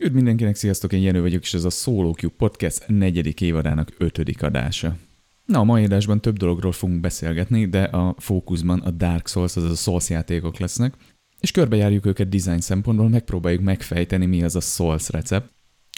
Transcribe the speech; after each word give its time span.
Üdv 0.00 0.14
mindenkinek, 0.14 0.54
sziasztok, 0.54 0.92
én 0.92 1.02
Jenő 1.02 1.20
vagyok, 1.20 1.42
és 1.42 1.54
ez 1.54 1.64
a 1.64 1.70
Solo 1.70 2.12
Cube 2.12 2.34
Podcast 2.36 2.84
negyedik 2.86 3.40
évadának 3.40 3.92
ötödik 3.98 4.42
adása. 4.42 4.96
Na, 5.44 5.58
a 5.58 5.64
mai 5.64 5.84
adásban 5.84 6.20
több 6.20 6.36
dologról 6.36 6.72
fogunk 6.72 7.00
beszélgetni, 7.00 7.66
de 7.66 7.82
a 7.82 8.14
fókuszban 8.18 8.80
a 8.80 8.90
Dark 8.90 9.28
Souls, 9.28 9.56
azaz 9.56 9.70
a 9.70 9.74
Souls 9.74 10.10
játékok 10.10 10.58
lesznek, 10.58 10.94
és 11.40 11.50
körbejárjuk 11.50 12.06
őket 12.06 12.28
design 12.28 12.60
szempontból, 12.60 13.08
megpróbáljuk 13.08 13.62
megfejteni, 13.62 14.26
mi 14.26 14.42
az 14.42 14.56
a 14.56 14.60
Souls 14.60 15.08
recept. 15.08 15.50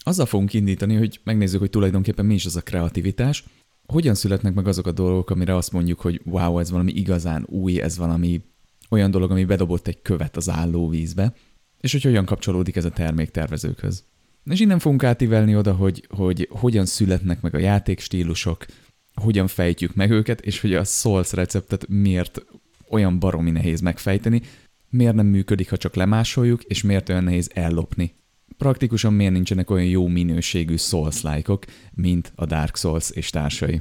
Azzal 0.03 0.27
fogunk 0.27 0.53
indítani, 0.53 0.95
hogy 0.95 1.21
megnézzük, 1.25 1.61
hogy 1.61 1.71
tulajdonképpen 1.71 2.27
mi 2.27 2.35
is 2.35 2.47
az 2.47 2.57
a 2.57 2.63
kreativitás, 2.63 3.45
hogyan 3.87 4.15
születnek 4.15 4.55
meg 4.55 4.67
azok 4.67 4.87
a 4.87 4.93
dolgok, 4.93 5.31
amire 5.31 5.57
azt 5.57 5.73
mondjuk, 5.73 6.01
hogy 6.01 6.21
wow, 6.25 6.59
ez 6.59 6.71
valami 6.71 6.93
igazán 6.93 7.47
új, 7.49 7.81
ez 7.81 7.97
valami 7.97 8.43
olyan 8.89 9.11
dolog, 9.11 9.31
ami 9.31 9.45
bedobott 9.45 9.87
egy 9.87 10.03
követ 10.03 10.37
az 10.37 10.49
állóvízbe, 10.49 11.33
és 11.81 11.93
hogy 11.93 12.03
hogyan 12.03 12.25
kapcsolódik 12.25 12.77
ez 12.77 12.85
a 12.85 12.91
termék 12.91 13.31
tervezőkhöz. 13.31 14.05
És 14.45 14.61
innen 14.61 14.79
fogunk 14.79 15.05
átívelni 15.05 15.57
oda, 15.57 15.73
hogy, 15.73 16.07
hogy 16.09 16.49
hogyan 16.51 16.87
születnek 16.87 17.41
meg 17.41 17.55
a 17.55 17.59
játékstílusok, 17.59 18.67
hogyan 19.15 19.47
fejtjük 19.47 19.95
meg 19.95 20.11
őket, 20.11 20.41
és 20.41 20.61
hogy 20.61 20.75
a 20.75 20.85
Souls 20.85 21.33
receptet 21.33 21.89
miért 21.89 22.45
olyan 22.91 23.19
baromi 23.19 23.51
nehéz 23.51 23.81
megfejteni, 23.81 24.43
miért 24.91 25.15
nem 25.15 25.27
működik, 25.27 25.71
ha 25.71 25.77
csak 25.77 25.95
lemásoljuk, 25.95 26.63
és 26.63 26.83
miért 26.83 27.09
olyan 27.09 27.25
nehéz 27.25 27.51
ellopni. 27.55 28.15
Praktikusan 28.57 29.13
miért 29.13 29.33
nincsenek 29.33 29.71
olyan 29.71 29.87
jó 29.87 30.07
minőségű 30.07 30.77
souls 30.77 31.23
-like 31.23 31.67
mint 31.95 32.33
a 32.35 32.47
Dark 32.47 32.77
Souls 32.77 33.11
és 33.11 33.31
társai. 33.31 33.81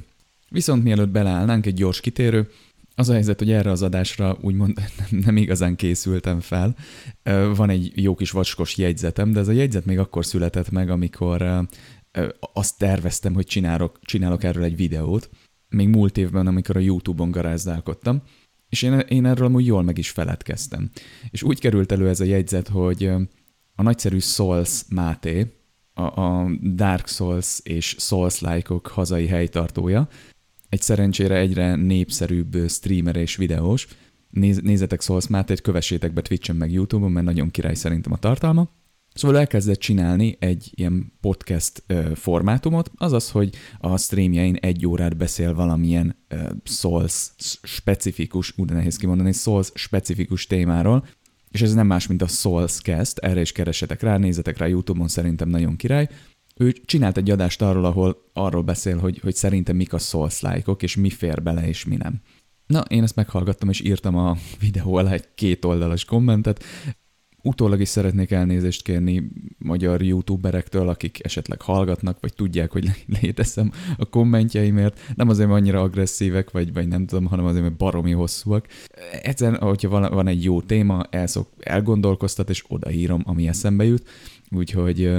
Viszont 0.49 0.83
mielőtt 0.83 1.09
beleállnánk 1.09 1.65
egy 1.65 1.73
gyors 1.73 1.99
kitérő, 1.99 2.49
az 2.99 3.09
a 3.09 3.13
helyzet, 3.13 3.39
hogy 3.39 3.51
erre 3.51 3.71
az 3.71 3.81
adásra 3.81 4.37
úgymond 4.41 4.79
nem 5.25 5.37
igazán 5.37 5.75
készültem 5.75 6.39
fel. 6.39 6.75
Van 7.55 7.69
egy 7.69 7.91
jó 7.95 8.15
kis 8.15 8.31
vacskos 8.31 8.77
jegyzetem, 8.77 9.31
de 9.31 9.39
ez 9.39 9.47
a 9.47 9.51
jegyzet 9.51 9.85
még 9.85 9.99
akkor 9.99 10.25
született 10.25 10.69
meg, 10.69 10.89
amikor 10.89 11.67
azt 12.53 12.77
terveztem, 12.77 13.33
hogy 13.33 13.45
csinálok, 13.45 13.99
csinálok 14.01 14.43
erről 14.43 14.63
egy 14.63 14.75
videót, 14.75 15.29
még 15.69 15.87
múlt 15.87 16.17
évben, 16.17 16.47
amikor 16.47 16.77
a 16.77 16.79
YouTube-on 16.79 17.31
garázdálkodtam, 17.31 18.21
és 18.69 18.81
én, 18.81 18.99
én 18.99 19.25
erről 19.25 19.45
amúgy 19.45 19.65
jól 19.65 19.83
meg 19.83 19.97
is 19.97 20.09
feledkeztem. 20.09 20.89
És 21.29 21.43
úgy 21.43 21.59
került 21.59 21.91
elő 21.91 22.09
ez 22.09 22.19
a 22.19 22.25
jegyzet, 22.25 22.67
hogy 22.67 23.05
a 23.75 23.81
nagyszerű 23.81 24.19
Souls 24.19 24.81
Máté, 24.89 25.53
a, 25.93 26.21
a 26.21 26.49
Dark 26.61 27.07
Souls 27.07 27.59
és 27.63 27.95
Souls-like-ok 27.99 28.87
hazai 28.87 29.27
helytartója, 29.27 30.07
egy 30.69 30.81
szerencsére 30.81 31.37
egyre 31.37 31.75
népszerűbb 31.75 32.69
streamer 32.69 33.15
és 33.15 33.35
videós. 33.35 33.87
Néz, 34.29 34.59
nézzetek 34.59 35.01
Souls 35.01 35.27
Mátét, 35.27 35.61
kövessétek 35.61 36.13
be 36.13 36.21
Twitch-en 36.21 36.55
meg 36.55 36.71
YouTube-on, 36.71 37.11
mert 37.11 37.25
nagyon 37.25 37.51
király 37.51 37.75
szerintem 37.75 38.11
a 38.11 38.17
tartalma. 38.17 38.69
Szóval 39.13 39.37
elkezdett 39.37 39.79
csinálni 39.79 40.35
egy 40.39 40.71
ilyen 40.75 41.13
podcast 41.21 41.83
ö, 41.87 42.11
formátumot, 42.15 42.91
azaz, 42.95 43.31
hogy 43.31 43.55
a 43.79 43.97
streamjein 43.97 44.55
egy 44.55 44.87
órát 44.87 45.17
beszél 45.17 45.53
valamilyen 45.53 46.15
ö, 46.27 46.37
Souls 46.63 47.31
specifikus, 47.63 48.53
úgy 48.57 48.69
nehéz 48.69 48.95
kimondani, 48.95 49.31
Souls 49.31 49.71
specifikus 49.73 50.47
témáról, 50.47 51.05
és 51.51 51.61
ez 51.61 51.73
nem 51.73 51.87
más, 51.87 52.07
mint 52.07 52.21
a 52.21 52.27
Souls 52.27 52.81
Cast, 52.81 53.17
erre 53.17 53.41
is 53.41 53.51
keresetek 53.51 54.01
rá, 54.01 54.17
nézzetek 54.17 54.57
rá 54.57 54.65
YouTube-on, 54.65 55.07
szerintem 55.07 55.49
nagyon 55.49 55.75
király. 55.75 56.09
Ő 56.57 56.71
csinált 56.71 57.17
egy 57.17 57.31
adást 57.31 57.61
arról, 57.61 57.85
ahol 57.85 58.29
arról 58.33 58.63
beszél, 58.63 58.97
hogy, 58.97 59.19
hogy 59.19 59.35
szerintem 59.35 59.75
mik 59.75 59.93
a 59.93 59.97
souls 59.97 60.41
like 60.41 60.71
és 60.79 60.95
mi 60.95 61.09
fér 61.09 61.43
bele, 61.43 61.67
és 61.67 61.85
mi 61.85 61.95
nem. 61.95 62.21
Na, 62.67 62.79
én 62.79 63.03
ezt 63.03 63.15
meghallgattam, 63.15 63.69
és 63.69 63.81
írtam 63.81 64.15
a 64.15 64.37
videó 64.59 64.95
alá 64.95 65.11
egy 65.11 65.25
két 65.35 65.65
oldalas 65.65 66.05
kommentet. 66.05 66.63
Utólag 67.43 67.81
is 67.81 67.87
szeretnék 67.87 68.31
elnézést 68.31 68.83
kérni 68.83 69.31
magyar 69.57 70.01
youtuberektől, 70.01 70.89
akik 70.89 71.23
esetleg 71.23 71.61
hallgatnak, 71.61 72.17
vagy 72.19 72.33
tudják, 72.33 72.71
hogy 72.71 72.89
létezem 73.21 73.71
a 73.97 74.05
kommentjeimért. 74.05 74.99
Nem 75.15 75.29
azért, 75.29 75.49
mert 75.49 75.61
annyira 75.61 75.81
agresszívek, 75.81 76.51
vagy, 76.51 76.73
vagy 76.73 76.87
nem 76.87 77.05
tudom, 77.05 77.25
hanem 77.25 77.45
azért, 77.45 77.63
mert 77.63 77.77
baromi 77.77 78.11
hosszúak. 78.11 78.67
Egyszerűen, 79.21 79.59
hogyha 79.59 79.89
van, 79.89 80.13
van 80.13 80.27
egy 80.27 80.43
jó 80.43 80.61
téma, 80.61 81.03
elszok, 81.09 81.49
elgondolkoztat, 81.59 82.49
és 82.49 82.63
odaírom, 82.67 83.21
ami 83.25 83.47
eszembe 83.47 83.83
jut. 83.83 84.07
Úgyhogy 84.51 85.17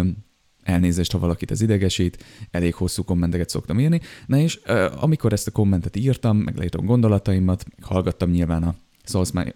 elnézést, 0.69 1.13
ha 1.13 1.19
valakit 1.19 1.51
ez 1.51 1.61
idegesít, 1.61 2.25
elég 2.51 2.75
hosszú 2.75 3.05
kommenteket 3.05 3.49
szoktam 3.49 3.79
írni. 3.81 4.01
Na 4.27 4.37
és 4.37 4.61
amikor 5.01 5.33
ezt 5.33 5.47
a 5.47 5.51
kommentet 5.51 5.97
írtam, 5.97 6.37
meg 6.37 6.71
gondolataimat, 6.71 7.65
hallgattam 7.81 8.31
nyilván 8.31 8.63
a 8.63 8.75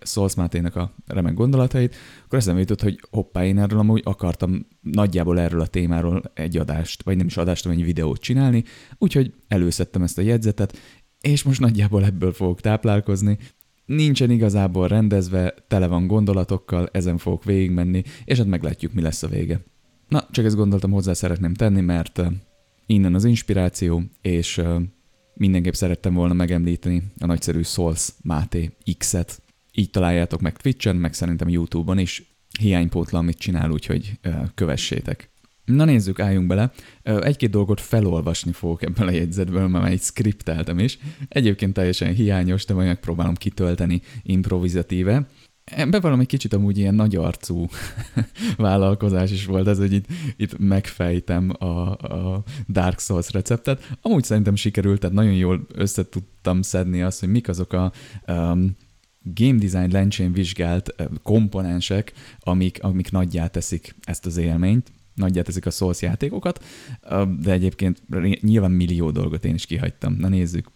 Souls 0.03 0.35
Mátének 0.35 0.77
a 0.77 0.95
remek 1.07 1.35
gondolatait, 1.35 1.95
akkor 2.25 2.39
eszembe 2.39 2.61
jutott, 2.61 2.83
hogy 2.83 3.01
hoppá, 3.11 3.45
én 3.45 3.59
erről 3.59 3.79
amúgy 3.79 4.03
akartam 4.05 4.67
nagyjából 4.81 5.41
erről 5.41 5.61
a 5.61 5.67
témáról 5.67 6.23
egy 6.35 6.57
adást, 6.57 7.03
vagy 7.03 7.17
nem 7.17 7.27
is 7.27 7.37
adást, 7.37 7.63
hanem 7.63 7.79
egy 7.79 7.85
videót 7.85 8.21
csinálni, 8.21 8.65
úgyhogy 8.99 9.33
előszedtem 9.49 10.03
ezt 10.03 10.19
a 10.19 10.23
jegyzetet, 10.23 10.79
és 11.21 11.43
most 11.43 11.61
nagyjából 11.61 12.05
ebből 12.05 12.33
fogok 12.33 12.61
táplálkozni. 12.61 13.39
Nincsen 13.85 14.31
igazából 14.31 14.89
rendezve, 14.89 15.55
tele 15.69 15.87
van 15.87 16.07
gondolatokkal, 16.07 16.89
ezen 16.93 17.19
fogok 17.19 17.45
végigmenni, 17.45 18.03
és 18.25 18.39
hát 18.39 18.47
meglátjuk, 18.47 18.93
mi 18.93 19.01
lesz 19.01 19.23
a 19.23 19.29
vége. 19.29 19.61
Na, 20.13 20.27
csak 20.31 20.45
ezt 20.45 20.57
gondoltam 20.57 20.91
hozzá 20.91 21.13
szeretném 21.13 21.55
tenni, 21.55 21.81
mert 21.81 22.23
innen 22.87 23.15
az 23.15 23.25
inspiráció, 23.25 24.03
és 24.23 24.63
mindenképp 25.35 25.73
szerettem 25.73 26.15
volna 26.15 26.35
megemlíteni 26.35 27.03
a 27.19 27.27
nagyszerű 27.27 27.63
Souls 27.63 28.09
Máté 28.23 28.71
X-et. 28.99 29.43
Így 29.75 29.91
találjátok 29.91 30.41
meg 30.41 30.57
Twitch-en, 30.57 30.97
meg 30.97 31.15
szerintem 31.15 31.49
YouTube-on 31.49 31.99
is. 31.99 32.23
Hiánypótla, 32.61 33.19
amit 33.19 33.39
csinál, 33.39 33.71
úgyhogy 33.71 34.19
kövessétek. 34.55 35.31
Na 35.65 35.85
nézzük, 35.85 36.21
álljunk 36.21 36.47
bele. 36.47 36.73
Egy-két 37.03 37.51
dolgot 37.51 37.81
felolvasni 37.81 38.53
fogok 38.53 38.83
ebből 38.83 39.09
a 39.09 39.11
jegyzetből, 39.11 39.69
mert 39.69 39.83
már 39.83 39.93
egy 39.93 40.03
skripteltem 40.03 40.79
is. 40.79 40.99
Egyébként 41.29 41.73
teljesen 41.73 42.15
hiányos, 42.15 42.65
de 42.65 42.75
majd 42.75 42.87
megpróbálom 42.87 43.35
kitölteni 43.35 44.03
improvizatíve. 44.23 45.27
Bevallom 45.91 46.21
egy 46.21 46.27
kicsit 46.27 46.53
amúgy 46.53 46.79
ilyen 46.79 46.95
nagy 46.95 47.17
arcú 47.17 47.67
vállalkozás 48.57 49.31
is 49.31 49.47
volt 49.47 49.69
ez, 49.69 49.79
hogy 49.79 49.93
itt, 49.93 50.07
itt 50.37 50.59
megfejtem 50.59 51.53
a, 51.59 51.91
a 51.91 52.43
Dark 52.69 53.01
Souls 53.01 53.31
receptet. 53.31 53.97
Amúgy 54.03 54.25
szerintem 54.25 54.55
sikerült, 54.55 55.01
tehát 55.01 55.17
nagyon 55.17 55.35
jól 55.35 55.67
összetudtam 55.75 56.63
szedni 56.63 57.03
azt, 57.03 57.21
hogy 57.21 57.29
mik 57.29 57.49
azok 57.49 57.73
a 57.73 57.93
um, 58.27 58.77
game 59.23 59.59
design 59.59 59.93
lencsén 59.93 60.33
vizsgált 60.33 60.95
komponensek, 61.23 62.13
amik, 62.41 62.83
amik 62.83 63.11
nagyjá 63.11 63.47
teszik 63.47 63.95
ezt 64.05 64.27
az 64.27 64.37
élményt, 64.37 64.93
nagyjá 65.15 65.43
teszik 65.43 65.67
a 65.67 65.71
Souls 65.71 66.03
játékokat, 66.03 66.65
de 67.41 67.53
egyébként 67.53 68.03
nyilván 68.41 68.71
millió 68.71 69.11
dolgot 69.11 69.45
én 69.45 69.55
is 69.55 69.67
kihagytam. 69.67 70.15
Na 70.15 70.29
nézzük. 70.29 70.71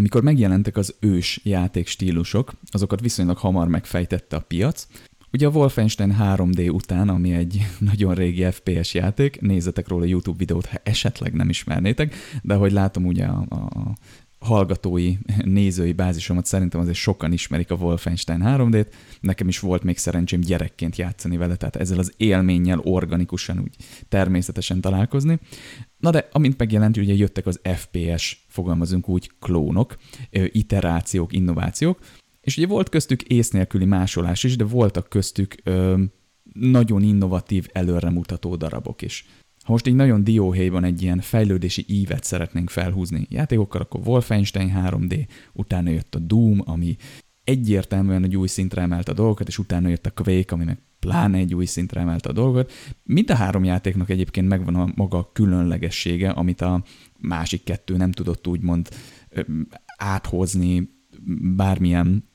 Amikor 0.00 0.22
megjelentek 0.22 0.76
az 0.76 0.94
ős 1.00 1.40
játékstílusok, 1.44 2.52
azokat 2.70 3.00
viszonylag 3.00 3.36
hamar 3.36 3.68
megfejtette 3.68 4.36
a 4.36 4.40
piac. 4.40 4.86
Ugye 5.32 5.46
a 5.46 5.50
Wolfenstein 5.50 6.16
3D 6.20 6.72
után, 6.72 7.08
ami 7.08 7.32
egy 7.32 7.66
nagyon 7.90 8.14
régi 8.14 8.42
FPS 8.50 8.94
játék, 8.94 9.40
nézzetek 9.40 9.88
róla 9.88 10.04
YouTube 10.04 10.38
videót, 10.38 10.66
ha 10.66 10.78
esetleg 10.82 11.32
nem 11.32 11.48
ismernétek, 11.48 12.14
de 12.42 12.54
ahogy 12.54 12.72
látom 12.72 13.06
ugye 13.06 13.24
a, 13.24 13.46
a 13.50 13.94
hallgatói, 14.40 15.14
nézői 15.44 15.92
bázisomat 15.92 16.46
szerintem 16.46 16.80
azért 16.80 16.96
sokan 16.96 17.32
ismerik 17.32 17.70
a 17.70 17.74
Wolfenstein 17.74 18.40
3D-t, 18.44 18.86
nekem 19.20 19.48
is 19.48 19.58
volt 19.58 19.82
még 19.82 19.98
szerencsém 19.98 20.40
gyerekként 20.40 20.96
játszani 20.96 21.36
vele, 21.36 21.56
tehát 21.56 21.76
ezzel 21.76 21.98
az 21.98 22.12
élménnyel 22.16 22.78
organikusan 22.78 23.58
úgy 23.58 23.76
természetesen 24.08 24.80
találkozni. 24.80 25.38
Na 25.98 26.10
de 26.10 26.28
amint 26.32 26.58
megjelent, 26.58 26.96
ugye 26.96 27.14
jöttek 27.14 27.46
az 27.46 27.60
FPS, 27.62 28.44
fogalmazunk 28.48 29.08
úgy, 29.08 29.30
klónok, 29.40 29.96
iterációk, 30.30 31.32
innovációk, 31.32 31.98
és 32.40 32.56
ugye 32.56 32.66
volt 32.66 32.88
köztük 32.88 33.22
ész 33.22 33.50
nélküli 33.50 33.84
másolás 33.84 34.44
is, 34.44 34.56
de 34.56 34.64
voltak 34.64 35.08
köztük 35.08 35.54
ö, 35.64 36.02
nagyon 36.52 37.02
innovatív, 37.02 37.68
előremutató 37.72 38.56
darabok 38.56 39.02
is. 39.02 39.26
Most 39.70 39.86
így 39.86 39.94
nagyon 39.94 40.24
dióhéjban 40.24 40.84
egy 40.84 41.02
ilyen 41.02 41.20
fejlődési 41.20 41.84
ívet 41.88 42.24
szeretnénk 42.24 42.70
felhúzni 42.70 43.26
játékokkal, 43.28 43.80
akkor 43.80 44.00
Wolfenstein 44.04 44.72
3D, 44.76 45.26
utána 45.52 45.90
jött 45.90 46.14
a 46.14 46.18
Doom, 46.18 46.62
ami 46.64 46.96
egyértelműen 47.44 48.24
egy 48.24 48.36
új 48.36 48.46
szintre 48.46 48.82
emelte 48.82 49.10
a 49.10 49.14
dolgokat, 49.14 49.48
és 49.48 49.58
utána 49.58 49.88
jött 49.88 50.06
a 50.06 50.10
Quake, 50.10 50.54
ami 50.54 50.64
meg 50.64 50.78
pláne 50.98 51.38
egy 51.38 51.54
új 51.54 51.64
szintre 51.64 52.00
emelte 52.00 52.28
a 52.28 52.32
dolgot. 52.32 52.72
Mind 53.02 53.30
a 53.30 53.34
három 53.34 53.64
játéknak 53.64 54.10
egyébként 54.10 54.48
megvan 54.48 54.74
a 54.74 54.92
maga 54.94 55.30
különlegessége, 55.32 56.30
amit 56.30 56.60
a 56.60 56.84
másik 57.18 57.64
kettő 57.64 57.96
nem 57.96 58.12
tudott 58.12 58.46
úgymond 58.46 58.88
áthozni 59.96 60.90
bármilyen 61.56 62.28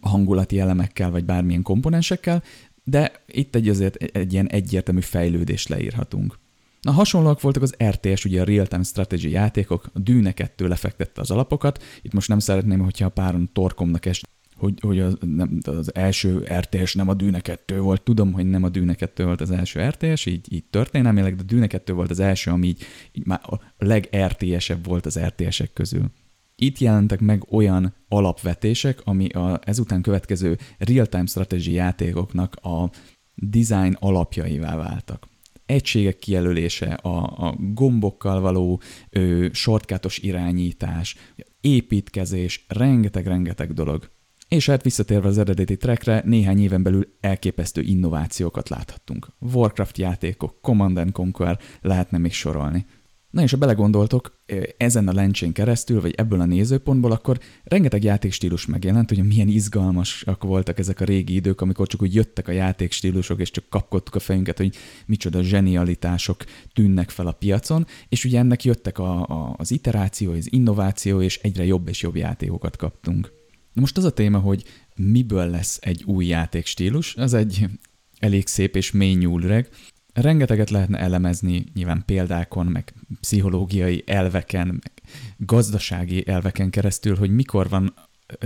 hangulati 0.00 0.58
elemekkel, 0.58 1.10
vagy 1.10 1.24
bármilyen 1.24 1.62
komponensekkel, 1.62 2.42
de 2.84 3.24
itt 3.26 3.54
egy 3.54 3.68
azért 3.68 3.96
egy 3.96 4.32
ilyen 4.32 4.48
egyértelmű 4.48 5.00
fejlődést 5.00 5.68
leírhatunk. 5.68 6.42
Na 6.84 6.92
hasonlóak 6.92 7.40
voltak 7.40 7.62
az 7.62 7.76
RTS, 7.84 8.24
ugye 8.24 8.40
a 8.40 8.44
Real-Time 8.44 8.82
Strategy 8.82 9.30
játékok, 9.30 9.90
a 9.92 9.98
Dűne 9.98 10.32
2 10.32 10.68
lefektette 10.68 11.20
az 11.20 11.30
alapokat, 11.30 11.82
itt 12.02 12.12
most 12.12 12.28
nem 12.28 12.38
szeretném, 12.38 12.80
hogyha 12.80 13.06
a 13.06 13.08
páron 13.08 13.50
torkomnak 13.52 14.06
est, 14.06 14.28
hogy, 14.56 14.78
hogy 14.80 15.00
az, 15.00 15.16
nem, 15.20 15.58
az 15.62 15.94
első 15.94 16.48
RTS 16.58 16.94
nem 16.94 17.08
a 17.08 17.14
Dűne 17.14 17.40
2 17.40 17.80
volt. 17.80 18.02
Tudom, 18.02 18.32
hogy 18.32 18.46
nem 18.46 18.62
a 18.62 18.68
Dűne 18.68 18.94
2 18.94 19.24
volt 19.24 19.40
az 19.40 19.50
első 19.50 19.80
RTS, 19.80 20.26
így, 20.26 20.52
így 20.52 20.64
történelmileg, 20.64 21.34
de 21.36 21.42
a 21.42 21.46
Dűne 21.46 21.66
2 21.66 21.92
volt 21.92 22.10
az 22.10 22.20
első, 22.20 22.50
ami 22.50 22.66
így, 22.66 22.82
így 23.12 23.26
már 23.26 23.40
a 23.42 23.60
leg 23.78 24.08
RTS-ebb 24.16 24.86
volt 24.86 25.06
az 25.06 25.18
RTS-ek 25.18 25.72
közül. 25.72 26.10
Itt 26.56 26.78
jelentek 26.78 27.20
meg 27.20 27.46
olyan 27.50 27.94
alapvetések, 28.08 29.00
ami 29.04 29.28
a 29.28 29.60
ezután 29.64 30.02
következő 30.02 30.58
real-time 30.78 31.26
strategy 31.26 31.72
játékoknak 31.72 32.54
a 32.54 32.90
design 33.34 33.96
alapjaivá 34.00 34.76
váltak. 34.76 35.32
Egységek 35.66 36.18
kijelölése, 36.18 36.86
a, 36.86 37.46
a 37.48 37.56
gombokkal 37.58 38.40
való 38.40 38.80
ö, 39.10 39.46
shortcutos 39.52 40.18
irányítás, 40.18 41.16
építkezés, 41.60 42.64
rengeteg-rengeteg 42.68 43.72
dolog. 43.72 44.10
És 44.48 44.66
hát 44.66 44.82
visszatérve 44.82 45.28
az 45.28 45.38
eredeti 45.38 45.76
trackre, 45.76 46.22
néhány 46.24 46.62
éven 46.62 46.82
belül 46.82 47.16
elképesztő 47.20 47.80
innovációkat 47.80 48.68
láthattunk. 48.68 49.28
Warcraft 49.38 49.98
játékok, 49.98 50.60
Command 50.60 51.12
Conquer, 51.12 51.58
lehetne 51.80 52.18
még 52.18 52.32
sorolni. 52.32 52.86
Na 53.34 53.42
és 53.42 53.50
ha 53.50 53.56
belegondoltok, 53.56 54.40
ezen 54.76 55.08
a 55.08 55.12
lencsén 55.12 55.52
keresztül, 55.52 56.00
vagy 56.00 56.14
ebből 56.16 56.40
a 56.40 56.44
nézőpontból, 56.44 57.12
akkor 57.12 57.38
rengeteg 57.64 58.04
játékstílus 58.04 58.66
megjelent, 58.66 59.08
hogy 59.08 59.24
milyen 59.24 59.48
izgalmasak 59.48 60.42
voltak 60.42 60.78
ezek 60.78 61.00
a 61.00 61.04
régi 61.04 61.34
idők, 61.34 61.60
amikor 61.60 61.86
csak 61.86 62.02
úgy 62.02 62.14
jöttek 62.14 62.48
a 62.48 62.52
játékstílusok, 62.52 63.40
és 63.40 63.50
csak 63.50 63.64
kapkodtuk 63.68 64.14
a 64.14 64.18
fejünket, 64.18 64.58
hogy 64.58 64.76
micsoda 65.06 65.42
zsenialitások 65.42 66.44
tűnnek 66.72 67.10
fel 67.10 67.26
a 67.26 67.32
piacon, 67.32 67.86
és 68.08 68.24
ugye 68.24 68.38
ennek 68.38 68.64
jöttek 68.64 68.98
a, 68.98 69.22
a, 69.22 69.54
az 69.58 69.70
iteráció, 69.70 70.32
az 70.32 70.52
innováció, 70.52 71.20
és 71.20 71.38
egyre 71.38 71.64
jobb 71.64 71.88
és 71.88 72.02
jobb 72.02 72.16
játékokat 72.16 72.76
kaptunk. 72.76 73.32
Na 73.72 73.80
most 73.80 73.96
az 73.96 74.04
a 74.04 74.12
téma, 74.12 74.38
hogy 74.38 74.64
miből 74.96 75.50
lesz 75.50 75.78
egy 75.80 76.02
új 76.04 76.26
játékstílus, 76.26 77.16
az 77.16 77.34
egy 77.34 77.66
elég 78.18 78.46
szép 78.46 78.76
és 78.76 78.92
mély 78.92 79.14
nyúlreg, 79.14 79.68
rengeteget 80.14 80.70
lehetne 80.70 80.98
elemezni, 80.98 81.64
nyilván 81.74 82.02
példákon, 82.06 82.66
meg 82.66 82.94
pszichológiai 83.20 84.02
elveken, 84.06 84.66
meg 84.66 84.92
gazdasági 85.36 86.28
elveken 86.28 86.70
keresztül, 86.70 87.16
hogy 87.16 87.30
mikor 87.30 87.68
van, 87.68 87.94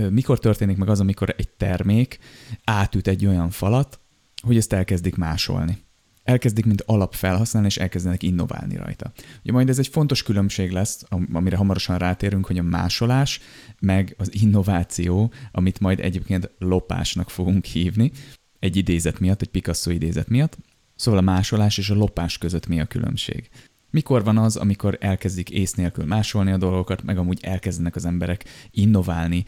mikor 0.09 0.39
történik 0.39 0.77
meg 0.77 0.89
az, 0.89 0.99
amikor 0.99 1.33
egy 1.37 1.49
termék 1.49 2.19
átüt 2.63 3.07
egy 3.07 3.25
olyan 3.25 3.49
falat, 3.49 3.99
hogy 4.41 4.57
ezt 4.57 4.73
elkezdik 4.73 5.15
másolni. 5.15 5.77
Elkezdik, 6.23 6.65
mint 6.65 6.81
alap 6.85 7.13
felhasználni, 7.13 7.67
és 7.67 7.77
elkezdenek 7.77 8.23
innoválni 8.23 8.75
rajta. 8.75 9.11
Ugye 9.41 9.51
majd 9.51 9.69
ez 9.69 9.79
egy 9.79 9.87
fontos 9.87 10.23
különbség 10.23 10.71
lesz, 10.71 11.03
amire 11.31 11.55
hamarosan 11.55 11.97
rátérünk, 11.97 12.45
hogy 12.45 12.57
a 12.57 12.63
másolás, 12.63 13.39
meg 13.79 14.15
az 14.17 14.29
innováció, 14.41 15.31
amit 15.51 15.79
majd 15.79 15.99
egyébként 15.99 16.51
lopásnak 16.57 17.29
fogunk 17.29 17.65
hívni, 17.65 18.11
egy 18.59 18.75
idézet 18.75 19.19
miatt, 19.19 19.41
egy 19.41 19.49
Picasso 19.49 19.91
idézet 19.91 20.27
miatt, 20.27 20.57
Szóval 20.99 21.19
a 21.19 21.23
másolás 21.23 21.77
és 21.77 21.89
a 21.89 21.95
lopás 21.95 22.37
között 22.37 22.67
mi 22.67 22.79
a 22.79 22.85
különbség? 22.85 23.49
Mikor 23.89 24.23
van 24.23 24.37
az, 24.37 24.55
amikor 24.55 24.97
elkezdik 25.01 25.49
ész 25.49 25.73
nélkül 25.73 26.05
másolni 26.05 26.51
a 26.51 26.57
dolgokat, 26.57 27.03
meg 27.03 27.17
amúgy 27.17 27.39
elkezdenek 27.41 27.95
az 27.95 28.05
emberek 28.05 28.45
innoválni 28.71 29.43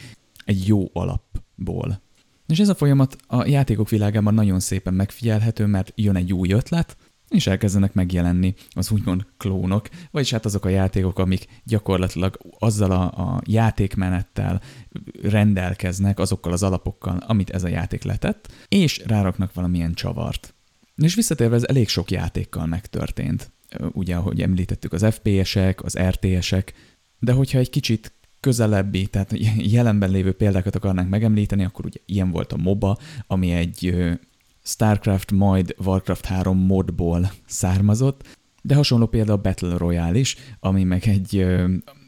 egy 0.45 0.67
jó 0.67 0.89
alapból? 0.93 2.01
És 2.47 2.59
ez 2.59 2.69
a 2.69 2.75
folyamat 2.75 3.15
a 3.27 3.47
játékok 3.47 3.89
világában 3.89 4.33
nagyon 4.33 4.59
szépen 4.59 4.93
megfigyelhető, 4.93 5.65
mert 5.65 5.91
jön 5.95 6.15
egy 6.15 6.33
új 6.33 6.51
ötlet, 6.51 6.97
és 7.29 7.47
elkezdenek 7.47 7.93
megjelenni 7.93 8.53
az 8.69 8.91
úgymond 8.91 9.25
klónok, 9.37 9.89
vagyis 10.11 10.31
hát 10.31 10.45
azok 10.45 10.65
a 10.65 10.69
játékok, 10.69 11.19
amik 11.19 11.47
gyakorlatilag 11.63 12.39
azzal 12.59 12.91
a, 12.91 13.01
a 13.03 13.41
játékmenettel 13.45 14.61
rendelkeznek, 15.21 16.19
azokkal 16.19 16.51
az 16.51 16.63
alapokkal, 16.63 17.17
amit 17.27 17.49
ez 17.49 17.63
a 17.63 17.67
játék 17.67 18.03
letett, 18.03 18.51
és 18.67 19.03
ráraknak 19.05 19.53
valamilyen 19.53 19.93
csavart. 19.93 20.55
És 21.03 21.15
visszatérve 21.15 21.55
ez 21.55 21.63
elég 21.63 21.87
sok 21.87 22.11
játékkal 22.11 22.65
megtörtént. 22.65 23.51
Ugye, 23.91 24.15
ahogy 24.15 24.41
említettük, 24.41 24.93
az 24.93 25.05
FPS-ek, 25.09 25.83
az 25.83 25.97
RTS-ek, 25.99 26.73
de 27.19 27.31
hogyha 27.31 27.57
egy 27.57 27.69
kicsit 27.69 28.13
közelebbi, 28.39 29.07
tehát 29.07 29.33
jelenben 29.75 30.11
lévő 30.11 30.31
példákat 30.31 30.75
akarnánk 30.75 31.09
megemlíteni, 31.09 31.63
akkor 31.63 31.85
ugye 31.85 31.99
ilyen 32.05 32.31
volt 32.31 32.53
a 32.53 32.57
MOBA, 32.57 32.97
ami 33.27 33.51
egy 33.51 33.95
StarCraft, 34.63 35.31
majd 35.31 35.75
Warcraft 35.77 36.25
3 36.25 36.57
modból 36.57 37.31
származott, 37.45 38.37
de 38.61 38.75
hasonló 38.75 39.05
példa 39.05 39.33
a 39.33 39.37
Battle 39.41 39.77
Royale 39.77 40.17
is, 40.17 40.35
ami 40.59 40.83
meg 40.83 41.07
egy 41.07 41.45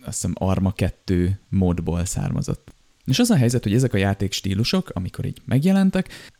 azt 0.06 0.22
hiszem 0.22 0.34
Arma 0.34 0.72
2 0.72 1.40
modból 1.50 2.06
származott. 2.06 2.74
És 3.06 3.20
az 3.20 3.30
a 3.30 3.36
helyzet, 3.36 3.64
hogy 3.64 3.74
ezek 3.74 3.94
a 3.94 3.98
játékstílusok, 3.98 4.90
amikor 4.94 5.26
így 5.26 5.42
megjelentek, 5.46 6.32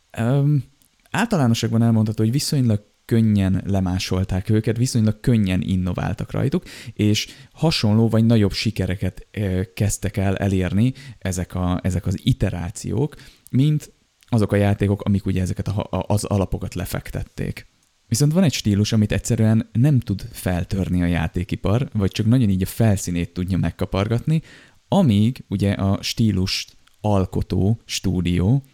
általánosságban 1.14 1.82
elmondható, 1.82 2.22
hogy 2.22 2.32
viszonylag 2.32 2.92
könnyen 3.04 3.62
lemásolták 3.66 4.50
őket, 4.50 4.76
viszonylag 4.76 5.20
könnyen 5.20 5.62
innováltak 5.62 6.30
rajtuk, 6.30 6.64
és 6.92 7.28
hasonló 7.52 8.08
vagy 8.08 8.24
nagyobb 8.24 8.52
sikereket 8.52 9.26
kezdtek 9.74 10.16
el 10.16 10.36
elérni 10.36 10.92
ezek, 11.18 11.54
a, 11.54 11.80
ezek 11.82 12.06
az 12.06 12.20
iterációk, 12.22 13.16
mint 13.50 13.92
azok 14.28 14.52
a 14.52 14.56
játékok, 14.56 15.02
amik 15.02 15.26
ugye 15.26 15.40
ezeket 15.40 15.68
a, 15.68 16.04
az 16.06 16.24
alapokat 16.24 16.74
lefektették. 16.74 17.66
Viszont 18.06 18.32
van 18.32 18.42
egy 18.42 18.52
stílus, 18.52 18.92
amit 18.92 19.12
egyszerűen 19.12 19.68
nem 19.72 20.00
tud 20.00 20.28
feltörni 20.32 21.02
a 21.02 21.06
játékipar, 21.06 21.88
vagy 21.92 22.10
csak 22.10 22.26
nagyon 22.26 22.48
így 22.48 22.62
a 22.62 22.66
felszínét 22.66 23.32
tudja 23.32 23.58
megkapargatni, 23.58 24.42
amíg 24.88 25.44
ugye 25.48 25.72
a 25.72 26.02
stílust 26.02 26.76
alkotó 27.00 27.80
stúdió 27.84 28.64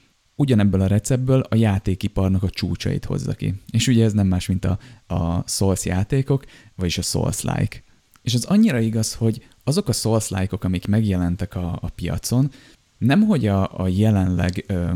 ugyanebből 0.41 0.81
a 0.81 0.87
receptből 0.87 1.41
a 1.41 1.55
játékiparnak 1.55 2.43
a 2.43 2.51
csúcsait 2.51 3.05
hozza 3.05 3.33
ki. 3.33 3.55
És 3.71 3.87
ugye 3.87 4.05
ez 4.05 4.13
nem 4.13 4.27
más, 4.27 4.47
mint 4.47 4.65
a, 4.65 4.79
a 5.15 5.49
Souls 5.49 5.85
játékok, 5.85 6.45
vagyis 6.75 6.99
a 6.99 7.03
Souls-like. 7.03 7.83
És 8.23 8.35
az 8.35 8.45
annyira 8.45 8.79
igaz, 8.79 9.15
hogy 9.15 9.47
azok 9.65 9.89
a 9.89 9.93
Souls-like-ok, 9.93 10.65
amik 10.65 10.87
megjelentek 10.87 11.55
a, 11.55 11.79
a 11.83 11.89
piacon, 11.89 12.51
nem 12.99 13.21
hogy 13.23 13.47
a, 13.47 13.81
a 13.81 13.89
jelenleg 13.89 14.65
ö, 14.67 14.91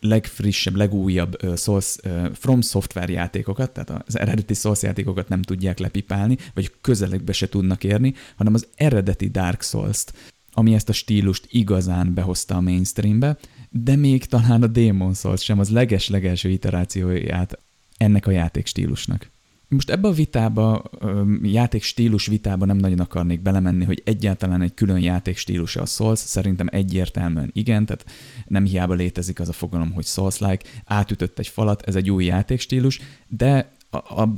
legfrissebb, 0.00 0.74
legújabb 0.74 1.36
Souls, 1.56 1.96
From 2.32 2.60
Software 2.60 3.12
játékokat, 3.12 3.70
tehát 3.70 4.02
az 4.06 4.18
eredeti 4.18 4.54
Souls 4.54 4.82
játékokat 4.82 5.28
nem 5.28 5.42
tudják 5.42 5.78
lepipálni, 5.78 6.36
vagy 6.54 6.72
közelekbe 6.80 7.32
se 7.32 7.48
tudnak 7.48 7.84
érni, 7.84 8.14
hanem 8.36 8.54
az 8.54 8.66
eredeti 8.74 9.28
Dark 9.28 9.62
Souls-t, 9.62 10.12
ami 10.52 10.74
ezt 10.74 10.88
a 10.88 10.92
stílust 10.92 11.46
igazán 11.50 12.14
behozta 12.14 12.56
a 12.56 12.60
mainstreambe, 12.60 13.36
de 13.82 13.96
még 13.96 14.24
talán 14.24 14.62
a 14.62 14.66
Demon 14.66 15.14
Souls 15.14 15.42
sem 15.42 15.58
az 15.58 15.70
leges-legelső 15.70 16.48
iterációját 16.48 17.58
ennek 17.96 18.26
a 18.26 18.30
játékstílusnak. 18.30 19.30
Most 19.68 19.90
ebbe 19.90 20.08
a 20.08 20.12
vitába, 20.12 20.90
játékstílus 21.42 22.26
vitába 22.26 22.64
nem 22.64 22.76
nagyon 22.76 22.98
akarnék 22.98 23.40
belemenni, 23.40 23.84
hogy 23.84 24.02
egyáltalán 24.04 24.62
egy 24.62 24.74
külön 24.74 25.00
játékstílusa 25.00 25.82
a 25.82 25.86
Souls, 25.86 26.18
szerintem 26.18 26.66
egyértelműen 26.70 27.50
igen, 27.52 27.86
tehát 27.86 28.04
nem 28.46 28.64
hiába 28.64 28.94
létezik 28.94 29.40
az 29.40 29.48
a 29.48 29.52
fogalom, 29.52 29.92
hogy 29.92 30.04
Souls-like, 30.04 30.64
átütött 30.84 31.38
egy 31.38 31.48
falat, 31.48 31.82
ez 31.82 31.94
egy 31.94 32.10
új 32.10 32.24
játékstílus, 32.24 33.00
de 33.28 33.72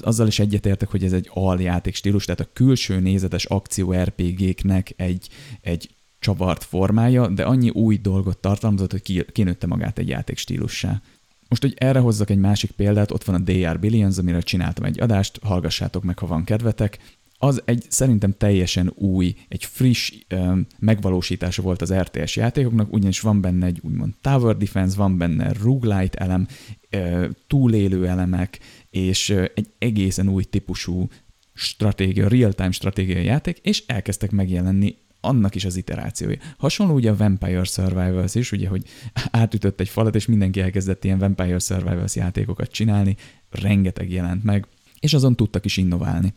azzal 0.01 0.27
is 0.27 0.39
egyetértek, 0.39 0.89
hogy 0.89 1.05
ez 1.05 1.13
egy 1.13 1.31
aljátékstílus, 1.33 2.25
tehát 2.25 2.41
a 2.41 2.51
külső 2.53 3.01
nézetes 3.01 3.45
akció 3.45 3.93
RPG-knek 3.93 4.93
egy, 4.97 5.29
egy 5.61 5.91
csavart 6.27 6.65
formája, 6.65 7.29
de 7.29 7.45
annyi 7.45 7.69
új 7.71 7.97
dolgot 7.97 8.39
tartalmazott, 8.39 8.91
hogy 8.91 9.27
kinőtte 9.33 9.67
magát 9.67 9.99
egy 9.99 10.09
játékstílussá. 10.09 11.03
Most, 11.49 11.63
hogy 11.63 11.75
erre 11.77 11.99
hozzak 11.99 12.31
egy 12.31 12.39
másik 12.39 12.71
példát, 12.71 13.11
ott 13.11 13.25
van 13.25 13.35
a 13.35 13.39
DR 13.39 13.79
Billions, 13.79 14.19
amire 14.19 14.41
csináltam 14.41 14.85
egy 14.85 15.01
adást, 15.01 15.39
hallgassátok 15.43 16.03
meg, 16.05 16.19
ha 16.19 16.27
van 16.27 16.45
kedvetek. 16.45 16.99
Az 17.39 17.63
egy 17.65 17.85
szerintem 17.89 18.35
teljesen 18.39 18.93
új, 18.95 19.35
egy 19.49 19.65
friss 19.65 20.13
ö, 20.29 20.53
megvalósítása 20.79 21.63
volt 21.63 21.83
az 21.83 21.95
RTS 21.95 22.37
játékoknak, 22.37 22.93
ugyanis 22.93 23.21
van 23.21 23.41
benne 23.41 23.67
egy 23.67 23.81
úgymond 23.83 24.13
tower 24.21 24.57
defense, 24.57 24.97
van 24.97 25.19
benne 25.19 25.53
roguelite 25.63 26.19
elem, 26.19 26.47
ö, 26.91 27.27
túlélő 27.47 28.07
elemek, 28.07 28.59
és 28.91 29.29
ö, 29.29 29.45
egy 29.55 29.69
egészen 29.79 30.29
új 30.29 30.45
típusú 30.45 31.09
stratégia, 31.55 32.29
real-time 32.29 32.71
stratégia 32.71 33.21
játék, 33.21 33.59
és 33.59 33.83
elkezdtek 33.87 34.31
megjelenni 34.31 34.97
annak 35.21 35.55
is 35.55 35.65
az 35.65 35.77
iterációja. 35.77 36.37
Hasonló 36.59 36.95
ugye 36.95 37.11
a 37.11 37.17
Vampire 37.17 37.65
Survivors 37.65 38.35
is, 38.35 38.53
ugye, 38.53 38.69
hogy 38.69 38.85
átütött 39.31 39.81
egy 39.81 39.89
falat, 39.89 40.15
és 40.15 40.27
mindenki 40.27 40.61
elkezdett 40.61 41.05
ilyen 41.05 41.19
Vampire 41.19 41.59
Survivors 41.59 42.17
játékokat 42.17 42.71
csinálni, 42.71 43.17
rengeteg 43.51 44.11
jelent 44.11 44.45
meg, 44.45 44.67
és 45.01 45.15
azon 45.15 45.37
tudtak 45.37 45.65
is 45.65 45.77
innoválni. 45.77 46.35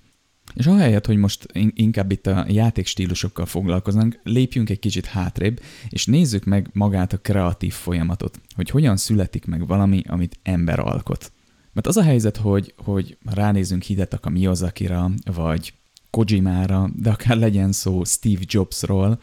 És 0.53 0.67
ahelyett, 0.67 1.05
hogy 1.05 1.17
most 1.17 1.45
inkább 1.73 2.11
itt 2.11 2.27
a 2.27 2.45
játékstílusokkal 2.47 3.45
foglalkoznánk, 3.45 4.19
lépjünk 4.23 4.69
egy 4.69 4.79
kicsit 4.79 5.05
hátrébb, 5.05 5.61
és 5.89 6.05
nézzük 6.05 6.43
meg 6.43 6.69
magát 6.73 7.13
a 7.13 7.17
kreatív 7.17 7.73
folyamatot, 7.73 8.41
hogy 8.55 8.69
hogyan 8.69 8.97
születik 8.97 9.45
meg 9.45 9.67
valami, 9.67 10.01
amit 10.07 10.39
ember 10.43 10.79
alkot. 10.79 11.31
Mert 11.73 11.87
az 11.87 11.97
a 11.97 12.03
helyzet, 12.03 12.37
hogy, 12.37 12.73
hogy 12.77 13.17
ránézünk 13.25 13.81
Hidetaka 13.81 14.29
Miyazaki-ra, 14.29 15.11
vagy 15.33 15.73
Kojimára, 16.09 16.89
de 16.95 17.09
akár 17.09 17.37
legyen 17.37 17.71
szó 17.71 18.03
Steve 18.03 18.43
Jobsról, 18.45 19.19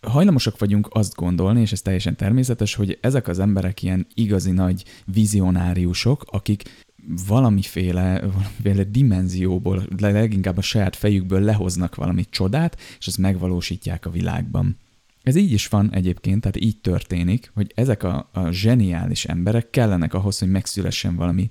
hajlamosak 0.00 0.58
vagyunk 0.58 0.88
azt 0.90 1.14
gondolni, 1.14 1.60
és 1.60 1.72
ez 1.72 1.82
teljesen 1.82 2.16
természetes, 2.16 2.74
hogy 2.74 2.98
ezek 3.00 3.28
az 3.28 3.38
emberek 3.38 3.82
ilyen 3.82 4.06
igazi 4.14 4.50
nagy 4.50 4.84
vizionáriusok, 5.04 6.24
akik 6.26 6.86
valamiféle, 7.26 8.20
valamiféle 8.20 8.84
dimenzióból, 8.84 9.82
leginkább 9.98 10.56
a 10.56 10.62
saját 10.62 10.96
fejükből 10.96 11.40
lehoznak 11.40 11.94
valami 11.94 12.24
csodát, 12.30 12.76
és 12.98 13.06
azt 13.06 13.18
megvalósítják 13.18 14.06
a 14.06 14.10
világban. 14.10 14.76
Ez 15.22 15.36
így 15.36 15.52
is 15.52 15.68
van 15.68 15.92
egyébként, 15.92 16.40
tehát 16.40 16.60
így 16.60 16.80
történik, 16.80 17.50
hogy 17.54 17.72
ezek 17.74 18.02
a, 18.02 18.30
a 18.32 18.50
zseniális 18.50 19.24
emberek 19.24 19.70
kellenek 19.70 20.14
ahhoz, 20.14 20.38
hogy 20.38 20.50
megszülessen 20.50 21.16
valami 21.16 21.48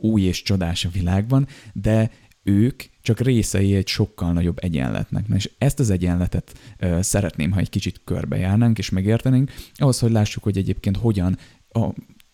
új 0.00 0.22
és 0.22 0.42
csodás 0.42 0.84
a 0.84 0.90
világban, 0.90 1.46
de 1.72 2.10
ők 2.42 2.82
csak 3.02 3.20
részei 3.20 3.74
egy 3.74 3.86
sokkal 3.86 4.32
nagyobb 4.32 4.58
egyenletnek. 4.64 5.28
Na 5.28 5.34
és 5.34 5.50
ezt 5.58 5.78
az 5.78 5.90
egyenletet 5.90 6.58
ö, 6.78 6.98
szeretném, 7.02 7.50
ha 7.50 7.60
egy 7.60 7.70
kicsit 7.70 8.00
körbejárnánk 8.04 8.78
és 8.78 8.90
megértenénk, 8.90 9.50
ahhoz, 9.74 9.98
hogy 9.98 10.10
lássuk, 10.10 10.42
hogy 10.42 10.56
egyébként 10.56 10.96
hogyan 10.96 11.38
a, 11.68 11.88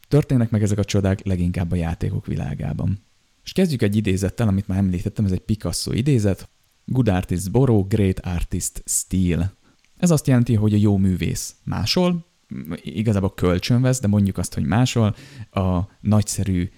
történnek 0.08 0.50
meg 0.50 0.62
ezek 0.62 0.78
a 0.78 0.84
csodák 0.84 1.24
leginkább 1.24 1.72
a 1.72 1.76
játékok 1.76 2.26
világában. 2.26 2.98
És 3.44 3.52
kezdjük 3.52 3.82
egy 3.82 3.96
idézettel, 3.96 4.48
amit 4.48 4.68
már 4.68 4.78
említettem, 4.78 5.24
ez 5.24 5.32
egy 5.32 5.40
Picasso 5.40 5.92
idézet. 5.92 6.48
Good 6.84 7.08
artist 7.08 7.50
borrow, 7.50 7.86
great 7.86 8.20
artist 8.20 8.82
steal. 8.86 9.56
Ez 9.96 10.10
azt 10.10 10.26
jelenti, 10.26 10.54
hogy 10.54 10.74
a 10.74 10.76
jó 10.76 10.96
művész 10.96 11.54
másol, 11.64 12.26
igazából 12.82 13.34
kölcsönvesz, 13.34 14.00
de 14.00 14.06
mondjuk 14.06 14.38
azt, 14.38 14.54
hogy 14.54 14.64
másol, 14.64 15.16
a 15.50 15.80
nagyszerű 16.00 16.70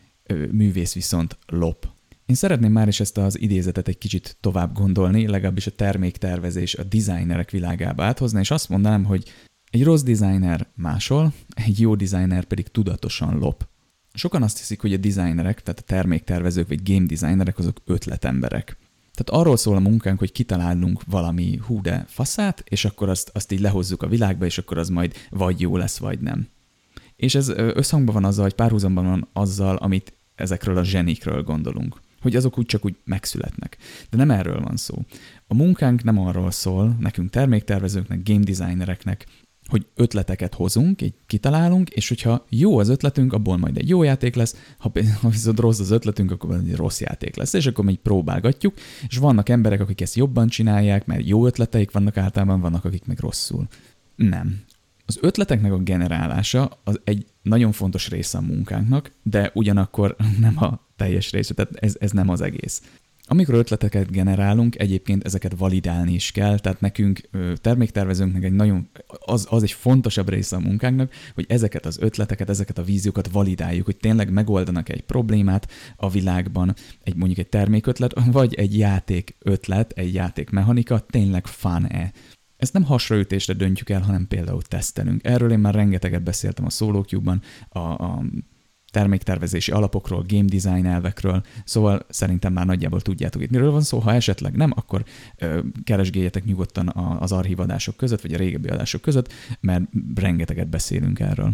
művész 0.51 0.95
viszont 0.95 1.39
lop. 1.47 1.89
Én 2.31 2.37
szeretném 2.37 2.73
már 2.73 2.89
is 2.89 3.01
ezt 3.01 3.19
az 3.19 3.41
idézetet 3.41 3.89
egy 3.89 3.99
kicsit 3.99 4.37
tovább 4.41 4.73
gondolni, 4.73 5.27
legalábbis 5.27 5.67
a 5.67 5.71
terméktervezés, 5.71 6.75
a 6.75 6.83
designerek 6.83 7.51
világába 7.51 8.05
áthozni, 8.05 8.41
és 8.41 8.51
azt 8.51 8.69
mondanám, 8.69 9.05
hogy 9.05 9.25
egy 9.71 9.85
rossz 9.85 10.03
designer 10.03 10.67
másol, 10.75 11.33
egy 11.55 11.81
jó 11.81 11.95
designer 11.95 12.45
pedig 12.45 12.69
tudatosan 12.69 13.39
lop. 13.39 13.69
Sokan 14.13 14.43
azt 14.43 14.59
hiszik, 14.59 14.81
hogy 14.81 14.93
a 14.93 14.97
designerek, 14.97 15.63
tehát 15.63 15.81
a 15.81 15.85
terméktervezők 15.87 16.69
vagy 16.69 16.93
game 16.93 17.07
designerek 17.07 17.59
azok 17.59 17.81
ötletemberek. 17.85 18.77
Tehát 19.15 19.43
arról 19.43 19.57
szól 19.57 19.77
a 19.77 19.81
munkánk, 19.81 20.19
hogy 20.19 20.33
kitalálunk 20.33 21.03
valami 21.07 21.57
hú 21.67 21.81
de 21.81 22.05
faszát, 22.09 22.63
és 22.69 22.85
akkor 22.85 23.09
azt, 23.09 23.31
azt 23.35 23.53
így 23.53 23.61
lehozzuk 23.61 24.03
a 24.03 24.09
világba, 24.09 24.45
és 24.45 24.59
akkor 24.59 24.79
az 24.79 24.89
majd 24.89 25.15
vagy 25.31 25.61
jó 25.61 25.77
lesz, 25.77 25.99
vagy 25.99 26.21
nem. 26.21 26.49
És 27.17 27.35
ez 27.35 27.49
összhangban 27.49 28.15
van 28.15 28.25
azzal, 28.25 28.45
vagy 28.45 28.55
párhuzamban 28.55 29.05
van 29.05 29.29
azzal, 29.33 29.77
amit 29.77 30.13
ezekről 30.35 30.77
a 30.77 30.85
zsenikről 30.85 31.43
gondolunk. 31.43 32.01
Hogy 32.21 32.37
azok 32.37 32.59
úgy 32.59 32.67
csak 32.67 32.85
úgy 32.85 32.97
megszületnek. 33.05 33.77
De 34.11 34.17
nem 34.17 34.31
erről 34.31 34.61
van 34.61 34.77
szó. 34.77 34.95
A 35.47 35.55
munkánk 35.55 36.03
nem 36.03 36.19
arról 36.19 36.51
szól, 36.51 36.97
nekünk 37.01 37.31
terméktervezőknek, 37.31 38.21
game 38.25 38.45
designereknek, 38.45 39.27
hogy 39.71 39.87
ötleteket 39.95 40.55
hozunk, 40.55 41.03
egy 41.03 41.15
kitalálunk, 41.27 41.89
és 41.89 42.09
hogyha 42.09 42.45
jó 42.49 42.79
az 42.79 42.89
ötletünk, 42.89 43.33
abból 43.33 43.57
majd 43.57 43.77
egy 43.77 43.89
jó 43.89 44.03
játék 44.03 44.35
lesz, 44.35 44.57
ha, 44.79 44.93
viszont 45.31 45.59
rossz 45.59 45.79
az 45.79 45.91
ötletünk, 45.91 46.31
akkor 46.31 46.55
egy 46.55 46.77
rossz 46.77 47.01
játék 47.01 47.37
lesz, 47.37 47.53
és 47.53 47.67
akkor 47.67 47.85
még 47.85 47.99
próbálgatjuk, 47.99 48.75
és 49.09 49.17
vannak 49.17 49.49
emberek, 49.49 49.81
akik 49.81 50.01
ezt 50.01 50.15
jobban 50.15 50.49
csinálják, 50.49 51.07
mert 51.07 51.27
jó 51.27 51.47
ötleteik 51.47 51.91
vannak 51.91 52.17
általában, 52.17 52.61
vannak, 52.61 52.85
akik 52.85 53.05
meg 53.05 53.19
rosszul. 53.19 53.67
Nem. 54.17 54.61
Az 55.07 55.19
ötleteknek 55.21 55.73
a 55.73 55.79
generálása 55.79 56.81
az 56.85 57.01
egy 57.05 57.27
nagyon 57.43 57.73
fontos 57.73 58.09
része 58.09 58.39
a 58.39 58.41
munkánknak, 58.41 59.13
de 59.23 59.51
ugyanakkor 59.55 60.17
nem 60.41 60.63
a 60.63 60.89
teljes 61.01 61.31
része, 61.31 61.55
tehát 61.55 61.75
ez, 61.75 61.97
ez 61.99 62.11
nem 62.11 62.29
az 62.29 62.41
egész. 62.41 62.83
Amikor 63.27 63.55
ötleteket 63.55 64.11
generálunk, 64.11 64.79
egyébként 64.79 65.25
ezeket 65.25 65.55
validálni 65.57 66.13
is 66.13 66.33
kell, 66.33 66.59
tehát 66.59 66.81
nekünk 66.81 67.21
terméktervezőnknek 67.55 68.45
egy 68.45 68.53
nagyon, 68.53 68.89
az, 69.07 69.47
az 69.51 69.63
egy 69.63 69.73
fontosabb 69.73 70.29
része 70.29 70.57
a 70.57 70.61
munkánknak, 70.61 71.13
hogy 71.35 71.45
ezeket 71.49 71.87
az 71.87 71.99
ötleteket, 72.01 72.49
ezeket 72.49 72.79
a 72.79 72.83
víziókat 72.83 73.29
validáljuk, 73.29 73.85
hogy 73.85 73.97
tényleg 73.97 74.31
megoldanak 74.31 74.89
egy 74.89 75.03
problémát 75.03 75.69
a 75.97 76.11
világban, 76.11 76.75
egy 77.03 77.17
mondjuk 77.17 77.39
egy 77.39 77.49
termékötlet, 77.49 78.13
vagy 78.33 78.55
egy 78.55 78.79
játék 78.79 79.37
ötlet, 79.39 79.93
egy 79.93 80.15
játékmechanika 80.15 80.99
tényleg 80.99 81.47
fan-e. 81.47 82.13
Ezt 82.57 82.73
nem 82.73 82.85
hasraütésre 82.85 83.53
döntjük 83.53 83.91
el, 83.91 84.01
hanem 84.01 84.29
például 84.29 84.63
tesztelünk. 84.63 85.25
Erről 85.25 85.51
én 85.53 85.59
már 85.59 85.75
rengeteget 85.75 86.23
beszéltem 86.23 86.65
a 86.65 86.71
SoloCube-ban, 86.71 87.43
a, 87.69 87.79
a 87.79 88.25
terméktervezési 88.91 89.73
alapokról, 89.73 90.25
game 90.29 90.49
design 90.49 90.87
elvekről, 90.87 91.43
szóval 91.65 92.07
szerintem 92.09 92.53
már 92.53 92.67
nagyjából 92.67 93.01
tudjátok 93.01 93.43
itt 93.43 93.51
miről 93.51 93.71
van 93.71 93.83
szó, 93.83 93.99
ha 93.99 94.13
esetleg 94.13 94.57
nem, 94.57 94.73
akkor 94.75 95.05
ö, 95.39 95.61
keresgéljetek 95.85 96.45
nyugodtan 96.45 96.89
az 97.21 97.33
archívadások 97.33 97.97
között, 97.97 98.21
vagy 98.21 98.33
a 98.33 98.39
régebbi 98.39 98.69
adások 98.69 99.01
között, 99.01 99.33
mert 99.61 99.83
rengeteget 100.15 100.69
beszélünk 100.69 101.21
erről. 101.21 101.53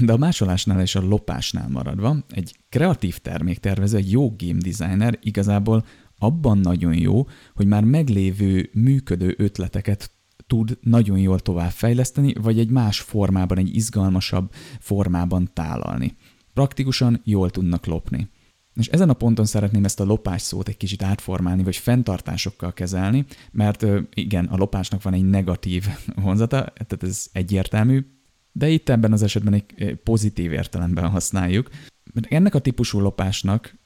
De 0.00 0.12
a 0.12 0.16
másolásnál 0.16 0.80
és 0.80 0.94
a 0.94 1.00
lopásnál 1.00 1.68
maradva, 1.68 2.16
egy 2.28 2.56
kreatív 2.68 3.18
terméktervező, 3.18 3.96
egy 3.96 4.10
jó 4.10 4.34
game 4.38 4.58
designer 4.58 5.18
igazából 5.22 5.84
abban 6.18 6.58
nagyon 6.58 6.94
jó, 6.94 7.26
hogy 7.54 7.66
már 7.66 7.84
meglévő 7.84 8.70
működő 8.72 9.34
ötleteket 9.38 10.10
tud 10.46 10.78
nagyon 10.80 11.18
jól 11.18 11.38
továbbfejleszteni, 11.38 12.34
vagy 12.40 12.58
egy 12.58 12.70
más 12.70 13.00
formában, 13.00 13.58
egy 13.58 13.74
izgalmasabb 13.74 14.52
formában 14.78 15.50
tálalni 15.52 16.16
praktikusan 16.52 17.20
jól 17.24 17.50
tudnak 17.50 17.86
lopni. 17.86 18.28
És 18.74 18.86
ezen 18.86 19.08
a 19.08 19.12
ponton 19.12 19.44
szeretném 19.44 19.84
ezt 19.84 20.00
a 20.00 20.04
lopás 20.04 20.42
szót 20.42 20.68
egy 20.68 20.76
kicsit 20.76 21.02
átformálni, 21.02 21.62
vagy 21.62 21.76
fenntartásokkal 21.76 22.72
kezelni, 22.72 23.24
mert 23.52 23.86
igen, 24.14 24.44
a 24.44 24.56
lopásnak 24.56 25.02
van 25.02 25.14
egy 25.14 25.24
negatív 25.24 25.86
vonzata, 26.24 26.72
tehát 26.74 27.02
ez 27.02 27.26
egyértelmű, 27.32 28.06
de 28.52 28.68
itt 28.68 28.88
ebben 28.88 29.12
az 29.12 29.22
esetben 29.22 29.54
egy 29.54 29.94
pozitív 30.04 30.52
értelemben 30.52 31.08
használjuk. 31.08 31.70
Ennek 32.20 32.54
a 32.54 32.58
típusú 32.58 33.00
lopásnak, 33.00 33.78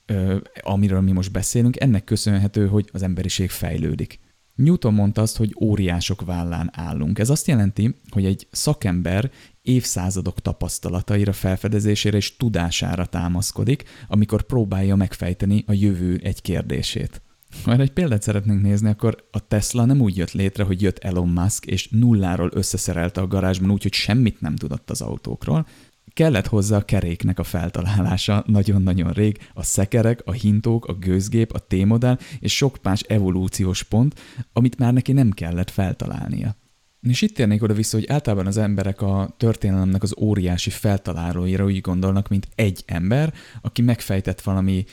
amiről 0.60 1.00
mi 1.00 1.12
most 1.12 1.32
beszélünk, 1.32 1.80
ennek 1.80 2.04
köszönhető, 2.04 2.66
hogy 2.66 2.88
az 2.92 3.02
emberiség 3.02 3.50
fejlődik. 3.50 4.20
Newton 4.54 4.94
mondta 4.94 5.22
azt, 5.22 5.36
hogy 5.36 5.56
óriások 5.60 6.24
vállán 6.24 6.70
állunk. 6.72 7.18
Ez 7.18 7.30
azt 7.30 7.46
jelenti, 7.46 7.94
hogy 8.10 8.24
egy 8.24 8.46
szakember 8.50 9.30
évszázadok 9.62 10.40
tapasztalataira, 10.40 11.32
felfedezésére 11.32 12.16
és 12.16 12.36
tudására 12.36 13.06
támaszkodik, 13.06 13.84
amikor 14.08 14.42
próbálja 14.42 14.96
megfejteni 14.96 15.64
a 15.66 15.72
jövő 15.72 16.20
egy 16.22 16.42
kérdését. 16.42 17.22
Ha 17.64 17.76
egy 17.76 17.92
példát 17.92 18.22
szeretnénk 18.22 18.62
nézni, 18.62 18.88
akkor 18.88 19.28
a 19.30 19.46
Tesla 19.46 19.84
nem 19.84 20.00
úgy 20.00 20.16
jött 20.16 20.32
létre, 20.32 20.64
hogy 20.64 20.82
jött 20.82 20.98
Elon 20.98 21.28
Musk, 21.28 21.66
és 21.66 21.88
nulláról 21.88 22.50
összeszerelte 22.52 23.20
a 23.20 23.26
garázsban 23.26 23.70
úgy, 23.70 23.82
hogy 23.82 23.92
semmit 23.92 24.40
nem 24.40 24.56
tudott 24.56 24.90
az 24.90 25.00
autókról, 25.00 25.66
kellett 26.14 26.46
hozzá 26.46 26.76
a 26.76 26.84
keréknek 26.84 27.38
a 27.38 27.44
feltalálása 27.44 28.44
nagyon-nagyon 28.46 29.12
rég, 29.12 29.38
a 29.54 29.62
szekerek, 29.62 30.20
a 30.24 30.32
hintók, 30.32 30.86
a 30.86 30.94
gőzgép, 30.94 31.52
a 31.52 31.58
T-modell 31.58 32.18
és 32.40 32.56
sok 32.56 32.78
más 32.82 33.00
evolúciós 33.00 33.82
pont, 33.82 34.20
amit 34.52 34.78
már 34.78 34.92
neki 34.92 35.12
nem 35.12 35.30
kellett 35.30 35.70
feltalálnia. 35.70 36.56
És 37.00 37.22
itt 37.22 37.34
térnék 37.34 37.62
oda 37.62 37.74
vissza, 37.74 37.96
hogy 37.96 38.08
általában 38.08 38.46
az 38.46 38.56
emberek 38.56 39.00
a 39.00 39.34
történelemnek 39.36 40.02
az 40.02 40.14
óriási 40.18 40.70
feltalálóira 40.70 41.64
úgy 41.64 41.80
gondolnak, 41.80 42.28
mint 42.28 42.48
egy 42.54 42.82
ember, 42.86 43.34
aki 43.62 43.82
megfejtett 43.82 44.40
valami 44.40 44.84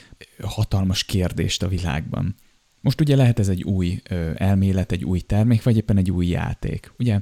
hatalmas 0.41 1.03
kérdést 1.03 1.63
a 1.63 1.67
világban. 1.67 2.35
Most 2.81 3.01
ugye 3.01 3.15
lehet 3.15 3.39
ez 3.39 3.47
egy 3.47 3.63
új 3.63 4.01
elmélet, 4.35 4.91
egy 4.91 5.03
új 5.03 5.19
termék, 5.19 5.63
vagy 5.63 5.77
éppen 5.77 5.97
egy 5.97 6.11
új 6.11 6.27
játék. 6.27 6.93
Ugye 6.99 7.19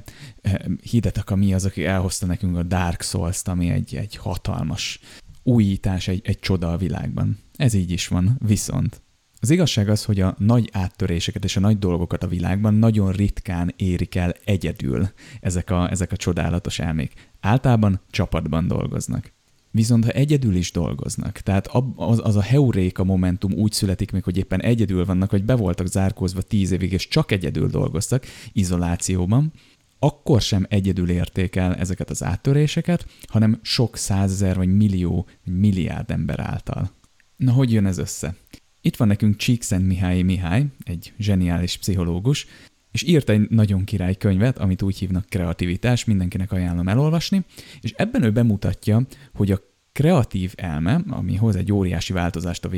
Hidetaka 0.82 1.36
mi 1.36 1.54
az, 1.54 1.64
aki 1.64 1.84
elhozta 1.84 2.26
nekünk 2.26 2.56
a 2.56 2.62
Dark 2.62 3.02
Souls-t, 3.02 3.48
ami 3.48 3.70
egy, 3.70 3.94
egy 3.94 4.16
hatalmas 4.16 5.00
újítás, 5.42 6.08
egy, 6.08 6.20
egy 6.24 6.38
csoda 6.38 6.72
a 6.72 6.76
világban. 6.76 7.38
Ez 7.56 7.74
így 7.74 7.90
is 7.90 8.08
van, 8.08 8.38
viszont 8.46 9.02
az 9.40 9.50
igazság 9.50 9.88
az, 9.88 10.04
hogy 10.04 10.20
a 10.20 10.34
nagy 10.38 10.68
áttöréseket 10.72 11.44
és 11.44 11.56
a 11.56 11.60
nagy 11.60 11.78
dolgokat 11.78 12.22
a 12.22 12.28
világban 12.28 12.74
nagyon 12.74 13.12
ritkán 13.12 13.74
érik 13.76 14.14
el 14.14 14.34
egyedül 14.44 15.08
ezek 15.40 15.70
a, 15.70 15.90
ezek 15.90 16.12
a 16.12 16.16
csodálatos 16.16 16.78
elmék. 16.78 17.12
Általában 17.40 18.00
csapatban 18.10 18.66
dolgoznak. 18.66 19.32
Viszont 19.70 20.04
ha 20.04 20.10
egyedül 20.10 20.54
is 20.54 20.72
dolgoznak, 20.72 21.38
tehát 21.38 21.70
az, 21.96 22.20
az 22.22 22.36
a 22.36 22.42
heuréka 22.42 23.04
momentum 23.04 23.52
úgy 23.52 23.72
születik 23.72 24.12
még, 24.12 24.22
hogy 24.22 24.36
éppen 24.36 24.60
egyedül 24.62 25.04
vannak, 25.04 25.30
vagy 25.30 25.44
be 25.44 25.54
voltak 25.54 25.86
zárkózva 25.86 26.42
tíz 26.42 26.70
évig, 26.70 26.92
és 26.92 27.08
csak 27.08 27.32
egyedül 27.32 27.68
dolgoztak, 27.68 28.26
izolációban, 28.52 29.52
akkor 29.98 30.40
sem 30.40 30.66
egyedül 30.68 31.10
értékel 31.10 31.74
ezeket 31.74 32.10
az 32.10 32.22
áttöréseket, 32.22 33.06
hanem 33.28 33.58
sok 33.62 33.96
százezer, 33.96 34.56
vagy 34.56 34.76
millió, 34.76 35.26
vagy 35.44 35.54
milliárd 35.54 36.10
ember 36.10 36.40
által. 36.40 36.90
Na, 37.36 37.52
hogy 37.52 37.72
jön 37.72 37.86
ez 37.86 37.98
össze? 37.98 38.34
Itt 38.80 38.96
van 38.96 39.08
nekünk 39.08 39.36
Csíkszent 39.36 39.86
Mihály 39.86 40.22
Mihály, 40.22 40.66
egy 40.84 41.12
zseniális 41.18 41.76
pszichológus, 41.76 42.46
és 42.90 43.02
írt 43.02 43.28
egy 43.28 43.50
nagyon 43.50 43.84
király 43.84 44.14
könyvet, 44.14 44.58
amit 44.58 44.82
úgy 44.82 44.98
hívnak 44.98 45.26
kreativitás, 45.28 46.04
mindenkinek 46.04 46.52
ajánlom 46.52 46.88
elolvasni, 46.88 47.44
és 47.80 47.92
ebben 47.92 48.22
ő 48.22 48.30
bemutatja, 48.32 49.02
hogy 49.34 49.50
a 49.50 49.60
kreatív 49.92 50.52
elme, 50.56 51.00
ami 51.08 51.36
hoz 51.36 51.56
egy 51.56 51.72
óriási 51.72 52.12
változást 52.12 52.64
a 52.64 52.70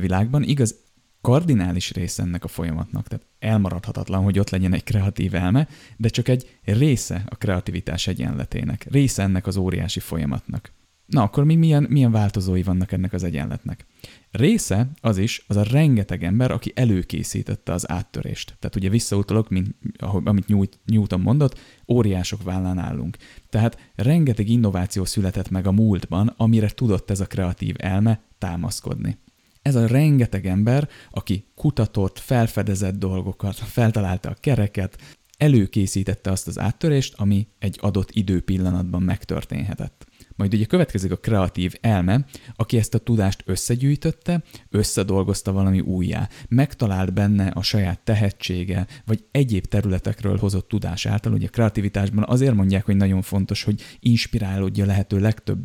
világban, 0.00 0.42
igaz, 0.42 0.86
kardinális 1.20 1.92
része 1.92 2.22
ennek 2.22 2.44
a 2.44 2.48
folyamatnak, 2.48 3.08
tehát 3.08 3.26
elmaradhatatlan, 3.38 4.22
hogy 4.22 4.38
ott 4.38 4.50
legyen 4.50 4.74
egy 4.74 4.84
kreatív 4.84 5.34
elme, 5.34 5.68
de 5.96 6.08
csak 6.08 6.28
egy 6.28 6.58
része 6.64 7.24
a 7.28 7.36
kreativitás 7.36 8.06
egyenletének, 8.06 8.86
része 8.90 9.22
ennek 9.22 9.46
az 9.46 9.56
óriási 9.56 10.00
folyamatnak. 10.00 10.72
Na, 11.06 11.22
akkor 11.22 11.44
mi 11.44 11.54
milyen, 11.54 11.86
milyen 11.88 12.10
változói 12.10 12.62
vannak 12.62 12.92
ennek 12.92 13.12
az 13.12 13.22
egyenletnek? 13.24 13.86
Része 14.30 14.90
az 15.00 15.18
is, 15.18 15.44
az 15.46 15.56
a 15.56 15.62
rengeteg 15.62 16.24
ember, 16.24 16.50
aki 16.50 16.72
előkészítette 16.74 17.72
az 17.72 17.90
áttörést. 17.90 18.56
Tehát 18.58 18.76
ugye 18.76 18.88
visszautalok, 18.88 19.48
mint, 19.48 19.74
amit 20.24 20.48
Newton 20.84 21.20
mondott, 21.20 21.58
óriások 21.88 22.42
vállán 22.42 22.78
állunk. 22.78 23.16
Tehát 23.50 23.78
rengeteg 23.94 24.48
innováció 24.48 25.04
született 25.04 25.50
meg 25.50 25.66
a 25.66 25.72
múltban, 25.72 26.34
amire 26.36 26.68
tudott 26.68 27.10
ez 27.10 27.20
a 27.20 27.26
kreatív 27.26 27.74
elme 27.78 28.20
támaszkodni. 28.38 29.18
Ez 29.62 29.74
a 29.74 29.86
rengeteg 29.86 30.46
ember, 30.46 30.88
aki 31.10 31.44
kutatott, 31.54 32.18
felfedezett 32.18 32.98
dolgokat, 32.98 33.54
feltalálta 33.54 34.30
a 34.30 34.36
kereket, 34.40 34.98
előkészítette 35.38 36.30
azt 36.30 36.46
az 36.46 36.58
áttörést, 36.58 37.14
ami 37.16 37.46
egy 37.58 37.78
adott 37.80 38.10
időpillanatban 38.10 39.02
megtörténhetett. 39.02 40.06
Majd 40.38 40.54
ugye 40.54 40.64
következik 40.64 41.12
a 41.12 41.16
kreatív 41.16 41.74
elme, 41.80 42.24
aki 42.56 42.76
ezt 42.78 42.94
a 42.94 42.98
tudást 42.98 43.42
összegyűjtötte, 43.46 44.42
összedolgozta 44.70 45.52
valami 45.52 45.80
újjá, 45.80 46.28
megtalált 46.48 47.12
benne 47.12 47.46
a 47.46 47.62
saját 47.62 48.00
tehetsége, 48.00 48.86
vagy 49.06 49.24
egyéb 49.30 49.66
területekről 49.66 50.36
hozott 50.36 50.68
tudás 50.68 51.06
által. 51.06 51.32
Ugye 51.32 51.46
a 51.46 51.50
kreativitásban 51.50 52.24
azért 52.26 52.54
mondják, 52.54 52.84
hogy 52.84 52.96
nagyon 52.96 53.22
fontos, 53.22 53.62
hogy 53.62 53.82
inspirálódja 54.00 54.86
lehető 54.86 55.18
legtöbb 55.18 55.62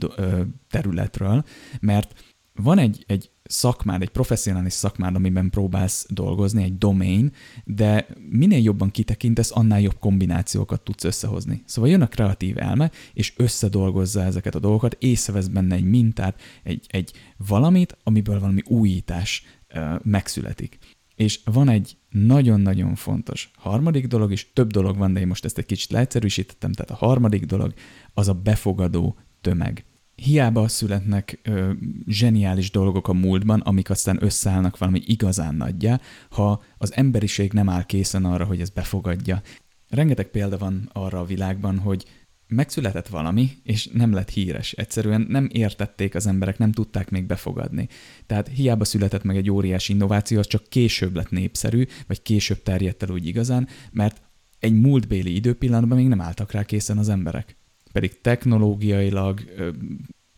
területről, 0.70 1.44
mert 1.80 2.14
van 2.54 2.78
egy, 2.78 3.04
egy 3.08 3.32
szakmád, 3.54 4.02
egy 4.02 4.10
professzionális 4.10 4.74
szakmád, 4.74 5.16
amiben 5.16 5.50
próbálsz 5.50 6.06
dolgozni, 6.10 6.64
egy 6.64 6.78
domain, 6.78 7.32
de 7.64 8.08
minél 8.30 8.62
jobban 8.62 8.92
kitekintesz, 8.92 9.52
annál 9.56 9.82
jobb 9.82 10.00
kombinációkat 10.00 10.82
tudsz 10.82 11.04
összehozni. 11.04 11.64
Szóval 11.66 11.90
jön 11.90 12.02
a 12.02 12.08
kreatív 12.08 12.58
elme, 12.58 12.92
és 13.14 13.34
összedolgozza 13.38 14.24
ezeket 14.24 14.56
a 14.56 14.60
dolgokat, 14.60 14.98
észrevesz 15.00 15.48
benne 15.48 15.76
egy 15.76 15.84
mintát, 15.84 16.42
egy, 16.64 16.86
egy 16.90 17.12
valamit, 17.48 17.98
amiből 18.04 18.40
valami 18.40 18.62
újítás 18.66 19.44
uh, 19.76 20.00
megszületik. 20.04 20.78
És 21.16 21.40
van 21.46 21.70
egy 21.70 21.98
nagyon-nagyon 22.10 22.96
fontos 22.96 23.52
harmadik 23.58 24.08
dolog, 24.08 24.32
és 24.32 24.54
több 24.54 24.72
dolog 24.72 24.98
van, 24.98 25.14
de 25.14 25.20
én 25.20 25.28
most 25.28 25.46
ezt 25.46 25.58
egy 25.58 25.66
kicsit 25.66 25.92
leegyszerűsítettem, 25.92 26.72
tehát 26.72 26.92
a 26.92 27.06
harmadik 27.06 27.46
dolog 27.46 27.74
az 28.14 28.28
a 28.28 28.34
befogadó 28.34 29.18
tömeg 29.42 29.86
hiába 30.16 30.68
születnek 30.68 31.40
ö, 31.44 31.72
zseniális 32.08 32.72
dolgok 32.72 33.08
a 33.08 33.14
múltban, 33.14 33.60
amik 33.60 33.90
aztán 33.90 34.24
összeállnak 34.24 34.78
valami 34.78 35.02
igazán 35.06 35.56
nagyjá, 35.56 36.00
ha 36.30 36.64
az 36.78 36.96
emberiség 36.96 37.54
nem 37.54 37.70
áll 37.70 37.84
készen 37.84 38.26
arra, 38.26 38.46
hogy 38.46 38.62
ez 38.62 38.70
befogadja. 38.70 39.42
Rengeteg 39.90 40.26
példa 40.26 40.58
van 40.58 40.90
arra 40.94 41.20
a 41.20 41.26
világban, 41.26 41.80
hogy 41.80 42.06
megszületett 42.48 43.08
valami, 43.08 43.50
és 43.64 43.90
nem 43.94 44.14
lett 44.14 44.30
híres. 44.30 44.72
Egyszerűen 44.72 45.26
nem 45.30 45.50
értették 45.52 46.16
az 46.16 46.28
emberek, 46.28 46.58
nem 46.58 46.72
tudták 46.72 47.10
még 47.10 47.26
befogadni. 47.26 47.88
Tehát 48.26 48.48
hiába 48.48 48.86
született 48.86 49.24
meg 49.24 49.38
egy 49.38 49.50
óriási 49.50 49.94
innováció, 49.94 50.40
az 50.40 50.48
csak 50.48 50.70
később 50.70 51.16
lett 51.16 51.30
népszerű, 51.30 51.86
vagy 52.08 52.22
később 52.22 52.64
terjedt 52.64 53.04
el 53.04 53.10
úgy 53.10 53.28
igazán, 53.28 53.68
mert 53.92 54.22
egy 54.60 54.74
múltbéli 54.82 55.36
időpillanatban 55.36 55.98
még 55.98 56.08
nem 56.08 56.22
álltak 56.22 56.52
rá 56.52 56.64
készen 56.64 56.98
az 56.98 57.10
emberek 57.10 57.58
pedig 57.94 58.22
technológiailag 58.22 59.42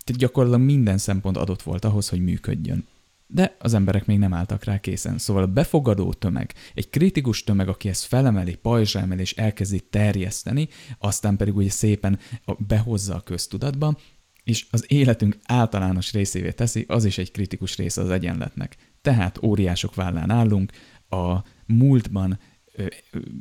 gyakorlatilag 0.06 0.66
minden 0.66 0.98
szempont 0.98 1.38
adott 1.38 1.62
volt 1.62 1.86
ahhoz, 1.86 2.10
hogy 2.10 2.24
működjön. 2.24 2.88
De 3.28 3.56
az 3.60 3.74
emberek 3.74 4.06
még 4.06 4.18
nem 4.18 4.34
álltak 4.34 4.64
rá 4.64 4.80
készen. 4.80 5.18
Szóval 5.18 5.44
a 5.44 5.48
befogadó 5.48 6.14
tömeg, 6.14 6.54
egy 6.74 6.90
kritikus 6.90 7.44
tömeg, 7.44 7.68
aki 7.68 7.90
ezt 7.90 8.04
felemeli, 8.04 8.56
pajzsra 8.56 9.00
emeli 9.00 9.22
és 9.22 9.34
elkezdi 9.34 9.80
terjeszteni, 9.80 10.68
aztán 10.98 11.38
pedig 11.38 11.56
ugye 11.56 11.70
szépen 11.70 12.20
behozza 12.58 13.16
a 13.16 13.22
köztudatba, 13.22 13.98
és 14.44 14.66
az 14.72 14.86
életünk 14.88 15.38
általános 15.44 16.12
részévé 16.12 16.52
teszi, 16.52 16.86
az 16.88 17.06
is 17.06 17.18
egy 17.18 17.32
kritikus 17.32 17.78
része 17.78 18.02
az 18.02 18.10
egyenletnek. 18.10 18.78
Tehát 19.02 19.44
óriások 19.44 19.96
vállán 19.96 20.30
állunk, 20.30 20.72
a 21.10 21.38
múltban 21.66 22.40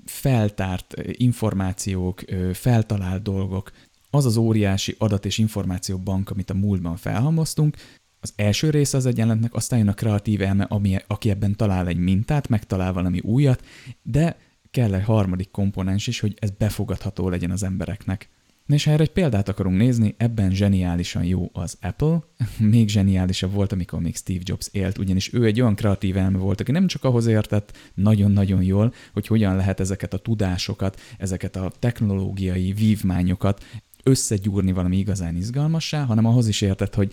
feltárt 0.04 0.94
információk, 1.12 2.24
feltalált 2.52 3.22
dolgok 3.22 3.70
az 4.14 4.24
az 4.24 4.36
óriási 4.36 4.94
adat- 4.98 5.24
és 5.24 5.38
információbank, 5.38 6.30
amit 6.30 6.50
a 6.50 6.54
múltban 6.54 6.96
felhalmoztunk, 6.96 7.76
az 8.20 8.32
első 8.36 8.70
része 8.70 8.96
az 8.96 9.06
egyenletnek, 9.06 9.54
aztán 9.54 9.78
jön 9.78 9.88
a 9.88 9.94
kreatív 9.94 10.42
elme, 10.42 10.64
ami, 10.64 10.96
aki 11.06 11.30
ebben 11.30 11.56
talál 11.56 11.86
egy 11.86 11.96
mintát, 11.96 12.48
megtalál 12.48 12.92
valami 12.92 13.20
újat, 13.20 13.64
de 14.02 14.36
kell 14.70 14.94
egy 14.94 15.04
harmadik 15.04 15.50
komponens 15.50 16.06
is, 16.06 16.20
hogy 16.20 16.36
ez 16.38 16.50
befogadható 16.50 17.28
legyen 17.28 17.50
az 17.50 17.62
embereknek. 17.62 18.28
Na 18.66 18.74
és 18.74 18.84
ha 18.84 18.90
erre 18.90 19.02
egy 19.02 19.12
példát 19.12 19.48
akarunk 19.48 19.76
nézni, 19.76 20.14
ebben 20.16 20.50
zseniálisan 20.50 21.24
jó 21.24 21.50
az 21.52 21.78
Apple, 21.80 22.22
még 22.72 22.88
zseniálisabb 22.88 23.52
volt, 23.52 23.72
amikor 23.72 24.00
még 24.00 24.16
Steve 24.16 24.40
Jobs 24.42 24.68
élt, 24.72 24.98
ugyanis 24.98 25.32
ő 25.32 25.44
egy 25.44 25.60
olyan 25.60 25.74
kreatív 25.74 26.16
elme 26.16 26.38
volt, 26.38 26.60
aki 26.60 26.72
nem 26.72 26.86
csak 26.86 27.04
ahhoz 27.04 27.26
értett 27.26 27.76
nagyon-nagyon 27.94 28.62
jól, 28.62 28.94
hogy 29.12 29.26
hogyan 29.26 29.56
lehet 29.56 29.80
ezeket 29.80 30.14
a 30.14 30.18
tudásokat, 30.18 31.00
ezeket 31.18 31.56
a 31.56 31.72
technológiai 31.78 32.72
vívmányokat 32.72 33.64
összegyúrni 34.04 34.72
valami 34.72 34.96
igazán 34.96 35.36
izgalmassá, 35.36 36.04
hanem 36.04 36.24
ahhoz 36.24 36.48
is 36.48 36.60
értett, 36.60 36.94
hogy 36.94 37.12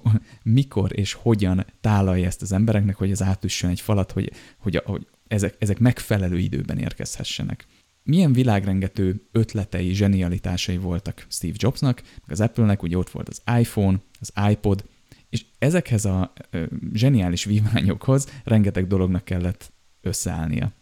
mikor 0.42 0.98
és 0.98 1.12
hogyan 1.12 1.66
tálalja 1.80 2.26
ezt 2.26 2.42
az 2.42 2.52
embereknek, 2.52 2.96
hogy 2.96 3.10
az 3.10 3.22
átüssön 3.22 3.70
egy 3.70 3.80
falat, 3.80 4.12
hogy, 4.12 4.32
hogy, 4.58 4.82
hogy 4.84 5.06
ezek, 5.28 5.56
ezek 5.58 5.78
megfelelő 5.78 6.38
időben 6.38 6.78
érkezhessenek. 6.78 7.66
Milyen 8.02 8.32
világrengető 8.32 9.28
ötletei, 9.32 9.92
zsenialitásai 9.92 10.76
voltak 10.76 11.26
Steve 11.28 11.54
Jobsnak, 11.56 12.02
az 12.26 12.40
Apple-nek, 12.40 12.82
ugye 12.82 12.96
ott 12.96 13.10
volt 13.10 13.28
az 13.28 13.42
iPhone, 13.58 14.00
az 14.20 14.32
iPod, 14.50 14.84
és 15.28 15.44
ezekhez 15.58 16.04
a 16.04 16.32
ö, 16.50 16.64
zseniális 16.92 17.44
vívmányokhoz 17.44 18.26
rengeteg 18.44 18.86
dolognak 18.86 19.24
kellett 19.24 19.72
összeállnia. 20.00 20.72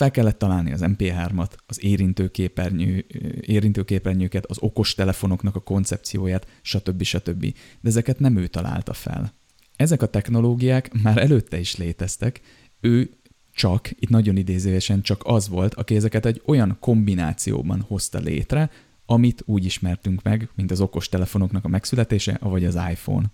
Fel 0.00 0.10
kellett 0.10 0.38
találni 0.38 0.72
az 0.72 0.80
MP3-at, 0.84 1.50
az 1.66 1.84
érintőképernyő, 1.84 3.04
érintőképernyőket, 3.40 4.46
az 4.46 4.56
okos 4.60 4.94
telefonoknak 4.94 5.56
a 5.56 5.60
koncepcióját, 5.60 6.46
stb. 6.62 7.02
stb. 7.02 7.40
De 7.80 7.88
ezeket 7.88 8.18
nem 8.18 8.36
ő 8.36 8.46
találta 8.46 8.92
fel. 8.92 9.32
Ezek 9.76 10.02
a 10.02 10.06
technológiák 10.06 11.02
már 11.02 11.18
előtte 11.18 11.58
is 11.58 11.76
léteztek, 11.76 12.40
ő 12.80 13.10
csak, 13.54 13.90
itt 13.98 14.08
nagyon 14.08 14.36
idézőesen 14.36 15.02
csak 15.02 15.22
az 15.24 15.48
volt, 15.48 15.74
aki 15.74 15.96
ezeket 15.96 16.26
egy 16.26 16.42
olyan 16.44 16.76
kombinációban 16.80 17.80
hozta 17.80 18.18
létre, 18.18 18.70
amit 19.06 19.42
úgy 19.46 19.64
ismertünk 19.64 20.22
meg, 20.22 20.48
mint 20.54 20.70
az 20.70 20.80
okos 20.80 21.08
telefonoknak 21.08 21.64
a 21.64 21.68
megszületése, 21.68 22.38
vagy 22.40 22.64
az 22.64 22.78
iPhone. 22.90 23.26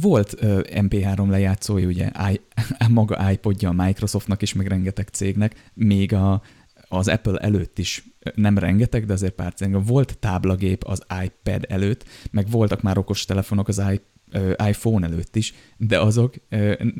Volt 0.00 0.32
uh, 0.32 0.60
MP3 0.64 1.28
lejátszója, 1.28 1.86
ugye 1.86 2.10
I, 2.32 2.40
maga 2.88 3.30
iPodja 3.30 3.68
a 3.68 3.72
Microsoftnak 3.72 4.42
is, 4.42 4.52
meg 4.52 4.66
rengeteg 4.66 5.08
cégnek, 5.08 5.70
még 5.74 6.12
a, 6.14 6.42
az 6.88 7.08
Apple 7.08 7.38
előtt 7.38 7.78
is 7.78 8.04
nem 8.34 8.58
rengeteg, 8.58 9.06
de 9.06 9.12
azért 9.12 9.34
pár 9.34 9.54
cégnek 9.54 9.84
volt 9.84 10.18
táblagép 10.18 10.84
az 10.84 11.02
iPad 11.24 11.64
előtt, 11.68 12.04
meg 12.30 12.50
voltak 12.50 12.82
már 12.82 12.98
okos 12.98 13.24
telefonok 13.24 13.68
az 13.68 13.82
I, 13.92 14.00
uh, 14.38 14.68
iPhone 14.68 15.06
előtt 15.06 15.36
is, 15.36 15.54
de 15.76 16.00
azok, 16.00 16.34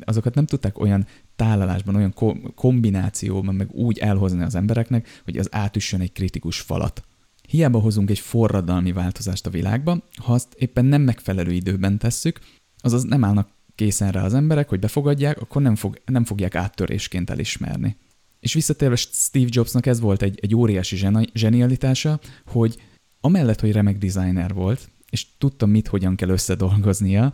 azokat 0.05 0.35
nem 0.35 0.47
tudták 0.47 0.79
olyan 0.79 1.07
tálalásban, 1.37 1.95
olyan 1.95 2.13
ko- 2.13 2.55
kombinációban 2.55 3.55
meg 3.55 3.71
úgy 3.71 3.99
elhozni 3.99 4.43
az 4.43 4.55
embereknek, 4.55 5.21
hogy 5.25 5.37
az 5.37 5.49
átüssön 5.51 6.01
egy 6.01 6.13
kritikus 6.13 6.61
falat. 6.61 7.03
Hiába 7.49 7.79
hozunk 7.79 8.11
egy 8.11 8.19
forradalmi 8.19 8.93
változást 8.93 9.47
a 9.47 9.51
világba, 9.51 10.09
ha 10.17 10.33
azt 10.33 10.55
éppen 10.55 10.85
nem 10.85 11.03
megfelelő 11.03 11.53
időben 11.53 11.99
tesszük, 11.99 12.41
azaz 12.83 13.03
nem 13.03 13.25
állnak 13.25 13.49
készen 13.75 14.11
rá 14.11 14.25
az 14.25 14.35
emberek, 14.35 14.69
hogy 14.69 14.79
befogadják, 14.79 15.41
akkor 15.41 15.63
nem, 15.63 15.75
fog, 15.75 16.01
nem 16.05 16.25
fogják 16.25 16.55
áttörésként 16.55 17.31
elismerni. 17.31 17.97
És 18.41 18.55
visszatérve 18.55 18.97
Steve 18.97 19.49
Jobsnak 19.51 19.87
ez 19.87 20.01
volt 20.01 20.23
egy, 20.23 20.39
egy 20.43 20.55
óriási 20.55 20.97
zsenialitása, 21.35 22.21
hogy 22.47 22.83
amellett, 23.21 23.61
hogy 23.61 23.73
remek 23.73 23.99
designer 23.99 24.55
volt, 24.55 24.91
és 25.11 25.27
tudta, 25.39 25.67
mit, 25.67 25.89
hogyan 25.89 26.17
kell 26.17 26.29
összedolgoznia, 26.29 27.33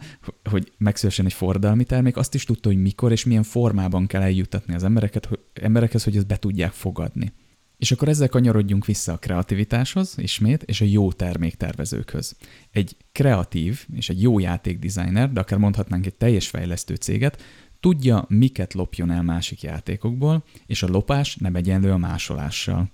hogy 0.51 0.73
megszülessen 0.79 1.27
egy 1.27 1.33
forradalmi 1.33 1.85
termék, 1.85 2.17
azt 2.17 2.35
is 2.35 2.45
tudta, 2.45 2.69
hogy 2.69 2.83
mikor 2.83 3.13
és 3.13 3.25
milyen 3.25 3.43
formában 3.43 4.07
kell 4.07 4.23
eljuttatni 4.23 4.75
az 4.75 4.85
embereket, 4.85 5.29
emberekhez, 5.53 6.05
hogy 6.05 6.17
ezt 6.17 6.27
be 6.27 6.37
tudják 6.37 6.73
fogadni. 6.73 7.33
És 7.79 7.93
akkor 7.93 8.09
ezzel 8.09 8.29
kanyarodjunk 8.29 8.85
vissza 8.85 9.13
a 9.13 9.17
kreativitáshoz 9.17 10.15
ismét, 10.17 10.63
és 10.63 10.81
a 10.81 10.85
jó 10.85 11.13
terméktervezőkhöz. 11.13 12.37
Egy 12.71 12.97
kreatív 13.13 13.87
és 13.95 14.09
egy 14.09 14.23
jó 14.23 14.39
játékdesigner, 14.39 15.33
de 15.33 15.41
akár 15.41 15.59
mondhatnánk 15.59 16.07
egy 16.07 16.15
teljes 16.15 16.49
fejlesztő 16.49 16.95
céget, 16.95 17.43
tudja, 17.81 18.25
miket 18.29 18.75
lopjon 18.75 19.11
el 19.11 19.23
másik 19.23 19.63
játékokból, 19.63 20.45
és 20.67 20.83
a 20.83 20.89
lopás 20.89 21.37
nem 21.37 21.55
egyenlő 21.55 21.91
a 21.91 21.97
másolással. 21.97 22.91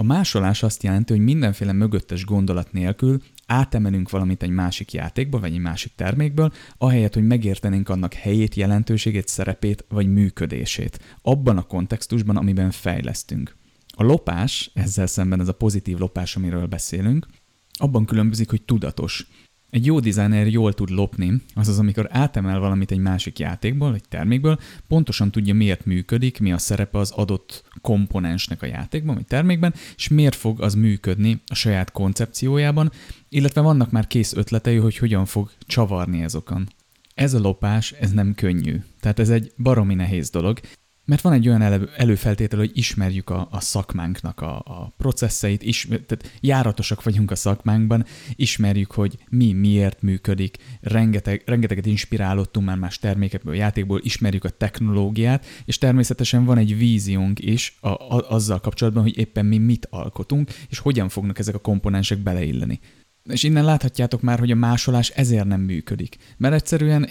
A 0.00 0.02
másolás 0.02 0.62
azt 0.62 0.82
jelenti, 0.82 1.12
hogy 1.12 1.22
mindenféle 1.22 1.72
mögöttes 1.72 2.24
gondolat 2.24 2.72
nélkül 2.72 3.22
átemelünk 3.46 4.10
valamit 4.10 4.42
egy 4.42 4.50
másik 4.50 4.92
játékba, 4.92 5.38
vagy 5.38 5.52
egy 5.52 5.60
másik 5.60 5.92
termékből, 5.94 6.52
ahelyett, 6.78 7.14
hogy 7.14 7.26
megértenénk 7.26 7.88
annak 7.88 8.14
helyét, 8.14 8.54
jelentőségét, 8.54 9.28
szerepét, 9.28 9.84
vagy 9.88 10.12
működését, 10.12 11.18
abban 11.22 11.56
a 11.56 11.62
kontextusban, 11.62 12.36
amiben 12.36 12.70
fejlesztünk. 12.70 13.57
A 14.00 14.04
lopás, 14.04 14.70
ezzel 14.74 15.06
szemben 15.06 15.40
ez 15.40 15.48
a 15.48 15.52
pozitív 15.52 15.98
lopás, 15.98 16.36
amiről 16.36 16.66
beszélünk, 16.66 17.26
abban 17.72 18.04
különbözik, 18.04 18.50
hogy 18.50 18.62
tudatos. 18.62 19.26
Egy 19.70 19.86
jó 19.86 20.00
designer 20.00 20.46
jól 20.46 20.72
tud 20.72 20.90
lopni, 20.90 21.42
azaz 21.54 21.78
amikor 21.78 22.08
átemel 22.10 22.58
valamit 22.58 22.90
egy 22.90 22.98
másik 22.98 23.38
játékból, 23.38 23.94
egy 23.94 24.08
termékből, 24.08 24.58
pontosan 24.88 25.30
tudja 25.30 25.54
miért 25.54 25.84
működik, 25.84 26.40
mi 26.40 26.52
a 26.52 26.58
szerepe 26.58 26.98
az 26.98 27.10
adott 27.10 27.64
komponensnek 27.80 28.62
a 28.62 28.66
játékban, 28.66 29.14
vagy 29.14 29.26
termékben, 29.26 29.74
és 29.96 30.08
miért 30.08 30.34
fog 30.34 30.60
az 30.60 30.74
működni 30.74 31.40
a 31.46 31.54
saját 31.54 31.92
koncepciójában, 31.92 32.92
illetve 33.28 33.60
vannak 33.60 33.90
már 33.90 34.06
kész 34.06 34.32
ötletei, 34.32 34.76
hogy 34.76 34.96
hogyan 34.96 35.24
fog 35.24 35.50
csavarni 35.66 36.22
ezokon. 36.22 36.68
Ez 37.14 37.34
a 37.34 37.38
lopás, 37.38 37.92
ez 37.92 38.10
nem 38.10 38.34
könnyű. 38.34 38.82
Tehát 39.00 39.18
ez 39.18 39.30
egy 39.30 39.52
baromi 39.56 39.94
nehéz 39.94 40.30
dolog, 40.30 40.60
mert 41.08 41.20
van 41.20 41.32
egy 41.32 41.48
olyan 41.48 41.62
elő, 41.62 41.90
előfeltétel, 41.96 42.58
hogy 42.58 42.70
ismerjük 42.74 43.30
a, 43.30 43.48
a 43.50 43.60
szakmánknak 43.60 44.40
a, 44.40 44.56
a 44.56 44.94
processzeit, 44.96 45.62
is, 45.62 45.88
tehát 45.88 46.38
járatosak 46.40 47.02
vagyunk 47.02 47.30
a 47.30 47.34
szakmánkban, 47.34 48.04
ismerjük, 48.36 48.90
hogy 48.90 49.18
mi 49.28 49.52
miért 49.52 50.02
működik, 50.02 50.56
rengeteg, 50.80 51.42
rengeteget 51.46 51.86
inspirálódtunk 51.86 52.66
már 52.66 52.76
más 52.76 52.98
termékekből, 52.98 53.54
játékból, 53.54 54.00
ismerjük 54.02 54.44
a 54.44 54.50
technológiát, 54.50 55.46
és 55.64 55.78
természetesen 55.78 56.44
van 56.44 56.58
egy 56.58 56.78
víziónk 56.78 57.38
is 57.38 57.76
a, 57.80 57.88
a, 57.88 58.30
azzal 58.30 58.60
kapcsolatban, 58.60 59.02
hogy 59.02 59.18
éppen 59.18 59.46
mi 59.46 59.58
mit 59.58 59.86
alkotunk, 59.90 60.50
és 60.68 60.78
hogyan 60.78 61.08
fognak 61.08 61.38
ezek 61.38 61.54
a 61.54 61.58
komponensek 61.58 62.18
beleilleni. 62.18 62.80
És 63.28 63.42
innen 63.42 63.64
láthatjátok 63.64 64.20
már, 64.20 64.38
hogy 64.38 64.50
a 64.50 64.54
másolás 64.54 65.08
ezért 65.08 65.44
nem 65.44 65.60
működik. 65.60 66.16
Mert 66.36 66.54
egyszerűen 66.54 67.10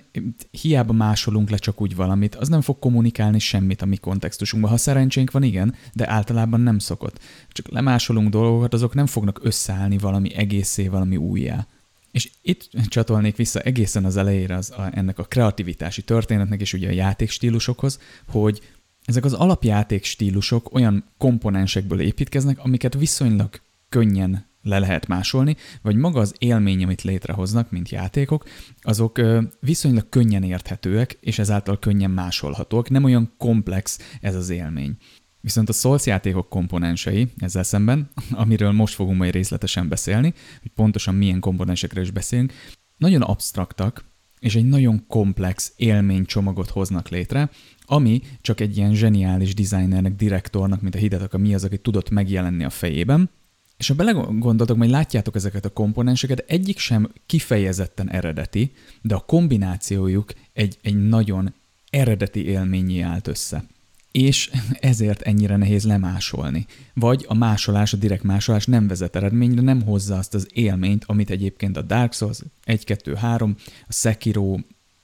hiába 0.51 0.93
másolunk 0.93 1.49
le 1.49 1.57
csak 1.57 1.81
úgy 1.81 1.95
valamit, 1.95 2.35
az 2.35 2.47
nem 2.47 2.61
fog 2.61 2.79
kommunikálni 2.79 3.39
semmit 3.39 3.81
a 3.81 3.85
mi 3.85 3.95
kontextusunkban. 3.95 4.71
Ha 4.71 4.77
szerencsénk 4.77 5.31
van, 5.31 5.43
igen, 5.43 5.75
de 5.93 6.09
általában 6.09 6.59
nem 6.59 6.79
szokott. 6.79 7.19
Csak 7.51 7.67
lemásolunk 7.69 8.29
dolgokat, 8.29 8.73
azok 8.73 8.93
nem 8.93 9.05
fognak 9.05 9.39
összeállni 9.43 9.97
valami 9.97 10.35
egészé, 10.35 10.87
valami 10.87 11.17
újjá. 11.17 11.67
És 12.11 12.31
itt 12.41 12.69
csatolnék 12.87 13.35
vissza 13.35 13.59
egészen 13.59 14.05
az 14.05 14.17
elejére 14.17 14.55
az, 14.55 14.71
a, 14.71 14.89
ennek 14.93 15.19
a 15.19 15.23
kreativitási 15.23 16.01
történetnek 16.01 16.61
és 16.61 16.73
ugye 16.73 16.87
a 16.87 16.91
játékstílusokhoz, 16.91 17.99
hogy 18.27 18.61
ezek 19.05 19.25
az 19.25 19.33
alapjáték 19.33 20.03
stílusok 20.03 20.73
olyan 20.73 21.03
komponensekből 21.17 21.99
építkeznek, 21.99 22.59
amiket 22.59 22.93
viszonylag 22.93 23.49
könnyen 23.89 24.45
le 24.67 24.79
lehet 24.79 25.07
másolni, 25.07 25.55
vagy 25.81 25.95
maga 25.95 26.19
az 26.19 26.35
élmény, 26.37 26.83
amit 26.83 27.01
létrehoznak, 27.01 27.71
mint 27.71 27.89
játékok, 27.89 28.45
azok 28.81 29.21
viszonylag 29.59 30.09
könnyen 30.09 30.43
érthetőek, 30.43 31.17
és 31.21 31.39
ezáltal 31.39 31.79
könnyen 31.79 32.11
másolhatóak, 32.11 32.89
nem 32.89 33.03
olyan 33.03 33.33
komplex 33.37 33.99
ez 34.21 34.35
az 34.35 34.49
élmény. 34.49 34.97
Viszont 35.41 35.69
a 35.69 35.73
Souls 35.73 36.05
játékok 36.05 36.49
komponensei 36.49 37.31
ezzel 37.37 37.63
szemben, 37.63 38.09
amiről 38.31 38.71
most 38.71 38.93
fogunk 38.93 39.17
majd 39.17 39.33
részletesen 39.33 39.87
beszélni, 39.87 40.33
hogy 40.61 40.71
pontosan 40.75 41.15
milyen 41.15 41.39
komponensekre 41.39 42.01
is 42.01 42.11
beszélünk, 42.11 42.53
nagyon 42.97 43.21
absztraktak, 43.21 44.05
és 44.39 44.55
egy 44.55 44.65
nagyon 44.65 45.07
komplex 45.07 45.73
élménycsomagot 45.75 46.69
hoznak 46.69 47.09
létre, 47.09 47.49
ami 47.85 48.21
csak 48.41 48.59
egy 48.59 48.77
ilyen 48.77 48.93
zseniális 48.93 49.53
designernek, 49.53 50.15
direktornak, 50.15 50.81
mint 50.81 50.95
a 50.95 50.97
Hidetaka 50.97 51.37
mi 51.37 51.53
az, 51.53 51.63
aki 51.63 51.77
tudott 51.77 52.09
megjelenni 52.09 52.63
a 52.63 52.69
fejében, 52.69 53.29
és 53.77 53.87
ha 53.87 53.93
belegondoltok, 53.93 54.77
majd 54.77 54.89
látjátok 54.89 55.35
ezeket 55.35 55.65
a 55.65 55.69
komponenseket, 55.69 56.43
egyik 56.47 56.79
sem 56.79 57.11
kifejezetten 57.25 58.09
eredeti, 58.11 58.71
de 59.01 59.15
a 59.15 59.19
kombinációjuk 59.19 60.33
egy, 60.53 60.77
egy 60.81 61.07
nagyon 61.07 61.53
eredeti 61.89 62.45
élményi 62.45 63.01
állt 63.01 63.27
össze. 63.27 63.63
És 64.11 64.51
ezért 64.79 65.21
ennyire 65.21 65.55
nehéz 65.55 65.83
lemásolni. 65.83 66.65
Vagy 66.93 67.25
a 67.27 67.33
másolás, 67.33 67.93
a 67.93 67.97
direkt 67.97 68.23
másolás 68.23 68.65
nem 68.65 68.87
vezet 68.87 69.15
eredményre, 69.15 69.61
nem 69.61 69.81
hozza 69.81 70.17
azt 70.17 70.33
az 70.33 70.47
élményt, 70.53 71.03
amit 71.07 71.29
egyébként 71.29 71.77
a 71.77 71.81
Dark 71.81 72.13
Souls 72.13 72.39
1, 72.63 72.83
2, 72.83 73.13
3, 73.13 73.55
a 73.87 73.93
Sekiro, 73.93 74.53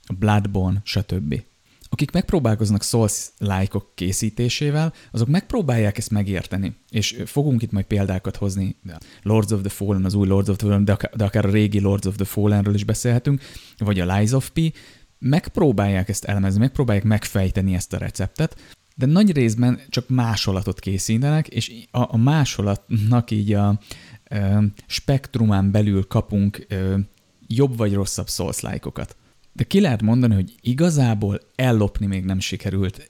a 0.06 0.14
Bloodborne, 0.14 0.82
stb 0.84 1.44
akik 1.94 2.12
megpróbálkoznak 2.12 2.84
souls 2.84 3.30
lájkok 3.38 3.92
készítésével, 3.96 4.94
azok 5.12 5.28
megpróbálják 5.28 5.98
ezt 5.98 6.12
megérteni. 6.12 6.76
És 6.90 7.22
fogunk 7.26 7.62
itt 7.62 7.72
majd 7.72 7.86
példákat 7.86 8.36
hozni, 8.36 8.76
Lords 9.22 9.52
of 9.52 9.60
the 9.62 9.70
Fallen, 9.70 10.06
az 10.06 10.14
új 10.14 10.28
Lords 10.28 10.50
of 10.50 10.58
the 10.58 10.68
Fallen, 10.68 10.86
de 10.86 11.24
akár, 11.24 11.46
a 11.46 11.50
régi 11.50 11.80
Lords 11.80 12.06
of 12.06 12.16
the 12.16 12.26
Fallenről 12.26 12.74
is 12.74 12.84
beszélhetünk, 12.84 13.42
vagy 13.78 14.00
a 14.00 14.16
Lies 14.16 14.32
of 14.32 14.50
P, 14.50 14.60
megpróbálják 15.20 16.10
ezt 16.10 16.26
elemezni, 16.26 16.60
megpróbálják 16.60 17.06
megfejteni 17.06 17.74
ezt 17.74 17.94
a 17.94 17.98
receptet, 17.98 18.58
de 18.96 19.06
nagy 19.06 19.32
részben 19.32 19.80
csak 19.90 20.10
másolatot 20.10 20.80
készítenek, 20.80 21.48
és 21.48 21.72
a, 21.92 22.14
a 22.14 22.18
másolatnak 22.18 23.32
így 23.32 23.54
a 23.54 23.80
a 24.34 24.64
spektrumán 24.88 25.72
belül 25.72 26.08
kapunk 26.08 26.66
a, 26.70 26.76
jobb 27.48 27.78
vagy 27.78 27.94
rosszabb 27.94 28.30
souls 28.30 28.60
lájkokat. 28.60 29.16
De 29.54 29.64
ki 29.64 29.80
lehet 29.80 30.02
mondani, 30.02 30.34
hogy 30.34 30.56
igazából 30.62 31.40
ellopni 31.56 32.06
még 32.06 32.24
nem 32.24 32.40
sikerült. 32.40 33.08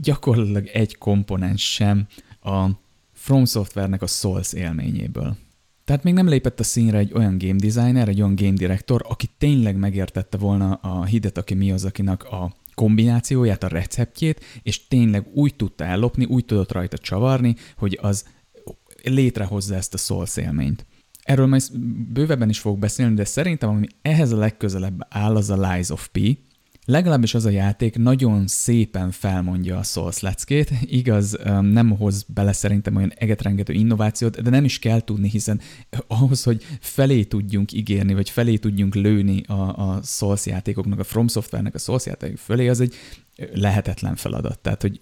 Gyakorlatilag 0.00 0.66
egy 0.66 0.98
komponens 0.98 1.72
sem 1.72 2.06
a 2.40 2.68
From 3.12 3.44
Software-nek 3.44 4.02
a 4.02 4.06
Souls 4.06 4.52
élményéből. 4.52 5.36
Tehát 5.84 6.02
még 6.02 6.14
nem 6.14 6.28
lépett 6.28 6.60
a 6.60 6.64
színre 6.64 6.98
egy 6.98 7.12
olyan 7.14 7.38
game 7.38 7.58
designer, 7.58 8.08
egy 8.08 8.20
olyan 8.20 8.34
game 8.34 8.52
director, 8.52 9.04
aki 9.08 9.28
tényleg 9.38 9.76
megértette 9.76 10.36
volna 10.36 10.74
a 10.74 11.04
Hidetaki 11.04 11.54
Miyazakinak 11.54 12.24
a 12.24 12.54
kombinációját, 12.74 13.62
a 13.62 13.68
receptjét, 13.68 14.44
és 14.62 14.86
tényleg 14.86 15.26
úgy 15.34 15.54
tudta 15.54 15.84
ellopni, 15.84 16.24
úgy 16.24 16.44
tudott 16.44 16.72
rajta 16.72 16.98
csavarni, 16.98 17.56
hogy 17.76 17.98
az 18.02 18.24
létrehozza 19.02 19.74
ezt 19.74 19.94
a 19.94 19.98
Souls 19.98 20.36
élményt. 20.36 20.86
Erről 21.22 21.46
majd 21.46 21.62
bővebben 22.12 22.48
is 22.48 22.58
fogok 22.58 22.78
beszélni, 22.78 23.14
de 23.14 23.24
szerintem 23.24 23.68
ami 23.68 23.86
ehhez 24.02 24.32
a 24.32 24.36
legközelebb 24.36 25.06
áll, 25.08 25.36
az 25.36 25.50
a 25.50 25.70
Lies 25.70 25.90
of 25.90 26.08
P. 26.08 26.18
Legalábbis 26.84 27.34
az 27.34 27.44
a 27.44 27.50
játék 27.50 27.96
nagyon 27.96 28.46
szépen 28.46 29.10
felmondja 29.10 29.78
a 29.78 29.82
Souls 29.82 30.20
leckét, 30.20 30.70
igaz, 30.80 31.38
nem 31.60 31.90
hoz 31.90 32.22
bele 32.22 32.52
szerintem 32.52 32.96
olyan 32.96 33.12
egetrengető 33.16 33.72
innovációt, 33.72 34.42
de 34.42 34.50
nem 34.50 34.64
is 34.64 34.78
kell 34.78 35.00
tudni, 35.00 35.28
hiszen 35.28 35.60
ahhoz, 36.06 36.42
hogy 36.42 36.64
felé 36.80 37.24
tudjunk 37.24 37.72
ígérni, 37.72 38.14
vagy 38.14 38.30
felé 38.30 38.56
tudjunk 38.56 38.94
lőni 38.94 39.42
a, 39.42 39.52
a 39.52 40.00
Souls 40.02 40.46
játékoknak, 40.46 40.98
a 40.98 41.04
From 41.04 41.28
Software-nek 41.28 41.74
a 41.74 41.78
Souls 41.78 42.06
játékok 42.06 42.38
fölé, 42.38 42.68
az 42.68 42.80
egy 42.80 42.94
lehetetlen 43.52 44.16
feladat. 44.16 44.58
Tehát, 44.58 44.82
hogy 44.82 45.00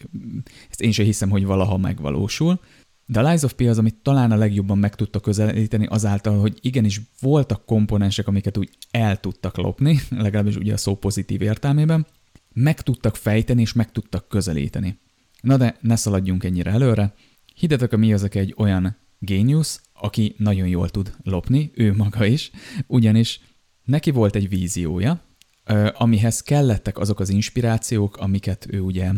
ezt 0.71 0.81
én 0.81 0.93
sem 0.93 1.05
hiszem, 1.05 1.31
hogy 1.31 1.45
valaha 1.45 1.77
megvalósul. 1.77 2.61
De 3.11 3.20
a 3.20 3.29
Lies 3.29 3.42
of 3.42 3.53
P 3.53 3.61
az, 3.61 3.79
amit 3.79 3.94
talán 4.03 4.31
a 4.31 4.37
legjobban 4.37 4.79
meg 4.79 4.94
tudta 4.94 5.20
közelíteni 5.20 5.87
azáltal, 5.87 6.38
hogy 6.38 6.59
igenis 6.61 7.01
voltak 7.20 7.64
komponensek, 7.64 8.27
amiket 8.27 8.57
úgy 8.57 8.70
el 8.90 9.20
tudtak 9.20 9.57
lopni, 9.57 10.01
legalábbis 10.11 10.57
ugye 10.57 10.73
a 10.73 10.77
szó 10.77 10.96
pozitív 10.96 11.42
értelmében, 11.42 12.07
meg 12.53 12.81
tudtak 12.81 13.16
fejteni 13.16 13.61
és 13.61 13.73
meg 13.73 13.92
tudtak 13.92 14.29
közelíteni. 14.29 14.99
Na 15.40 15.57
de 15.57 15.77
ne 15.81 15.96
szaladjunk 15.96 16.44
ennyire 16.44 16.70
előre. 16.70 17.14
Hidetaka 17.55 17.96
Miyazaki 17.96 18.38
egy 18.38 18.55
olyan 18.57 18.96
géniusz, 19.18 19.81
aki 19.92 20.35
nagyon 20.38 20.68
jól 20.68 20.88
tud 20.88 21.12
lopni, 21.23 21.70
ő 21.75 21.94
maga 21.96 22.25
is, 22.25 22.51
ugyanis 22.87 23.40
neki 23.85 24.11
volt 24.11 24.35
egy 24.35 24.49
víziója, 24.49 25.20
amihez 25.92 26.42
kellettek 26.42 26.99
azok 26.99 27.20
az 27.20 27.29
inspirációk, 27.29 28.16
amiket 28.16 28.66
ő 28.70 28.81
ugye 28.81 29.11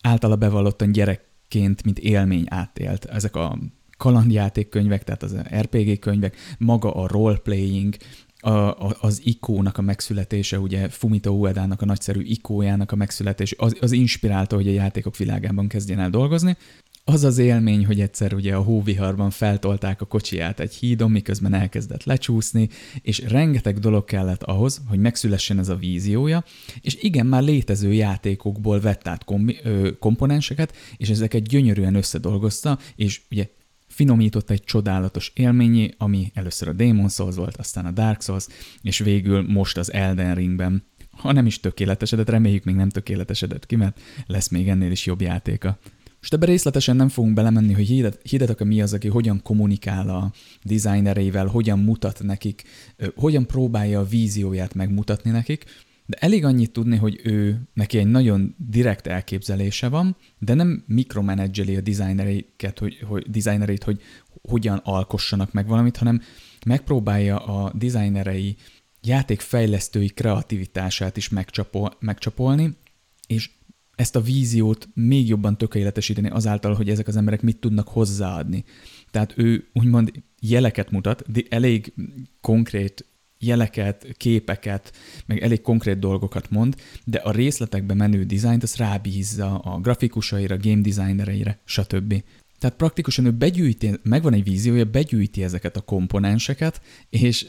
általa 0.00 0.36
bevallottan 0.36 0.92
gyerek 0.92 1.29
ként, 1.50 1.84
mint 1.84 1.98
élmény 1.98 2.44
átélt. 2.48 3.04
Ezek 3.04 3.36
a 3.36 3.58
kalandjátékkönyvek, 3.98 5.04
tehát 5.04 5.22
az 5.22 5.36
RPG 5.60 5.98
könyvek, 5.98 6.36
maga 6.58 6.94
a 6.94 7.08
roleplaying, 7.08 7.96
a, 8.40 8.50
a, 8.50 8.96
az 9.00 9.20
ikónak 9.24 9.78
a 9.78 9.82
megszületése, 9.82 10.58
ugye 10.58 10.88
Fumito 10.88 11.30
Uedának 11.30 11.82
a 11.82 11.84
nagyszerű 11.84 12.20
ikójának 12.20 12.92
a 12.92 12.96
megszületése, 12.96 13.56
az, 13.58 13.76
az 13.80 13.92
inspirálta, 13.92 14.56
hogy 14.56 14.68
a 14.68 14.72
játékok 14.72 15.16
világában 15.16 15.68
kezdjen 15.68 15.98
el 15.98 16.10
dolgozni, 16.10 16.56
az 17.10 17.24
az 17.24 17.38
élmény, 17.38 17.86
hogy 17.86 18.00
egyszer 18.00 18.34
ugye 18.34 18.54
a 18.54 18.62
hóviharban 18.62 19.30
feltolták 19.30 20.00
a 20.00 20.04
kocsiját 20.04 20.60
egy 20.60 20.74
hídon, 20.74 21.10
miközben 21.10 21.54
elkezdett 21.54 22.04
lecsúszni, 22.04 22.68
és 23.02 23.18
rengeteg 23.18 23.78
dolog 23.78 24.04
kellett 24.04 24.42
ahhoz, 24.42 24.80
hogy 24.88 24.98
megszülessen 24.98 25.58
ez 25.58 25.68
a 25.68 25.76
víziója, 25.76 26.44
és 26.80 26.96
igen, 27.00 27.26
már 27.26 27.42
létező 27.42 27.92
játékokból 27.92 28.80
vett 28.80 29.08
át 29.08 29.24
kombi, 29.24 29.58
ö, 29.62 29.90
komponenseket, 29.98 30.76
és 30.96 31.08
ezeket 31.08 31.48
gyönyörűen 31.48 31.94
összedolgozta, 31.94 32.78
és 32.96 33.20
ugye 33.30 33.46
finomított 33.88 34.50
egy 34.50 34.64
csodálatos 34.64 35.32
élményé, 35.34 35.94
ami 35.98 36.30
először 36.34 36.68
a 36.68 36.72
Demon 36.72 37.08
Souls 37.08 37.36
volt, 37.36 37.56
aztán 37.56 37.86
a 37.86 37.90
Dark 37.90 38.22
Souls, 38.22 38.46
és 38.82 38.98
végül 38.98 39.42
most 39.42 39.76
az 39.76 39.92
Elden 39.92 40.34
Ringben, 40.34 40.84
ha 41.10 41.32
nem 41.32 41.46
is 41.46 41.60
tökéletesedett, 41.60 42.28
reméljük 42.28 42.64
még 42.64 42.74
nem 42.74 42.88
tökéletesedett 42.88 43.66
ki, 43.66 43.76
mert 43.76 44.00
lesz 44.26 44.48
még 44.48 44.68
ennél 44.68 44.90
is 44.90 45.06
jobb 45.06 45.20
játéka. 45.20 45.78
Most 46.20 46.32
ebben 46.32 46.48
részletesen 46.48 46.96
nem 46.96 47.08
fogunk 47.08 47.34
belemenni, 47.34 47.72
hogy 47.72 48.14
Hidetaka 48.22 48.64
mi 48.64 48.82
az, 48.82 48.92
aki 48.92 49.08
hogyan 49.08 49.42
kommunikál 49.42 50.08
a 50.08 50.32
designereivel, 50.62 51.46
hogyan 51.46 51.78
mutat 51.78 52.22
nekik, 52.22 52.62
hogyan 53.14 53.46
próbálja 53.46 54.00
a 54.00 54.04
vízióját 54.04 54.74
megmutatni 54.74 55.30
nekik, 55.30 55.64
de 56.06 56.16
elég 56.20 56.44
annyit 56.44 56.72
tudni, 56.72 56.96
hogy 56.96 57.20
ő 57.22 57.60
neki 57.74 57.98
egy 57.98 58.06
nagyon 58.06 58.54
direkt 58.58 59.06
elképzelése 59.06 59.88
van, 59.88 60.16
de 60.38 60.54
nem 60.54 60.84
mikromenedzseli 60.86 61.76
a 61.76 61.80
designereiket, 61.80 62.78
hogy, 62.78 62.98
hogy, 63.08 63.30
designereit, 63.30 63.84
hogy 63.84 64.00
hogyan 64.42 64.80
alkossanak 64.84 65.52
meg 65.52 65.66
valamit, 65.66 65.96
hanem 65.96 66.22
megpróbálja 66.66 67.38
a 67.38 67.72
designerei 67.74 68.56
játékfejlesztői 69.02 70.08
kreativitását 70.08 71.16
is 71.16 71.28
megcsapol, 71.28 71.96
megcsapolni, 72.00 72.76
és 73.26 73.50
ezt 74.00 74.16
a 74.16 74.20
víziót 74.20 74.88
még 74.94 75.28
jobban 75.28 75.58
tökéletesíteni 75.58 76.28
azáltal, 76.28 76.74
hogy 76.74 76.88
ezek 76.88 77.08
az 77.08 77.16
emberek 77.16 77.42
mit 77.42 77.56
tudnak 77.56 77.88
hozzáadni. 77.88 78.64
Tehát 79.10 79.34
ő 79.36 79.68
úgymond 79.72 80.12
jeleket 80.40 80.90
mutat, 80.90 81.32
de 81.32 81.40
elég 81.48 81.92
konkrét 82.40 83.04
jeleket, 83.38 84.06
képeket, 84.16 84.92
meg 85.26 85.38
elég 85.38 85.60
konkrét 85.60 85.98
dolgokat 85.98 86.50
mond, 86.50 86.76
de 87.04 87.18
a 87.18 87.30
részletekbe 87.30 87.94
menő 87.94 88.24
dizájnt 88.24 88.62
az 88.62 88.76
rábízza 88.76 89.58
a 89.58 89.80
grafikusaira, 89.80 90.56
game 90.56 90.80
designereire, 90.80 91.58
stb. 91.64 92.22
Tehát 92.58 92.76
praktikusan 92.76 93.24
ő 93.24 93.30
begyűjti, 93.30 93.90
megvan 94.02 94.32
egy 94.32 94.44
víziója, 94.44 94.84
begyűjti 94.84 95.42
ezeket 95.42 95.76
a 95.76 95.80
komponenseket, 95.80 96.80
és 97.08 97.46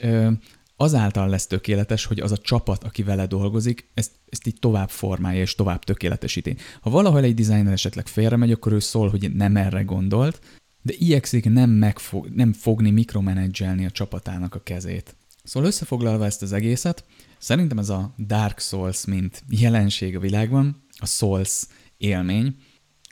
azáltal 0.82 1.30
lesz 1.30 1.48
tökéletes, 1.48 2.06
hogy 2.06 2.20
az 2.20 2.32
a 2.32 2.38
csapat, 2.38 2.84
aki 2.84 3.04
vele 3.04 3.26
dolgozik, 3.26 3.90
ezt, 3.94 4.12
ezt 4.30 4.48
így 4.48 4.60
tovább 4.60 4.90
formálja 4.90 5.42
és 5.42 5.56
tovább 5.56 5.84
tökéletesíti. 5.84 6.56
Ha 6.82 6.90
valahol 6.90 7.24
egy 7.24 7.34
designer 7.34 7.74
esetleg 7.74 8.08
félremegy, 8.08 8.52
akkor 8.52 8.72
ő 8.72 8.80
szól, 8.80 9.10
hogy 9.10 9.34
nem 9.34 9.56
erre 9.58 9.82
gondolt, 9.82 10.40
de 10.82 10.94
igyekszik 10.98 11.50
nem, 11.50 11.70
megfog, 11.70 12.28
nem 12.28 12.54
fogni, 12.54 12.92
mikromenedzselni 12.92 13.86
a 13.86 13.92
csapatának 13.92 14.56
a 14.56 14.64
kezét. 14.64 15.16
Szóval 15.44 15.70
összefoglalva 15.70 16.26
ezt 16.26 16.42
az 16.42 16.52
egészet, 16.52 17.06
szerintem 17.38 17.78
ez 17.78 17.90
a 17.90 18.14
Dark 18.18 18.60
Souls, 18.60 19.06
mint 19.06 19.44
jelenség 19.50 20.16
a 20.16 20.20
világban, 20.20 20.84
a 20.98 21.06
Souls 21.06 21.64
élmény, 21.98 22.56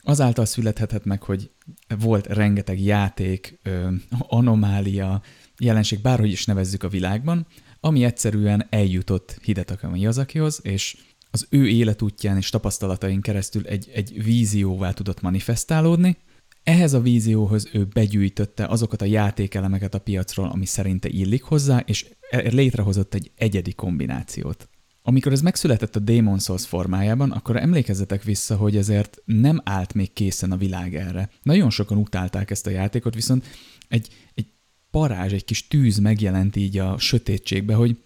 azáltal 0.02 0.46
születhetett 0.46 1.06
meg, 1.06 1.24
hogy 1.24 1.52
volt 2.00 2.28
rengeteg 2.28 2.82
játék, 2.82 3.60
anomália, 4.20 5.22
jelenség, 5.60 6.02
bárhogy 6.02 6.32
is 6.32 6.46
nevezzük 6.46 6.84
a 6.84 6.90
világban, 6.90 7.48
ami 7.80 8.04
egyszerűen 8.04 8.68
eljutott 8.70 9.40
Hidetaka 9.44 9.90
Miyazakihoz, 9.90 10.60
és 10.64 10.98
az 11.32 11.48
ő 11.50 11.68
életútján 11.68 12.38
és 12.38 12.50
tapasztalatain 12.50 13.22
keresztül 13.22 13.68
egy, 13.68 13.92
egy 13.94 14.24
vízióvá 14.24 14.92
tudott 14.92 15.22
manifestálódni. 15.22 16.18
Ehhez 16.64 16.94
a 16.94 17.02
vízióhoz 17.02 17.68
ő 17.74 17.86
begyűjtötte 17.94 18.66
azokat 18.66 19.02
a 19.02 19.06
játékelemeket 19.06 19.94
a 19.94 20.00
piacról, 20.00 20.50
ami 20.50 20.66
szerinte 20.66 21.10
illik 21.10 21.44
hozzá, 21.44 21.84
és 21.86 22.06
e, 22.30 22.38
létrehozott 22.38 23.14
egy 23.14 23.32
egyedi 23.36 23.74
kombinációt. 23.74 24.70
Amikor 25.02 25.32
ez 25.32 25.42
megszületett 25.42 25.96
a 25.96 26.00
Demon 26.00 26.40
Souls 26.40 26.66
formájában, 26.66 27.32
akkor 27.32 27.56
emlékezzetek 27.56 28.24
vissza, 28.24 28.56
hogy 28.56 28.78
ezért 28.78 29.18
nem 29.26 29.62
állt 29.64 29.94
még 29.94 30.14
készen 30.14 30.52
a 30.52 30.58
világ 30.58 30.96
erre. 30.96 31.30
Nagyon 31.44 31.70
sokan 31.70 31.98
utálták 31.98 32.52
ezt 32.52 32.68
a 32.68 32.70
játékot, 32.70 33.14
viszont 33.14 33.46
egy, 33.88 34.08
egy 34.34 34.48
parázs, 34.92 35.34
egy 35.34 35.46
kis 35.46 35.68
tűz 35.68 35.98
megjelent 35.98 36.56
így 36.56 36.78
a 36.78 36.98
sötétségbe, 36.98 37.74
hogy 37.74 37.98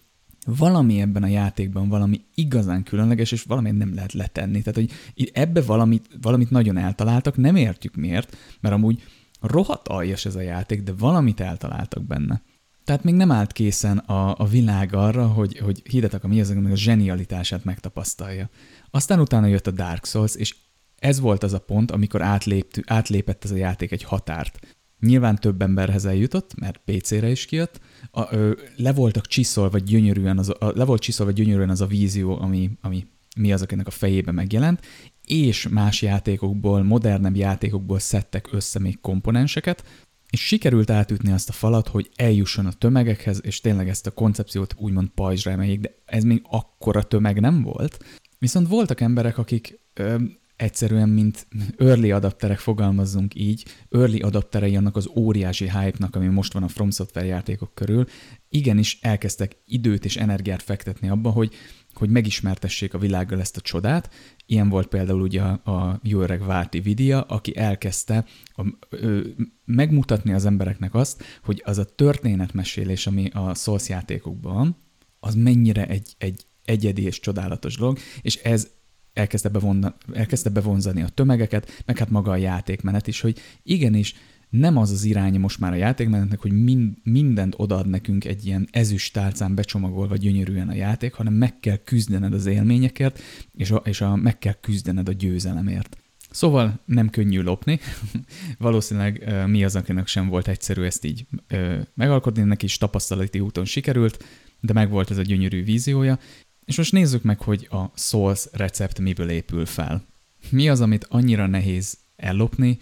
valami 0.46 1.02
ebben 1.02 1.24
a 1.24 1.28
játékban 1.28 1.89
valami 1.89 2.22
igazán 2.36 2.84
különleges, 2.84 3.32
és 3.32 3.43
valami 3.43 3.72
nem 3.72 3.96
lehet 3.96 4.13
letenni. 4.13 4.62
Tehát, 4.62 4.76
hogy 4.76 5.32
ebbe 5.34 5.62
valamit, 5.62 6.08
valamit 6.22 6.50
nagyon 6.50 6.78
eltaláltak, 6.78 7.38
nem 7.38 7.56
értjük 7.56 7.96
miért, 7.96 8.38
mert 8.60 8.76
amúgy 8.76 9.04
rohadt 9.41 9.88
aljas 9.88 10.26
ez 10.26 10.36
a 10.36 10.41
játék, 10.41 10.84
de 10.84 10.93
valamit 10.98 11.39
eltaláltak 11.39 12.04
benne. 12.04 12.41
Tehát 12.84 13.04
még 13.04 13.13
nem 13.13 13.32
állt 13.32 13.52
készen 13.52 13.98
a, 13.98 14.36
a 14.38 14.46
világ 14.46 14.93
arra, 14.93 15.28
hogy, 15.28 15.58
hogy 15.58 15.82
Hidetaka 15.89 16.28
Miyazaki 16.28 16.72
a 16.72 16.76
zsenialitását 16.76 17.63
megtapasztalja. 17.63 18.50
Aztán 18.91 19.19
utána 19.19 19.48
jött 19.48 19.67
a 19.67 19.72
Dark 19.72 20.06
Souls, 20.06 20.36
és 20.36 20.56
ez 21.00 21.19
volt 21.19 21.43
az 21.43 21.54
a 21.54 21.60
pont, 21.60 21.91
amikor 21.91 22.22
átlépt, 22.22 22.80
átlépett 22.86 23.43
ez 23.43 23.52
a 23.52 23.56
játék 23.56 23.91
egy 23.91 24.04
határt. 24.04 24.60
Nyilván 25.03 25.35
több 25.35 25.61
emberhez 25.61 26.05
eljutott, 26.05 26.59
mert 26.59 26.81
PC-re 26.85 27.29
is 27.29 27.45
kijött. 27.45 27.79
A, 28.11 28.35
ö, 28.35 28.51
le 28.75 28.93
voltak 28.93 29.27
csiszolva 29.27 29.77
gyönyörűen 29.77 30.37
az 30.37 30.49
a, 30.49 30.71
le 30.75 30.83
volt 30.85 31.01
csiszolva 31.01 31.31
gyönyörűen 31.31 31.69
az 31.69 31.81
a 31.81 31.85
vízió, 31.85 32.39
ami, 32.41 32.71
ami 32.81 33.07
mi 33.35 33.53
az, 33.53 33.61
akinek 33.61 33.87
a 33.87 33.91
fejébe 33.91 34.31
megjelent, 34.31 34.85
és 35.25 35.67
más 35.67 36.01
játékokból, 36.01 36.83
modernebb 36.83 37.35
játékokból 37.35 37.99
szedtek 37.99 38.47
össze 38.51 38.79
még 38.79 38.99
komponenseket, 38.99 39.83
és 40.29 40.45
sikerült 40.45 40.89
átütni 40.89 41.31
azt 41.31 41.49
a 41.49 41.53
falat, 41.53 41.87
hogy 41.87 42.09
eljusson 42.15 42.65
a 42.65 42.73
tömegekhez, 42.73 43.39
és 43.43 43.61
tényleg 43.61 43.89
ezt 43.89 44.07
a 44.07 44.11
koncepciót 44.11 44.75
úgymond 44.77 45.07
pajzsra 45.07 45.51
emeljék, 45.51 45.79
de 45.79 45.95
ez 46.05 46.23
még 46.23 46.41
akkora 46.49 47.03
tömeg 47.03 47.39
nem 47.39 47.61
volt. 47.61 48.03
Viszont 48.39 48.67
voltak 48.67 49.01
emberek, 49.01 49.37
akik 49.37 49.79
ö, 49.93 50.15
egyszerűen, 50.63 51.10
mint 51.10 51.47
early 51.78 52.12
adapterek 52.12 52.60
fogalmazzunk 52.60 53.36
így, 53.36 53.65
early 53.89 54.19
adapterei 54.19 54.76
annak 54.76 54.95
az 54.95 55.10
óriási 55.15 55.69
hype-nak, 55.69 56.15
ami 56.15 56.28
most 56.28 56.54
van 56.54 56.63
a 56.63 56.67
From 56.67 56.91
Software 56.91 57.28
játékok 57.28 57.76
körül, 57.76 58.06
igenis 58.49 58.99
elkezdtek 59.02 59.58
időt 59.65 60.06
és 60.06 60.15
energiát 60.15 60.62
fektetni 60.63 61.10
abba, 61.10 61.30
hogy, 61.30 61.54
hogy 61.93 62.10
megismertessék 62.10 62.93
a 62.93 62.97
világgal 62.97 63.39
ezt 63.39 63.58
a 63.58 63.62
csodát. 63.62 64.13
Ilyen 64.45 64.69
volt 64.69 64.88
például 64.88 65.21
ugye 65.21 65.41
a, 65.41 65.99
jó 66.04 66.21
öreg 66.21 66.45
Várti 66.45 66.80
Vidia, 66.80 67.21
aki 67.21 67.58
elkezdte 67.58 68.26
a, 68.56 68.65
ö, 68.89 69.21
megmutatni 69.65 70.34
az 70.34 70.45
embereknek 70.45 70.93
azt, 70.93 71.23
hogy 71.43 71.62
az 71.65 71.78
a 71.78 71.86
történetmesélés, 71.86 73.08
ami 73.08 73.30
a 73.34 73.54
Souls 73.54 73.89
játékokban 73.89 74.54
van, 74.54 74.78
az 75.19 75.36
mennyire 75.36 75.88
egy, 75.88 76.15
egy 76.17 76.45
egyedi 76.65 77.04
és 77.04 77.19
csodálatos 77.19 77.78
dolog, 77.78 77.97
és 78.21 78.36
ez 78.36 78.67
elkezdte, 79.13 79.49
bevonna, 79.49 79.95
elkezdte 80.13 80.49
bevonzani 80.49 81.02
a 81.02 81.08
tömegeket, 81.08 81.84
meg 81.86 81.97
hát 81.97 82.10
maga 82.10 82.32
a 82.32 82.36
játékmenet 82.36 83.08
is, 83.08 83.21
hogy 83.21 83.39
igenis 83.63 84.15
nem 84.49 84.78
az 84.78 84.91
az 84.91 85.04
iránya 85.04 85.39
most 85.39 85.60
már 85.60 85.71
a 85.71 85.76
játékmenetnek, 85.76 86.39
hogy 86.39 86.52
mind, 86.52 86.93
mindent 87.04 87.54
odaad 87.58 87.88
nekünk 87.88 88.26
egy 88.26 88.45
ilyen 88.45 88.67
ezüst 88.71 89.13
tálcán 89.13 89.56
becsomagolva 89.56 90.15
gyönyörűen 90.15 90.69
a 90.69 90.73
játék, 90.73 91.13
hanem 91.13 91.34
meg 91.34 91.60
kell 91.60 91.78
küzdened 91.78 92.34
az 92.34 92.45
élményekért, 92.45 93.21
és, 93.56 93.71
a, 93.71 93.82
és 93.86 94.02
a, 94.02 94.15
meg 94.15 94.39
kell 94.39 94.54
küzdened 94.62 95.10
a 95.10 95.12
győzelemért. 95.12 95.97
Szóval 96.30 96.80
nem 96.86 97.10
könnyű 97.10 97.41
lopni. 97.41 97.80
Valószínűleg 98.58 99.34
mi 99.47 99.63
az, 99.63 99.76
akinek 99.76 100.08
sem 100.08 100.28
volt 100.28 100.47
egyszerű 100.47 100.84
ezt 100.84 101.06
így 101.06 101.26
uh, 101.52 101.80
megalkotni, 101.93 102.43
neki 102.43 102.65
is 102.65 102.78
tapasztalati 102.78 103.39
úton 103.39 103.65
sikerült, 103.65 104.23
de 104.60 104.73
megvolt 104.73 105.12
ez 105.12 105.17
a 105.17 105.21
gyönyörű 105.21 105.63
víziója, 105.63 106.19
és 106.65 106.78
most 106.78 106.91
nézzük 106.91 107.23
meg, 107.23 107.39
hogy 107.39 107.67
a 107.71 107.91
Souls 107.95 108.45
recept 108.52 108.99
miből 108.99 109.30
épül 109.30 109.65
fel. 109.65 110.06
Mi 110.49 110.69
az, 110.69 110.82
amit 110.82 111.06
annyira 111.10 111.47
nehéz 111.47 111.97
ellopni, 112.15 112.78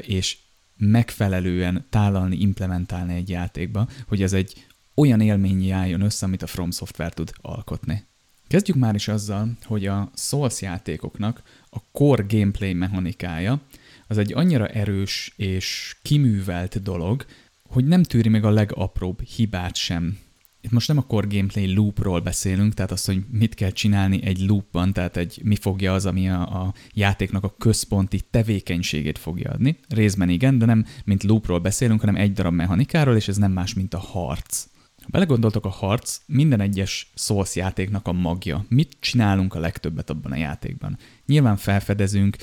és 0.00 0.38
megfelelően 0.76 1.86
tálalni, 1.90 2.36
implementálni 2.36 3.14
egy 3.14 3.28
játékba, 3.28 3.88
hogy 4.06 4.22
ez 4.22 4.32
egy 4.32 4.66
olyan 4.94 5.20
élmény 5.20 5.70
álljon 5.70 6.00
össze, 6.00 6.26
amit 6.26 6.42
a 6.42 6.46
From 6.46 6.70
Software 6.70 7.10
tud 7.10 7.32
alkotni. 7.40 8.04
Kezdjük 8.46 8.76
már 8.76 8.94
is 8.94 9.08
azzal, 9.08 9.56
hogy 9.64 9.86
a 9.86 10.10
Souls 10.14 10.60
játékoknak 10.60 11.42
a 11.70 11.78
core 11.92 12.24
gameplay 12.28 12.72
mechanikája 12.72 13.60
az 14.06 14.18
egy 14.18 14.32
annyira 14.32 14.66
erős 14.66 15.32
és 15.36 15.96
kiművelt 16.02 16.82
dolog, 16.82 17.26
hogy 17.68 17.84
nem 17.84 18.02
tűri 18.02 18.28
meg 18.28 18.44
a 18.44 18.50
legapróbb 18.50 19.22
hibát 19.22 19.76
sem 19.76 20.18
itt 20.66 20.72
most 20.72 20.88
nem 20.88 20.98
a 20.98 21.06
core 21.06 21.26
gameplay 21.30 21.74
loopról 21.74 22.20
beszélünk, 22.20 22.74
tehát 22.74 22.90
az, 22.90 23.04
hogy 23.04 23.24
mit 23.30 23.54
kell 23.54 23.70
csinálni 23.70 24.22
egy 24.22 24.40
loopban, 24.40 24.92
tehát 24.92 25.16
egy 25.16 25.40
mi 25.44 25.56
fogja 25.56 25.94
az, 25.94 26.06
ami 26.06 26.28
a, 26.28 26.62
a 26.62 26.74
játéknak 26.94 27.44
a 27.44 27.54
központi 27.58 28.20
tevékenységét 28.30 29.18
fogja 29.18 29.50
adni. 29.50 29.78
Részben 29.88 30.28
igen, 30.28 30.58
de 30.58 30.64
nem 30.64 30.84
mint 31.04 31.22
loopról 31.22 31.58
beszélünk, 31.58 32.00
hanem 32.00 32.16
egy 32.16 32.32
darab 32.32 32.54
mechanikáról, 32.54 33.16
és 33.16 33.28
ez 33.28 33.36
nem 33.36 33.52
más, 33.52 33.74
mint 33.74 33.94
a 33.94 33.98
harc. 33.98 34.66
Ha 35.02 35.08
belegondoltok 35.10 35.64
a 35.64 35.68
harc, 35.68 36.20
minden 36.26 36.60
egyes 36.60 37.10
Souls 37.14 37.56
játéknak 37.56 38.06
a 38.06 38.12
magja. 38.12 38.64
Mit 38.68 38.96
csinálunk 39.00 39.54
a 39.54 39.60
legtöbbet 39.60 40.10
abban 40.10 40.32
a 40.32 40.36
játékban? 40.36 40.98
Nyilván 41.26 41.56
felfedezünk, 41.56 42.36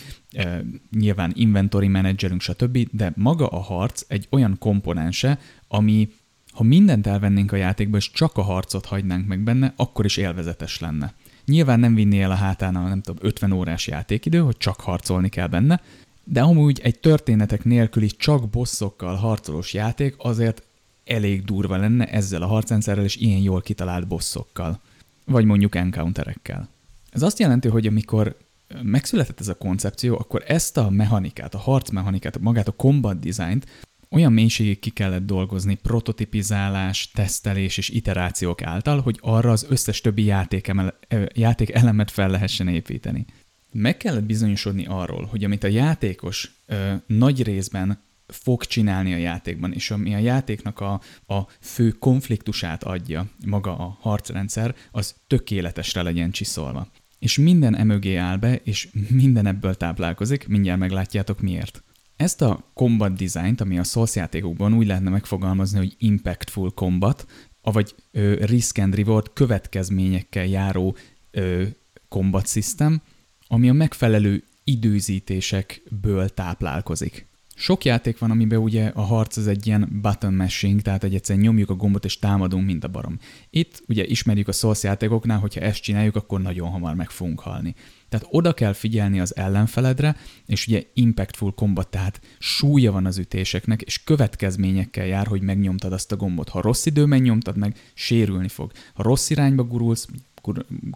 nyilván 0.92 1.32
inventory 1.36 1.88
menedzserünk, 1.88 2.42
stb., 2.42 2.88
de 2.92 3.14
maga 3.16 3.48
a 3.48 3.60
harc 3.60 4.04
egy 4.08 4.28
olyan 4.30 4.58
komponense, 4.60 5.40
ami 5.68 6.10
ha 6.54 6.64
mindent 6.64 7.08
elvennénk 7.08 7.52
a 7.52 7.56
játékba, 7.56 7.98
és 7.98 8.12
csak 8.12 8.38
a 8.38 8.42
harcot 8.42 8.86
hagynánk 8.86 9.28
meg 9.28 9.40
benne, 9.40 9.74
akkor 9.76 10.06
is 10.06 10.18
élvezetes 10.18 10.80
lenne. 10.80 11.14
Nyilván 11.46 11.80
nem 11.80 11.96
vinné 11.96 12.22
el 12.22 12.32
a 12.32 12.36
hátán 12.36 12.76
a 12.76 12.88
nem 12.88 13.02
tudom, 13.02 13.26
50 13.28 13.52
órás 13.52 13.88
játékidő, 13.88 14.40
hogy 14.40 14.58
csak 14.58 14.80
harcolni 14.80 15.30
kell 15.30 15.48
benne, 15.48 15.82
de 16.24 16.42
amúgy 16.42 16.80
egy 16.84 17.00
történetek 17.00 17.64
nélküli 17.64 18.08
csak 18.08 18.50
bosszokkal 18.50 19.16
harcolós 19.16 19.74
játék 19.74 20.16
azért 20.18 20.64
elég 21.06 21.44
durva 21.44 21.78
lenne 21.78 22.06
ezzel 22.06 22.42
a 22.42 22.48
harcrendszerrel 22.48 23.04
és 23.04 23.16
ilyen 23.16 23.40
jól 23.40 23.62
kitalált 23.62 24.08
bosszokkal. 24.08 24.82
Vagy 25.26 25.46
mondjuk 25.46 25.76
encounterekkel. 25.76 26.70
Ez 27.10 27.22
azt 27.22 27.40
jelenti, 27.40 27.68
hogy 27.68 27.88
amikor 27.88 28.38
megszületett 28.82 29.40
ez 29.40 29.48
a 29.48 29.58
koncepció, 29.58 30.16
akkor 30.16 30.44
ezt 30.48 30.78
a 30.78 30.90
mechanikát, 30.90 31.54
a 31.54 31.58
harc 31.58 31.90
mechanikát, 31.90 32.40
magát 32.40 32.68
a 32.68 32.72
combat 32.72 33.20
designt 33.20 33.66
olyan 34.14 34.34
mélységig 34.34 34.80
ki 34.80 34.90
kellett 34.90 35.26
dolgozni 35.26 35.76
prototipizálás, 35.76 37.12
tesztelés 37.12 37.78
és 37.78 37.90
iterációk 37.90 38.62
által, 38.62 39.02
hogy 39.02 39.18
arra 39.22 39.52
az 39.52 39.66
összes 39.70 40.02
többi 40.02 40.24
játék, 40.24 40.68
emel, 40.68 40.98
játék 41.34 41.70
elemet 41.70 42.12
fel 42.12 42.30
lehessen 42.30 42.68
építeni. 42.68 43.26
Meg 43.72 43.98
kellett 43.98 44.24
bizonyosodni 44.24 44.86
arról, 44.86 45.26
hogy 45.26 45.44
amit 45.44 45.64
a 45.64 45.68
játékos 45.68 46.52
ö, 46.66 46.94
nagy 47.08 47.44
részben 47.44 48.02
fog 48.28 48.66
csinálni 48.66 49.14
a 49.14 49.18
játékban, 49.18 49.74
és 49.74 49.92
ami 49.92 50.14
a 50.14 50.18
játéknak 50.18 50.80
a, 50.80 51.02
a 51.28 51.48
fő 51.60 51.90
konfliktusát 51.90 52.84
adja 52.84 53.26
maga 53.46 53.78
a 53.78 53.98
harcrendszer, 54.00 54.76
az 54.92 55.16
tökéletesre 55.28 56.02
legyen 56.02 56.32
csiszolva. 56.32 56.88
És 57.20 57.38
minden 57.38 57.76
emögé 57.76 58.16
áll 58.16 58.38
be, 58.38 58.56
és 58.56 58.90
minden 59.10 59.46
ebből 59.46 59.76
táplálkozik, 59.76 60.48
mindjárt 60.48 60.80
meglátjátok 60.80 61.42
miért. 61.42 61.84
Ezt 62.16 62.42
a 62.42 62.72
combat 62.74 63.14
designt, 63.14 63.62
ami 63.62 63.78
a 63.78 63.84
Souls 63.84 64.16
játékokban 64.16 64.74
úgy 64.74 64.88
lehetne 64.88 65.10
megfogalmazni, 65.10 65.78
hogy 65.78 65.96
impactful 65.98 66.72
combat, 66.72 67.26
avagy 67.62 67.96
ö, 68.12 68.46
risk 68.46 68.78
and 68.78 68.96
reward 68.96 69.34
következményekkel 69.34 70.46
járó 70.46 70.96
ö, 71.32 71.64
combat 72.08 72.48
system, 72.48 73.02
ami 73.48 73.70
a 73.70 73.74
megfelelő 73.74 74.44
időzítésekből 74.64 76.30
táplálkozik. 76.30 77.28
Sok 77.56 77.86
játék 77.86 78.18
van, 78.20 78.32
amiben 78.32 78.60
ugye 78.60 78.88
a 78.88 79.02
harc 79.02 79.38
az 79.38 79.48
egy 79.48 79.68
ilyen 79.68 80.00
button 80.02 80.34
mashing, 80.34 80.82
tehát 80.82 81.04
egy 81.04 81.16
egyszerűen 81.16 81.46
nyomjuk 81.46 81.70
a 81.70 81.76
gombot 81.76 82.06
és 82.06 82.20
támadunk, 82.20 82.66
mint 82.66 82.84
a 82.84 82.88
barom. 82.88 83.20
Itt 83.50 83.84
ugye 83.88 84.06
ismerjük 84.06 84.48
a 84.48 84.52
Souls 84.52 84.84
játékoknál, 84.84 85.40
hogyha 85.40 85.62
ezt 85.62 85.82
csináljuk, 85.82 86.16
akkor 86.16 86.42
nagyon 86.42 86.70
hamar 86.70 86.96
meg 86.96 87.10
fogunk 87.10 87.40
halni. 87.40 87.76
Tehát 88.10 88.28
oda 88.30 88.54
kell 88.54 88.74
figyelni 88.74 89.20
az 89.20 89.36
ellenfeledre, 89.36 90.16
és 90.46 90.68
ugye 90.68 90.84
impactful 90.94 91.54
combat, 91.54 91.88
tehát 91.88 92.22
súlya 92.40 92.92
van 92.92 93.06
az 93.06 93.18
ütéseknek, 93.18 93.82
és 93.82 94.04
következményekkel 94.04 95.06
jár, 95.06 95.28
hogy 95.28 95.42
megnyomtad 95.42 95.94
azt 95.94 96.12
a 96.12 96.16
gombot. 96.16 96.50
Ha 96.50 96.62
rossz 96.62 96.86
időben 96.86 97.22
nyomtad 97.22 97.58
meg, 97.58 97.92
sérülni 97.94 98.48
fog. 98.48 98.72
Ha 98.94 99.04
rossz 99.04 99.30
irányba 99.30 99.64
gurulsz, 99.64 100.08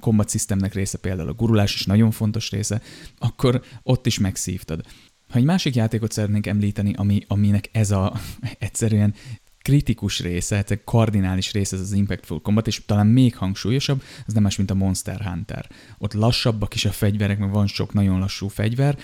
combat 0.02 0.30
systemnek 0.30 0.74
része 0.74 0.98
például 0.98 1.30
a 1.30 1.34
gurulás 1.34 1.74
is 1.74 1.86
nagyon 1.86 2.12
fontos 2.12 2.52
része, 2.52 2.82
akkor 3.18 3.62
ott 3.84 4.06
is 4.06 4.20
megszívtad. 4.20 4.86
Ha 5.30 5.38
egy 5.38 5.44
másik 5.44 5.76
játékot 5.76 6.12
szeretnénk 6.12 6.48
említeni, 6.48 6.94
ami, 6.96 7.22
aminek 7.28 7.70
ez 7.72 7.92
a 7.92 8.14
egyszerűen 8.60 9.14
kritikus 9.62 10.20
része, 10.20 10.64
egy 10.68 10.84
kardinális 10.84 11.52
része 11.52 11.76
ez 11.76 11.82
az 11.82 11.92
Impactful 11.92 12.42
Combat, 12.42 12.68
és 12.68 12.86
talán 12.86 13.08
még 13.08 13.36
hangsúlyosabb, 13.36 14.02
az 14.26 14.34
nem 14.34 14.44
más, 14.44 14.56
mint 14.58 14.72
a 14.72 14.76
Monster 14.76 15.22
Hunter. 15.22 15.70
Ott 15.98 16.14
lassabbak 16.14 16.76
is 16.76 16.86
a 16.86 16.92
fegyverek, 16.92 17.40
meg 17.40 17.52
van 17.52 17.68
sok 17.68 17.94
nagyon 17.94 18.20
lassú 18.20 18.48
fegyver, 18.48 18.98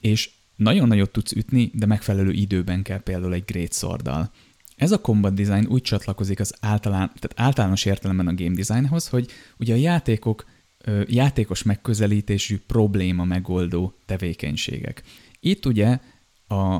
és 0.00 0.30
nagyon 0.56 0.88
nagyot 0.88 1.10
tudsz 1.10 1.32
ütni, 1.32 1.70
de 1.74 1.86
megfelelő 1.86 2.30
időben 2.30 2.82
kell 2.82 3.02
például 3.02 3.34
egy 3.34 3.44
Great 3.44 3.74
Sword-dal. 3.74 4.30
Ez 4.76 4.92
a 4.92 5.00
combat 5.00 5.34
design 5.34 5.66
úgy 5.66 5.82
csatlakozik 5.82 6.40
az 6.40 6.54
általán, 6.60 7.12
tehát 7.18 7.32
általános 7.34 7.84
értelemben 7.84 8.26
a 8.26 8.34
game 8.34 8.54
designhoz, 8.54 9.08
hogy 9.08 9.30
ugye 9.58 9.72
a 9.72 9.76
játékok 9.76 10.44
játékos 11.06 11.62
megközelítésű 11.62 12.58
probléma 12.66 13.24
megoldó 13.24 13.94
tevékenységek. 14.06 15.02
Itt 15.40 15.66
ugye 15.66 15.98
a 16.48 16.78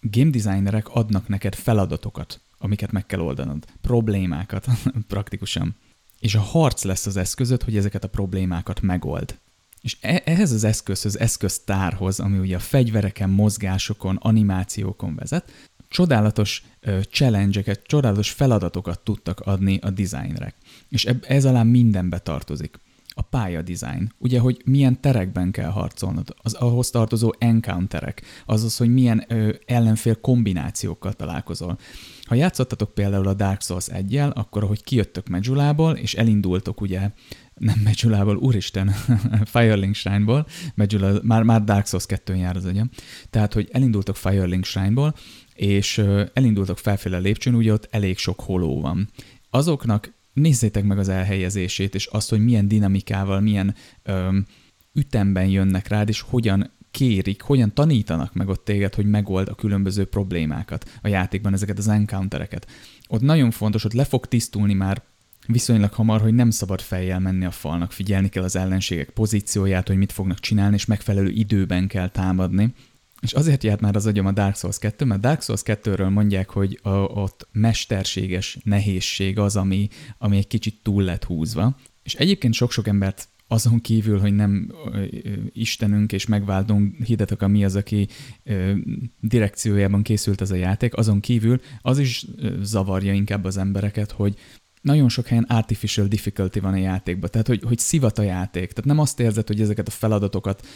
game 0.00 0.30
designerek 0.30 0.88
adnak 0.88 1.28
neked 1.28 1.54
feladatokat, 1.54 2.40
amiket 2.58 2.92
meg 2.92 3.06
kell 3.06 3.20
oldanod, 3.20 3.64
problémákat 3.80 4.66
praktikusan. 5.08 5.74
És 6.18 6.34
a 6.34 6.40
harc 6.40 6.82
lesz 6.82 7.06
az 7.06 7.16
eszközöd, 7.16 7.62
hogy 7.62 7.76
ezeket 7.76 8.04
a 8.04 8.08
problémákat 8.08 8.80
megold. 8.80 9.38
És 9.80 9.96
e- 10.00 10.22
ehhez 10.24 10.52
az 10.52 10.64
eszközhöz, 10.64 11.18
eszköztárhoz, 11.18 12.20
ami 12.20 12.38
ugye 12.38 12.56
a 12.56 12.60
fegyvereken, 12.60 13.30
mozgásokon, 13.30 14.16
animációkon 14.16 15.14
vezet, 15.14 15.52
csodálatos 15.88 16.62
challenge-eket, 17.10 17.82
csodálatos 17.82 18.30
feladatokat 18.30 19.00
tudtak 19.00 19.40
adni 19.40 19.78
a 19.82 19.90
designerek. 19.90 20.54
És 20.88 21.04
ez 21.22 21.44
alá 21.44 21.62
mindenbe 21.62 22.18
tartozik 22.18 22.78
a 23.20 23.22
pályadizájn. 23.22 24.12
Ugye, 24.18 24.38
hogy 24.38 24.62
milyen 24.64 25.00
terekben 25.00 25.50
kell 25.50 25.70
harcolnod, 25.70 26.34
az 26.42 26.54
ahhoz 26.54 26.90
tartozó 26.90 27.32
encounterek, 27.38 28.22
azaz, 28.46 28.76
hogy 28.76 28.92
milyen 28.92 29.24
ö, 29.28 29.52
ellenfél 29.66 30.20
kombinációkkal 30.20 31.12
találkozol. 31.12 31.78
Ha 32.22 32.34
játszottatok 32.34 32.94
például 32.94 33.28
a 33.28 33.34
Dark 33.34 33.62
Souls 33.62 33.88
1 33.88 34.16
akkor 34.16 34.64
ahogy 34.64 34.82
kijöttök 34.84 35.28
Medjulából, 35.28 35.96
és 35.96 36.14
elindultok 36.14 36.80
ugye 36.80 37.10
nem 37.54 37.80
Medjulából, 37.84 38.36
úristen, 38.36 38.88
Firelink 39.52 39.94
Shrine-ból, 39.94 40.46
Medjula, 40.74 41.20
már, 41.22 41.42
már 41.42 41.64
Dark 41.64 41.86
Souls 41.86 42.06
2 42.06 42.34
jár 42.34 42.56
az 42.56 42.64
agyam, 42.64 42.90
tehát, 43.30 43.52
hogy 43.52 43.68
elindultok 43.72 44.16
Firelink 44.16 44.64
Shrine-ból, 44.64 45.14
és 45.54 45.98
elindultok 46.32 46.78
felfele 46.78 47.16
a 47.16 47.20
lépcsőn, 47.20 47.54
ugye 47.54 47.72
ott 47.72 47.88
elég 47.90 48.18
sok 48.18 48.40
holó 48.40 48.80
van. 48.80 49.08
Azoknak 49.50 50.18
nézzétek 50.32 50.84
meg 50.84 50.98
az 50.98 51.08
elhelyezését, 51.08 51.94
és 51.94 52.06
azt, 52.06 52.30
hogy 52.30 52.44
milyen 52.44 52.68
dinamikával, 52.68 53.40
milyen 53.40 53.74
öm, 54.02 54.46
ütemben 54.92 55.46
jönnek 55.46 55.88
rád, 55.88 56.08
és 56.08 56.20
hogyan 56.20 56.70
kérik, 56.90 57.42
hogyan 57.42 57.74
tanítanak 57.74 58.34
meg 58.34 58.48
ott 58.48 58.64
téged, 58.64 58.94
hogy 58.94 59.06
megold 59.06 59.48
a 59.48 59.54
különböző 59.54 60.04
problémákat 60.04 60.90
a 61.02 61.08
játékban, 61.08 61.52
ezeket 61.52 61.78
az 61.78 61.88
encountereket. 61.88 62.66
Ott 63.08 63.20
nagyon 63.20 63.50
fontos, 63.50 63.82
hogy 63.82 63.92
le 63.92 64.04
fog 64.04 64.26
tisztulni 64.26 64.74
már 64.74 65.02
viszonylag 65.46 65.92
hamar, 65.92 66.20
hogy 66.20 66.34
nem 66.34 66.50
szabad 66.50 66.80
fejjel 66.80 67.20
menni 67.20 67.44
a 67.44 67.50
falnak, 67.50 67.92
figyelni 67.92 68.28
kell 68.28 68.42
az 68.42 68.56
ellenségek 68.56 69.10
pozícióját, 69.10 69.88
hogy 69.88 69.96
mit 69.96 70.12
fognak 70.12 70.38
csinálni, 70.38 70.74
és 70.74 70.84
megfelelő 70.84 71.28
időben 71.28 71.86
kell 71.86 72.08
támadni, 72.08 72.74
és 73.20 73.32
azért 73.32 73.64
járt 73.64 73.80
már 73.80 73.96
az 73.96 74.06
agyam 74.06 74.26
a 74.26 74.32
Dark 74.32 74.56
Souls 74.56 74.78
2, 74.78 75.04
mert 75.04 75.20
Dark 75.20 75.42
Souls 75.42 75.60
2-ről 75.64 76.12
mondják, 76.12 76.50
hogy 76.50 76.78
a, 76.82 76.90
ott 76.90 77.48
mesterséges 77.52 78.58
nehézség 78.64 79.38
az, 79.38 79.56
ami, 79.56 79.88
ami 80.18 80.36
egy 80.36 80.46
kicsit 80.46 80.80
túl 80.82 81.02
lett 81.02 81.24
húzva. 81.24 81.76
És 82.02 82.14
egyébként 82.14 82.54
sok-sok 82.54 82.86
embert 82.86 83.28
azon 83.52 83.80
kívül, 83.80 84.18
hogy 84.18 84.34
nem 84.34 84.72
ö, 84.92 85.04
Istenünk 85.52 86.12
és 86.12 86.26
megváltunk 86.26 87.04
hidetek, 87.04 87.46
mi 87.46 87.64
az, 87.64 87.76
aki 87.76 88.08
ö, 88.44 88.72
direkciójában 89.20 90.02
készült 90.02 90.40
ez 90.40 90.50
a 90.50 90.54
játék, 90.54 90.94
azon 90.94 91.20
kívül 91.20 91.60
az 91.82 91.98
is 91.98 92.26
zavarja 92.62 93.12
inkább 93.12 93.44
az 93.44 93.56
embereket, 93.56 94.10
hogy 94.10 94.36
nagyon 94.80 95.08
sok 95.08 95.26
helyen 95.26 95.44
artificial 95.48 96.06
difficulty 96.06 96.60
van 96.60 96.72
a 96.72 96.76
játékban, 96.76 97.30
tehát 97.30 97.46
hogy, 97.46 97.62
hogy 97.62 97.78
szivat 97.78 98.18
a 98.18 98.22
játék. 98.22 98.68
Tehát 98.68 98.84
nem 98.84 98.98
azt 98.98 99.20
érzed, 99.20 99.46
hogy 99.46 99.60
ezeket 99.60 99.88
a 99.88 99.90
feladatokat, 99.90 100.66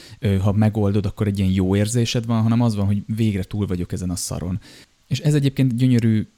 ha 0.41 0.53
megoldod, 0.53 1.07
akkor 1.07 1.27
egy 1.27 1.39
ilyen 1.39 1.51
jó 1.51 1.77
érzésed 1.77 2.27
van, 2.27 2.43
hanem 2.43 2.61
az 2.61 2.75
van, 2.75 2.87
hogy 2.87 3.03
végre 3.07 3.43
túl 3.43 3.67
vagyok 3.67 3.93
ezen 3.93 4.11
a 4.11 4.17
szaron. 4.17 4.61
És 5.07 5.19
ez 5.19 5.35
egyébként 5.35 5.77
gyönyörű 5.77 6.29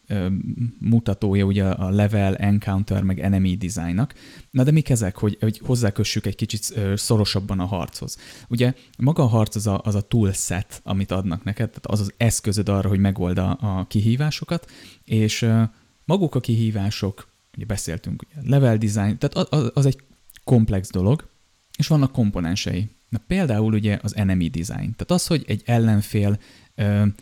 mutatója 0.78 1.44
ugye 1.44 1.64
a 1.64 1.90
level, 1.90 2.36
encounter, 2.36 3.02
meg 3.02 3.20
enemy 3.20 3.56
designnak. 3.56 4.14
Na 4.50 4.62
de 4.62 4.70
mik 4.70 4.90
ezek, 4.90 5.16
hogy, 5.16 5.36
hogy 5.40 5.60
hozzákössük 5.64 6.26
egy 6.26 6.34
kicsit 6.34 6.74
szorosabban 6.94 7.60
a 7.60 7.64
harchoz? 7.64 8.16
Ugye 8.48 8.74
maga 8.98 9.22
a 9.22 9.26
harc 9.26 9.56
az 9.56 9.66
a, 9.66 9.80
az 9.84 9.94
a 9.94 10.00
tool 10.00 10.32
set, 10.32 10.80
amit 10.84 11.10
adnak 11.10 11.44
neked, 11.44 11.68
tehát 11.68 11.86
az 11.86 12.00
az 12.00 12.12
eszközöd 12.16 12.68
arra, 12.68 12.88
hogy 12.88 12.98
megold 12.98 13.38
a, 13.38 13.58
a 13.60 13.86
kihívásokat, 13.86 14.70
és 15.04 15.48
maguk 16.04 16.34
a 16.34 16.40
kihívások 16.40 17.28
ugye 17.56 17.64
beszéltünk, 17.66 18.22
ugye 18.22 18.48
level 18.48 18.76
design, 18.76 19.18
tehát 19.18 19.52
az, 19.74 19.86
egy 19.86 20.00
komplex 20.44 20.90
dolog, 20.90 21.28
és 21.78 21.86
vannak 21.86 22.12
komponensei. 22.12 22.88
Na 23.08 23.18
például 23.26 23.72
ugye 23.72 23.98
az 24.02 24.16
enemy 24.16 24.48
design, 24.48 24.94
tehát 24.96 25.10
az, 25.10 25.26
hogy 25.26 25.44
egy 25.46 25.62
ellenfél 25.64 26.38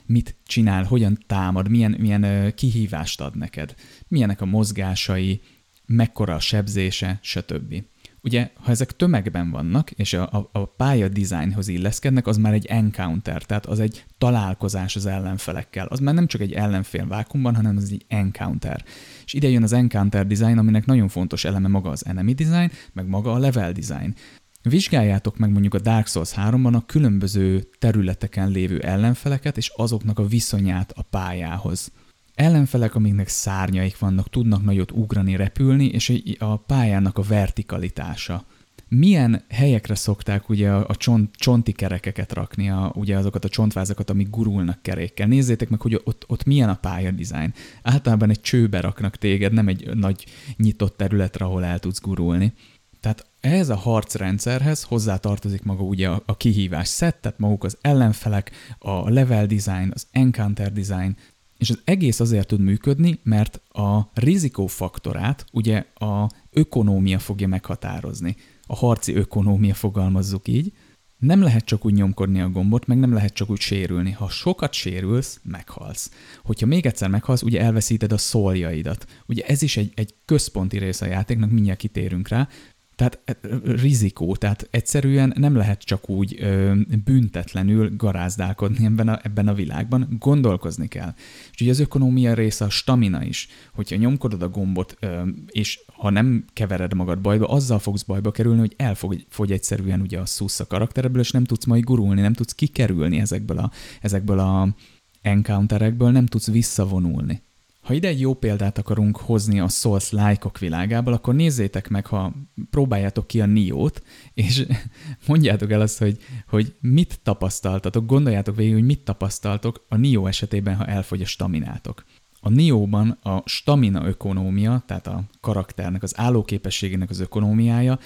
mit 0.07 0.37
csinál, 0.47 0.85
hogyan 0.85 1.19
támad, 1.27 1.69
milyen, 1.69 1.97
milyen 1.99 2.55
kihívást 2.55 3.21
ad 3.21 3.37
neked, 3.37 3.75
milyenek 4.09 4.41
a 4.41 4.45
mozgásai, 4.45 5.41
mekkora 5.87 6.35
a 6.35 6.41
sebzése, 6.41 7.19
stb. 7.23 7.83
Ugye, 8.25 8.51
ha 8.55 8.71
ezek 8.71 8.97
tömegben 8.97 9.51
vannak, 9.51 9.91
és 9.91 10.13
a, 10.13 10.23
a, 10.23 10.49
a 10.53 10.65
pálya 10.65 11.09
designhoz 11.09 11.69
illeszkednek, 11.69 12.27
az 12.27 12.37
már 12.37 12.53
egy 12.53 12.67
encounter, 12.67 13.43
tehát 13.43 13.67
az 13.67 13.81
egy 13.81 14.05
találkozás 14.19 14.97
az 14.97 15.07
ellenfelekkel. 15.07 15.87
Az 15.87 15.99
már 15.99 16.15
nem 16.15 16.27
csak 16.27 16.41
egy 16.41 16.53
ellenfél 16.53 17.07
vákumban, 17.07 17.55
hanem 17.55 17.77
az 17.77 17.91
egy 17.93 18.05
encounter. 18.09 18.85
És 19.25 19.33
ide 19.33 19.49
jön 19.49 19.63
az 19.63 19.73
encounter 19.73 20.27
design, 20.27 20.59
aminek 20.59 20.87
nagyon 20.87 21.09
fontos 21.09 21.45
eleme 21.45 21.69
maga 21.69 21.91
az 21.91 22.07
enemy 22.07 22.33
design, 22.33 22.71
meg 22.93 23.07
maga 23.07 23.33
a 23.33 23.39
level 23.39 23.73
design. 23.73 24.15
Vizsgáljátok 24.63 25.39
meg 25.39 25.51
mondjuk 25.51 25.75
a 25.75 25.81
Dark 25.81 26.07
Souls 26.07 26.33
3-ban 26.37 26.75
a 26.75 26.87
különböző 26.87 27.63
területeken 27.79 28.49
lévő 28.49 28.79
ellenfeleket 28.79 29.57
és 29.57 29.73
azoknak 29.77 30.19
a 30.19 30.27
viszonyát 30.27 30.93
a 30.97 31.03
pályához 31.03 31.93
ellenfelek, 32.35 32.95
amiknek 32.95 33.29
szárnyaik 33.29 33.99
vannak, 33.99 34.31
tudnak 34.31 34.65
nagyot 34.65 34.91
ugrani, 34.91 35.37
repülni, 35.37 35.87
és 35.87 36.23
a 36.39 36.57
pályának 36.57 37.19
a 37.19 37.23
vertikalitása. 37.23 38.45
Milyen 38.89 39.45
helyekre 39.49 39.95
szokták 39.95 40.49
ugye 40.49 40.71
a, 40.71 40.85
a 40.89 40.97
csont, 40.97 41.37
csonti 41.37 41.73
kerekeket 41.73 42.33
rakni, 42.33 42.71
a, 42.71 42.93
ugye 42.95 43.17
azokat 43.17 43.45
a 43.45 43.49
csontvázakat, 43.49 44.11
amik 44.11 44.31
gurulnak 44.31 44.83
kerékkel. 44.83 45.27
Nézzétek 45.27 45.69
meg, 45.69 45.81
hogy 45.81 46.01
ott, 46.05 46.25
ott 46.27 46.45
milyen 46.45 46.69
a 46.69 46.75
pálya 46.75 47.11
design. 47.11 47.55
Általában 47.83 48.31
egy 48.31 48.41
csőbe 48.41 48.81
raknak 48.81 49.17
téged, 49.17 49.53
nem 49.53 49.69
egy 49.69 49.97
nagy 49.97 50.25
nyitott 50.57 50.97
területre, 50.97 51.45
ahol 51.45 51.65
el 51.65 51.79
tudsz 51.79 52.01
gurulni. 52.01 52.53
Tehát 53.01 53.27
ehhez 53.41 53.69
a 53.69 53.77
harcrendszerhez 53.77 54.83
hozzátartozik 54.83 55.63
maga 55.63 55.83
ugye 55.83 56.09
a, 56.09 56.23
a 56.27 56.37
kihívás 56.37 56.89
set, 56.89 57.17
tehát 57.17 57.39
maguk 57.39 57.65
az 57.65 57.77
ellenfelek, 57.81 58.51
a 58.79 59.11
level 59.11 59.47
design, 59.47 59.91
az 59.95 60.07
encounter 60.11 60.73
design, 60.73 61.17
és 61.65 61.71
az 61.71 61.81
egész 61.85 62.21
azért 62.21 62.47
tud 62.47 62.61
működni, 62.61 63.19
mert 63.23 63.61
a 63.69 64.11
rizikófaktorát 64.15 65.45
ugye 65.53 65.85
a 65.95 66.31
ökonómia 66.51 67.19
fogja 67.19 67.49
meghatározni. 67.49 68.37
A 68.67 68.77
harci 68.77 69.15
ökonómia 69.15 69.75
fogalmazzuk 69.75 70.49
így, 70.49 70.73
nem 71.19 71.43
lehet 71.43 71.65
csak 71.65 71.85
úgy 71.85 71.95
nyomkodni 71.95 72.41
a 72.41 72.49
gombot, 72.49 72.87
meg 72.87 72.99
nem 72.99 73.13
lehet 73.13 73.33
csak 73.33 73.51
úgy 73.51 73.61
sérülni. 73.61 74.11
Ha 74.11 74.29
sokat 74.29 74.73
sérülsz, 74.73 75.41
meghalsz. 75.43 76.11
Hogyha 76.43 76.67
még 76.67 76.87
egyszer 76.87 77.09
meghalsz, 77.09 77.43
ugye 77.43 77.61
elveszíted 77.61 78.13
a 78.13 78.19
szóljaidat. 78.19 79.07
Ugye 79.27 79.45
ez 79.47 79.63
is 79.63 79.77
egy, 79.77 79.93
egy 79.95 80.15
központi 80.25 80.79
része 80.79 81.07
a 81.07 81.09
játéknak, 81.09 81.51
mindjárt 81.51 81.79
kitérünk 81.79 82.29
rá, 82.29 82.49
tehát 82.95 83.19
e, 83.25 83.37
rizikó, 83.65 84.37
tehát 84.37 84.69
egyszerűen 84.71 85.33
nem 85.37 85.57
lehet 85.57 85.83
csak 85.83 86.09
úgy 86.09 86.37
ö, 86.41 86.75
büntetlenül 87.05 87.97
garázdálkodni 87.97 88.85
ebben 88.85 89.09
a, 89.09 89.19
ebben 89.23 89.49
a 89.49 89.55
világban, 89.55 90.17
gondolkozni 90.19 90.89
kell. 90.89 91.15
És 91.53 91.61
ugye 91.61 91.71
az 91.71 91.81
ökonómia 91.81 92.35
része 92.35 92.65
a 92.65 92.71
stamina 92.71 93.25
is. 93.25 93.49
Hogyha 93.73 93.97
nyomkodod 93.97 94.43
a 94.43 94.49
gombot, 94.49 94.97
ö, 95.01 95.23
és 95.47 95.81
ha 95.87 96.11
nem 96.11 96.45
kevered 96.53 96.95
magad 96.95 97.21
bajba, 97.21 97.49
azzal 97.49 97.79
fogsz 97.79 98.03
bajba 98.03 98.31
kerülni, 98.31 98.61
hogy 98.61 98.75
elfogy 98.77 99.53
egyszerűen 99.53 100.01
ugye 100.01 100.19
a 100.19 100.27
szusz 100.27 100.61
a 100.61 100.67
karaktereből, 100.67 101.21
és 101.21 101.31
nem 101.31 101.45
tudsz 101.45 101.65
majd 101.65 101.85
gurulni, 101.85 102.21
nem 102.21 102.33
tudsz 102.33 102.55
kikerülni 102.55 103.21
ezekből 103.21 103.59
a, 103.59 103.71
ezekből 104.01 104.39
a 104.39 104.75
encounterekből, 105.23 106.11
nem 106.11 106.27
tudsz 106.27 106.51
visszavonulni. 106.51 107.43
Ha 107.85 107.95
ide 107.95 108.09
egy 108.09 108.21
jó 108.21 108.35
példát 108.35 108.79
akarunk 108.79 109.17
hozni 109.17 109.61
a 109.61 109.69
Souls 109.69 110.11
lájkok 110.11 110.59
világából, 110.59 111.13
akkor 111.13 111.35
nézzétek 111.35 111.89
meg, 111.89 112.07
ha 112.07 112.33
próbáljátok 112.71 113.27
ki 113.27 113.41
a 113.41 113.47
Niót, 113.47 114.03
és 114.35 114.67
mondjátok 115.27 115.71
el 115.71 115.81
azt, 115.81 115.99
hogy, 115.99 116.19
hogy 116.49 116.75
mit 116.81 117.21
tapasztaltatok, 117.23 118.07
gondoljátok 118.07 118.57
végig, 118.57 118.73
hogy 118.73 118.85
mit 118.85 119.01
tapasztaltok 119.01 119.85
a 119.89 119.97
Nió 119.97 120.27
esetében, 120.27 120.77
ha 120.77 120.87
elfogy 120.87 121.21
a 121.21 121.27
staminátok. 121.27 122.05
A 122.41 122.49
Nióban 122.49 123.19
a 123.23 123.43
stamina 123.45 124.07
ökonómia, 124.07 124.83
tehát 124.87 125.07
a 125.07 125.25
karakternek, 125.41 126.03
az 126.03 126.19
állóképességének 126.19 127.11
az 127.11 127.21
ökonómiája 127.21 127.99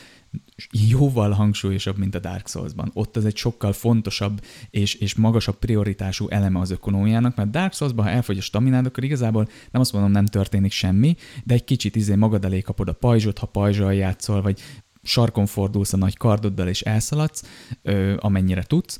jóval 0.73 1.31
hangsúlyosabb, 1.31 1.99
mint 1.99 2.15
a 2.15 2.19
Dark 2.19 2.49
Souls-ban. 2.49 2.91
Ott 2.95 3.17
ez 3.17 3.25
egy 3.25 3.37
sokkal 3.37 3.73
fontosabb 3.73 4.41
és, 4.71 4.95
és 4.95 5.15
magasabb 5.15 5.59
prioritású 5.59 6.29
eleme 6.29 6.61
az 6.61 6.71
ökonómiának, 6.71 7.37
mert 7.37 7.51
Dark 7.51 7.73
Souls-ban, 7.73 8.05
ha 8.05 8.11
elfogy 8.11 8.39
a 8.39 8.41
staminád, 8.43 8.87
akkor 8.87 9.05
igazából 9.05 9.49
nem 9.71 9.81
azt 9.81 9.93
mondom, 9.93 10.11
nem 10.11 10.27
történik 10.27 10.73
semmi, 10.73 11.17
de 11.45 11.55
egy 11.55 11.65
kicsit 11.65 11.97
izé 11.97 12.15
magad 12.15 12.45
elé 12.45 12.61
kapod 12.61 12.89
a 12.89 12.93
pajzsot, 12.93 13.39
ha 13.39 13.47
pajzsal 13.47 13.95
játszol, 13.95 14.43
vagy 14.43 14.61
sarkon 15.03 15.47
fordulsz 15.47 15.93
a 15.93 15.97
nagy 15.97 16.17
kardoddal 16.17 16.69
és 16.69 16.81
elszaladsz, 16.81 17.43
ö, 17.83 18.17
amennyire 18.19 18.63
tudsz, 18.63 18.99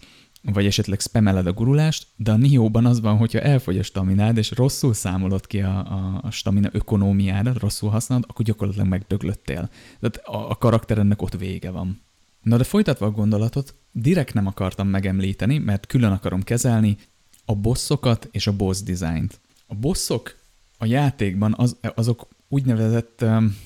vagy 0.53 0.67
esetleg 0.67 1.01
spameled 1.01 1.47
a 1.47 1.53
gurulást, 1.53 2.07
de 2.17 2.33
a 2.33 2.37
Nihóban 2.37 2.87
az 2.87 3.01
van, 3.01 3.17
hogyha 3.17 3.41
elfogy 3.41 3.79
a 3.79 3.83
staminád, 3.83 4.37
és 4.37 4.51
rosszul 4.51 4.95
számolod 4.95 5.47
ki 5.47 5.61
a, 5.61 5.79
a, 5.79 6.21
a 6.23 6.31
stamina 6.31 6.69
ökonómiádat, 6.73 7.59
rosszul 7.59 7.91
használod, 7.91 8.25
akkor 8.29 8.45
gyakorlatilag 8.45 8.89
megdöglöttél. 8.89 9.71
Tehát 10.01 10.17
a, 10.17 10.51
a 10.51 10.55
karakterennek 10.55 11.23
ott 11.23 11.37
vége 11.37 11.71
van. 11.71 12.01
Na 12.43 12.57
de 12.57 12.65
folytatva 12.65 13.07
a 13.07 13.11
gondolatot, 13.11 13.75
direkt 13.93 14.35
nem 14.35 14.47
akartam 14.47 14.89
megemlíteni, 14.89 15.59
mert 15.59 15.87
külön 15.87 16.13
akarom 16.13 16.43
kezelni 16.43 16.97
a 17.45 17.55
bossokat 17.55 18.29
és 18.31 18.47
a 18.47 18.57
boss 18.57 18.83
designt. 18.83 19.41
A 19.67 19.75
bosszok 19.75 20.37
a 20.79 20.87
játékban 20.87 21.55
az, 21.57 21.77
azok 21.95 22.29
úgynevezett 22.49 23.23
um, 23.23 23.57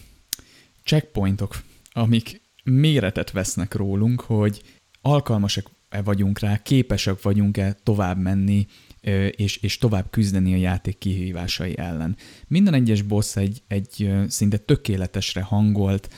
checkpointok, 0.85 1.62
amik 1.93 2.41
méretet 2.64 3.30
vesznek 3.30 3.74
rólunk, 3.74 4.20
hogy 4.20 4.62
alkalmasak 5.01 5.70
vagyunk 6.05 6.38
rá, 6.38 6.62
képesek 6.62 7.22
vagyunk-e 7.22 7.76
tovább 7.82 8.18
menni, 8.18 8.66
és, 9.30 9.57
és 9.57 9.78
tovább 9.78 10.11
küzdeni 10.11 10.55
a 10.55 10.57
játék 10.57 10.99
kihívásai 10.99 11.78
ellen. 11.78 12.16
Minden 12.49 12.74
egyes 12.74 13.03
boss 13.03 13.36
egy, 13.36 13.62
egy 13.66 14.12
szinte 14.28 14.57
tökéletesre 14.57 15.43
hangolt 15.43 16.09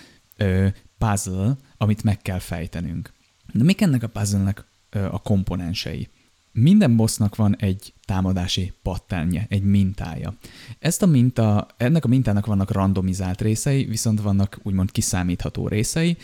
puzzle, 0.98 1.56
amit 1.76 2.02
meg 2.02 2.22
kell 2.22 2.38
fejtenünk. 2.38 3.12
De 3.52 3.64
mik 3.64 3.80
ennek 3.80 4.02
a 4.02 4.08
puzzle-nek 4.08 4.64
a 4.90 5.22
komponensei? 5.22 6.08
Minden 6.52 6.96
bossnak 6.96 7.36
van 7.36 7.56
egy 7.56 7.93
támadási 8.05 8.72
patternje, 8.82 9.46
egy 9.48 9.62
mintája. 9.62 10.34
Ezt 10.78 11.02
a 11.02 11.07
minta, 11.07 11.66
ennek 11.76 12.05
a 12.05 12.09
mintának 12.09 12.46
vannak 12.46 12.70
randomizált 12.70 13.40
részei, 13.40 13.84
viszont 13.84 14.20
vannak 14.20 14.59
úgymond 14.62 14.90
kiszámítható 14.90 15.68
részei. 15.68 16.16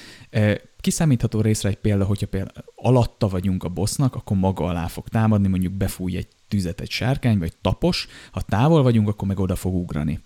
Kiszámítható 0.80 1.40
részre 1.40 1.68
egy 1.68 1.78
példa, 1.78 2.04
hogyha 2.04 2.26
például 2.26 2.64
alatta 2.74 3.28
vagyunk 3.28 3.64
a 3.64 3.68
bossnak, 3.68 4.14
akkor 4.14 4.36
maga 4.36 4.64
alá 4.64 4.86
fog 4.86 5.08
támadni, 5.08 5.48
mondjuk 5.48 5.72
befúj 5.72 6.16
egy 6.16 6.28
tüzet 6.48 6.80
egy 6.80 6.90
sárkány, 6.90 7.38
vagy 7.38 7.52
tapos, 7.60 8.08
ha 8.30 8.40
távol 8.40 8.82
vagyunk, 8.82 9.08
akkor 9.08 9.28
meg 9.28 9.38
oda 9.38 9.56
fog 9.56 9.74
ugrani. 9.74 10.20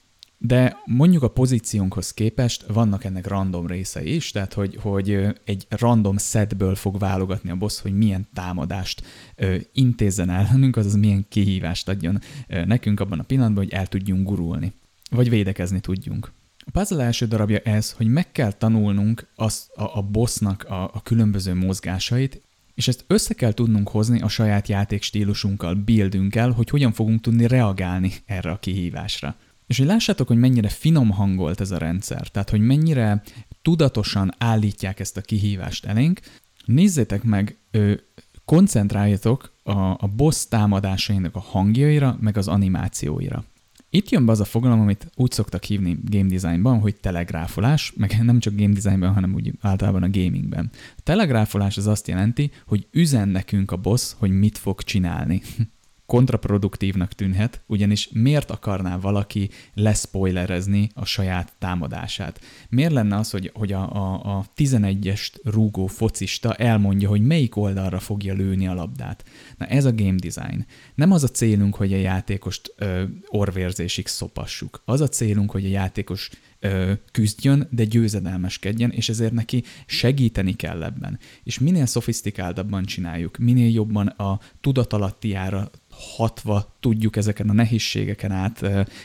De 0.46 0.76
mondjuk 0.84 1.22
a 1.22 1.28
pozíciónkhoz 1.28 2.12
képest 2.12 2.64
vannak 2.66 3.04
ennek 3.04 3.26
random 3.26 3.66
részei 3.66 4.14
is, 4.14 4.30
tehát 4.30 4.52
hogy, 4.52 4.78
hogy 4.80 5.26
egy 5.44 5.66
random 5.68 6.18
setből 6.18 6.74
fog 6.74 6.98
válogatni 6.98 7.50
a 7.50 7.56
boss, 7.56 7.80
hogy 7.80 7.96
milyen 7.96 8.28
támadást 8.34 9.02
ö, 9.36 9.56
intézzen 9.72 10.30
ellenünk, 10.30 10.76
azaz 10.76 10.94
milyen 10.94 11.26
kihívást 11.28 11.88
adjon 11.88 12.20
ö, 12.48 12.64
nekünk 12.64 13.00
abban 13.00 13.18
a 13.18 13.22
pillanatban, 13.22 13.64
hogy 13.64 13.72
el 13.72 13.86
tudjunk 13.86 14.28
gurulni, 14.28 14.72
vagy 15.10 15.30
védekezni 15.30 15.80
tudjunk. 15.80 16.32
A 16.58 16.70
puzzle 16.72 17.04
első 17.04 17.26
darabja 17.26 17.58
ez, 17.58 17.90
hogy 17.90 18.06
meg 18.06 18.32
kell 18.32 18.52
tanulnunk 18.52 19.26
az, 19.34 19.68
a, 19.74 19.98
a 19.98 20.02
bossnak 20.02 20.64
a, 20.64 20.82
a 20.82 21.02
különböző 21.02 21.54
mozgásait, 21.54 22.40
és 22.74 22.88
ezt 22.88 23.04
össze 23.06 23.34
kell 23.34 23.52
tudnunk 23.52 23.88
hozni 23.88 24.20
a 24.20 24.28
saját 24.28 24.68
játékstílusunkkal, 24.68 25.74
buildünkkel, 25.74 26.50
hogy 26.50 26.70
hogyan 26.70 26.92
fogunk 26.92 27.20
tudni 27.20 27.46
reagálni 27.46 28.12
erre 28.26 28.50
a 28.50 28.58
kihívásra. 28.58 29.36
És 29.66 29.78
hogy 29.78 29.86
lássátok, 29.86 30.26
hogy 30.26 30.36
mennyire 30.36 30.68
finom 30.68 31.10
hangolt 31.10 31.60
ez 31.60 31.70
a 31.70 31.78
rendszer, 31.78 32.28
tehát 32.28 32.50
hogy 32.50 32.60
mennyire 32.60 33.22
tudatosan 33.62 34.34
állítják 34.38 35.00
ezt 35.00 35.16
a 35.16 35.20
kihívást 35.20 35.84
elénk, 35.84 36.20
nézzétek 36.64 37.22
meg, 37.22 37.56
koncentráljatok 38.44 39.52
a, 39.62 39.78
a 39.78 40.10
boss 40.16 40.46
támadásainak 40.48 41.36
a 41.36 41.40
hangjaira, 41.40 42.16
meg 42.20 42.36
az 42.36 42.48
animációira. 42.48 43.44
Itt 43.90 44.08
jön 44.08 44.26
be 44.26 44.32
az 44.32 44.40
a 44.40 44.44
fogalom, 44.44 44.80
amit 44.80 45.10
úgy 45.16 45.30
szoktak 45.30 45.64
hívni 45.64 45.98
game 46.04 46.28
designban, 46.28 46.78
hogy 46.78 46.94
telegráfolás, 46.94 47.92
meg 47.96 48.20
nem 48.22 48.38
csak 48.38 48.54
game 48.54 48.72
designban, 48.72 49.12
hanem 49.12 49.34
úgy 49.34 49.52
általában 49.60 50.02
a 50.02 50.10
gamingben. 50.10 50.70
A 50.96 51.00
telegráfolás 51.02 51.76
az 51.76 51.86
azt 51.86 52.08
jelenti, 52.08 52.50
hogy 52.66 52.86
üzen 52.90 53.28
nekünk 53.28 53.70
a 53.70 53.76
boss, 53.76 54.12
hogy 54.18 54.30
mit 54.30 54.58
fog 54.58 54.82
csinálni. 54.82 55.42
Kontraproduktívnak 56.06 57.12
tűnhet, 57.12 57.62
ugyanis 57.66 58.08
miért 58.12 58.50
akarná 58.50 58.96
valaki 58.96 59.50
leszpoilerezni 59.74 60.88
a 60.94 61.04
saját 61.04 61.52
támadását? 61.58 62.40
Miért 62.68 62.92
lenne 62.92 63.16
az, 63.16 63.30
hogy, 63.30 63.50
hogy 63.54 63.72
a, 63.72 63.92
a, 63.92 64.36
a 64.36 64.44
11-est 64.56 65.32
rúgó 65.44 65.86
focista 65.86 66.54
elmondja, 66.54 67.08
hogy 67.08 67.22
melyik 67.22 67.56
oldalra 67.56 67.98
fogja 67.98 68.34
lőni 68.34 68.66
a 68.66 68.74
labdát? 68.74 69.24
Na 69.58 69.66
ez 69.66 69.84
a 69.84 69.94
game 69.94 70.18
design. 70.18 70.66
Nem 70.94 71.10
az 71.10 71.22
a 71.22 71.28
célunk, 71.28 71.74
hogy 71.74 71.92
a 71.92 71.96
játékost 71.96 72.74
ö, 72.76 73.02
orvérzésig 73.28 74.06
szopassuk. 74.06 74.82
Az 74.84 75.00
a 75.00 75.08
célunk, 75.08 75.50
hogy 75.50 75.64
a 75.64 75.68
játékos 75.68 76.30
küzdjön, 77.12 77.68
de 77.70 77.84
győzedelmeskedjen, 77.84 78.90
és 78.90 79.08
ezért 79.08 79.32
neki 79.32 79.62
segíteni 79.86 80.52
kell 80.52 80.82
ebben. 80.82 81.18
És 81.42 81.58
minél 81.58 81.86
szofisztikáltabban 81.86 82.84
csináljuk, 82.84 83.36
minél 83.36 83.70
jobban 83.70 84.06
a 84.06 84.40
tudatalattiára 84.60 85.70
hatva 86.16 86.76
tudjuk 86.80 87.16
ezeken 87.16 87.48
a 87.48 87.52
nehézségeken 87.52 88.30
át 88.30 88.64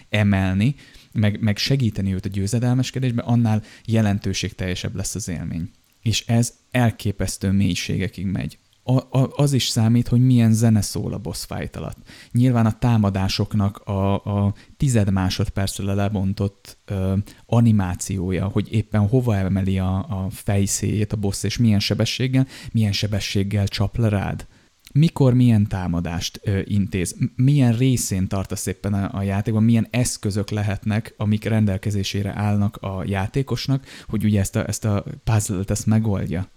emelni, 0.10 0.76
meg, 1.12 1.42
meg 1.42 1.58
segíteni 1.58 2.14
őt 2.14 2.26
a 2.26 2.30
győzedelmeskedésben, 2.30 3.26
annál 3.26 3.64
jelentőségteljesebb 3.86 4.96
lesz 4.96 5.16
az 5.16 5.30
élmény. 5.30 5.70
És 6.02 6.26
ez 6.28 6.54
elképesztő 6.72 7.52
mélységekig 7.52 8.26
megy. 8.26 8.58
A, 8.84 9.20
a, 9.20 9.32
az 9.36 9.54
is 9.54 9.68
számít, 9.68 10.08
hogy 10.08 10.26
milyen 10.26 10.54
zene 10.54 10.82
szól 10.82 11.14
a 11.14 11.18
boss 11.18 11.46
fight 11.46 11.76
alatt. 11.76 11.98
Nyilván 12.32 12.66
a 12.66 12.78
támadásoknak 12.78 13.78
a, 13.78 14.14
a 14.14 14.54
tized 14.78 15.12
másodpercre 15.12 15.94
lebontott 15.94 16.78
ö, 16.86 17.16
animációja, 17.46 18.48
hogy 18.48 18.74
éppen 18.74 19.08
hova 19.08 19.36
emeli 19.36 19.80
a, 19.80 19.98
a 19.98 20.28
fejszéjét 20.30 21.14
a 21.14 21.18
boss, 21.18 21.44
és 21.44 21.58
milyen 21.58 21.80
sebességgel, 21.80 22.48
milyen 22.72 22.92
sebességgel 22.92 23.68
csap 23.68 23.98
le 23.98 24.10
rád 24.10 24.48
mikor 24.94 25.34
milyen 25.34 25.68
támadást 25.68 26.40
ö, 26.44 26.60
intéz, 26.64 27.16
milyen 27.36 27.78
részén 27.78 28.28
tartasz 28.28 28.66
éppen 28.66 28.94
a, 28.94 29.18
a 29.18 29.22
játékban, 29.22 29.64
milyen 29.64 29.88
eszközök 29.90 30.50
lehetnek, 30.50 31.14
amik 31.18 31.44
rendelkezésére 31.44 32.34
állnak 32.36 32.78
a 32.78 33.04
játékosnak, 33.06 33.86
hogy 34.08 34.24
ugye 34.24 34.40
ezt 34.40 34.56
a, 34.56 34.68
ezt 34.68 34.86
a 34.86 35.04
puzzle-t 35.24 35.72
ezt 35.72 35.86
megoldja. 35.86 36.48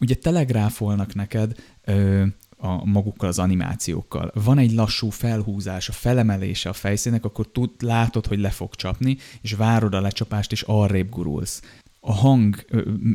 Ugye 0.00 0.14
telegráfolnak 0.14 1.14
neked 1.14 1.54
ö, 1.84 2.24
a 2.56 2.84
magukkal 2.84 3.28
az 3.28 3.38
animációkkal. 3.38 4.30
Van 4.34 4.58
egy 4.58 4.72
lassú 4.72 5.10
felhúzás, 5.10 5.88
a 5.88 5.92
felemelése 5.92 6.68
a 6.68 6.72
fejszének, 6.72 7.24
akkor 7.24 7.46
tud, 7.52 7.70
látod, 7.78 8.26
hogy 8.26 8.38
le 8.38 8.50
fog 8.50 8.74
csapni, 8.74 9.16
és 9.40 9.52
várod 9.52 9.94
a 9.94 10.00
lecsapást, 10.00 10.52
és 10.52 10.62
arrébb 10.62 11.08
gurulsz 11.10 11.62
a 12.06 12.12
hang, 12.12 12.64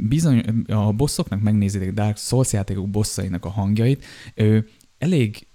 bizony, 0.07 0.39
a 0.67 0.91
bosszoknak 0.91 1.41
megnézitek 1.41 1.93
Dark 1.93 2.17
Souls 2.17 2.53
játékok 2.53 2.89
bosszainak 2.89 3.45
a 3.45 3.49
hangjait, 3.49 4.05
elég, 4.97 5.47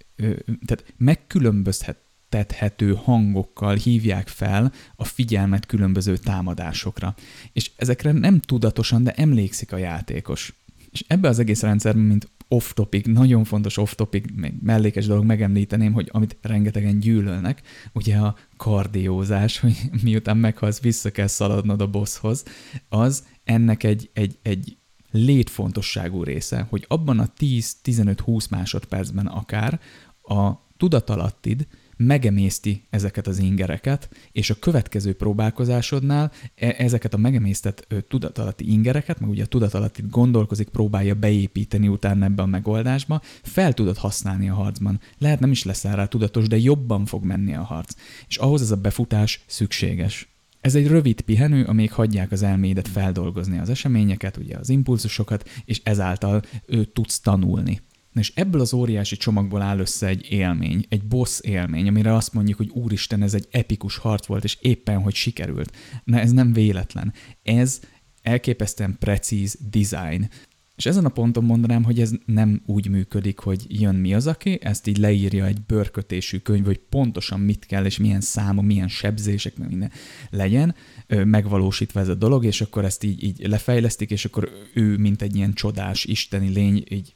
tehát 0.66 0.94
megkülönböztethető 0.96 2.94
hangokkal 2.94 3.74
hívják 3.74 4.28
fel 4.28 4.72
a 4.96 5.04
figyelmet 5.04 5.66
különböző 5.66 6.16
támadásokra. 6.16 7.14
És 7.52 7.70
ezekre 7.76 8.12
nem 8.12 8.40
tudatosan, 8.40 9.02
de 9.02 9.12
emlékszik 9.12 9.72
a 9.72 9.76
játékos. 9.76 10.54
És 10.90 11.04
ebbe 11.06 11.28
az 11.28 11.38
egész 11.38 11.60
rendszerben, 11.60 12.04
mint 12.04 12.28
off-topic, 12.48 13.06
nagyon 13.06 13.44
fontos 13.44 13.76
off-topic, 13.76 14.24
mellékes 14.62 15.06
dolog 15.06 15.24
megemlíteném, 15.24 15.92
hogy 15.92 16.08
amit 16.12 16.36
rengetegen 16.42 16.98
gyűlölnek, 16.98 17.62
ugye 17.92 18.16
a 18.16 18.36
kardiózás, 18.56 19.58
hogy 19.58 19.76
miután 20.02 20.36
meghalsz, 20.36 20.80
vissza 20.80 21.10
kell 21.10 21.26
szaladnod 21.26 21.80
a 21.80 21.90
bosshoz, 21.90 22.44
az 22.88 23.24
ennek 23.44 23.82
egy, 23.82 24.10
egy, 24.12 24.38
egy 24.42 24.76
létfontosságú 25.10 26.22
része, 26.22 26.66
hogy 26.70 26.84
abban 26.88 27.18
a 27.18 27.32
10-15-20 27.38 28.50
másodpercben 28.50 29.26
akár 29.26 29.80
a 30.22 30.52
tudatalattid 30.76 31.66
megemészti 31.96 32.82
ezeket 32.90 33.26
az 33.26 33.38
ingereket, 33.38 34.08
és 34.32 34.50
a 34.50 34.58
következő 34.58 35.14
próbálkozásodnál 35.14 36.32
e- 36.54 36.74
ezeket 36.78 37.14
a 37.14 37.16
megemésztett 37.16 37.94
tudatalatti 38.08 38.70
ingereket, 38.70 39.20
meg 39.20 39.28
ugye 39.30 39.42
a 39.42 39.46
tudatalatti 39.46 40.02
gondolkozik, 40.10 40.68
próbálja 40.68 41.14
beépíteni 41.14 41.88
utána 41.88 42.24
ebbe 42.24 42.42
a 42.42 42.46
megoldásba, 42.46 43.20
fel 43.42 43.72
tudod 43.72 43.96
használni 43.96 44.48
a 44.48 44.54
harcban. 44.54 45.00
Lehet 45.18 45.40
nem 45.40 45.50
is 45.50 45.64
leszel 45.64 45.96
rá 45.96 46.06
tudatos, 46.06 46.48
de 46.48 46.58
jobban 46.58 47.04
fog 47.04 47.24
menni 47.24 47.54
a 47.54 47.62
harc. 47.62 47.94
És 48.28 48.36
ahhoz 48.36 48.62
ez 48.62 48.70
a 48.70 48.76
befutás 48.76 49.44
szükséges. 49.46 50.28
Ez 50.60 50.74
egy 50.74 50.86
rövid 50.86 51.20
pihenő, 51.20 51.64
amíg 51.64 51.92
hagyják 51.92 52.32
az 52.32 52.42
elmédet 52.42 52.88
feldolgozni 52.88 53.58
az 53.58 53.68
eseményeket, 53.68 54.36
ugye 54.36 54.56
az 54.56 54.68
impulzusokat, 54.68 55.48
és 55.64 55.80
ezáltal 55.84 56.42
ő 56.66 56.84
tudsz 56.84 57.20
tanulni. 57.20 57.80
És 58.14 58.32
ebből 58.34 58.60
az 58.60 58.72
óriási 58.72 59.16
csomagból 59.16 59.62
áll 59.62 59.78
össze 59.78 60.06
egy 60.06 60.26
élmény, 60.30 60.86
egy 60.88 61.02
boss 61.02 61.40
élmény, 61.40 61.88
amire 61.88 62.14
azt 62.14 62.32
mondjuk, 62.32 62.56
hogy 62.56 62.68
úristen, 62.68 63.22
ez 63.22 63.34
egy 63.34 63.48
epikus 63.50 63.96
harc 63.96 64.26
volt, 64.26 64.44
és 64.44 64.58
éppen, 64.60 65.00
hogy 65.00 65.14
sikerült. 65.14 65.76
Na 66.04 66.18
ez 66.18 66.32
nem 66.32 66.52
véletlen. 66.52 67.12
Ez 67.42 67.80
elképesztően 68.22 68.96
precíz 68.98 69.58
design. 69.70 70.28
És 70.76 70.86
ezen 70.86 71.04
a 71.04 71.08
ponton 71.08 71.44
mondanám, 71.44 71.84
hogy 71.84 72.00
ez 72.00 72.12
nem 72.26 72.62
úgy 72.66 72.88
működik, 72.88 73.38
hogy 73.38 73.80
jön 73.80 73.94
mi 73.94 74.14
az, 74.14 74.26
aki 74.26 74.58
ezt 74.62 74.86
így 74.86 74.96
leírja 74.96 75.46
egy 75.46 75.60
bőrkötésű 75.66 76.38
könyv, 76.38 76.64
hogy 76.64 76.78
pontosan 76.78 77.40
mit 77.40 77.66
kell, 77.66 77.84
és 77.84 77.98
milyen 77.98 78.20
száma, 78.20 78.62
milyen 78.62 78.88
sebzések, 78.88 79.56
meg 79.56 79.68
minden 79.68 79.90
legyen, 80.30 80.74
megvalósítva 81.08 82.00
ez 82.00 82.08
a 82.08 82.14
dolog, 82.14 82.44
és 82.44 82.60
akkor 82.60 82.84
ezt 82.84 83.04
így, 83.04 83.22
így 83.22 83.46
lefejlesztik, 83.48 84.10
és 84.10 84.24
akkor 84.24 84.50
ő, 84.74 84.96
mint 84.96 85.22
egy 85.22 85.36
ilyen 85.36 85.52
csodás 85.52 86.04
isteni 86.04 86.48
lény, 86.48 86.84
így 86.88 87.14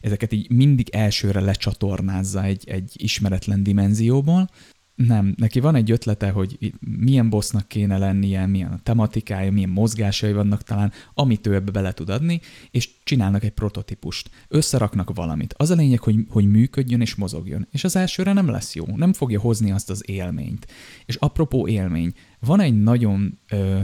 ezeket 0.00 0.32
így 0.32 0.50
mindig 0.50 0.88
elsőre 0.88 1.40
lecsatornázza 1.40 2.44
egy, 2.44 2.68
egy 2.68 2.92
ismeretlen 2.96 3.62
dimenzióból. 3.62 4.48
Nem, 4.94 5.34
neki 5.36 5.60
van 5.60 5.74
egy 5.74 5.90
ötlete, 5.90 6.30
hogy 6.30 6.74
milyen 6.80 7.30
bossnak 7.30 7.68
kéne 7.68 7.98
lennie, 7.98 8.46
milyen 8.46 8.72
a 8.72 8.78
tematikája, 8.82 9.52
milyen 9.52 9.70
mozgásai 9.70 10.32
vannak 10.32 10.62
talán, 10.62 10.92
amit 11.14 11.46
ő 11.46 11.54
ebbe 11.54 11.70
bele 11.70 11.92
tud 11.92 12.08
adni, 12.08 12.40
és 12.70 12.90
csinálnak 13.04 13.44
egy 13.44 13.50
prototípust. 13.50 14.30
Összeraknak 14.48 15.14
valamit. 15.14 15.54
Az 15.56 15.70
a 15.70 15.74
lényeg, 15.74 16.00
hogy, 16.00 16.16
hogy 16.28 16.50
működjön 16.50 17.00
és 17.00 17.14
mozogjon. 17.14 17.66
És 17.70 17.84
az 17.84 17.96
elsőre 17.96 18.32
nem 18.32 18.48
lesz 18.48 18.74
jó, 18.74 18.84
nem 18.96 19.12
fogja 19.12 19.40
hozni 19.40 19.70
azt 19.70 19.90
az 19.90 20.08
élményt. 20.08 20.66
És 21.06 21.14
apropó 21.14 21.68
élmény, 21.68 22.12
van 22.40 22.60
egy 22.60 22.82
nagyon 22.82 23.38
ö, 23.48 23.80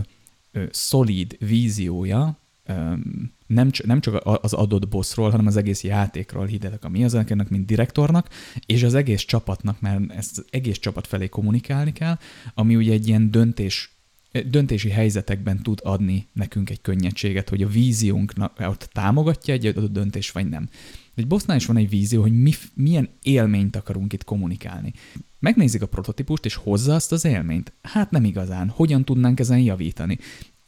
ö, 0.52 0.64
szolid 0.70 1.36
víziója, 1.40 2.38
ö, 2.64 2.92
nem, 3.49 3.70
nem 3.84 4.01
csak 4.01 4.20
az 4.42 4.53
adott 4.53 4.88
bossról, 4.88 5.30
hanem 5.30 5.46
az 5.46 5.57
egész 5.57 5.82
játékról 5.82 6.46
hidelek 6.46 6.84
a 6.84 6.88
mi 6.88 7.05
az 7.05 7.14
ennek, 7.14 7.49
mint 7.49 7.66
direktornak, 7.66 8.28
és 8.66 8.82
az 8.82 8.94
egész 8.94 9.22
csapatnak, 9.22 9.80
mert 9.80 10.12
ezt 10.12 10.38
az 10.38 10.44
egész 10.51 10.78
csapat 10.78 11.07
felé 11.07 11.28
kommunikálni 11.28 11.92
kell, 11.92 12.18
ami 12.55 12.76
ugye 12.76 12.92
egy 12.92 13.09
ilyen 13.09 13.30
döntés 13.30 13.92
döntési 14.46 14.90
helyzetekben 14.90 15.62
tud 15.62 15.80
adni 15.82 16.26
nekünk 16.32 16.70
egy 16.70 16.80
könnyedséget, 16.80 17.49
hogy 17.49 17.62
a 17.62 17.68
víziónknak 17.68 18.55
ott 18.59 18.88
támogatja 18.92 19.55
egy 19.55 19.66
adott 19.66 19.92
döntés, 19.92 20.30
vagy 20.30 20.49
nem. 20.49 20.68
Egy 21.14 21.26
bossnál 21.26 21.57
is 21.57 21.66
van 21.66 21.76
egy 21.76 21.88
vízió, 21.88 22.20
hogy 22.20 22.42
mi, 22.42 22.53
milyen 22.74 23.09
élményt 23.22 23.76
akarunk 23.76 24.12
itt 24.12 24.24
kommunikálni. 24.24 24.92
Megnézik 25.38 25.82
a 25.82 25.86
prototípust, 25.86 26.44
és 26.44 26.55
hozza 26.55 26.94
azt 26.94 27.12
az 27.12 27.24
élményt. 27.24 27.72
Hát 27.82 28.11
nem 28.11 28.24
igazán. 28.24 28.68
Hogyan 28.68 29.05
tudnánk 29.05 29.40
ezen 29.40 29.59
javítani? 29.59 30.18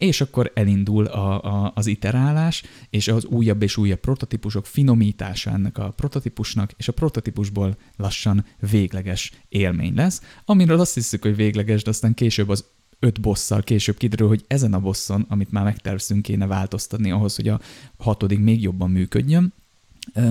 És 0.01 0.20
akkor 0.20 0.53
elindul 0.55 1.07
a, 1.07 1.42
a, 1.42 1.72
az 1.74 1.86
iterálás, 1.86 2.62
és 2.90 3.09
az 3.09 3.24
újabb 3.24 3.62
és 3.62 3.76
újabb 3.76 3.98
prototípusok 3.98 4.66
finomítása 4.66 5.51
ennek 5.51 5.78
a 5.78 5.90
prototípusnak, 5.90 6.72
és 6.76 6.88
a 6.88 6.92
prototípusból 6.92 7.76
lassan 7.96 8.44
végleges 8.70 9.32
élmény 9.48 9.94
lesz, 9.94 10.22
amiről 10.44 10.80
azt 10.80 10.94
hiszük, 10.94 11.22
hogy 11.22 11.36
végleges, 11.36 11.82
de 11.82 11.90
aztán 11.90 12.14
később 12.14 12.48
az 12.48 12.64
öt 12.98 13.20
bosszal 13.20 13.62
később 13.62 13.96
kiderül, 13.96 14.28
hogy 14.28 14.44
ezen 14.46 14.74
a 14.74 14.80
bosszon, 14.80 15.26
amit 15.28 15.51
már 15.51 15.64
megtervezünk, 15.64 16.22
kéne 16.22 16.46
változtatni 16.46 17.11
ahhoz, 17.11 17.36
hogy 17.36 17.48
a 17.48 17.61
hatodik 17.98 18.38
még 18.38 18.62
jobban 18.62 18.90
működjön. 18.90 19.53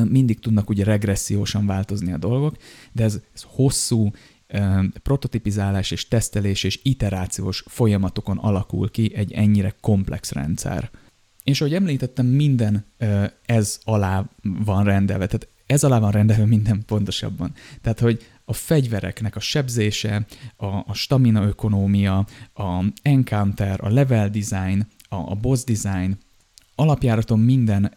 Mindig 0.09 0.39
tudnak 0.39 0.69
ugye 0.69 0.83
regressziósan 0.83 1.65
változni 1.65 2.11
a 2.11 2.17
dolgok, 2.17 2.57
de 2.91 3.03
ez, 3.03 3.19
ez 3.33 3.43
hosszú, 3.45 4.11
prototipizálás 5.03 5.91
és 5.91 6.07
tesztelés 6.07 6.63
és 6.63 6.79
iterációs 6.83 7.63
folyamatokon 7.67 8.37
alakul 8.37 8.91
ki 8.91 9.15
egy 9.15 9.31
ennyire 9.31 9.75
komplex 9.81 10.31
rendszer. 10.31 10.89
És 11.43 11.61
ahogy 11.61 11.73
említettem, 11.73 12.25
minden 12.25 12.85
ez 13.45 13.79
alá 13.83 14.29
van 14.41 14.83
rendelve, 14.83 15.25
tehát 15.25 15.47
ez 15.65 15.83
alá 15.83 15.99
van 15.99 16.11
rendelve 16.11 16.45
minden 16.45 16.83
pontosabban. 16.85 17.53
Tehát, 17.81 17.99
hogy 17.99 18.25
a 18.45 18.53
fegyvereknek 18.53 19.35
a 19.35 19.39
sebzése, 19.39 20.25
a, 20.55 20.65
a 20.65 20.93
stamina 20.93 21.43
ökonómia, 21.43 22.25
a 22.53 22.83
encounter, 23.01 23.79
a 23.83 23.89
level 23.89 24.29
design, 24.29 24.87
a, 25.09 25.15
a 25.15 25.35
boss 25.35 25.63
design, 25.63 26.17
alapjáraton 26.75 27.39
minden 27.39 27.93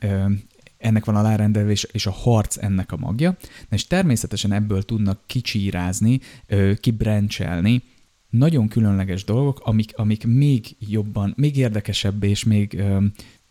ennek 0.83 1.05
van 1.05 1.17
alárendelés, 1.17 1.87
és 1.93 2.07
a 2.07 2.11
harc 2.11 2.57
ennek 2.57 2.93
a 2.93 2.97
magja, 2.97 3.37
és 3.71 3.87
természetesen 3.87 4.53
ebből 4.53 4.83
tudnak 4.83 5.21
kicsírázni, 5.27 6.21
kibrencselni 6.81 7.83
nagyon 8.31 8.69
különleges 8.69 9.25
dolgok, 9.25 9.61
amik, 9.65 9.93
amik 9.97 10.27
még 10.27 10.77
jobban, 10.79 11.33
még 11.37 11.57
érdekesebb 11.57 12.23
és 12.23 12.45
még 12.45 12.83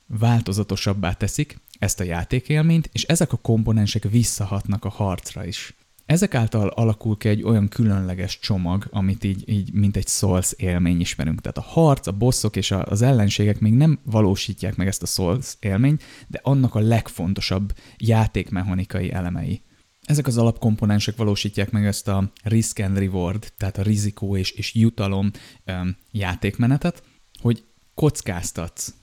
változatosabbá 0.07 1.13
teszik 1.13 1.59
ezt 1.79 1.99
a 1.99 2.03
játékélményt, 2.03 2.89
és 2.91 3.03
ezek 3.03 3.34
a 3.34 3.38
komponensek 3.38 4.09
visszahatnak 4.09 4.86
a 4.86 4.89
harcra 4.89 5.45
is. 5.45 5.73
Ezek 6.06 6.36
által 6.36 6.68
alakul 6.68 7.18
ki 7.18 7.28
egy 7.28 7.43
olyan 7.43 7.68
különleges 7.68 8.39
csomag, 8.39 8.88
amit 8.91 9.24
így, 9.24 9.49
így 9.49 9.74
mint 9.74 9.95
egy 9.95 10.08
Souls 10.08 10.52
élmény 10.52 10.99
ismerünk. 10.99 11.41
Tehát 11.41 11.58
a 11.58 11.62
harc, 11.62 12.08
a 12.08 12.12
bosszok 12.12 12.56
és 12.56 12.72
az 12.72 13.02
ellenségek 13.02 13.60
még 13.60 13.74
nem 13.74 13.99
valósítják 14.04 14.76
meg 14.76 14.88
ezt 14.88 15.04
a 15.04 15.06
Souls 15.06 15.56
élményt, 15.60 16.04
de 16.28 16.39
annak 16.43 16.76
a 16.76 16.80
legfontosabb 16.80 17.74
játékmechanikai 17.97 19.12
elemei. 19.12 19.62
Ezek 20.02 20.28
az 20.28 20.38
alapkomponensek 20.38 21.16
valósítják 21.16 21.72
meg 21.72 21.86
ezt 21.86 22.08
a 22.08 22.32
risk 22.43 22.80
and 22.80 22.97
reward, 22.97 23.54
tehát 23.58 23.78
a 23.78 23.82
rizikó 23.82 24.38
és, 24.38 24.52
és 24.52 24.74
jutalom 24.74 25.32
um, 25.68 25.95
játékmenetet, 26.12 27.04
hogy 27.41 27.64
kockáztatsz, 27.93 28.93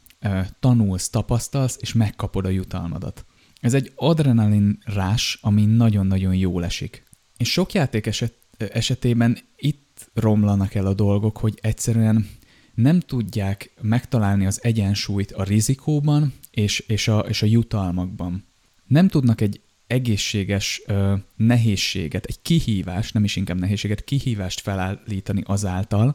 tanulsz, 0.60 1.08
tapasztalsz, 1.08 1.76
és 1.80 1.92
megkapod 1.92 2.44
a 2.44 2.48
jutalmadat. 2.48 3.24
Ez 3.60 3.74
egy 3.74 3.92
adrenalin 3.94 4.78
rás, 4.84 5.38
ami 5.40 5.64
nagyon-nagyon 5.64 6.34
jól 6.34 6.64
esik. 6.64 7.04
És 7.36 7.50
sok 7.50 7.72
játék 7.72 8.06
eset, 8.06 8.34
esetében 8.56 9.38
itt 9.56 10.10
romlanak 10.14 10.74
el 10.74 10.86
a 10.86 10.94
dolgok, 10.94 11.36
hogy 11.36 11.58
egyszerűen 11.60 12.28
nem 12.74 13.00
tudják 13.00 13.70
megtalálni 13.80 14.46
az 14.46 14.58
egyensúlyt 14.62 15.32
a 15.32 15.42
rizikóban 15.42 16.32
és, 16.50 16.78
és, 16.78 17.08
a, 17.08 17.18
és 17.18 17.42
a 17.42 17.46
jutalmakban. 17.46 18.44
Nem 18.86 19.08
tudnak 19.08 19.40
egy 19.40 19.60
egészséges 19.86 20.82
ö, 20.86 21.14
nehézséget, 21.36 22.24
egy 22.24 22.42
kihívást, 22.42 23.14
nem 23.14 23.24
is 23.24 23.36
inkább 23.36 23.58
nehézséget, 23.58 24.04
kihívást 24.04 24.60
felállítani 24.60 25.42
azáltal, 25.44 26.14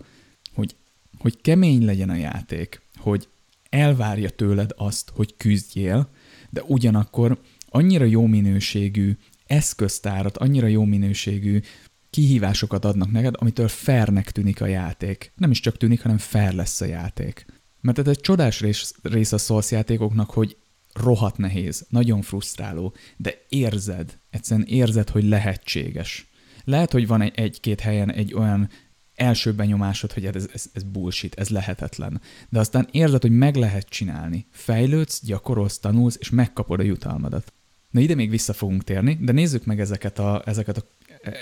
hogy, 0.54 0.76
hogy 1.18 1.42
kemény 1.42 1.86
legyen 1.86 2.10
a 2.10 2.16
játék, 2.16 2.82
hogy 2.96 3.28
elvárja 3.70 4.30
tőled 4.30 4.72
azt, 4.76 5.12
hogy 5.16 5.38
küzdjél, 5.38 6.10
de 6.54 6.64
ugyanakkor 6.66 7.40
annyira 7.70 8.06
jó 8.06 8.26
minőségű 8.26 9.18
eszköztárat, 9.46 10.38
annyira 10.38 10.68
jó 10.68 10.84
minőségű 10.84 11.60
kihívásokat 12.10 12.86
adnak 12.86 13.12
neked, 13.12 13.34
amitől 13.38 13.68
fairnek 13.68 14.32
tűnik 14.32 14.62
a 14.62 14.66
játék. 14.66 15.32
Nem 15.36 15.52
is 15.52 15.60
csak 15.60 15.78
tűnik, 15.78 16.02
hanem 16.02 16.18
fair 16.18 16.54
lesz 16.54 16.82
a 16.82 16.86
játék. 16.86 17.46
Mert 17.82 18.00
ez 18.00 18.08
egy 18.08 18.20
csodás 18.20 18.60
rész, 18.60 18.96
rész 19.02 19.32
a 19.32 19.38
Souls 19.38 19.72
játékoknak, 19.72 20.30
hogy 20.30 20.58
rohadt 20.94 21.38
nehéz, 21.38 21.86
nagyon 21.90 22.22
frusztráló, 22.22 22.94
de 23.18 23.46
érzed, 23.50 24.20
egyszerűen 24.30 24.68
érzed, 24.68 25.10
hogy 25.10 25.24
lehetséges. 25.24 26.28
Lehet, 26.64 26.92
hogy 26.92 27.08
van 27.08 27.22
egy-két 27.22 27.80
helyen 27.80 28.12
egy 28.12 28.34
olyan 28.34 28.70
első 29.16 29.54
benyomásod, 29.54 30.12
hogy 30.12 30.26
ez, 30.26 30.48
ez, 30.54 30.66
ez 30.74 30.84
bullshit, 30.84 31.36
ez 31.36 31.50
lehetetlen. 31.50 32.22
De 32.50 32.60
aztán 32.60 32.88
érzed, 32.92 33.22
hogy 33.22 33.38
meg 33.38 33.56
lehet 33.56 33.90
csinálni. 33.90 34.46
Fejlődsz, 34.52 35.26
gyakorolsz, 35.26 35.80
tanulsz, 35.80 36.18
és 36.20 36.30
megkapod 36.30 36.80
a 36.80 36.84
jutalmadat. 36.84 37.54
Na 37.90 38.00
ide 38.00 38.16
még 38.16 38.30
vissza 38.30 38.54
fogunk 38.54 38.84
térni, 38.84 39.18
de 39.22 39.32
nézzük 39.32 39.66
meg 39.66 39.80
ezeket 39.80 40.20
a, 40.20 40.42
ezeket 40.46 40.78
a 40.78 40.84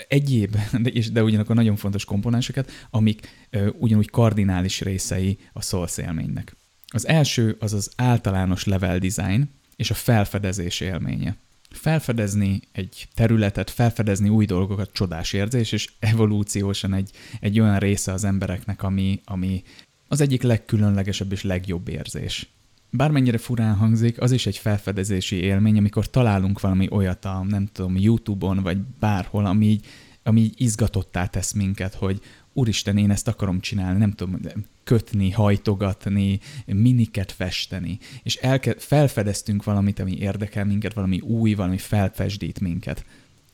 egyéb, 0.08 0.56
de, 0.82 0.90
és, 0.90 1.10
de 1.10 1.22
ugyanakkor 1.22 1.56
nagyon 1.56 1.76
fontos 1.76 2.04
komponenseket, 2.04 2.70
amik 2.90 3.46
ö, 3.50 3.68
ugyanúgy 3.78 4.10
kardinális 4.10 4.80
részei 4.80 5.38
a 5.52 5.62
Souls 5.62 5.98
élménynek. 5.98 6.56
Az 6.86 7.06
első 7.06 7.56
az 7.58 7.72
az 7.72 7.90
általános 7.96 8.64
level 8.64 8.98
design 8.98 9.50
és 9.76 9.90
a 9.90 9.94
felfedezés 9.94 10.80
élménye. 10.80 11.36
Felfedezni 11.74 12.60
egy 12.72 13.08
területet, 13.14 13.70
felfedezni 13.70 14.28
új 14.28 14.44
dolgokat 14.44 14.92
csodás 14.92 15.32
érzés, 15.32 15.72
és 15.72 15.92
evolúciósan 15.98 16.94
egy, 16.94 17.10
egy 17.40 17.60
olyan 17.60 17.78
része 17.78 18.12
az 18.12 18.24
embereknek, 18.24 18.82
ami, 18.82 19.20
ami 19.24 19.62
az 20.08 20.20
egyik 20.20 20.42
legkülönlegesebb 20.42 21.32
és 21.32 21.42
legjobb 21.42 21.88
érzés. 21.88 22.48
Bármennyire 22.90 23.38
furán 23.38 23.74
hangzik, 23.74 24.20
az 24.20 24.32
is 24.32 24.46
egy 24.46 24.58
felfedezési 24.58 25.36
élmény, 25.36 25.78
amikor 25.78 26.10
találunk 26.10 26.60
valami 26.60 26.88
olyat 26.90 27.24
a, 27.24 27.44
nem 27.48 27.66
tudom, 27.72 27.96
YouTube-on, 27.96 28.62
vagy 28.62 28.78
bárhol, 28.78 29.46
ami 29.46 29.66
így, 29.66 29.86
ami 30.22 30.40
így 30.40 30.54
izgatottá 30.56 31.26
tesz 31.26 31.52
minket, 31.52 31.94
hogy 31.94 32.20
úristen, 32.52 32.96
én 32.96 33.10
ezt 33.10 33.28
akarom 33.28 33.60
csinálni, 33.60 33.98
nem 33.98 34.12
tudom, 34.12 34.40
kötni, 34.84 35.30
hajtogatni, 35.30 36.40
miniket 36.66 37.32
festeni, 37.32 37.98
és 38.22 38.36
elke- 38.36 38.82
felfedeztünk 38.82 39.64
valamit, 39.64 39.98
ami 39.98 40.16
érdekel 40.18 40.64
minket, 40.64 40.94
valami 40.94 41.20
új, 41.20 41.54
valami 41.54 41.78
felfesdít 41.78 42.60
minket. 42.60 43.04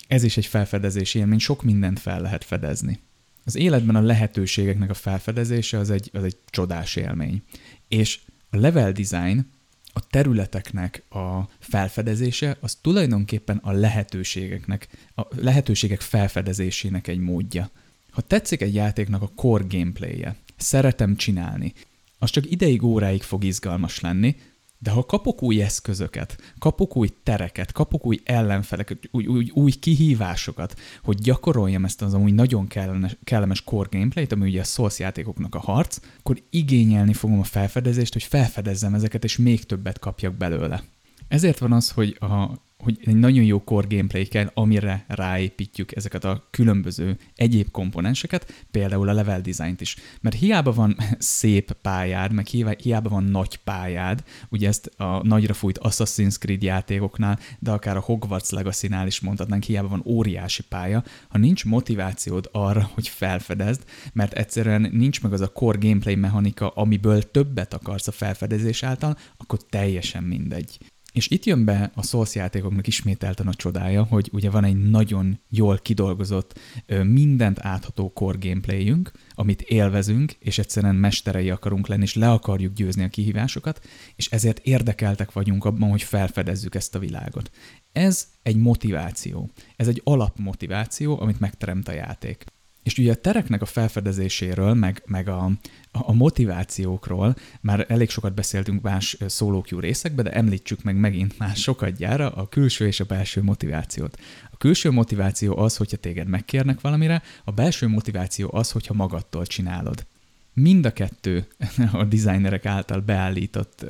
Ez 0.08 0.22
is 0.22 0.36
egy 0.36 0.46
felfedezési 0.46 1.18
élmény, 1.18 1.38
sok 1.38 1.62
mindent 1.62 1.98
fel 1.98 2.20
lehet 2.20 2.44
fedezni. 2.44 3.00
Az 3.44 3.56
életben 3.56 3.96
a 3.96 4.00
lehetőségeknek 4.00 4.90
a 4.90 4.94
felfedezése 4.94 5.78
az 5.78 5.90
egy, 5.90 6.10
az 6.12 6.24
egy 6.24 6.36
csodás 6.50 6.96
élmény. 6.96 7.42
És 7.88 8.20
a 8.50 8.56
level 8.56 8.92
design, 8.92 9.46
a 9.92 10.06
területeknek 10.10 11.02
a 11.08 11.48
felfedezése, 11.58 12.56
az 12.60 12.74
tulajdonképpen 12.74 13.56
a 13.56 13.72
lehetőségeknek, 13.72 14.88
a 15.14 15.22
lehetőségek 15.36 16.00
felfedezésének 16.00 17.06
egy 17.06 17.18
módja. 17.18 17.70
Ha 18.18 18.24
tetszik 18.24 18.60
egy 18.60 18.74
játéknak 18.74 19.22
a 19.22 19.30
core 19.34 19.64
gameplayje, 19.68 20.36
szeretem 20.56 21.16
csinálni, 21.16 21.72
az 22.18 22.30
csak 22.30 22.50
ideig, 22.50 22.82
óráig 22.82 23.22
fog 23.22 23.44
izgalmas 23.44 24.00
lenni, 24.00 24.36
de 24.78 24.90
ha 24.90 25.06
kapok 25.06 25.42
új 25.42 25.62
eszközöket, 25.62 26.54
kapok 26.58 26.96
új 26.96 27.08
tereket, 27.22 27.72
kapok 27.72 28.06
új 28.06 28.20
ellenfeleket, 28.24 28.98
új, 29.10 29.26
új, 29.26 29.50
új 29.54 29.70
kihívásokat, 29.70 30.80
hogy 31.02 31.18
gyakoroljam 31.18 31.84
ezt 31.84 32.02
az 32.02 32.14
amúgy 32.14 32.34
nagyon 32.34 32.66
kellemes, 32.66 33.16
kellemes 33.24 33.64
core 33.64 33.88
gameplayt, 33.92 34.32
ami 34.32 34.48
ugye 34.48 34.60
a 34.60 34.64
Souls 34.64 34.98
játékoknak 34.98 35.54
a 35.54 35.60
harc, 35.60 35.98
akkor 36.18 36.42
igényelni 36.50 37.12
fogom 37.12 37.38
a 37.38 37.44
felfedezést, 37.44 38.12
hogy 38.12 38.22
felfedezzem 38.22 38.94
ezeket, 38.94 39.24
és 39.24 39.36
még 39.36 39.64
többet 39.64 39.98
kapjak 39.98 40.34
belőle. 40.34 40.82
Ezért 41.28 41.58
van 41.58 41.72
az, 41.72 41.90
hogy 41.90 42.16
a 42.20 42.66
hogy 42.84 42.98
egy 43.04 43.16
nagyon 43.16 43.44
jó 43.44 43.64
core 43.64 43.86
gameplay 43.90 44.26
kell, 44.26 44.50
amire 44.54 45.04
ráépítjük 45.08 45.96
ezeket 45.96 46.24
a 46.24 46.46
különböző 46.50 47.16
egyéb 47.34 47.70
komponenseket, 47.70 48.66
például 48.70 49.08
a 49.08 49.12
level 49.12 49.40
design-t 49.40 49.80
is. 49.80 49.96
Mert 50.20 50.36
hiába 50.36 50.72
van 50.72 50.96
szép 51.18 51.72
pályád, 51.72 52.32
meg 52.32 52.46
hiába 52.78 53.08
van 53.08 53.24
nagy 53.24 53.56
pályád, 53.56 54.24
ugye 54.48 54.68
ezt 54.68 54.86
a 54.86 55.26
nagyra 55.26 55.54
fújt 55.54 55.80
Assassin's 55.82 56.38
Creed 56.38 56.62
játékoknál, 56.62 57.38
de 57.58 57.70
akár 57.70 57.96
a 57.96 58.00
Hogwarts 58.00 58.50
Legacy-nál 58.50 59.06
is 59.06 59.20
mondhatnánk, 59.20 59.62
hiába 59.62 59.88
van 59.88 60.02
óriási 60.06 60.62
pálya, 60.62 61.04
ha 61.28 61.38
nincs 61.38 61.64
motivációd 61.64 62.48
arra, 62.52 62.90
hogy 62.94 63.08
felfedezd, 63.08 63.82
mert 64.12 64.32
egyszerűen 64.32 64.88
nincs 64.92 65.22
meg 65.22 65.32
az 65.32 65.40
a 65.40 65.52
core 65.52 65.78
gameplay 65.80 66.14
mechanika, 66.14 66.68
amiből 66.68 67.30
többet 67.30 67.74
akarsz 67.74 68.08
a 68.08 68.12
felfedezés 68.12 68.82
által, 68.82 69.16
akkor 69.36 69.58
teljesen 69.70 70.22
mindegy. 70.22 70.78
És 71.18 71.28
itt 71.28 71.44
jön 71.44 71.64
be 71.64 71.90
a 71.94 72.02
Souls 72.02 72.34
játékoknak 72.34 72.86
ismételten 72.86 73.46
a 73.46 73.54
csodája, 73.54 74.02
hogy 74.02 74.28
ugye 74.32 74.50
van 74.50 74.64
egy 74.64 74.90
nagyon 74.90 75.40
jól 75.48 75.78
kidolgozott, 75.78 76.58
mindent 77.02 77.58
átható 77.60 78.12
core 78.12 78.38
gameplayünk, 78.40 79.12
amit 79.34 79.62
élvezünk, 79.62 80.32
és 80.38 80.58
egyszerűen 80.58 80.94
mesterei 80.94 81.50
akarunk 81.50 81.86
lenni, 81.86 82.02
és 82.02 82.14
le 82.14 82.30
akarjuk 82.30 82.72
győzni 82.72 83.04
a 83.04 83.08
kihívásokat, 83.08 83.86
és 84.16 84.30
ezért 84.30 84.58
érdekeltek 84.58 85.32
vagyunk 85.32 85.64
abban, 85.64 85.90
hogy 85.90 86.02
felfedezzük 86.02 86.74
ezt 86.74 86.94
a 86.94 86.98
világot. 86.98 87.50
Ez 87.92 88.28
egy 88.42 88.56
motiváció. 88.56 89.50
Ez 89.76 89.88
egy 89.88 90.00
alapmotiváció, 90.04 91.20
amit 91.20 91.40
megteremt 91.40 91.88
a 91.88 91.92
játék. 91.92 92.44
És 92.88 92.98
ugye 92.98 93.12
a 93.12 93.14
tereknek 93.14 93.62
a 93.62 93.66
felfedezéséről, 93.66 94.74
meg, 94.74 95.02
meg 95.06 95.28
a, 95.28 95.50
a 95.92 96.12
motivációkról 96.12 97.36
már 97.60 97.86
elég 97.88 98.10
sokat 98.10 98.34
beszéltünk 98.34 98.82
más 98.82 99.16
szólókjú 99.26 99.78
részekbe, 99.78 100.22
de 100.22 100.32
említsük 100.32 100.82
meg 100.82 100.96
megint 100.96 101.38
már 101.38 101.56
sokat 101.56 101.96
gyára 101.96 102.30
a 102.30 102.48
külső 102.48 102.86
és 102.86 103.00
a 103.00 103.04
belső 103.04 103.42
motivációt. 103.42 104.18
A 104.50 104.56
külső 104.56 104.90
motiváció 104.90 105.58
az, 105.58 105.76
hogyha 105.76 105.96
téged 105.96 106.28
megkérnek 106.28 106.80
valamire, 106.80 107.22
a 107.44 107.50
belső 107.50 107.88
motiváció 107.88 108.50
az, 108.52 108.70
hogyha 108.70 108.94
magadtól 108.94 109.46
csinálod. 109.46 110.06
Mind 110.52 110.86
a 110.86 110.92
kettő 110.92 111.46
a 111.92 112.04
designerek 112.04 112.66
által 112.66 113.00
beállított 113.00 113.84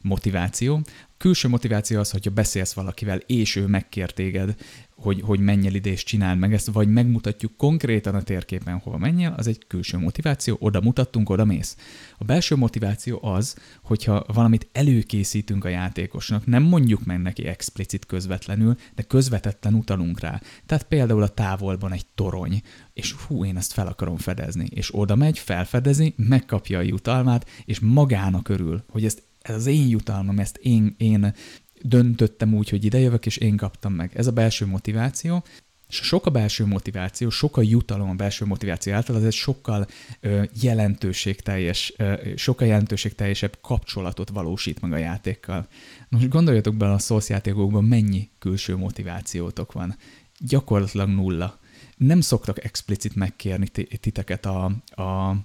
motiváció. 0.00 0.80
Külső 1.18 1.48
motiváció 1.48 1.98
az, 1.98 2.10
hogyha 2.10 2.30
beszélsz 2.30 2.72
valakivel, 2.72 3.18
és 3.26 3.56
ő 3.56 3.66
megkér 3.66 4.10
téged 4.10 4.54
hogy, 4.96 5.20
hogy 5.20 5.40
menj 5.40 5.66
el 5.66 5.74
ide 5.74 5.90
és 5.90 6.04
csináld 6.04 6.38
meg 6.38 6.52
ezt, 6.52 6.66
vagy 6.66 6.88
megmutatjuk 6.88 7.56
konkrétan 7.56 8.14
a 8.14 8.22
térképen, 8.22 8.78
hova 8.78 8.98
menjél, 8.98 9.34
az 9.36 9.46
egy 9.46 9.66
külső 9.66 9.98
motiváció, 9.98 10.56
oda 10.60 10.80
mutattunk, 10.80 11.30
oda 11.30 11.44
mész. 11.44 11.76
A 12.18 12.24
belső 12.24 12.56
motiváció 12.56 13.18
az, 13.22 13.56
hogyha 13.82 14.24
valamit 14.32 14.68
előkészítünk 14.72 15.64
a 15.64 15.68
játékosnak, 15.68 16.46
nem 16.46 16.62
mondjuk 16.62 17.04
meg 17.04 17.22
neki 17.22 17.46
explicit 17.46 18.06
közvetlenül, 18.06 18.76
de 18.94 19.02
közvetetten 19.02 19.74
utalunk 19.74 20.20
rá. 20.20 20.40
Tehát 20.66 20.84
például 20.84 21.22
a 21.22 21.28
távolban 21.28 21.92
egy 21.92 22.06
torony, 22.14 22.62
és 22.92 23.12
hú, 23.12 23.44
én 23.44 23.56
ezt 23.56 23.72
fel 23.72 23.86
akarom 23.86 24.16
fedezni, 24.16 24.66
és 24.70 24.94
oda 24.94 25.14
megy, 25.14 25.38
felfedezi, 25.38 26.14
megkapja 26.16 26.78
a 26.78 26.82
jutalmát, 26.82 27.48
és 27.64 27.80
magának 27.80 28.48
örül, 28.48 28.84
hogy 28.88 29.04
ezt 29.04 29.22
ez 29.48 29.54
az 29.54 29.66
én 29.66 29.88
jutalmam, 29.88 30.38
ezt 30.38 30.56
én, 30.56 30.94
én 30.98 31.34
döntöttem 31.82 32.54
úgy, 32.54 32.68
hogy 32.68 32.84
idejövök, 32.84 33.26
és 33.26 33.36
én 33.36 33.56
kaptam 33.56 33.92
meg. 33.92 34.10
Ez 34.14 34.26
a 34.26 34.32
belső 34.32 34.66
motiváció, 34.66 35.44
és 35.88 35.96
sok 35.96 36.26
a 36.26 36.30
belső 36.30 36.64
motiváció, 36.64 37.30
sok 37.30 37.56
a 37.56 37.62
jutalom 37.62 38.08
a 38.08 38.14
belső 38.14 38.44
motiváció 38.44 38.92
által, 38.92 39.16
az 39.16 39.24
egy 39.24 39.32
sokkal 39.32 39.86
ö, 40.20 40.42
jelentőségteljes, 40.60 41.94
ö, 41.96 42.14
sokkal 42.36 42.66
jelentőségteljesebb 42.66 43.58
kapcsolatot 43.60 44.28
valósít 44.28 44.80
meg 44.80 44.92
a 44.92 44.96
játékkal. 44.96 45.68
Most 46.08 46.28
gondoljatok 46.28 46.74
bele 46.74 46.92
a 46.92 46.98
Souls 46.98 47.28
játékokban, 47.28 47.84
mennyi 47.84 48.30
külső 48.38 48.76
motivációtok 48.76 49.72
van. 49.72 49.96
Gyakorlatilag 50.38 51.08
nulla. 51.08 51.58
Nem 51.96 52.20
szoktak 52.20 52.64
explicit 52.64 53.14
megkérni 53.14 53.68
titeket 54.00 54.46
a, 54.46 54.64
a 54.90 55.36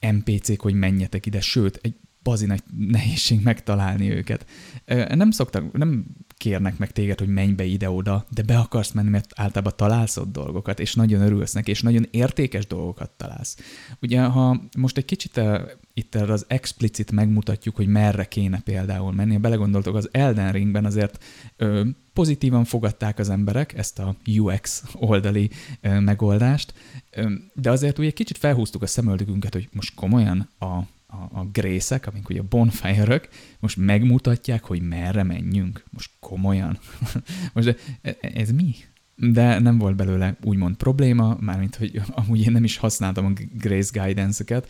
NPC-k, 0.00 0.60
hogy 0.60 0.74
menjetek 0.74 1.26
ide, 1.26 1.40
sőt, 1.40 1.78
egy 1.82 1.94
bazi 2.26 2.46
nagy 2.46 2.62
nehézség 2.76 3.42
megtalálni 3.42 4.10
őket. 4.10 4.46
Nem 5.08 5.30
szoktak, 5.30 5.72
nem 5.72 6.04
kérnek 6.36 6.78
meg 6.78 6.92
téged, 6.92 7.18
hogy 7.18 7.28
menj 7.28 7.52
be 7.52 7.64
ide-oda, 7.64 8.26
de 8.30 8.42
be 8.42 8.58
akarsz 8.58 8.92
menni, 8.92 9.08
mert 9.08 9.32
általában 9.34 9.72
találsz 9.76 10.16
ott 10.16 10.32
dolgokat, 10.32 10.80
és 10.80 10.94
nagyon 10.94 11.20
örülsz 11.20 11.52
neki, 11.52 11.70
és 11.70 11.82
nagyon 11.82 12.06
értékes 12.10 12.66
dolgokat 12.66 13.10
találsz. 13.10 13.56
Ugye, 14.00 14.22
ha 14.22 14.60
most 14.78 14.96
egy 14.96 15.04
kicsit 15.04 15.40
itt 15.94 16.14
az 16.14 16.44
explicit 16.48 17.10
megmutatjuk, 17.10 17.76
hogy 17.76 17.86
merre 17.86 18.24
kéne 18.24 18.60
például 18.60 19.12
menni, 19.12 19.32
ha 19.32 19.38
belegondoltok, 19.38 19.94
az 19.94 20.08
Elden 20.12 20.52
Ringben 20.52 20.84
azért 20.84 21.24
ö, 21.56 21.84
pozitívan 22.12 22.64
fogadták 22.64 23.18
az 23.18 23.30
emberek 23.30 23.74
ezt 23.78 23.98
a 23.98 24.16
UX 24.38 24.82
oldali 24.94 25.50
ö, 25.80 26.00
megoldást, 26.00 26.74
ö, 27.10 27.32
de 27.54 27.70
azért 27.70 27.98
ugye 27.98 28.10
kicsit 28.10 28.38
felhúztuk 28.38 28.82
a 28.82 28.86
szemöldökünket, 28.86 29.52
hogy 29.52 29.68
most 29.72 29.94
komolyan 29.94 30.48
a 30.58 30.80
a, 31.16 31.38
a 31.38 31.44
grészek, 31.52 32.06
amik 32.06 32.28
ugye 32.28 32.40
a 32.40 32.46
bonfire 32.48 33.20
most 33.60 33.76
megmutatják, 33.76 34.64
hogy 34.64 34.82
merre 34.82 35.22
menjünk. 35.22 35.84
Most 35.90 36.10
komolyan. 36.20 36.78
most 37.54 37.66
de, 37.66 37.76
e, 38.02 38.16
ez 38.34 38.50
mi? 38.50 38.74
De 39.18 39.58
nem 39.58 39.78
volt 39.78 39.96
belőle 39.96 40.36
úgymond 40.44 40.76
probléma, 40.76 41.36
mármint, 41.40 41.76
hogy 41.76 42.00
amúgy 42.10 42.40
én 42.40 42.52
nem 42.52 42.64
is 42.64 42.76
használtam 42.76 43.26
a 43.26 43.32
Grace 43.52 44.00
Guidance-eket, 44.00 44.68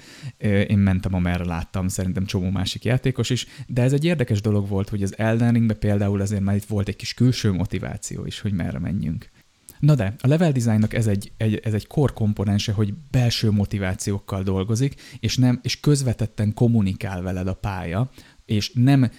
én 0.69 0.79
mentem, 0.79 1.15
amerre 1.15 1.45
láttam, 1.45 1.89
szerintem 1.89 2.25
csomó 2.25 2.51
másik 2.51 2.85
játékos 2.85 3.31
is, 3.31 3.47
de 3.67 3.83
ez 3.83 3.93
egy 3.93 4.05
érdekes 4.05 4.41
dolog 4.41 4.69
volt, 4.69 4.89
hogy 4.89 5.03
az 5.03 5.19
Elden 5.19 5.53
Ringben 5.53 5.79
például 5.79 6.21
azért 6.21 6.43
már 6.43 6.57
itt 6.57 6.65
volt 6.65 6.89
egy 6.89 6.97
kis 6.97 7.15
külső 7.15 7.53
motiváció 7.53 8.25
is, 8.27 8.41
hogy 8.41 8.53
merre 8.53 8.79
menjünk. 8.79 9.31
Na 9.87 9.95
de, 9.95 10.15
a 10.21 10.27
level 10.27 10.53
designnak 10.53 10.95
ez 10.95 11.07
egy, 11.07 11.33
egy, 11.37 11.55
ez 11.55 11.75
egy 11.75 11.87
core 11.87 12.13
komponense, 12.13 12.73
hogy 12.73 12.95
belső 13.11 13.51
motivációkkal 13.51 14.43
dolgozik, 14.43 15.01
és, 15.21 15.37
nem, 15.37 15.61
és 15.63 15.81
közvetetten 15.81 16.55
kommunikál 16.55 17.23
veled 17.23 17.47
a 17.47 17.55
pálya, 17.55 18.11
és 18.45 18.73
nem, 18.75 19.11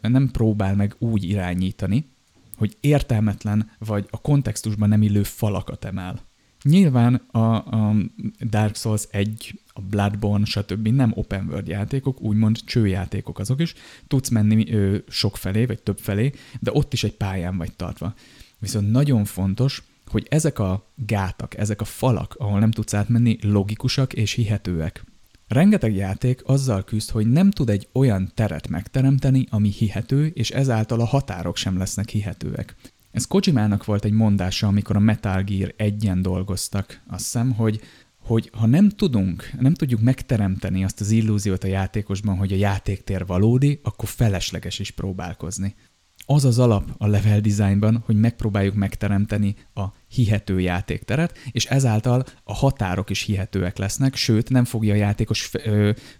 nem 0.00 0.30
próbál 0.30 0.74
meg 0.74 0.94
úgy 0.98 1.24
irányítani, 1.24 2.08
hogy 2.56 2.76
értelmetlen 2.80 3.70
vagy 3.78 4.06
a 4.10 4.20
kontextusban 4.20 4.88
nem 4.88 5.02
illő 5.02 5.22
falakat 5.22 5.84
emel. 5.84 6.20
Nyilván 6.62 7.14
a, 7.14 7.54
a 7.54 7.94
Dark 8.40 8.76
Souls 8.76 9.02
1, 9.10 9.60
a 9.66 9.80
Bloodborne, 9.80 10.44
stb. 10.44 10.88
nem 10.88 11.12
open 11.14 11.46
world 11.48 11.68
játékok, 11.68 12.20
úgymond 12.20 12.56
csőjátékok 12.64 13.38
azok 13.38 13.60
is. 13.60 13.74
Tudsz 14.06 14.28
menni 14.28 14.72
ö, 14.72 14.96
sok 15.08 15.36
felé, 15.36 15.64
vagy 15.64 15.82
több 15.82 15.98
felé, 15.98 16.32
de 16.60 16.70
ott 16.72 16.92
is 16.92 17.04
egy 17.04 17.14
pályán 17.14 17.56
vagy 17.56 17.72
tartva. 17.72 18.14
Viszont 18.58 18.90
nagyon 18.90 19.24
fontos, 19.24 19.82
hogy 20.10 20.26
ezek 20.30 20.58
a 20.58 20.92
gátak, 20.94 21.56
ezek 21.56 21.80
a 21.80 21.84
falak, 21.84 22.34
ahol 22.38 22.58
nem 22.58 22.70
tudsz 22.70 22.94
átmenni, 22.94 23.38
logikusak 23.40 24.12
és 24.12 24.32
hihetőek. 24.32 25.04
Rengeteg 25.48 25.94
játék 25.94 26.42
azzal 26.44 26.84
küzd, 26.84 27.10
hogy 27.10 27.30
nem 27.30 27.50
tud 27.50 27.70
egy 27.70 27.88
olyan 27.92 28.30
teret 28.34 28.68
megteremteni, 28.68 29.46
ami 29.50 29.68
hihető, 29.68 30.26
és 30.26 30.50
ezáltal 30.50 31.00
a 31.00 31.04
határok 31.04 31.56
sem 31.56 31.78
lesznek 31.78 32.08
hihetőek. 32.08 32.76
Ez 33.10 33.26
Kojimának 33.26 33.84
volt 33.84 34.04
egy 34.04 34.12
mondása, 34.12 34.66
amikor 34.66 34.96
a 34.96 35.00
Metal 35.00 35.42
Gear 35.42 35.74
egyen 35.76 36.22
dolgoztak. 36.22 37.00
Azt 37.06 37.22
hiszem, 37.22 37.52
hogy 37.52 37.80
hogy 38.28 38.50
ha 38.52 38.66
nem 38.66 38.88
tudunk, 38.88 39.50
nem 39.60 39.74
tudjuk 39.74 40.00
megteremteni 40.00 40.84
azt 40.84 41.00
az 41.00 41.10
illúziót 41.10 41.64
a 41.64 41.66
játékosban, 41.66 42.36
hogy 42.36 42.52
a 42.52 42.56
játéktér 42.56 43.26
valódi, 43.26 43.80
akkor 43.82 44.08
felesleges 44.08 44.78
is 44.78 44.90
próbálkozni. 44.90 45.74
Az 46.30 46.44
az 46.44 46.58
alap 46.58 46.94
a 46.98 47.06
level 47.06 47.40
designban, 47.40 48.02
hogy 48.06 48.16
megpróbáljuk 48.16 48.74
megteremteni 48.74 49.54
a 49.74 49.84
hihető 50.08 50.60
játékteret, 50.60 51.38
és 51.50 51.64
ezáltal 51.66 52.24
a 52.44 52.54
határok 52.54 53.10
is 53.10 53.22
hihetőek 53.22 53.76
lesznek, 53.78 54.14
sőt 54.14 54.50
nem 54.50 54.64
fogja 54.64 54.92
a 54.92 54.96
játékos 54.96 55.50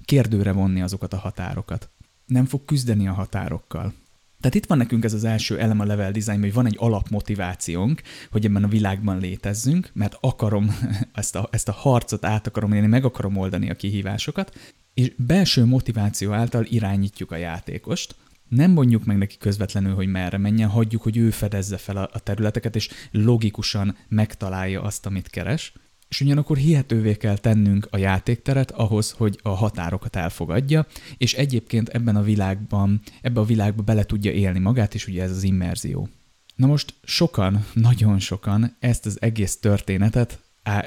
kérdőre 0.04 0.52
vonni 0.52 0.82
azokat 0.82 1.12
a 1.12 1.16
határokat. 1.18 1.90
Nem 2.26 2.44
fog 2.44 2.64
küzdeni 2.64 3.08
a 3.08 3.12
határokkal. 3.12 3.94
Tehát 4.40 4.56
itt 4.56 4.66
van 4.66 4.78
nekünk 4.78 5.04
ez 5.04 5.12
az 5.12 5.24
első 5.24 5.58
elem 5.58 5.80
a 5.80 5.84
level 5.84 6.10
design, 6.10 6.40
hogy 6.40 6.52
van 6.52 6.66
egy 6.66 6.76
alapmotivációnk, 6.78 8.02
hogy 8.30 8.44
ebben 8.44 8.64
a 8.64 8.68
világban 8.68 9.18
létezzünk, 9.18 9.90
mert 9.92 10.16
akarom 10.20 10.78
ezt 11.12 11.36
a, 11.36 11.48
ezt 11.52 11.68
a 11.68 11.72
harcot 11.72 12.24
át 12.24 12.46
akarom 12.46 12.72
élni, 12.72 12.86
meg 12.86 13.04
akarom 13.04 13.36
oldani 13.36 13.70
a 13.70 13.74
kihívásokat, 13.74 14.58
és 14.94 15.12
belső 15.16 15.64
motiváció 15.64 16.32
által 16.32 16.64
irányítjuk 16.64 17.30
a 17.30 17.36
játékost, 17.36 18.14
nem 18.48 18.70
mondjuk 18.70 19.04
meg 19.04 19.18
neki 19.18 19.36
közvetlenül, 19.38 19.94
hogy 19.94 20.06
merre 20.06 20.38
menjen, 20.38 20.68
hagyjuk, 20.68 21.02
hogy 21.02 21.16
ő 21.16 21.30
fedezze 21.30 21.76
fel 21.76 21.96
a, 21.96 22.18
területeket, 22.18 22.76
és 22.76 22.90
logikusan 23.10 23.96
megtalálja 24.08 24.82
azt, 24.82 25.06
amit 25.06 25.28
keres, 25.28 25.72
és 26.08 26.20
ugyanakkor 26.20 26.56
hihetővé 26.56 27.16
kell 27.16 27.36
tennünk 27.36 27.88
a 27.90 27.96
játékteret 27.96 28.70
ahhoz, 28.70 29.10
hogy 29.10 29.38
a 29.42 29.48
határokat 29.48 30.16
elfogadja, 30.16 30.86
és 31.16 31.34
egyébként 31.34 31.88
ebben 31.88 32.16
a 32.16 32.22
világban, 32.22 33.00
ebbe 33.22 33.40
a 33.40 33.44
világba 33.44 33.82
bele 33.82 34.04
tudja 34.04 34.30
élni 34.30 34.58
magát, 34.58 34.94
és 34.94 35.06
ugye 35.06 35.22
ez 35.22 35.30
az 35.30 35.42
immerzió. 35.42 36.08
Na 36.54 36.66
most 36.66 36.94
sokan, 37.02 37.64
nagyon 37.74 38.18
sokan 38.18 38.76
ezt 38.80 39.06
az 39.06 39.20
egész 39.20 39.56
történetet 39.56 40.38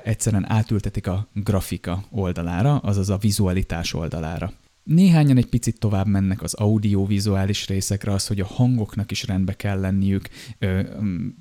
egyszerűen 0.04 0.52
átültetik 0.52 1.08
a 1.08 1.28
grafika 1.34 2.04
oldalára, 2.10 2.78
azaz 2.78 3.10
a 3.10 3.18
vizualitás 3.18 3.94
oldalára. 3.94 4.54
Néhányan 4.94 5.38
egy 5.38 5.46
picit 5.46 5.80
tovább 5.80 6.08
mennek 6.08 6.42
az 6.42 6.54
audiovizuális 6.54 7.68
részekre, 7.68 8.14
az, 8.14 8.28
hogy 8.28 8.40
a 8.40 8.46
hangoknak 8.46 9.12
is 9.12 9.24
rendbe 9.24 9.54
kell 9.56 9.80
lenniük, 9.80 10.30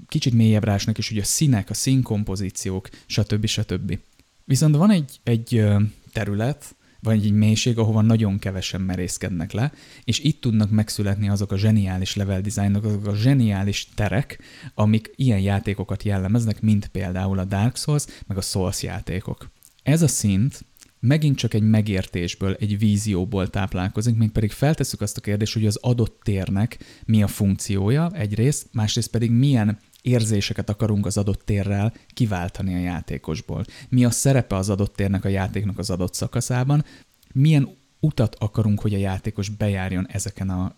kicsit 0.08 0.34
mélyebb 0.34 0.64
rásnak 0.64 0.98
is, 0.98 1.08
hogy 1.08 1.18
a 1.18 1.24
színek, 1.24 1.70
a 1.70 1.74
színkompozíciók, 1.74 2.88
stb. 3.06 3.46
stb. 3.46 3.98
Viszont 4.44 4.76
van 4.76 4.90
egy, 4.90 5.20
egy 5.22 5.64
terület, 6.12 6.76
vagy 7.00 7.24
egy 7.24 7.32
mélység, 7.32 7.78
ahova 7.78 8.00
nagyon 8.00 8.38
kevesen 8.38 8.80
merészkednek 8.80 9.52
le, 9.52 9.72
és 10.04 10.18
itt 10.18 10.40
tudnak 10.40 10.70
megszületni 10.70 11.28
azok 11.28 11.52
a 11.52 11.58
zseniális 11.58 12.16
level 12.16 12.40
designok, 12.40 12.84
azok 12.84 13.06
a 13.06 13.14
zseniális 13.14 13.88
terek, 13.94 14.38
amik 14.74 15.12
ilyen 15.16 15.40
játékokat 15.40 16.02
jellemeznek, 16.02 16.60
mint 16.60 16.86
például 16.88 17.38
a 17.38 17.44
Dark 17.44 17.76
Souls, 17.76 18.04
meg 18.26 18.36
a 18.36 18.40
Souls 18.42 18.82
játékok. 18.82 19.50
Ez 19.82 20.02
a 20.02 20.08
szint 20.08 20.64
megint 21.00 21.36
csak 21.36 21.54
egy 21.54 21.62
megértésből, 21.62 22.56
egy 22.60 22.78
vízióból 22.78 23.50
táplálkozik, 23.50 24.16
még 24.16 24.30
pedig 24.30 24.50
feltesszük 24.50 25.00
azt 25.00 25.16
a 25.16 25.20
kérdést, 25.20 25.52
hogy 25.52 25.66
az 25.66 25.76
adott 25.76 26.20
térnek 26.22 26.78
mi 27.04 27.22
a 27.22 27.26
funkciója 27.26 28.10
egyrészt, 28.14 28.66
másrészt 28.72 29.10
pedig 29.10 29.30
milyen 29.30 29.78
érzéseket 30.02 30.70
akarunk 30.70 31.06
az 31.06 31.16
adott 31.16 31.44
térrel 31.44 31.92
kiváltani 32.14 32.74
a 32.74 32.78
játékosból. 32.78 33.64
Mi 33.88 34.04
a 34.04 34.10
szerepe 34.10 34.56
az 34.56 34.70
adott 34.70 34.96
térnek 34.96 35.24
a 35.24 35.28
játéknak 35.28 35.78
az 35.78 35.90
adott 35.90 36.14
szakaszában, 36.14 36.84
milyen 37.32 37.78
utat 38.00 38.36
akarunk, 38.38 38.80
hogy 38.80 38.94
a 38.94 38.98
játékos 38.98 39.48
bejárjon 39.48 40.08
ezeken 40.08 40.50
a, 40.50 40.74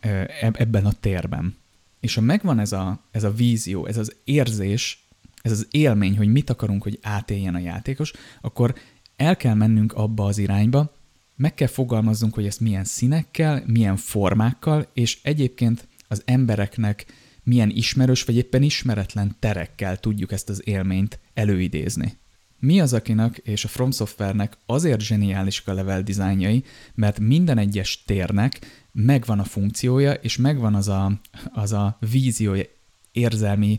ebben 0.52 0.86
a 0.86 0.92
térben. 0.92 1.56
És 2.00 2.14
ha 2.14 2.20
megvan 2.20 2.58
ez 2.58 2.72
a, 2.72 3.00
ez 3.10 3.24
a 3.24 3.32
vízió, 3.32 3.86
ez 3.86 3.96
az 3.96 4.16
érzés, 4.24 5.06
ez 5.42 5.52
az 5.52 5.66
élmény, 5.70 6.16
hogy 6.16 6.28
mit 6.28 6.50
akarunk, 6.50 6.82
hogy 6.82 6.98
átéljen 7.02 7.54
a 7.54 7.58
játékos, 7.58 8.12
akkor 8.40 8.74
el 9.22 9.36
kell 9.36 9.54
mennünk 9.54 9.92
abba 9.92 10.24
az 10.24 10.38
irányba, 10.38 10.92
meg 11.36 11.54
kell 11.54 11.68
fogalmaznunk, 11.68 12.34
hogy 12.34 12.46
ezt 12.46 12.60
milyen 12.60 12.84
színekkel, 12.84 13.62
milyen 13.66 13.96
formákkal, 13.96 14.90
és 14.92 15.18
egyébként 15.22 15.88
az 16.08 16.22
embereknek 16.24 17.06
milyen 17.42 17.70
ismerős 17.70 18.22
vagy 18.22 18.36
éppen 18.36 18.62
ismeretlen 18.62 19.36
terekkel 19.38 19.96
tudjuk 19.96 20.32
ezt 20.32 20.48
az 20.48 20.62
élményt 20.64 21.18
előidézni. 21.34 22.20
Mi 22.58 22.80
az, 22.80 22.92
akinek 22.92 23.40
és 23.44 23.64
a 23.64 23.68
From 23.68 23.90
Software-nek 23.90 24.58
azért 24.66 25.00
zseniálisak 25.00 25.68
a 25.68 25.72
level 25.72 26.02
dizájnjai, 26.02 26.64
mert 26.94 27.18
minden 27.18 27.58
egyes 27.58 28.04
térnek 28.04 28.58
megvan 28.92 29.38
a 29.38 29.44
funkciója, 29.44 30.12
és 30.12 30.36
megvan 30.36 30.74
az 30.74 30.88
a, 30.88 31.20
az 31.52 31.72
a 31.72 31.96
víziója, 32.10 32.64
érzelmi, 33.12 33.78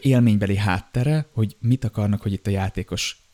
élménybeli 0.00 0.56
háttere, 0.56 1.26
hogy 1.32 1.56
mit 1.60 1.84
akarnak, 1.84 2.22
hogy 2.22 2.32
itt 2.32 2.46
a 2.46 2.50
játékos 2.50 3.30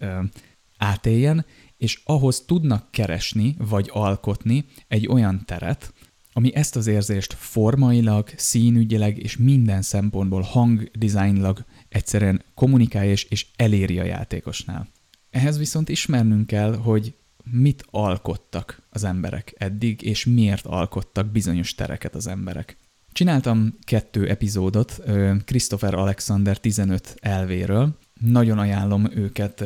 átéljen, 0.78 1.46
és 1.76 2.00
ahhoz 2.04 2.44
tudnak 2.46 2.90
keresni 2.90 3.54
vagy 3.58 3.90
alkotni 3.92 4.64
egy 4.88 5.08
olyan 5.08 5.42
teret, 5.44 5.92
ami 6.32 6.54
ezt 6.54 6.76
az 6.76 6.86
érzést 6.86 7.32
formailag, 7.32 8.28
színügyileg 8.36 9.18
és 9.18 9.36
minden 9.36 9.82
szempontból 9.82 10.42
hangdizájnlag 10.42 11.64
egyszerűen 11.88 12.42
kommunikálja 12.54 13.10
és, 13.10 13.24
és 13.24 13.46
eléri 13.56 13.98
a 13.98 14.04
játékosnál. 14.04 14.88
Ehhez 15.30 15.58
viszont 15.58 15.88
ismernünk 15.88 16.46
kell, 16.46 16.76
hogy 16.76 17.14
mit 17.50 17.84
alkottak 17.90 18.82
az 18.90 19.04
emberek 19.04 19.54
eddig, 19.56 20.02
és 20.02 20.24
miért 20.24 20.66
alkottak 20.66 21.26
bizonyos 21.26 21.74
tereket 21.74 22.14
az 22.14 22.26
emberek. 22.26 22.76
Csináltam 23.12 23.78
kettő 23.84 24.28
epizódot 24.28 25.02
Christopher 25.44 25.94
Alexander 25.94 26.58
15 26.58 27.16
elvéről, 27.20 27.98
nagyon 28.20 28.58
ajánlom 28.58 29.08
őket 29.14 29.64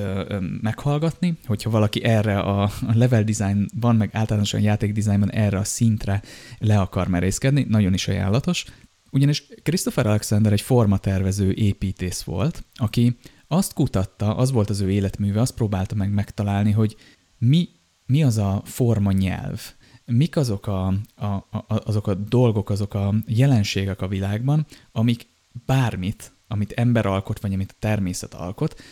meghallgatni, 0.60 1.38
hogyha 1.46 1.70
valaki 1.70 2.04
erre 2.04 2.38
a 2.38 2.70
level 2.92 3.24
designban, 3.24 3.96
meg 3.96 4.10
általánosan 4.12 4.60
játék 4.60 4.92
designban 4.92 5.30
erre 5.30 5.58
a 5.58 5.64
szintre 5.64 6.22
le 6.58 6.80
akar 6.80 7.08
merészkedni, 7.08 7.66
nagyon 7.68 7.94
is 7.94 8.08
ajánlatos. 8.08 8.64
Ugyanis 9.10 9.46
Christopher 9.62 10.06
Alexander 10.06 10.52
egy 10.52 10.60
formatervező 10.60 11.52
építész 11.52 12.22
volt, 12.22 12.64
aki 12.74 13.16
azt 13.48 13.72
kutatta, 13.72 14.36
az 14.36 14.50
volt 14.52 14.70
az 14.70 14.80
ő 14.80 14.90
életműve, 14.90 15.40
azt 15.40 15.54
próbálta 15.54 15.94
meg 15.94 16.12
megtalálni, 16.12 16.70
hogy 16.70 16.96
mi, 17.38 17.68
mi 18.06 18.22
az 18.22 18.38
a 18.38 18.62
forma 18.64 19.12
nyelv, 19.12 19.60
mik 20.04 20.36
azok 20.36 20.66
a, 20.66 20.86
a, 21.14 21.26
a, 21.26 21.64
azok 21.66 22.06
a 22.06 22.14
dolgok, 22.14 22.70
azok 22.70 22.94
a 22.94 23.14
jelenségek 23.26 24.00
a 24.00 24.08
világban, 24.08 24.66
amik 24.92 25.26
bármit 25.66 26.32
amit 26.52 26.72
ember 26.72 27.06
alkot, 27.06 27.40
vagy 27.40 27.54
amit 27.54 27.70
a 27.70 27.76
természet 27.78 28.34
alkot, 28.34 28.82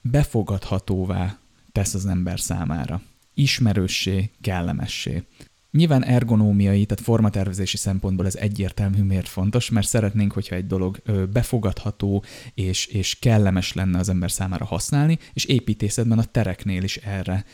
befogadhatóvá 0.00 1.38
tesz 1.72 1.94
az 1.94 2.06
ember 2.06 2.40
számára. 2.40 3.02
Ismerőssé, 3.34 4.30
kellemessé. 4.40 5.22
Nyilván 5.70 6.04
ergonómiai, 6.04 6.86
tehát 6.86 7.04
formatervezési 7.04 7.76
szempontból 7.76 8.26
ez 8.26 8.34
egyértelmű 8.34 9.02
miért 9.02 9.28
fontos, 9.28 9.70
mert 9.70 9.86
szeretnénk, 9.86 10.32
hogyha 10.32 10.54
egy 10.54 10.66
dolog 10.66 11.02
befogadható 11.32 12.24
és, 12.54 12.86
és 12.86 13.18
kellemes 13.18 13.72
lenne 13.72 13.98
az 13.98 14.08
ember 14.08 14.30
számára 14.30 14.64
használni, 14.64 15.18
és 15.32 15.44
építészetben 15.44 16.18
a 16.18 16.24
tereknél 16.24 16.82
is 16.82 16.96
erre 16.96 17.44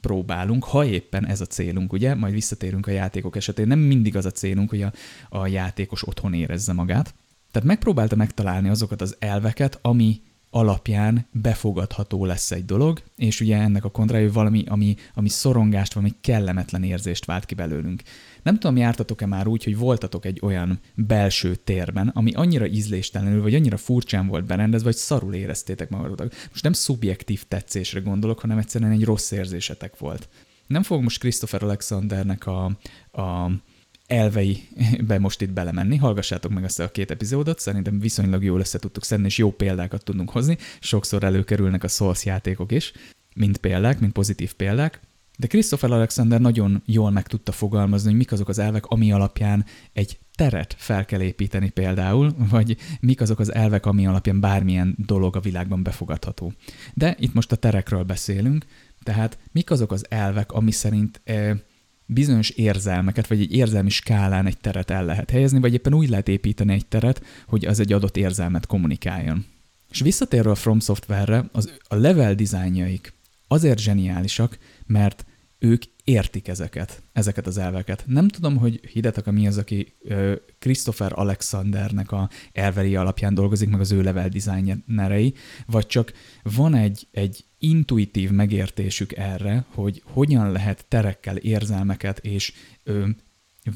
próbálunk, 0.00 0.64
ha 0.64 0.84
éppen 0.84 1.26
ez 1.26 1.40
a 1.40 1.46
célunk, 1.46 1.92
ugye? 1.92 2.14
Majd 2.14 2.32
visszatérünk 2.32 2.86
a 2.86 2.90
játékok 2.90 3.36
esetén. 3.36 3.66
Nem 3.66 3.78
mindig 3.78 4.16
az 4.16 4.24
a 4.24 4.30
célunk, 4.30 4.70
hogy 4.70 4.82
a, 4.82 4.92
a 5.28 5.46
játékos 5.46 6.06
otthon 6.08 6.34
érezze 6.34 6.72
magát, 6.72 7.14
tehát 7.50 7.68
megpróbálta 7.68 8.16
megtalálni 8.16 8.68
azokat 8.68 9.00
az 9.00 9.16
elveket, 9.18 9.78
ami 9.82 10.20
alapján 10.50 11.26
befogadható 11.32 12.24
lesz 12.24 12.50
egy 12.50 12.64
dolog, 12.64 13.02
és 13.16 13.40
ugye 13.40 13.56
ennek 13.56 13.84
a 13.84 13.90
kontrája 13.90 14.32
valami, 14.32 14.64
ami, 14.66 14.94
ami 15.14 15.28
szorongást, 15.28 15.92
valami 15.92 16.14
kellemetlen 16.20 16.82
érzést 16.82 17.24
vált 17.24 17.44
ki 17.44 17.54
belőlünk. 17.54 18.02
Nem 18.42 18.58
tudom, 18.58 18.76
jártatok-e 18.76 19.26
már 19.26 19.46
úgy, 19.46 19.64
hogy 19.64 19.76
voltatok 19.76 20.24
egy 20.24 20.38
olyan 20.42 20.80
belső 20.94 21.54
térben, 21.54 22.08
ami 22.08 22.32
annyira 22.32 22.66
ízléstelenül, 22.66 23.42
vagy 23.42 23.54
annyira 23.54 23.76
furcsán 23.76 24.26
volt 24.26 24.46
berendezve, 24.46 24.86
vagy 24.86 24.96
szarul 24.96 25.34
éreztétek 25.34 25.90
magatokat. 25.90 26.34
Most 26.50 26.62
nem 26.62 26.72
szubjektív 26.72 27.44
tetszésre 27.48 28.00
gondolok, 28.00 28.40
hanem 28.40 28.58
egyszerűen 28.58 28.92
egy 28.92 29.04
rossz 29.04 29.30
érzésetek 29.30 29.98
volt. 29.98 30.28
Nem 30.66 30.82
fogok 30.82 31.02
most 31.02 31.20
Christopher 31.20 31.62
Alexandernek 31.62 32.46
a, 32.46 32.64
a 33.12 33.50
elveibe 34.10 35.18
most 35.18 35.40
itt 35.40 35.52
belemenni. 35.52 35.96
Hallgassátok 35.96 36.52
meg 36.52 36.64
ezt 36.64 36.80
a 36.80 36.90
két 36.90 37.10
epizódot, 37.10 37.58
szerintem 37.58 38.00
viszonylag 38.00 38.44
jól 38.44 38.60
össze 38.60 38.78
tudtuk 38.78 39.04
szedni, 39.04 39.26
és 39.26 39.38
jó 39.38 39.50
példákat 39.50 40.04
tudunk 40.04 40.30
hozni. 40.30 40.58
Sokszor 40.80 41.24
előkerülnek 41.24 41.84
a 41.84 41.88
Souls 41.88 42.24
játékok 42.24 42.72
is, 42.72 42.92
mint 43.34 43.56
példák, 43.56 44.00
mint 44.00 44.12
pozitív 44.12 44.52
példák. 44.52 45.00
De 45.38 45.46
Christopher 45.46 45.90
Alexander 45.90 46.40
nagyon 46.40 46.82
jól 46.86 47.10
meg 47.10 47.26
tudta 47.26 47.52
fogalmazni, 47.52 48.08
hogy 48.08 48.18
mik 48.18 48.32
azok 48.32 48.48
az 48.48 48.58
elvek, 48.58 48.86
ami 48.86 49.12
alapján 49.12 49.64
egy 49.92 50.18
teret 50.34 50.74
fel 50.78 51.04
kell 51.04 51.20
építeni 51.20 51.68
például, 51.68 52.34
vagy 52.50 52.76
mik 53.00 53.20
azok 53.20 53.38
az 53.38 53.54
elvek, 53.54 53.86
ami 53.86 54.06
alapján 54.06 54.40
bármilyen 54.40 54.94
dolog 55.06 55.36
a 55.36 55.40
világban 55.40 55.82
befogadható. 55.82 56.52
De 56.94 57.16
itt 57.18 57.34
most 57.34 57.52
a 57.52 57.56
terekről 57.56 58.02
beszélünk, 58.02 58.64
tehát 59.02 59.38
mik 59.52 59.70
azok 59.70 59.92
az 59.92 60.06
elvek, 60.08 60.52
ami 60.52 60.70
szerint 60.70 61.20
e, 61.24 61.56
bizonyos 62.12 62.50
érzelmeket, 62.50 63.26
vagy 63.26 63.40
egy 63.40 63.52
érzelmi 63.52 63.90
skálán 63.90 64.46
egy 64.46 64.58
teret 64.58 64.90
el 64.90 65.04
lehet 65.04 65.30
helyezni, 65.30 65.60
vagy 65.60 65.72
éppen 65.72 65.94
úgy 65.94 66.08
lehet 66.08 66.28
építeni 66.28 66.72
egy 66.72 66.86
teret, 66.86 67.24
hogy 67.46 67.64
az 67.64 67.80
egy 67.80 67.92
adott 67.92 68.16
érzelmet 68.16 68.66
kommunikáljon. 68.66 69.44
És 69.90 70.00
visszatérve 70.00 70.50
a 70.50 70.54
From 70.54 70.80
Software-re, 70.80 71.44
az, 71.52 71.72
a 71.88 71.94
level 71.94 72.34
dizájnjaik 72.34 73.12
azért 73.48 73.78
zseniálisak, 73.78 74.58
mert 74.86 75.24
ők 75.58 75.82
értik 76.04 76.48
ezeket, 76.48 77.02
ezeket 77.12 77.46
az 77.46 77.58
elveket. 77.58 78.04
Nem 78.06 78.28
tudom, 78.28 78.56
hogy 78.56 78.80
Hidetaka 78.92 79.30
mi 79.30 79.46
az, 79.46 79.58
aki 79.58 79.94
ö, 80.02 80.34
Christopher 80.58 81.12
Alexandernek 81.14 82.12
a 82.12 82.28
elvei 82.52 82.96
alapján 82.96 83.34
dolgozik, 83.34 83.68
meg 83.68 83.80
az 83.80 83.92
ő 83.92 84.02
level 84.02 84.28
designerei, 84.28 85.34
vagy 85.66 85.86
csak 85.86 86.12
van 86.42 86.74
egy, 86.74 87.08
egy 87.10 87.44
intuitív 87.60 88.30
megértésük 88.30 89.16
erre, 89.16 89.64
hogy 89.74 90.02
hogyan 90.04 90.52
lehet 90.52 90.84
terekkel 90.88 91.36
érzelmeket 91.36 92.18
és 92.18 92.52
ö, 92.82 93.08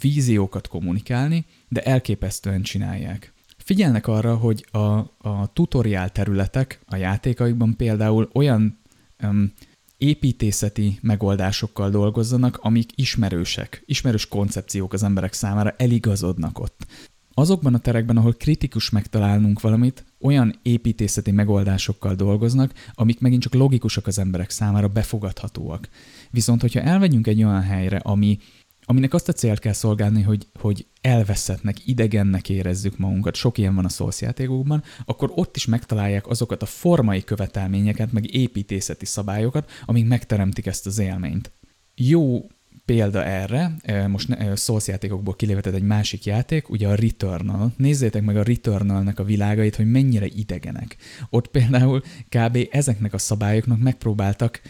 víziókat 0.00 0.68
kommunikálni, 0.68 1.44
de 1.68 1.82
elképesztően 1.82 2.62
csinálják. 2.62 3.32
Figyelnek 3.56 4.06
arra, 4.06 4.36
hogy 4.36 4.66
a, 4.70 4.78
a 5.18 5.50
tutoriál 5.52 6.10
területek 6.10 6.80
a 6.86 6.96
játékaikban 6.96 7.76
például 7.76 8.30
olyan 8.32 8.78
öm, 9.16 9.52
építészeti 9.98 10.98
megoldásokkal 11.02 11.90
dolgozzanak, 11.90 12.56
amik 12.56 12.90
ismerősek, 12.94 13.82
ismerős 13.86 14.28
koncepciók 14.28 14.92
az 14.92 15.02
emberek 15.02 15.32
számára 15.32 15.74
eligazodnak 15.76 16.58
ott. 16.58 16.86
Azokban 17.34 17.74
a 17.74 17.78
terekben, 17.78 18.16
ahol 18.16 18.32
kritikus 18.32 18.90
megtalálnunk 18.90 19.60
valamit, 19.60 20.04
olyan 20.20 20.58
építészeti 20.62 21.30
megoldásokkal 21.30 22.14
dolgoznak, 22.14 22.72
amik 22.92 23.20
megint 23.20 23.42
csak 23.42 23.54
logikusak 23.54 24.06
az 24.06 24.18
emberek 24.18 24.50
számára, 24.50 24.88
befogadhatóak. 24.88 25.88
Viszont, 26.30 26.60
hogyha 26.60 26.80
elvegyünk 26.80 27.26
egy 27.26 27.42
olyan 27.42 27.62
helyre, 27.62 27.96
ami 27.96 28.38
aminek 28.86 29.14
azt 29.14 29.28
a 29.28 29.32
célt 29.32 29.58
kell 29.58 29.72
szolgálni, 29.72 30.22
hogy, 30.22 30.46
hogy 30.60 30.86
elveszettnek, 31.00 31.86
idegennek 31.86 32.48
érezzük 32.48 32.98
magunkat, 32.98 33.34
sok 33.34 33.58
ilyen 33.58 33.74
van 33.74 33.84
a 33.84 33.88
Souls 33.88 34.20
játékokban, 34.20 34.82
akkor 35.04 35.32
ott 35.34 35.56
is 35.56 35.66
megtalálják 35.66 36.26
azokat 36.26 36.62
a 36.62 36.66
formai 36.66 37.24
követelményeket, 37.24 38.12
meg 38.12 38.34
építészeti 38.34 39.06
szabályokat, 39.06 39.70
amik 39.84 40.06
megteremtik 40.06 40.66
ezt 40.66 40.86
az 40.86 40.98
élményt. 40.98 41.52
Jó 41.94 42.46
példa 42.84 43.24
erre, 43.24 43.74
most 44.08 44.36
Souls 44.56 44.86
játékokból 44.86 45.34
kilévetett 45.34 45.74
egy 45.74 45.82
másik 45.82 46.24
játék, 46.24 46.68
ugye 46.68 46.88
a 46.88 46.94
Returnal. 46.94 47.72
Nézzétek 47.76 48.22
meg 48.22 48.36
a 48.36 48.42
Returnalnek 48.42 49.18
a 49.18 49.24
világait, 49.24 49.76
hogy 49.76 49.90
mennyire 49.90 50.26
idegenek. 50.26 50.96
Ott 51.30 51.46
például 51.46 52.02
kb. 52.28 52.58
ezeknek 52.70 53.14
a 53.14 53.18
szabályoknak 53.18 53.78
megpróbáltak, 53.78 54.60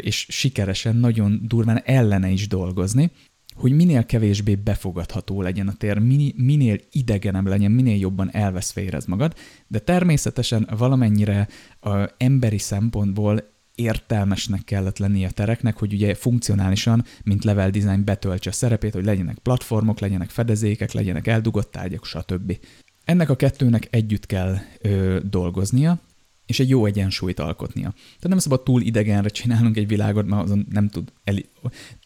és 0.00 0.26
sikeresen, 0.28 0.96
nagyon 0.96 1.40
durván 1.44 1.82
ellene 1.84 2.28
is 2.28 2.48
dolgozni, 2.48 3.10
hogy 3.54 3.72
minél 3.72 4.06
kevésbé 4.06 4.54
befogadható 4.54 5.42
legyen 5.42 5.68
a 5.68 5.72
tér, 5.72 5.98
minél 6.36 6.80
idegenebb 6.90 7.46
legyen, 7.46 7.70
minél 7.70 7.98
jobban 7.98 8.30
elveszve 8.32 8.82
érez 8.82 9.06
magad, 9.06 9.34
de 9.66 9.78
természetesen 9.78 10.68
valamennyire 10.78 11.48
a 11.80 12.10
emberi 12.16 12.58
szempontból 12.58 13.56
értelmesnek 13.78 14.64
kellett 14.64 14.98
lennie 14.98 15.26
a 15.26 15.30
tereknek, 15.30 15.76
hogy 15.76 15.92
ugye 15.92 16.14
funkcionálisan, 16.14 17.04
mint 17.24 17.44
level 17.44 17.70
design 17.70 18.04
betöltse 18.04 18.50
a 18.50 18.52
szerepét, 18.52 18.92
hogy 18.92 19.04
legyenek 19.04 19.38
platformok, 19.38 20.00
legyenek 20.00 20.30
fedezékek, 20.30 20.92
legyenek 20.92 21.26
eldugott 21.26 21.70
tárgyak, 21.70 22.04
stb. 22.04 22.58
Ennek 23.04 23.30
a 23.30 23.36
kettőnek 23.36 23.88
együtt 23.90 24.26
kell 24.26 24.56
ö, 24.80 25.18
dolgoznia, 25.30 26.00
és 26.46 26.60
egy 26.60 26.68
jó 26.68 26.86
egyensúlyt 26.86 27.40
alkotnia. 27.40 27.90
Tehát 27.90 28.28
nem 28.28 28.38
szabad 28.38 28.62
túl 28.62 28.82
idegenre 28.82 29.28
csinálnunk 29.28 29.76
egy 29.76 29.88
világot, 29.88 30.26
mert 30.26 30.42
azon 30.42 30.66
nem 30.70 30.88
tud 30.88 31.12
el, 31.24 31.36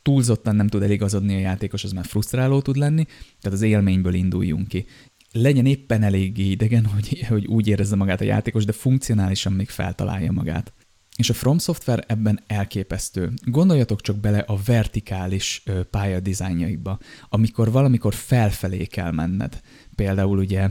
túlzottan 0.03 0.57
nem 0.57 0.69
tud 0.69 0.83
eligazodni 0.83 1.35
a 1.35 1.39
játékos, 1.39 1.85
az 1.85 1.93
már 1.93 2.05
frusztráló 2.05 2.61
tud 2.61 2.77
lenni, 2.77 3.05
tehát 3.41 3.59
az 3.59 3.63
élményből 3.63 4.15
induljunk 4.15 4.69
ki. 4.69 4.87
Legyen 5.33 5.67
éppen 5.67 6.03
eléggé 6.03 6.51
idegen, 6.51 6.87
hogy, 6.87 7.25
hogy 7.29 7.47
úgy 7.47 7.69
érezze 7.69 7.97
magát 7.97 8.21
a 8.21 8.25
játékos, 8.25 8.65
de 8.65 8.73
funkcionálisan 8.73 9.53
még 9.53 9.69
feltalálja 9.69 10.33
magát. 10.33 10.73
És 11.17 11.31
a 11.31 11.35
From 11.35 11.59
Software 11.59 12.05
ebben 12.07 12.41
elképesztő. 12.47 13.33
Gondoljatok 13.45 14.01
csak 14.01 14.17
bele 14.17 14.39
a 14.39 14.59
vertikális 14.65 15.63
pályadizájnjaikba, 15.91 16.99
amikor 17.29 17.71
valamikor 17.71 18.15
felfelé 18.15 18.85
kell 18.85 19.11
menned. 19.11 19.61
Például 19.95 20.39
ugye 20.39 20.69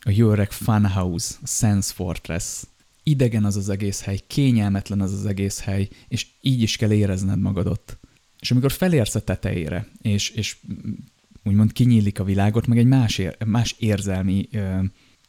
a 0.00 0.10
Jörek 0.10 0.52
Funhouse, 0.52 1.34
a 1.42 1.46
Sense 1.46 1.92
Fortress, 1.92 2.62
idegen 3.02 3.44
az 3.44 3.56
az 3.56 3.68
egész 3.68 4.02
hely, 4.02 4.20
kényelmetlen 4.26 5.00
az 5.00 5.12
az 5.12 5.26
egész 5.26 5.60
hely, 5.60 5.88
és 6.08 6.26
így 6.40 6.62
is 6.62 6.76
kell 6.76 6.92
érezned 6.92 7.40
magad 7.40 7.66
ott. 7.66 7.98
És 8.40 8.50
amikor 8.50 8.72
felérsz 8.72 9.14
a 9.14 9.20
tetejére, 9.20 9.88
és, 10.02 10.30
és 10.30 10.56
úgymond 11.44 11.72
kinyílik 11.72 12.20
a 12.20 12.24
világot, 12.24 12.66
meg 12.66 12.78
egy 12.78 12.86
más, 12.86 13.18
ér, 13.18 13.36
más 13.44 13.74
érzelmi 13.78 14.48
ö, 14.52 14.78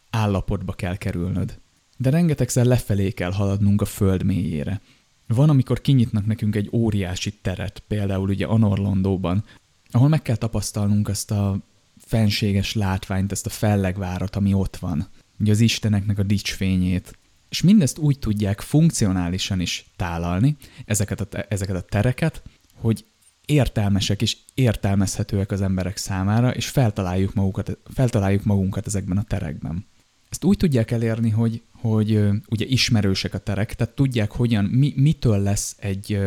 állapotba 0.09 0.74
kell 0.74 0.95
kerülnöd. 0.95 1.59
De 1.98 2.10
rengetegszer 2.10 2.66
lefelé 2.66 3.12
kell 3.12 3.32
haladnunk 3.32 3.82
a 3.82 3.86
föld 3.86 4.24
mélyére. 4.24 4.82
Van, 5.28 5.50
amikor 5.50 5.82
kinyitnak 5.82 6.26
nekünk 6.26 6.56
egy 6.56 6.70
óriási 6.72 7.32
teret, 7.32 7.84
például 7.88 8.30
ugye 8.30 8.46
Anorlondóban, 8.46 9.43
ahol 9.91 10.08
meg 10.08 10.22
kell 10.22 10.36
tapasztalnunk 10.36 11.10
ezt 11.10 11.32
a 11.32 11.60
fenséges 11.98 12.74
látványt, 12.74 13.32
ezt 13.32 13.46
a 13.46 13.50
fellegvárat, 13.50 14.36
ami 14.36 14.54
ott 14.54 14.78
van. 14.78 15.08
Ugye 15.39 15.52
az 15.52 15.60
isteneknek 15.60 16.20
a 16.20 16.24
dicsfényét, 16.24 17.18
és 17.50 17.62
mindezt 17.62 17.98
úgy 17.98 18.20
tudják 18.20 18.62
funkcionálisan 18.62 19.60
is 19.60 19.86
tálalni, 19.96 20.56
ezeket 20.86 21.22
a, 21.22 21.46
ezeket 21.50 21.76
a 21.76 21.82
tereket, 21.82 22.41
hogy 22.74 23.06
értelmesek 23.46 24.22
és 24.22 24.38
értelmezhetőek 24.54 25.52
az 25.52 25.62
emberek 25.62 25.98
számára, 25.98 26.54
és 26.54 26.68
feltaláljuk 26.68 27.34
magunkat, 27.34 27.78
feltaláljuk 27.93 28.43
magunkat 28.43 28.88
ezekben 28.88 29.18
a 29.18 29.24
terekben. 29.24 29.86
Ezt 30.30 30.43
úgy 30.43 30.58
tudják 30.58 30.91
elérni, 30.91 31.30
hogy, 31.30 31.62
hogy 31.86 32.20
ugye 32.50 32.66
ismerősek 32.66 33.34
a 33.34 33.38
terek, 33.38 33.74
tehát 33.76 33.94
tudják, 33.96 34.32
hogyan, 34.32 34.66
mi, 34.66 34.94
mitől 34.96 35.40
lesz 35.40 35.76
egy 35.80 36.20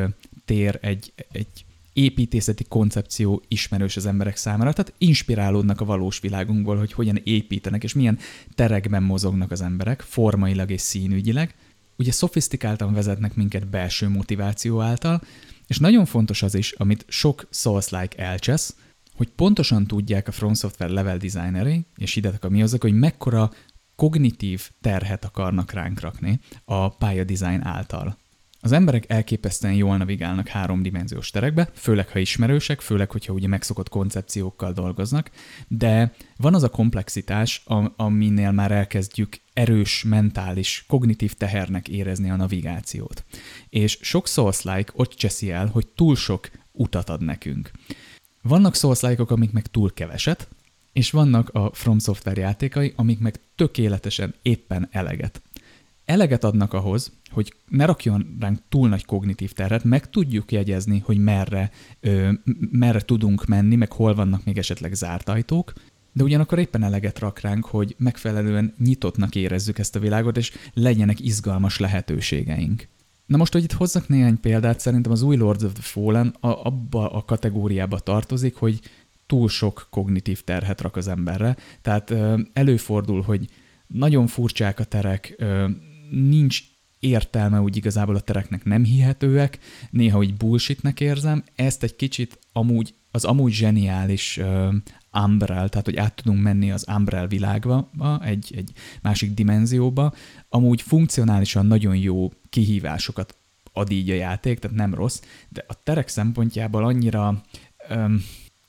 tér, 0.45 0.79
egy, 0.83 1.13
egy 1.33 1.47
építészeti 1.93 2.65
koncepció 2.65 3.43
ismerős 3.49 3.97
az 3.97 4.07
emberek 4.07 4.37
számára, 4.37 4.73
tehát 4.73 4.93
inspirálódnak 4.99 5.81
a 5.81 5.85
valós 5.85 6.21
világunkból, 6.21 6.77
hogy 6.77 6.93
hogyan 6.93 7.21
építenek, 7.25 7.85
és 7.85 7.95
milyen 7.95 8.19
terekben 8.55 9.03
mozognak 9.03 9.51
az 9.51 9.61
emberek, 9.61 10.01
formailag 10.01 10.71
és 10.71 10.81
színügyileg. 10.81 11.55
Ugye 11.97 12.13
szofisztikáltan 12.13 12.93
vezetnek 12.93 13.35
minket 13.35 13.67
belső 13.67 14.09
motiváció 14.09 14.81
által, 14.81 15.23
és 15.67 15.79
nagyon 15.79 16.05
fontos 16.05 16.43
az 16.43 16.55
is, 16.55 16.73
amit 16.73 17.05
sok 17.09 17.47
Souls-like 17.51 18.23
elcsesz, 18.23 18.75
hogy 19.17 19.29
pontosan 19.29 19.87
tudják 19.87 20.29
a 20.29 20.33
From 20.33 20.55
Software 20.55 20.93
level 20.93 21.17
designeri, 21.17 21.85
és 21.97 22.17
ide 22.17 22.33
mi 22.49 22.63
azok, 22.63 22.83
hogy 22.83 22.99
mekkora 22.99 23.51
kognitív 23.99 24.71
terhet 24.81 25.25
akarnak 25.25 25.73
ránk 25.73 26.01
rakni 26.01 26.41
a 26.65 26.89
pálya 26.89 27.25
design 27.25 27.63
által. 27.63 28.19
Az 28.61 28.73
emberek 28.73 29.11
elképesztően 29.11 29.75
jól 29.75 29.97
navigálnak 29.97 30.49
háromdimenziós 30.49 31.31
terekbe, 31.31 31.71
főleg 31.75 32.09
ha 32.09 32.19
ismerősek, 32.19 32.81
főleg, 32.81 33.11
hogyha 33.11 33.33
ugye 33.33 33.49
megszokott 33.49 33.89
koncepciókkal 33.89 34.73
dolgoznak, 34.73 35.31
de 35.69 36.13
van 36.37 36.55
az 36.55 36.63
a 36.63 36.69
komplexitás, 36.69 37.63
aminél 37.97 38.53
már 38.53 38.71
elkezdjük 38.71 39.41
erős, 39.53 40.05
mentális, 40.09 40.85
kognitív 40.89 41.35
tehernek 41.35 41.89
érezni 41.89 42.31
a 42.31 42.37
navigációt. 42.37 43.25
És 43.69 43.99
sok 44.01 44.27
Souls-like 44.27 44.93
ott 44.95 45.13
cseszi 45.13 45.51
el, 45.51 45.67
hogy 45.67 45.87
túl 45.87 46.17
sok 46.17 46.51
utat 46.73 47.09
ad 47.09 47.23
nekünk. 47.23 47.71
Vannak 48.43 48.75
souls 48.75 49.03
amik 49.03 49.53
meg 49.53 49.67
túl 49.67 49.95
keveset, 49.95 50.49
és 50.99 51.11
vannak 51.11 51.49
a 51.49 51.71
From 51.73 51.99
Software 51.99 52.41
játékai, 52.41 52.93
amik 52.97 53.19
meg 53.19 53.41
tökéletesen 53.57 54.35
éppen 54.43 54.89
eleget 54.91 55.43
eleget 56.05 56.45
adnak 56.45 56.73
ahhoz, 56.73 57.13
hogy 57.31 57.55
ne 57.69 57.85
rakjon 57.85 58.37
ránk 58.41 58.59
túl 58.69 58.89
nagy 58.89 59.05
kognitív 59.05 59.53
terhet, 59.53 59.85
meg 59.85 60.11
tudjuk 60.11 60.53
jegyezni, 60.53 61.03
hogy 61.05 61.19
merre, 61.19 61.71
ö, 62.01 62.33
merre 62.71 63.01
tudunk 63.01 63.45
menni, 63.45 63.77
meg 63.77 63.93
hol 63.93 64.15
vannak 64.15 64.45
még 64.45 64.59
esetleg 64.59 64.95
zárt 64.95 65.29
ajtók, 65.29 65.73
de 66.13 66.23
ugyanakkor 66.23 66.59
éppen 66.59 66.83
eleget 66.83 67.19
rak 67.19 67.41
ránk, 67.41 67.65
hogy 67.65 67.95
megfelelően 67.99 68.75
nyitottnak 68.79 69.35
érezzük 69.35 69.79
ezt 69.79 69.97
a 69.97 70.01
világot, 70.01 70.37
és 70.37 70.53
legyenek 70.75 71.21
izgalmas 71.21 71.79
lehetőségeink. 71.79 72.89
Na 73.27 73.37
most, 73.37 73.53
hogy 73.53 73.63
itt 73.63 73.73
hozzak 73.73 74.09
néhány 74.09 74.41
példát, 74.41 74.81
szerintem 74.81 75.13
az 75.13 75.23
új 75.23 75.37
Lords 75.37 75.63
of 75.63 75.73
the 75.73 75.83
Fallen 75.83 76.35
a, 76.41 76.49
abba 76.49 77.11
a 77.11 77.25
kategóriába 77.25 77.99
tartozik, 77.99 78.55
hogy 78.55 78.81
túl 79.29 79.49
sok 79.49 79.87
kognitív 79.91 80.41
terhet 80.45 80.81
rak 80.81 80.97
az 80.97 81.09
emberre. 81.09 81.57
Tehát 81.83 82.15
előfordul, 82.53 83.23
hogy 83.23 83.49
nagyon 83.87 84.27
furcsák 84.27 84.79
a 84.79 84.85
terek, 84.85 85.45
nincs 86.11 86.63
értelme 86.99 87.61
úgy 87.61 87.77
igazából 87.77 88.15
a 88.15 88.21
tereknek 88.21 88.65
nem 88.65 88.85
hihetőek, 88.85 89.59
néha 89.91 90.19
úgy 90.19 90.35
bullshitnek 90.35 91.01
érzem, 91.01 91.45
ezt 91.55 91.83
egy 91.83 91.97
kicsit 91.97 92.39
amúgy, 92.53 92.95
az 93.11 93.25
amúgy 93.25 93.53
zseniális 93.53 94.41
Umbrel, 95.25 95.69
tehát 95.69 95.85
hogy 95.85 95.97
át 95.97 96.15
tudunk 96.15 96.43
menni 96.43 96.71
az 96.71 96.85
Umbrel 96.97 97.27
világba, 97.27 97.91
egy, 98.25 98.53
egy 98.57 98.73
másik 99.03 99.35
dimenzióba, 99.35 100.15
amúgy 100.49 100.83
funkcionálisan 100.83 101.67
nagyon 101.67 101.97
jó 101.97 102.33
kihívásokat 102.49 103.37
ad 103.73 103.91
így 103.91 104.11
a 104.11 104.15
játék, 104.15 104.59
tehát 104.59 104.77
nem 104.77 104.95
rossz, 104.95 105.21
de 105.49 105.65
a 105.69 105.83
terek 105.83 106.09
szempontjából 106.09 106.85
annyira 106.85 107.43
um, 107.91 108.23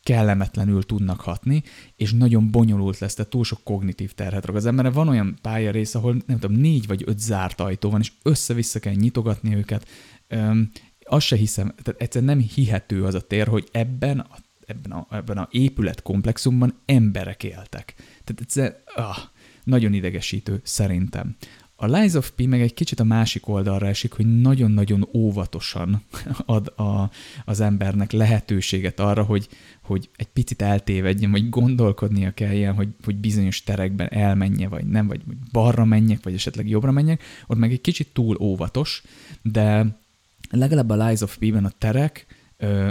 kellemetlenül 0.10 0.84
tudnak 0.84 1.22
hatni, 1.22 1.64
és 1.96 2.14
nagyon 2.14 2.52
bonyolult 2.52 3.00
lesz, 3.00 3.14
tehát 3.14 3.32
túl 3.32 3.44
sok 3.44 3.64
kognitív 3.64 4.12
terhet 4.12 4.46
rak 4.46 4.56
az 4.56 4.66
emberre. 4.66 4.90
Van 4.90 5.08
olyan 5.08 5.38
pályarész, 5.42 5.96
ahol 5.96 6.22
nem 6.26 6.40
tudom, 6.40 6.58
négy 6.58 6.88
vagy 6.88 7.04
öt 7.06 7.20
zárt 7.20 7.60
ajtó 7.60 7.90
van, 7.90 8.00
és 8.00 8.12
össze-vissza 8.24 8.80
kell 8.80 8.94
nyitogatni 8.94 9.56
őket. 9.56 9.88
Um, 10.30 10.70
azt 11.04 11.26
se 11.26 11.36
hiszem, 11.36 11.74
tehát 11.84 12.02
egyszerűen 12.02 12.38
nem 12.38 12.48
hihető 12.48 13.06
az 13.06 13.14
a 13.14 13.22
tér, 13.22 13.48
hogy 13.48 13.68
ebben 13.72 14.20
a, 14.20 14.38
ebben 14.66 14.92
a, 14.92 15.08
ebben 15.10 15.38
a 15.38 15.48
épületkomplexumban 15.52 16.74
emberek 16.86 17.44
éltek. 17.44 17.94
Tehát 18.24 18.42
egyszerűen 18.42 18.76
ah, 18.96 19.18
nagyon 19.64 19.94
idegesítő 19.94 20.60
szerintem. 20.64 21.36
A 21.82 21.86
Lies 21.86 22.14
of 22.14 22.32
P 22.36 22.46
meg 22.46 22.62
egy 22.62 22.74
kicsit 22.74 23.00
a 23.00 23.04
másik 23.04 23.48
oldalra 23.48 23.88
esik, 23.88 24.14
hogy 24.14 24.42
nagyon-nagyon 24.42 25.08
óvatosan 25.14 26.04
ad 26.46 26.68
a, 26.68 27.12
az 27.46 27.60
embernek 27.60 28.12
lehetőséget 28.12 29.00
arra, 29.00 29.24
hogy, 29.24 29.48
hogy 29.82 30.10
egy 30.16 30.28
picit 30.28 30.62
eltévedjen, 30.62 31.32
vagy 31.32 31.50
gondolkodnia 31.50 32.32
kelljen, 32.32 32.74
hogy, 32.74 32.88
hogy 33.04 33.16
bizonyos 33.16 33.64
terekben 33.64 34.08
elmenje, 34.12 34.68
vagy 34.68 34.86
nem, 34.86 35.08
vagy 35.08 35.22
balra 35.52 35.86
menjek, 35.86 36.24
vagy 36.24 36.34
esetleg 36.34 36.70
jobbra 36.70 36.92
menjek, 36.92 37.24
ott 37.48 37.58
meg 37.58 37.72
egy 37.72 37.82
kicsit 37.82 38.08
túl 38.14 38.38
óvatos, 38.40 39.04
de 39.42 39.86
legalább 40.52 40.90
a 40.90 41.06
Lies 41.06 41.22
of 41.22 41.38
P-ben 41.38 41.66
a 41.66 41.72
terek 41.78 42.26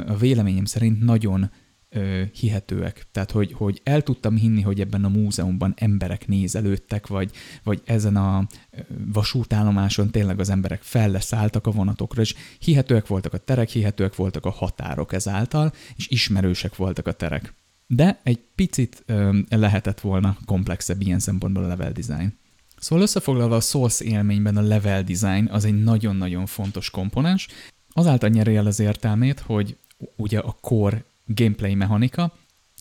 a 0.06 0.16
véleményem 0.16 0.64
szerint 0.64 1.00
nagyon 1.00 1.50
ö, 1.90 2.22
hihetőek. 2.32 3.06
Tehát, 3.12 3.30
hogy, 3.30 3.52
hogy 3.52 3.80
el 3.84 4.02
tudtam 4.02 4.36
hinni, 4.36 4.60
hogy 4.60 4.80
ebben 4.80 5.04
a 5.04 5.08
múzeumban 5.08 5.74
emberek 5.76 6.26
nézelődtek, 6.26 7.06
vagy, 7.06 7.30
vagy 7.62 7.82
ezen 7.84 8.16
a 8.16 8.46
vasútállomáson 9.12 10.10
tényleg 10.10 10.40
az 10.40 10.50
emberek 10.50 10.82
felleszálltak 10.82 11.66
a 11.66 11.70
vonatokra, 11.70 12.22
és 12.22 12.34
hihetőek 12.58 13.06
voltak 13.06 13.32
a 13.32 13.38
terek, 13.38 13.68
hihetőek 13.68 14.16
voltak 14.16 14.44
a 14.44 14.50
határok 14.50 15.12
ezáltal, 15.12 15.72
és 15.96 16.08
ismerősek 16.08 16.76
voltak 16.76 17.06
a 17.06 17.12
terek. 17.12 17.54
De 17.86 18.20
egy 18.22 18.40
picit 18.54 19.02
ö, 19.06 19.38
lehetett 19.48 20.00
volna 20.00 20.36
komplexebb 20.44 21.00
ilyen 21.00 21.18
szempontból 21.18 21.64
a 21.64 21.68
level 21.68 21.92
design. 21.92 22.38
Szóval 22.78 23.04
összefoglalva 23.04 23.56
a 23.56 23.60
Souls 23.60 24.00
élményben 24.00 24.56
a 24.56 24.60
level 24.60 25.02
design 25.02 25.48
az 25.50 25.64
egy 25.64 25.82
nagyon-nagyon 25.82 26.46
fontos 26.46 26.90
komponens, 26.90 27.48
azáltal 27.92 28.28
nyeri 28.28 28.56
el 28.56 28.66
az 28.66 28.80
értelmét, 28.80 29.40
hogy 29.40 29.76
ugye 30.16 30.38
a 30.38 30.56
core 30.60 31.04
gameplay 31.34 31.74
mechanika, 31.74 32.32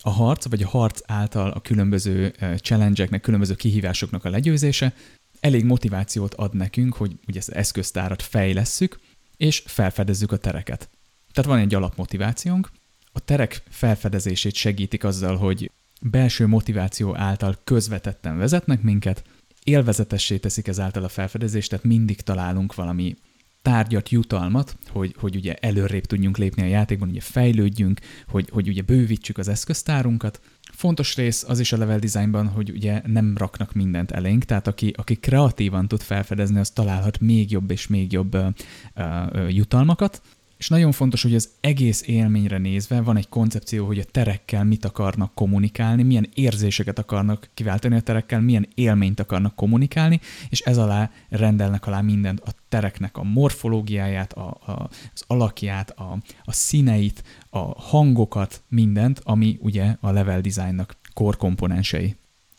a 0.02 0.10
harc, 0.10 0.50
vagy 0.50 0.64
a 0.64 0.68
harc 0.68 1.00
által 1.06 1.52
a 1.52 1.60
különböző 1.60 2.34
challenge-eknek, 2.56 3.22
különböző 3.22 3.56
kihívásoknak 3.56 4.26
a 4.26 4.30
legyőzése 4.30 4.94
elég 5.40 5.66
motivációt 5.66 6.34
ad 6.34 6.56
nekünk, 6.56 6.96
hogy 6.96 7.16
ugye 7.28 7.40
ezt 7.40 7.50
az 7.50 7.56
eszköztárat 7.56 8.22
fejlesszük, 8.22 9.00
és 9.38 9.64
felfedezzük 9.66 10.32
a 10.32 10.38
tereket. 10.38 10.90
Tehát 11.34 11.50
van 11.50 11.60
egy 11.60 11.76
alapmotivációnk, 11.76 12.70
a 13.12 13.20
terek 13.20 13.64
felfedezését 13.70 14.54
segítik 14.54 15.04
azzal, 15.04 15.38
hogy 15.38 15.72
belső 16.02 16.48
motiváció 16.48 17.16
által 17.16 17.58
közvetetten 17.64 18.38
vezetnek 18.38 18.82
minket, 18.82 19.24
élvezetessé 19.64 20.38
teszik 20.38 20.68
ezáltal 20.68 21.04
a 21.04 21.10
felfedezést, 21.10 21.70
tehát 21.70 21.86
mindig 21.86 22.22
találunk 22.22 22.76
valami 22.76 23.16
tárgyat, 23.62 24.10
jutalmat, 24.10 24.78
hogy, 24.90 25.16
hogy 25.20 25.36
ugye 25.36 25.54
előrébb 25.54 26.06
tudjunk 26.06 26.38
lépni 26.38 26.62
a 26.62 26.66
játékban, 26.66 27.10
ugye 27.10 27.22
fejlődjünk, 27.22 28.00
hogy, 28.28 28.50
hogy 28.52 28.68
ugye 28.68 28.82
bővítsük 28.82 29.38
az 29.38 29.48
eszköztárunkat. 29.48 30.42
Fontos 30.74 31.16
rész 31.16 31.44
az 31.48 31.60
is 31.60 31.72
a 31.72 31.78
level 31.78 32.00
designban, 32.00 32.48
hogy 32.48 32.70
ugye 32.70 33.02
nem 33.06 33.38
raknak 33.38 33.74
mindent 33.74 34.12
elénk, 34.12 34.44
tehát 34.44 34.68
aki, 34.68 34.94
aki 34.96 35.16
kreatívan 35.16 35.88
tud 35.88 36.02
felfedezni, 36.02 36.60
az 36.60 36.70
találhat 36.70 37.20
még 37.20 37.52
jobb 37.52 37.72
és 37.72 37.88
még 37.88 38.12
jobb 38.12 38.36
uh, 38.36 38.48
uh, 38.96 39.54
jutalmakat, 39.56 40.22
és 40.58 40.70
nagyon 40.70 40.92
fontos, 40.92 41.22
hogy 41.22 41.36
az 41.36 41.50
egész 41.60 42.04
élményre 42.06 42.58
nézve 42.58 43.02
van 43.02 43.18
egy 43.18 43.30
koncepció, 43.30 43.86
hogy 43.86 44.00
a 44.00 44.04
terekkel 44.04 44.64
mit 44.64 44.86
akarnak 44.86 45.34
kommunikálni, 45.34 46.04
milyen 46.04 46.30
érzéseket 46.34 47.00
akarnak 47.00 47.50
kiváltani 47.54 47.96
a 47.96 48.02
terekkel, 48.02 48.42
milyen 48.42 48.68
élményt 48.76 49.20
akarnak 49.20 49.56
kommunikálni, 49.56 50.20
és 50.50 50.60
ez 50.60 50.78
alá 50.78 51.12
rendelnek 51.30 51.88
alá 51.88 52.02
mindent, 52.02 52.40
a 52.40 52.52
tereknek 52.70 53.18
a 53.18 53.24
morfológiáját, 53.24 54.34
a, 54.34 54.48
a, 54.66 54.90
az 55.14 55.24
alakját, 55.28 55.90
a, 55.90 56.18
a 56.44 56.52
színeit, 56.52 57.24
a 57.50 57.82
hangokat, 57.82 58.62
mindent, 58.68 59.22
ami 59.24 59.58
ugye 59.62 59.96
a 60.00 60.12
level 60.12 60.42
designnak 60.42 60.96
core 61.14 61.38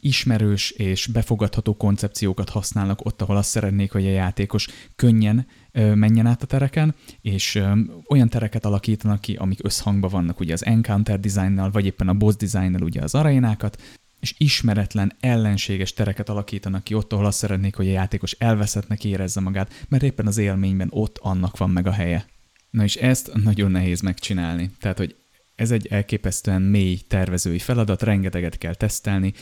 ismerős 0.00 0.70
és 0.70 1.06
befogadható 1.06 1.76
koncepciókat 1.76 2.48
használnak 2.48 3.04
ott, 3.04 3.22
ahol 3.22 3.36
azt 3.36 3.48
szeretnék, 3.48 3.92
hogy 3.92 4.06
a 4.06 4.10
játékos 4.10 4.68
könnyen 4.96 5.46
menjen 5.94 6.26
át 6.26 6.42
a 6.42 6.46
tereken, 6.46 6.94
és 7.20 7.62
olyan 8.08 8.28
tereket 8.28 8.64
alakítanak 8.64 9.20
ki, 9.20 9.34
amik 9.34 9.58
összhangban 9.62 10.10
vannak 10.10 10.40
ugye 10.40 10.52
az 10.52 10.64
encounter 10.64 11.20
designnal, 11.20 11.70
vagy 11.70 11.86
éppen 11.86 12.08
a 12.08 12.14
boss 12.14 12.36
designnal 12.36 12.82
ugye 12.82 13.02
az 13.02 13.14
arénákat, 13.14 13.82
és 14.20 14.34
ismeretlen, 14.38 15.12
ellenséges 15.20 15.92
tereket 15.92 16.28
alakítanak 16.28 16.84
ki 16.84 16.94
ott, 16.94 17.12
ahol 17.12 17.26
azt 17.26 17.38
szeretnék, 17.38 17.74
hogy 17.76 17.88
a 17.88 17.92
játékos 17.92 18.32
elveszettnek 18.32 19.04
érezze 19.04 19.40
magát, 19.40 19.86
mert 19.88 20.02
éppen 20.02 20.26
az 20.26 20.38
élményben 20.38 20.88
ott 20.90 21.18
annak 21.18 21.56
van 21.56 21.70
meg 21.70 21.86
a 21.86 21.92
helye. 21.92 22.26
Na 22.70 22.82
és 22.82 22.96
ezt 22.96 23.30
nagyon 23.34 23.70
nehéz 23.70 24.00
megcsinálni. 24.00 24.70
Tehát, 24.80 24.98
hogy 24.98 25.16
ez 25.54 25.70
egy 25.70 25.86
elképesztően 25.86 26.62
mély 26.62 26.98
tervezői 27.08 27.58
feladat, 27.58 28.02
rengeteget 28.02 28.58
kell 28.58 28.74
tesztelni, 28.74 29.32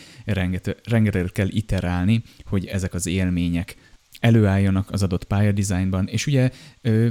rengeteget 0.84 1.32
kell 1.32 1.48
iterálni, 1.48 2.22
hogy 2.44 2.66
ezek 2.66 2.94
az 2.94 3.06
élmények 3.06 3.76
előálljanak 4.20 4.90
az 4.90 5.02
adott 5.02 5.24
pályadizájnban, 5.24 6.06
és 6.06 6.26
ugye 6.26 6.50
ö, 6.80 7.08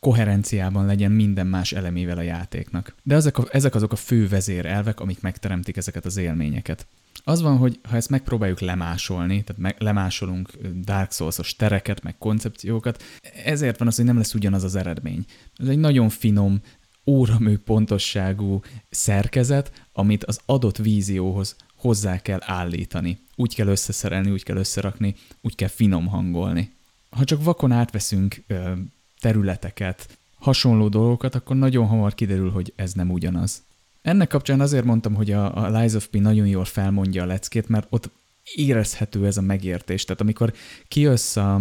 koherenciában 0.00 0.86
legyen 0.86 1.12
minden 1.12 1.46
más 1.46 1.72
elemével 1.72 2.18
a 2.18 2.22
játéknak. 2.22 2.94
De 3.02 3.14
ezek, 3.14 3.38
a, 3.38 3.46
ezek 3.50 3.74
azok 3.74 3.92
a 3.92 3.96
fő 3.96 4.28
vezérelvek, 4.28 5.00
amik 5.00 5.20
megteremtik 5.20 5.76
ezeket 5.76 6.04
az 6.04 6.16
élményeket. 6.16 6.86
Az 7.24 7.42
van, 7.42 7.56
hogy 7.56 7.80
ha 7.88 7.96
ezt 7.96 8.10
megpróbáljuk 8.10 8.60
lemásolni, 8.60 9.44
tehát 9.44 9.62
meg, 9.62 9.76
lemásolunk 9.78 10.50
Dark 10.84 11.12
Souls-os 11.12 11.56
tereket, 11.56 12.02
meg 12.02 12.18
koncepciókat, 12.18 13.02
ezért 13.44 13.78
van 13.78 13.88
az, 13.88 13.96
hogy 13.96 14.04
nem 14.04 14.16
lesz 14.16 14.34
ugyanaz 14.34 14.64
az 14.64 14.74
eredmény. 14.74 15.24
Ez 15.56 15.68
egy 15.68 15.78
nagyon 15.78 16.08
finom, 16.08 16.60
óramű 17.06 17.56
pontosságú 17.56 18.60
szerkezet, 18.90 19.86
amit 19.92 20.24
az 20.24 20.40
adott 20.46 20.76
vízióhoz 20.76 21.56
hozzá 21.78 22.18
kell 22.18 22.40
állítani. 22.42 23.18
Úgy 23.36 23.54
kell 23.54 23.66
összeszerelni, 23.66 24.30
úgy 24.30 24.42
kell 24.42 24.56
összerakni, 24.56 25.14
úgy 25.40 25.54
kell 25.54 25.68
finom 25.68 26.06
hangolni. 26.06 26.72
Ha 27.10 27.24
csak 27.24 27.44
vakon 27.44 27.72
átveszünk 27.72 28.42
ö, 28.46 28.72
területeket, 29.20 30.18
hasonló 30.38 30.88
dolgokat, 30.88 31.34
akkor 31.34 31.56
nagyon 31.56 31.86
hamar 31.86 32.14
kiderül, 32.14 32.50
hogy 32.50 32.72
ez 32.76 32.92
nem 32.92 33.10
ugyanaz. 33.10 33.62
Ennek 34.02 34.28
kapcsán 34.28 34.60
azért 34.60 34.84
mondtam, 34.84 35.14
hogy 35.14 35.32
a, 35.32 35.56
a 35.56 35.78
Lies 35.78 35.94
of 35.94 36.06
P 36.06 36.20
nagyon 36.20 36.46
jól 36.46 36.64
felmondja 36.64 37.22
a 37.22 37.26
leckét, 37.26 37.68
mert 37.68 37.86
ott 37.90 38.10
érezhető 38.54 39.26
ez 39.26 39.36
a 39.36 39.42
megértés. 39.42 40.04
Tehát 40.04 40.20
amikor 40.20 40.52
kijössz 40.88 41.36
a, 41.36 41.54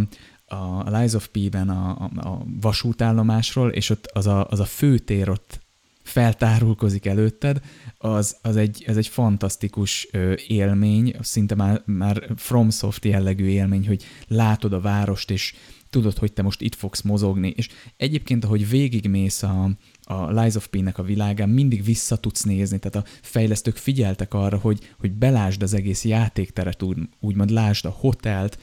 a 0.46 0.90
Lies 0.98 1.14
of 1.14 1.28
P-ben 1.28 1.70
a, 1.70 1.90
a, 1.90 2.28
a 2.28 2.44
vasútállomásról, 2.62 3.70
és 3.70 3.90
ott 3.90 4.06
az 4.06 4.28
a, 4.28 4.48
az 4.50 4.60
a 4.60 4.66
főtér 4.66 5.30
ott 5.30 5.60
feltárulkozik 6.08 7.06
előtted, 7.06 7.62
az, 7.98 8.38
az 8.42 8.56
egy, 8.56 8.84
ez 8.88 8.98
egy 8.98 9.08
fantasztikus 9.08 10.08
élmény, 10.48 11.16
szinte 11.22 11.56
már, 11.56 11.82
már 11.86 12.28
FromSoft 12.36 13.06
jellegű 13.06 13.46
élmény, 13.46 13.88
hogy 13.88 14.04
látod 14.28 14.74
a 14.74 14.80
várost, 14.80 15.32
és 15.32 15.54
tudod, 15.90 16.18
hogy 16.18 16.34
te 16.34 16.42
most 16.42 16.62
itt 16.62 16.76
fogsz 16.76 17.02
mozogni, 17.02 17.54
és 17.56 17.70
egyébként, 17.98 18.46
ahogy 18.46 18.70
végigmész 18.70 19.44
a, 19.44 19.70
a 20.04 20.32
Lies 20.32 20.56
of 20.56 20.68
P-nek 20.68 20.98
a 20.98 21.04
világán, 21.04 21.50
mindig 21.50 21.84
vissza 21.84 22.16
tudsz 22.16 22.44
nézni, 22.44 22.80
tehát 22.80 23.08
a 23.08 23.10
fejlesztők 23.22 23.76
figyeltek 23.76 24.34
arra, 24.34 24.58
hogy, 24.58 24.94
hogy 25.00 25.12
belásd 25.12 25.62
az 25.62 25.74
egész 25.74 26.06
játékteret, 26.06 26.84
úgy, 26.84 26.98
úgymond 27.20 27.50
lásd 27.50 27.86
a 27.86 27.90
hotelt, 27.90 28.60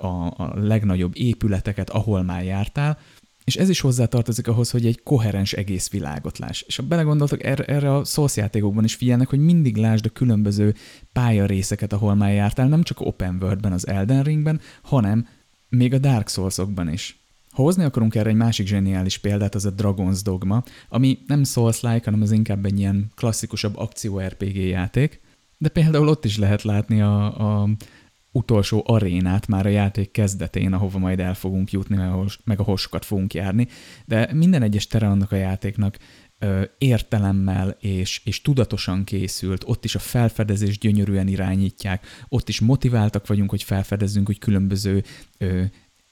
a, 0.00 0.26
a 0.36 0.52
legnagyobb 0.54 1.12
épületeket, 1.16 1.90
ahol 1.90 2.22
már 2.22 2.44
jártál, 2.44 2.98
és 3.44 3.56
ez 3.56 3.68
is 3.68 3.80
hozzátartozik 3.80 4.48
ahhoz, 4.48 4.70
hogy 4.70 4.86
egy 4.86 5.02
koherens 5.02 5.52
egész 5.52 5.90
világot 5.90 6.38
láss. 6.38 6.62
És 6.66 6.76
ha 6.76 6.82
belegondoltok, 6.82 7.44
erre, 7.44 7.64
erre 7.64 7.94
a 7.94 8.04
szószjátékokban 8.04 8.84
is 8.84 8.94
figyelnek, 8.94 9.28
hogy 9.28 9.38
mindig 9.38 9.76
lásd 9.76 10.06
a 10.06 10.08
különböző 10.08 10.74
pályarészeket, 11.12 11.92
ahol 11.92 12.14
már 12.14 12.32
jártál, 12.32 12.68
nem 12.68 12.82
csak 12.82 13.00
open 13.00 13.38
worldben, 13.40 13.72
az 13.72 13.86
Elden 13.86 14.22
Ringben, 14.22 14.60
hanem 14.82 15.28
még 15.68 15.94
a 15.94 15.98
Dark 15.98 16.28
Souls-okban 16.28 16.92
is. 16.92 17.18
Ha 17.50 17.62
hozni 17.62 17.84
akarunk 17.84 18.14
erre 18.14 18.28
egy 18.28 18.36
másik 18.36 18.66
zseniális 18.66 19.18
példát, 19.18 19.54
az 19.54 19.64
a 19.64 19.74
Dragon's 19.74 20.20
Dogma, 20.22 20.62
ami 20.88 21.18
nem 21.26 21.44
Souls-like, 21.44 22.04
hanem 22.04 22.22
az 22.22 22.30
inkább 22.32 22.64
egy 22.64 22.78
ilyen 22.78 23.10
klasszikusabb 23.14 23.76
akció-RPG 23.76 24.56
játék, 24.56 25.20
de 25.58 25.68
például 25.68 26.08
ott 26.08 26.24
is 26.24 26.38
lehet 26.38 26.62
látni 26.62 27.00
a, 27.00 27.60
a 27.62 27.68
utolsó 28.34 28.82
arénát 28.86 29.46
már 29.46 29.66
a 29.66 29.68
játék 29.68 30.10
kezdetén, 30.10 30.72
ahova 30.72 30.98
majd 30.98 31.20
el 31.20 31.34
fogunk 31.34 31.70
jutni, 31.70 31.96
meg 32.44 32.60
ahol 32.60 32.76
sokat 32.76 33.04
fogunk 33.04 33.34
járni, 33.34 33.68
de 34.04 34.32
minden 34.32 34.62
egyes 34.62 34.86
tere 34.86 35.06
annak 35.06 35.32
a 35.32 35.36
játéknak 35.36 35.96
ö, 36.38 36.62
értelemmel 36.78 37.76
és, 37.80 38.20
és 38.24 38.40
tudatosan 38.40 39.04
készült, 39.04 39.64
ott 39.66 39.84
is 39.84 39.94
a 39.94 39.98
felfedezés 39.98 40.78
gyönyörűen 40.78 41.28
irányítják, 41.28 42.06
ott 42.28 42.48
is 42.48 42.60
motiváltak 42.60 43.26
vagyunk, 43.26 43.50
hogy 43.50 43.62
felfedezzünk, 43.62 44.26
hogy 44.26 44.38
különböző 44.38 45.04
ö, 45.38 45.62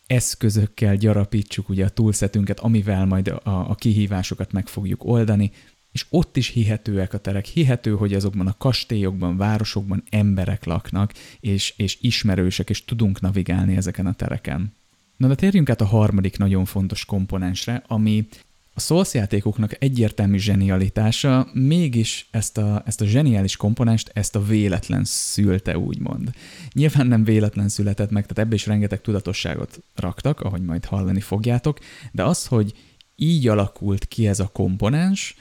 eszközökkel 0.07 0.97
gyarapítsuk 0.97 1.69
ugye 1.69 1.85
a 1.85 1.89
túlszetünket, 1.89 2.61
amivel 2.61 3.07
majd 3.07 3.29
a, 3.29 3.41
a 3.45 3.75
kihívásokat 3.75 4.53
meg 4.53 4.69
fogjuk 4.69 5.05
oldani, 5.05 5.51
és 5.93 6.07
ott 6.09 6.37
is 6.37 6.49
hihetőek 6.49 7.15
a 7.15 7.19
terek. 7.19 7.45
Hihető, 7.45 7.91
hogy 7.91 8.15
azokban 8.15 8.47
a 8.47 8.57
kastélyokban, 8.59 9.37
városokban 9.37 10.03
emberek 10.11 10.65
laknak, 10.65 11.13
és, 11.41 11.75
és 11.77 11.99
ismerősek, 12.01 12.71
és 12.71 12.85
tudunk 12.85 13.21
navigálni 13.21 13.77
ezeken 13.77 14.07
a 14.07 14.15
tereken. 14.15 14.73
Na 15.17 15.29
de 15.29 15.35
térjünk 15.35 15.71
át 15.71 15.81
a 15.81 15.87
harmadik 15.87 16.39
nagyon 16.39 16.65
fontos 16.65 17.05
komponensre, 17.05 17.83
ami 17.87 18.29
a 18.75 18.81
Souls 18.81 19.15
játékoknak 19.15 19.83
egyértelmű 19.83 20.39
zsenialitása, 20.39 21.49
mégis 21.53 22.29
ezt 22.31 22.59
a, 22.59 22.83
ezt 22.87 23.01
a 23.01 23.05
zseniális 23.05 23.57
komponenst, 23.57 24.11
ezt 24.15 24.37
a 24.37 24.45
véletlen 24.45 25.05
szülte, 25.05 25.79
úgymond. 25.79 26.31
Nyilván 26.73 27.07
nem 27.07 27.25
véletlen 27.25 27.69
született 27.69 28.11
meg, 28.11 28.27
tehát 28.27 28.39
ebbe 28.39 28.55
is 28.55 28.67
rengeteg 28.67 29.01
tudatosságot 29.01 29.83
raktak, 29.95 30.41
ahogy 30.41 30.63
majd 30.63 30.85
hallani 30.85 31.21
fogjátok, 31.21 31.79
de 32.13 32.25
az, 32.25 32.47
hogy 32.47 32.73
így 33.17 33.49
alakult 33.49 34.05
ki 34.05 34.27
ez 34.27 34.41
a 34.41 34.51
komponens, 34.53 35.37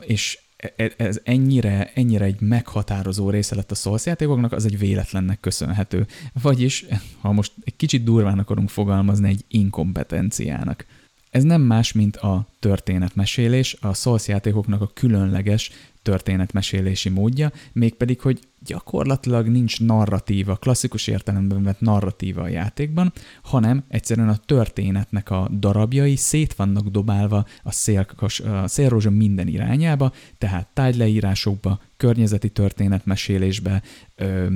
és 0.00 0.38
e, 0.56 0.72
e, 0.76 0.92
ez 0.96 1.20
ennyire, 1.24 1.90
ennyire 1.94 2.24
egy 2.24 2.40
meghatározó 2.40 3.30
része 3.30 3.54
lett 3.54 3.70
a 3.70 3.74
Souls 3.74 4.06
játékoknak, 4.06 4.52
az 4.52 4.64
egy 4.64 4.78
véletlennek 4.78 5.40
köszönhető. 5.40 6.06
Vagyis, 6.42 6.84
ha 7.20 7.32
most 7.32 7.52
egy 7.64 7.76
kicsit 7.76 8.04
durván 8.04 8.38
akarunk 8.38 8.68
fogalmazni, 8.68 9.28
egy 9.28 9.44
inkompetenciának. 9.48 10.86
Ez 11.30 11.42
nem 11.42 11.62
más, 11.62 11.92
mint 11.92 12.16
a 12.16 12.46
történetmesélés, 12.58 13.76
a 13.80 13.94
Souls 13.94 14.28
játékoknak 14.28 14.80
a 14.80 14.90
különleges 14.94 15.70
történetmesélési 16.04 17.08
módja, 17.08 17.52
mégpedig, 17.72 18.20
hogy 18.20 18.40
gyakorlatilag 18.64 19.46
nincs 19.46 19.80
narratíva, 19.80 20.56
klasszikus 20.56 21.06
értelemben 21.06 21.62
vett 21.62 21.80
narratíva 21.80 22.42
a 22.42 22.48
játékban, 22.48 23.12
hanem 23.42 23.84
egyszerűen 23.88 24.28
a 24.28 24.36
történetnek 24.36 25.30
a 25.30 25.48
darabjai 25.58 26.16
szét 26.16 26.54
vannak 26.54 26.88
dobálva 26.88 27.46
a, 27.62 27.72
szélkas, 27.72 28.40
a 28.40 28.66
szélrózsa 28.66 29.10
minden 29.10 29.48
irányába, 29.48 30.12
tehát 30.38 30.68
tájleírásokba, 30.72 31.80
környezeti 31.96 32.48
történetmesélésbe, 32.48 33.82
ö, 34.14 34.46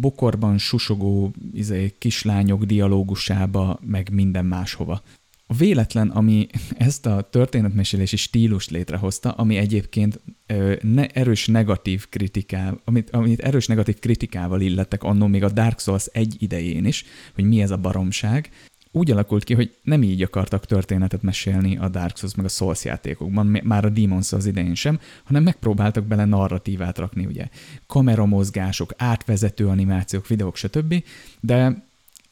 bokorban 0.00 0.58
susogó 0.58 1.34
izé, 1.52 1.94
kislányok 1.98 2.64
dialógusába, 2.64 3.78
meg 3.86 4.08
minden 4.12 4.44
máshova. 4.44 5.02
A 5.46 5.54
véletlen, 5.54 6.08
ami 6.08 6.46
ezt 6.76 7.06
a 7.06 7.28
történetmesélési 7.30 8.16
stílust 8.16 8.70
létrehozta, 8.70 9.30
ami 9.30 9.56
egyébként 9.56 10.20
ö, 10.46 10.74
ne, 10.82 11.06
erős 11.06 11.46
negatív 11.46 12.08
kritikával, 12.08 12.80
amit, 12.84 13.10
amit 13.10 13.40
erős 13.40 13.66
negatív 13.66 13.98
kritikával 13.98 14.60
illettek 14.60 15.02
annó 15.02 15.26
még 15.26 15.44
a 15.44 15.50
Dark 15.50 15.80
Souls 15.80 16.06
egy 16.12 16.36
idején 16.38 16.84
is, 16.84 17.04
hogy 17.34 17.44
mi 17.44 17.62
ez 17.62 17.70
a 17.70 17.76
baromság, 17.76 18.50
úgy 18.96 19.10
alakult 19.10 19.44
ki, 19.44 19.54
hogy 19.54 19.76
nem 19.82 20.02
így 20.02 20.22
akartak 20.22 20.66
történetet 20.66 21.22
mesélni 21.22 21.76
a 21.76 21.88
Dark 21.88 22.16
Souls 22.16 22.34
meg 22.34 22.44
a 22.44 22.48
Souls 22.48 22.84
játékokban, 22.84 23.46
már 23.46 23.84
a 23.84 23.90
Demon's 23.90 24.26
Souls 24.26 24.44
idején 24.46 24.74
sem, 24.74 25.00
hanem 25.24 25.42
megpróbáltak 25.42 26.04
bele 26.04 26.24
narratívát 26.24 26.98
rakni, 26.98 27.26
ugye 27.26 27.48
kameramozgások, 27.86 28.94
átvezető 28.96 29.66
animációk, 29.66 30.26
videók, 30.26 30.56
stb. 30.56 31.04
De 31.40 31.84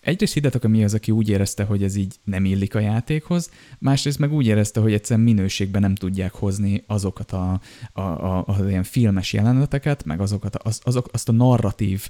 egyrészt 0.03 0.32
higgyétek, 0.32 0.66
mi 0.66 0.84
az, 0.84 0.94
aki 0.94 1.11
úgy 1.11 1.28
érezte, 1.28 1.64
hogy 1.64 1.82
ez 1.82 1.96
így 1.96 2.14
nem 2.24 2.44
illik 2.44 2.74
a 2.74 2.78
játékhoz, 2.78 3.50
másrészt 3.78 4.18
meg 4.18 4.32
úgy 4.32 4.46
érezte, 4.46 4.80
hogy 4.80 4.92
egyszerűen 4.92 5.26
minőségben 5.26 5.80
nem 5.80 5.94
tudják 5.94 6.32
hozni 6.32 6.84
azokat 6.86 7.30
a, 7.32 7.61
a, 7.92 8.00
a, 8.00 8.44
a 8.46 8.68
ilyen 8.68 8.82
filmes 8.82 9.32
jeleneteket, 9.32 10.05
meg 10.05 10.20
azokat, 10.20 10.57
az, 10.57 10.80
azok, 10.84 11.09
azt 11.12 11.28
a 11.28 11.32
narratív 11.32 12.09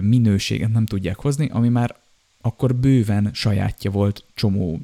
minőséget 0.00 0.72
nem 0.72 0.86
tudják 0.86 1.18
hozni, 1.18 1.48
ami 1.52 1.68
már 1.68 1.96
akkor 2.40 2.74
bőven 2.74 3.30
sajátja 3.32 3.90
volt 3.90 4.24
csomó 4.34 4.80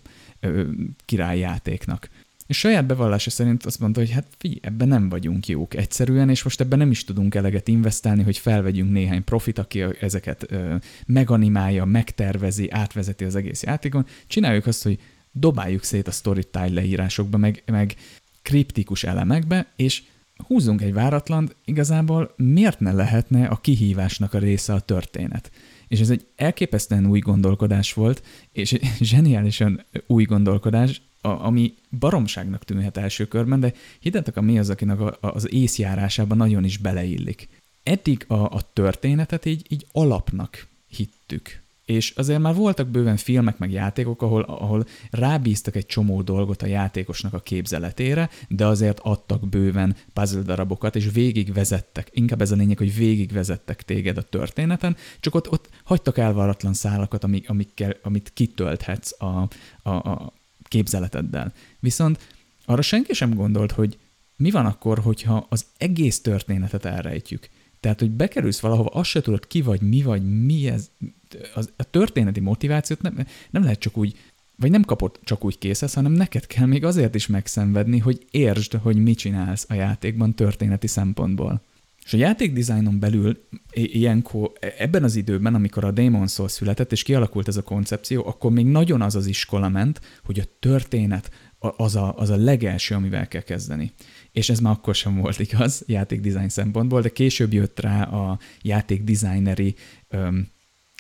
királyjátéknak. 1.04 2.08
És 2.48 2.58
saját 2.58 2.86
bevallása 2.86 3.30
szerint 3.30 3.64
azt 3.64 3.80
mondta, 3.80 4.00
hogy 4.00 4.10
hát 4.10 4.26
figyelj, 4.38 4.60
ebben 4.62 4.88
nem 4.88 5.08
vagyunk 5.08 5.46
jók 5.46 5.74
egyszerűen, 5.74 6.30
és 6.30 6.42
most 6.42 6.60
ebben 6.60 6.78
nem 6.78 6.90
is 6.90 7.04
tudunk 7.04 7.34
eleget 7.34 7.68
investálni, 7.68 8.22
hogy 8.22 8.38
felvegyünk 8.38 8.92
néhány 8.92 9.24
profit, 9.24 9.58
aki 9.58 9.84
ezeket 10.00 10.52
ö, 10.52 10.74
meganimálja, 11.06 11.84
megtervezi, 11.84 12.70
átvezeti 12.70 13.24
az 13.24 13.34
egész 13.34 13.62
játékon. 13.62 14.06
Csináljuk 14.26 14.66
azt, 14.66 14.82
hogy 14.82 14.98
dobáljuk 15.32 15.82
szét 15.82 16.08
a 16.08 16.10
storytile 16.10 16.68
leírásokba, 16.68 17.36
meg, 17.36 17.62
meg 17.66 17.94
kriptikus 18.42 19.04
elemekbe, 19.04 19.72
és 19.76 20.02
húzzunk 20.46 20.82
egy 20.82 20.92
váratlan, 20.92 21.52
igazából 21.64 22.34
miért 22.36 22.80
ne 22.80 22.92
lehetne 22.92 23.46
a 23.46 23.56
kihívásnak 23.56 24.34
a 24.34 24.38
része 24.38 24.72
a 24.72 24.80
történet? 24.80 25.50
És 25.88 26.00
ez 26.00 26.10
egy 26.10 26.26
elképesztően 26.36 27.06
új 27.06 27.18
gondolkodás 27.18 27.92
volt, 27.92 28.22
és 28.52 28.78
zseniálisan 29.00 29.84
új 30.06 30.24
gondolkodás, 30.24 31.02
ami 31.36 31.74
baromságnak 31.98 32.64
tűnhet 32.64 32.96
első 32.96 33.24
körben, 33.24 33.60
de 33.60 33.72
higgyétek, 34.00 34.36
a 34.36 34.40
mi 34.40 34.58
az, 34.58 34.70
akinek 34.70 35.00
a, 35.00 35.18
az 35.20 35.52
észjárásában 35.52 36.36
nagyon 36.36 36.64
is 36.64 36.76
beleillik. 36.76 37.48
Eddig 37.82 38.24
a, 38.28 38.34
a 38.34 38.60
történetet 38.72 39.44
így, 39.44 39.66
így 39.68 39.86
alapnak 39.92 40.66
hittük. 40.88 41.60
És 41.88 42.10
azért 42.16 42.40
már 42.40 42.54
voltak 42.54 42.88
bőven 42.88 43.16
filmek 43.16 43.58
meg 43.58 43.72
játékok, 43.72 44.22
ahol, 44.22 44.42
ahol 44.42 44.86
rábíztak 45.10 45.76
egy 45.76 45.86
csomó 45.86 46.22
dolgot 46.22 46.62
a 46.62 46.66
játékosnak 46.66 47.32
a 47.32 47.40
képzeletére, 47.40 48.30
de 48.48 48.66
azért 48.66 48.98
adtak 48.98 49.48
bőven 49.48 49.96
puzzle 50.12 50.42
darabokat, 50.42 50.96
és 50.96 51.10
végigvezettek. 51.12 52.08
Inkább 52.12 52.40
ez 52.40 52.50
a 52.50 52.56
lényeg, 52.56 52.78
hogy 52.78 52.96
végigvezettek 52.96 53.82
téged 53.82 54.16
a 54.16 54.22
történeten, 54.22 54.96
csak 55.20 55.34
ott, 55.34 55.50
ott 55.50 55.68
hagytak 55.84 56.18
elvaratlan 56.18 56.74
szálakat, 56.74 57.24
amik, 57.24 57.50
amikkel, 57.50 57.96
amit 58.02 58.30
kitölthetsz 58.34 59.22
a, 59.22 59.48
a, 59.82 59.90
a, 59.90 60.32
képzeleteddel. 60.68 61.52
Viszont 61.80 62.18
arra 62.64 62.82
senki 62.82 63.14
sem 63.14 63.34
gondolt, 63.34 63.72
hogy 63.72 63.98
mi 64.36 64.50
van 64.50 64.66
akkor, 64.66 64.98
hogyha 64.98 65.46
az 65.48 65.66
egész 65.78 66.20
történetet 66.20 66.84
elrejtjük. 66.84 67.48
Tehát, 67.80 68.00
hogy 68.00 68.10
bekerülsz 68.10 68.60
valahova, 68.60 68.88
azt 68.88 69.10
se 69.10 69.20
tudod 69.20 69.46
ki 69.46 69.62
vagy, 69.62 69.80
mi 69.80 70.02
vagy, 70.02 70.44
mi 70.44 70.68
ez. 70.68 70.90
Az, 71.54 71.72
a 71.76 71.82
történeti 71.82 72.40
motivációt 72.40 73.02
nem, 73.02 73.26
nem 73.50 73.62
lehet 73.62 73.78
csak 73.78 73.96
úgy, 73.96 74.16
vagy 74.56 74.70
nem 74.70 74.82
kapod 74.82 75.18
csak 75.22 75.44
úgy 75.44 75.58
készesz, 75.58 75.94
hanem 75.94 76.12
neked 76.12 76.46
kell 76.46 76.66
még 76.66 76.84
azért 76.84 77.14
is 77.14 77.26
megszenvedni, 77.26 77.98
hogy 77.98 78.26
értsd, 78.30 78.72
hogy 78.72 78.96
mit 78.96 79.18
csinálsz 79.18 79.66
a 79.68 79.74
játékban 79.74 80.34
történeti 80.34 80.86
szempontból. 80.86 81.62
És 82.08 82.14
a 82.14 82.16
játékdizájnon 82.16 82.98
belül 82.98 83.48
ilyenkor, 83.72 84.52
ebben 84.78 85.02
az 85.02 85.16
időben, 85.16 85.54
amikor 85.54 85.84
a 85.84 85.90
Demon 85.90 86.26
Souls 86.26 86.52
született, 86.52 86.92
és 86.92 87.02
kialakult 87.02 87.48
ez 87.48 87.56
a 87.56 87.62
koncepció, 87.62 88.26
akkor 88.26 88.50
még 88.50 88.66
nagyon 88.66 89.02
az 89.02 89.14
az 89.14 89.26
iskola 89.26 89.68
ment, 89.68 90.00
hogy 90.24 90.38
a 90.38 90.44
történet 90.58 91.30
az 91.58 91.96
a, 91.96 92.14
az 92.16 92.30
a 92.30 92.36
legelső, 92.36 92.94
amivel 92.94 93.28
kell 93.28 93.42
kezdeni. 93.42 93.92
És 94.32 94.48
ez 94.48 94.60
már 94.60 94.72
akkor 94.72 94.94
sem 94.94 95.16
volt 95.16 95.38
igaz 95.38 95.82
játékdizájn 95.86 96.48
szempontból, 96.48 97.00
de 97.00 97.08
később 97.08 97.52
jött 97.52 97.80
rá 97.80 98.02
a 98.02 98.38
játékdesigneri 98.62 99.74
öm, 100.08 100.48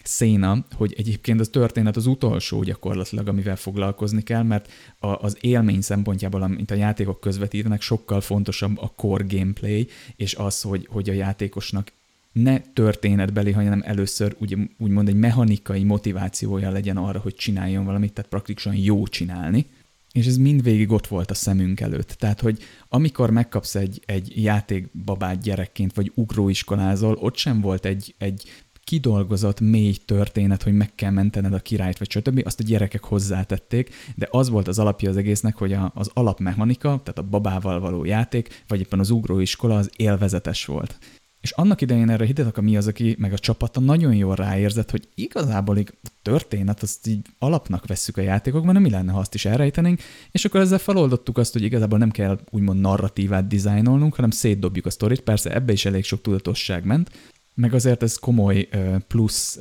széna, 0.04 0.64
hogy 0.72 0.94
egyébként 0.96 1.40
az 1.40 1.48
történet 1.48 1.96
az 1.96 2.06
utolsó 2.06 2.62
gyakorlatilag, 2.62 3.28
amivel 3.28 3.56
foglalkozni 3.56 4.22
kell, 4.22 4.42
mert 4.42 4.72
a, 4.98 5.06
az 5.06 5.36
élmény 5.40 5.80
szempontjából, 5.80 6.42
amit 6.42 6.70
a 6.70 6.74
játékok 6.74 7.20
közvetítenek, 7.20 7.80
sokkal 7.80 8.20
fontosabb 8.20 8.78
a 8.78 8.92
core 8.96 9.24
gameplay, 9.28 9.88
és 10.16 10.34
az, 10.34 10.62
hogy, 10.62 10.88
hogy 10.90 11.10
a 11.10 11.12
játékosnak 11.12 11.92
ne 12.32 12.58
történetbeli, 12.58 13.52
hanem 13.52 13.82
először 13.84 14.36
úgy, 14.38 14.56
úgymond 14.78 15.08
egy 15.08 15.16
mechanikai 15.16 15.84
motivációja 15.84 16.70
legyen 16.70 16.96
arra, 16.96 17.18
hogy 17.18 17.34
csináljon 17.34 17.84
valamit, 17.84 18.12
tehát 18.12 18.30
praktikusan 18.30 18.74
jó 18.74 19.06
csinálni. 19.06 19.66
És 20.12 20.26
ez 20.26 20.36
mindvégig 20.36 20.90
ott 20.90 21.06
volt 21.06 21.30
a 21.30 21.34
szemünk 21.34 21.80
előtt. 21.80 22.08
Tehát, 22.08 22.40
hogy 22.40 22.62
amikor 22.88 23.30
megkapsz 23.30 23.74
egy, 23.74 24.02
egy 24.06 24.42
játékbabát 24.42 25.42
gyerekként, 25.42 25.94
vagy 25.94 26.12
ugróiskolázol, 26.14 27.14
ott 27.20 27.36
sem 27.36 27.60
volt 27.60 27.84
egy, 27.84 28.14
egy 28.18 28.50
kidolgozott 28.88 29.60
mély 29.60 29.94
történet, 30.04 30.62
hogy 30.62 30.72
meg 30.72 30.94
kell 30.94 31.10
mentened 31.10 31.52
a 31.52 31.58
királyt, 31.58 31.98
vagy 31.98 32.10
stb. 32.10 32.42
Azt 32.44 32.60
a 32.60 32.62
gyerekek 32.62 33.04
hozzátették, 33.04 33.94
de 34.14 34.28
az 34.30 34.48
volt 34.48 34.68
az 34.68 34.78
alapja 34.78 35.10
az 35.10 35.16
egésznek, 35.16 35.56
hogy 35.56 35.72
a, 35.72 35.92
az 35.94 36.10
alapmechanika, 36.14 36.88
tehát 36.88 37.18
a 37.18 37.22
babával 37.22 37.80
való 37.80 38.04
játék, 38.04 38.64
vagy 38.68 38.80
éppen 38.80 38.98
az 38.98 39.10
ugróiskola 39.10 39.76
az 39.76 39.90
élvezetes 39.96 40.64
volt. 40.64 40.98
És 41.40 41.50
annak 41.50 41.80
idején 41.80 42.10
erre 42.10 42.24
Hidetaka 42.24 42.60
Miyazaki 42.60 43.16
meg 43.18 43.32
a 43.32 43.38
csapata 43.38 43.80
nagyon 43.80 44.14
jól 44.14 44.34
ráérzett, 44.34 44.90
hogy 44.90 45.08
igazából 45.14 45.78
így 45.78 45.92
történet, 46.22 46.82
azt 46.82 47.06
így 47.06 47.26
alapnak 47.38 47.86
vesszük 47.86 48.16
a 48.16 48.20
játékokban, 48.20 48.74
de 48.74 48.80
mi 48.80 48.90
lenne, 48.90 49.12
ha 49.12 49.18
azt 49.18 49.34
is 49.34 49.44
elrejtenénk, 49.44 50.00
és 50.30 50.44
akkor 50.44 50.60
ezzel 50.60 50.78
feloldottuk 50.78 51.38
azt, 51.38 51.52
hogy 51.52 51.62
igazából 51.62 51.98
nem 51.98 52.10
kell 52.10 52.40
úgymond 52.50 52.80
narratívát 52.80 53.46
dizájnolnunk, 53.46 54.14
hanem 54.14 54.30
szétdobjuk 54.30 54.86
a 54.86 54.90
sztorit, 54.90 55.20
persze 55.20 55.54
ebbe 55.54 55.72
is 55.72 55.84
elég 55.84 56.04
sok 56.04 56.20
tudatosság 56.20 56.84
ment, 56.84 57.10
meg 57.58 57.74
azért 57.74 58.02
ez 58.02 58.16
komoly 58.16 58.68
plusz 59.06 59.58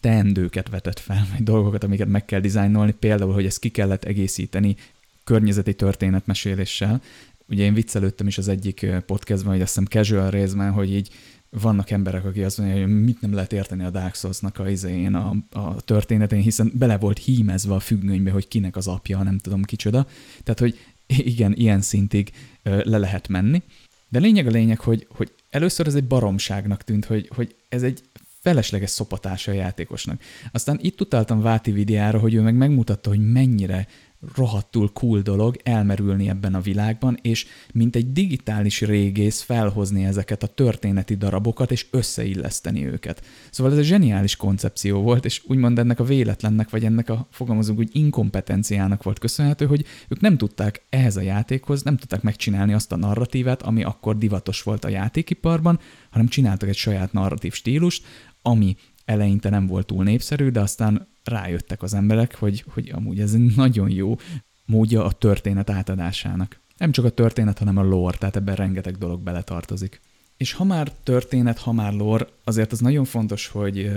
teendőket 0.00 0.68
vetett 0.68 0.98
fel, 0.98 1.26
vagy 1.32 1.42
dolgokat, 1.42 1.84
amiket 1.84 2.08
meg 2.08 2.24
kell 2.24 2.40
dizájnolni, 2.40 2.92
például, 2.92 3.32
hogy 3.32 3.46
ezt 3.46 3.58
ki 3.58 3.68
kellett 3.68 4.04
egészíteni 4.04 4.76
környezeti 5.24 5.74
történetmeséléssel. 5.74 7.02
Ugye 7.48 7.64
én 7.64 7.74
viccelődtem 7.74 8.26
is 8.26 8.38
az 8.38 8.48
egyik 8.48 8.86
podcastban, 9.06 9.52
hogy 9.52 9.62
azt 9.62 9.74
hiszem 9.74 10.02
casual 10.02 10.30
részben, 10.30 10.72
hogy 10.72 10.92
így 10.92 11.10
vannak 11.50 11.90
emberek, 11.90 12.24
akik 12.24 12.44
azt 12.44 12.58
mondják, 12.58 12.80
hogy 12.80 13.02
mit 13.02 13.20
nem 13.20 13.34
lehet 13.34 13.52
érteni 13.52 13.84
a 13.84 13.90
Dark 13.90 14.14
Souls-nak 14.14 14.58
a, 14.58 14.68
izén, 14.68 15.14
a, 15.14 15.34
a 15.50 15.80
történetén, 15.80 16.40
hiszen 16.40 16.72
bele 16.74 16.98
volt 16.98 17.18
hímezve 17.18 17.74
a 17.74 17.80
függönybe, 17.80 18.30
hogy 18.30 18.48
kinek 18.48 18.76
az 18.76 18.86
apja, 18.86 19.22
nem 19.22 19.38
tudom 19.38 19.62
kicsoda. 19.62 20.06
Tehát, 20.42 20.60
hogy 20.60 20.78
igen, 21.06 21.54
ilyen 21.54 21.80
szintig 21.80 22.30
le 22.62 22.98
lehet 22.98 23.28
menni. 23.28 23.62
De 24.08 24.18
lényeg 24.18 24.46
a 24.46 24.50
lényeg, 24.50 24.78
hogy, 24.80 25.06
hogy 25.10 25.32
először 25.50 25.86
ez 25.86 25.94
egy 25.94 26.06
baromságnak 26.06 26.82
tűnt, 26.82 27.04
hogy, 27.04 27.30
hogy 27.34 27.56
ez 27.68 27.82
egy 27.82 28.02
felesleges 28.40 28.90
szopatása 28.90 29.50
a 29.50 29.54
játékosnak. 29.54 30.22
Aztán 30.52 30.78
itt 30.80 31.00
utáltam 31.00 31.40
Váti 31.40 31.70
videára, 31.70 32.18
hogy 32.18 32.34
ő 32.34 32.40
meg 32.40 32.54
megmutatta, 32.54 33.08
hogy 33.08 33.32
mennyire 33.32 33.86
rohadtul 34.34 34.92
cool 34.92 35.20
dolog 35.20 35.56
elmerülni 35.62 36.28
ebben 36.28 36.54
a 36.54 36.60
világban, 36.60 37.18
és 37.22 37.46
mint 37.72 37.96
egy 37.96 38.12
digitális 38.12 38.80
régész 38.80 39.40
felhozni 39.40 40.04
ezeket 40.04 40.42
a 40.42 40.46
történeti 40.46 41.14
darabokat, 41.14 41.70
és 41.70 41.86
összeilleszteni 41.90 42.86
őket. 42.86 43.24
Szóval 43.50 43.72
ez 43.72 43.78
egy 43.78 43.84
zseniális 43.84 44.36
koncepció 44.36 45.00
volt, 45.00 45.24
és 45.24 45.42
úgymond 45.46 45.78
ennek 45.78 46.00
a 46.00 46.04
véletlennek, 46.04 46.70
vagy 46.70 46.84
ennek 46.84 47.08
a 47.08 47.28
fogalmazunk 47.30 47.78
úgy 47.78 47.90
inkompetenciának 47.92 49.02
volt 49.02 49.18
köszönhető, 49.18 49.66
hogy 49.66 49.84
ők 50.08 50.20
nem 50.20 50.36
tudták 50.36 50.82
ehhez 50.90 51.16
a 51.16 51.20
játékhoz, 51.20 51.82
nem 51.82 51.96
tudták 51.96 52.22
megcsinálni 52.22 52.72
azt 52.72 52.92
a 52.92 52.96
narratívát, 52.96 53.62
ami 53.62 53.82
akkor 53.82 54.18
divatos 54.18 54.62
volt 54.62 54.84
a 54.84 54.88
játékiparban, 54.88 55.78
hanem 56.10 56.28
csináltak 56.28 56.68
egy 56.68 56.76
saját 56.76 57.12
narratív 57.12 57.52
stílust, 57.52 58.04
ami 58.42 58.76
eleinte 59.08 59.48
nem 59.48 59.66
volt 59.66 59.86
túl 59.86 60.04
népszerű, 60.04 60.48
de 60.48 60.60
aztán 60.60 61.06
rájöttek 61.24 61.82
az 61.82 61.94
emberek, 61.94 62.34
hogy, 62.34 62.64
hogy 62.68 62.90
amúgy 62.94 63.20
ez 63.20 63.32
nagyon 63.56 63.90
jó 63.90 64.16
módja 64.64 65.04
a 65.04 65.12
történet 65.12 65.70
átadásának. 65.70 66.60
Nem 66.76 66.92
csak 66.92 67.04
a 67.04 67.10
történet, 67.10 67.58
hanem 67.58 67.76
a 67.76 67.82
lore, 67.82 68.18
tehát 68.18 68.36
ebben 68.36 68.54
rengeteg 68.54 68.96
dolog 68.96 69.20
beletartozik. 69.20 70.00
És 70.36 70.52
ha 70.52 70.64
már 70.64 70.92
történet, 71.02 71.58
ha 71.58 71.72
már 71.72 71.92
lore, 71.92 72.26
azért 72.44 72.72
az 72.72 72.80
nagyon 72.80 73.04
fontos, 73.04 73.46
hogy 73.46 73.90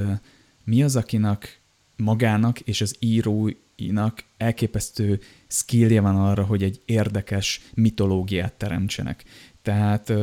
mi 0.63 0.83
az, 0.83 0.95
akinek 0.95 1.61
magának 1.95 2.59
és 2.59 2.81
az 2.81 2.95
íróinak 2.99 4.23
elképesztő 4.37 5.19
skillje 5.47 6.01
van 6.01 6.15
arra, 6.15 6.43
hogy 6.43 6.63
egy 6.63 6.81
érdekes 6.85 7.61
mitológiát 7.73 8.53
teremtsenek. 8.53 9.23
Tehát 9.61 10.13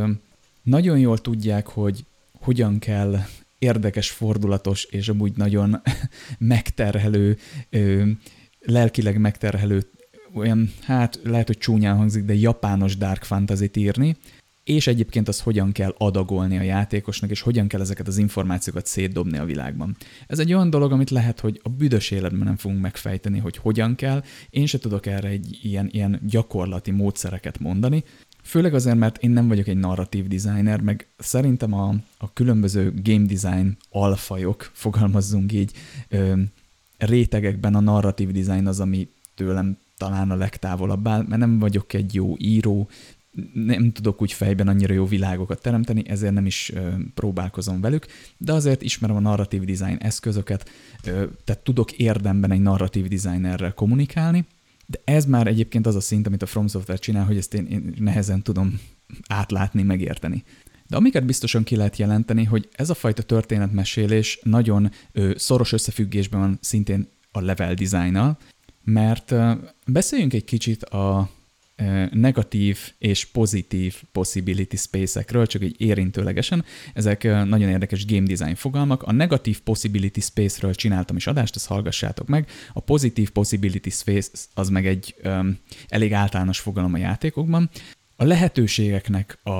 nagyon 0.62 0.98
jól 0.98 1.18
tudják, 1.18 1.66
hogy 1.66 2.04
hogyan 2.32 2.78
kell 2.78 3.18
érdekes, 3.58 4.10
fordulatos 4.10 4.84
és 4.84 5.08
amúgy 5.08 5.32
nagyon 5.36 5.80
megterhelő, 6.38 7.36
lelkileg 8.60 9.18
megterhelő, 9.18 9.90
olyan, 10.34 10.72
hát 10.82 11.20
lehet, 11.24 11.46
hogy 11.46 11.58
csúnyán 11.58 11.96
hangzik, 11.96 12.24
de 12.24 12.34
japános 12.34 12.96
dark 12.96 13.22
fantasy 13.22 13.70
írni, 13.74 14.16
és 14.68 14.86
egyébként 14.86 15.28
az 15.28 15.40
hogyan 15.40 15.72
kell 15.72 15.94
adagolni 15.98 16.58
a 16.58 16.62
játékosnak, 16.62 17.30
és 17.30 17.40
hogyan 17.40 17.68
kell 17.68 17.80
ezeket 17.80 18.06
az 18.08 18.18
információkat 18.18 18.86
szétdobni 18.86 19.38
a 19.38 19.44
világban. 19.44 19.96
Ez 20.26 20.38
egy 20.38 20.52
olyan 20.52 20.70
dolog, 20.70 20.92
amit 20.92 21.10
lehet, 21.10 21.40
hogy 21.40 21.60
a 21.62 21.68
büdös 21.68 22.10
életben 22.10 22.46
nem 22.46 22.56
fogunk 22.56 22.80
megfejteni, 22.80 23.38
hogy 23.38 23.56
hogyan 23.56 23.94
kell. 23.94 24.22
Én 24.50 24.66
se 24.66 24.78
tudok 24.78 25.06
erre 25.06 25.28
egy 25.28 25.58
ilyen, 25.62 25.88
ilyen 25.92 26.20
gyakorlati 26.26 26.90
módszereket 26.90 27.58
mondani, 27.58 28.04
Főleg 28.48 28.74
azért, 28.74 28.96
mert 28.96 29.22
én 29.22 29.30
nem 29.30 29.48
vagyok 29.48 29.66
egy 29.66 29.76
narratív 29.76 30.26
designer, 30.26 30.80
meg 30.80 31.08
szerintem 31.18 31.72
a, 31.72 31.94
a 32.18 32.32
különböző 32.32 32.94
game 33.02 33.26
design 33.26 33.76
alfajok, 33.90 34.70
fogalmazzunk 34.72 35.52
így, 35.52 35.72
ö, 36.08 36.40
rétegekben 36.98 37.74
a 37.74 37.80
narratív 37.80 38.30
design 38.30 38.66
az, 38.66 38.80
ami 38.80 39.08
tőlem 39.34 39.76
talán 39.96 40.30
a 40.30 40.36
legtávolabb 40.36 41.08
áll, 41.08 41.24
mert 41.28 41.40
nem 41.40 41.58
vagyok 41.58 41.92
egy 41.92 42.14
jó 42.14 42.34
író, 42.38 42.88
nem 43.52 43.92
tudok 43.92 44.22
úgy 44.22 44.32
fejben 44.32 44.68
annyira 44.68 44.94
jó 44.94 45.06
világokat 45.06 45.62
teremteni, 45.62 46.08
ezért 46.08 46.34
nem 46.34 46.46
is 46.46 46.72
ö, 46.74 46.88
próbálkozom 47.14 47.80
velük, 47.80 48.06
de 48.36 48.52
azért 48.52 48.82
ismerem 48.82 49.16
a 49.16 49.20
narratív 49.20 49.64
design 49.64 49.96
eszközöket, 49.98 50.70
ö, 51.04 51.24
tehát 51.44 51.62
tudok 51.62 51.92
érdemben 51.92 52.50
egy 52.50 52.62
narratív 52.62 53.08
designerrel 53.08 53.74
kommunikálni, 53.74 54.46
de 54.90 55.00
ez 55.04 55.24
már 55.24 55.46
egyébként 55.46 55.86
az 55.86 55.94
a 55.94 56.00
szint, 56.00 56.26
amit 56.26 56.42
a 56.42 56.46
From 56.46 56.68
Software 56.68 57.00
csinál, 57.00 57.24
hogy 57.24 57.36
ezt 57.36 57.54
én, 57.54 57.66
én 57.66 57.94
nehezen 57.98 58.42
tudom 58.42 58.80
átlátni, 59.26 59.82
megérteni. 59.82 60.44
De 60.86 60.96
amiket 60.96 61.24
biztosan 61.24 61.62
ki 61.62 61.76
lehet 61.76 61.96
jelenteni, 61.96 62.44
hogy 62.44 62.68
ez 62.72 62.90
a 62.90 62.94
fajta 62.94 63.22
történetmesélés 63.22 64.40
nagyon 64.42 64.90
ö, 65.12 65.32
szoros 65.36 65.72
összefüggésben 65.72 66.40
van 66.40 66.58
szintén 66.60 67.08
a 67.32 67.40
level 67.40 67.74
design 67.74 68.36
mert 68.84 69.30
ö, 69.30 69.52
beszéljünk 69.86 70.32
egy 70.32 70.44
kicsit 70.44 70.84
a 70.84 71.30
negatív 72.10 72.92
és 72.98 73.24
pozitív 73.24 74.02
possibility 74.12 74.76
space-ekről, 74.76 75.46
csak 75.46 75.62
egy 75.62 75.74
érintőlegesen. 75.78 76.64
Ezek 76.94 77.22
nagyon 77.22 77.68
érdekes 77.68 78.06
game 78.06 78.26
design 78.26 78.54
fogalmak. 78.54 79.02
A 79.02 79.12
negatív 79.12 79.60
possibility 79.60 80.20
space-ről 80.20 80.74
csináltam 80.74 81.16
is 81.16 81.26
adást, 81.26 81.56
ezt 81.56 81.66
hallgassátok 81.66 82.28
meg. 82.28 82.48
A 82.72 82.80
pozitív 82.80 83.30
possibility 83.30 83.90
space 83.90 84.30
az 84.54 84.68
meg 84.68 84.86
egy 84.86 85.14
um, 85.24 85.58
elég 85.88 86.12
általános 86.12 86.58
fogalom 86.58 86.94
a 86.94 86.98
játékokban. 86.98 87.70
A 88.16 88.24
lehetőségeknek 88.24 89.38
a, 89.42 89.50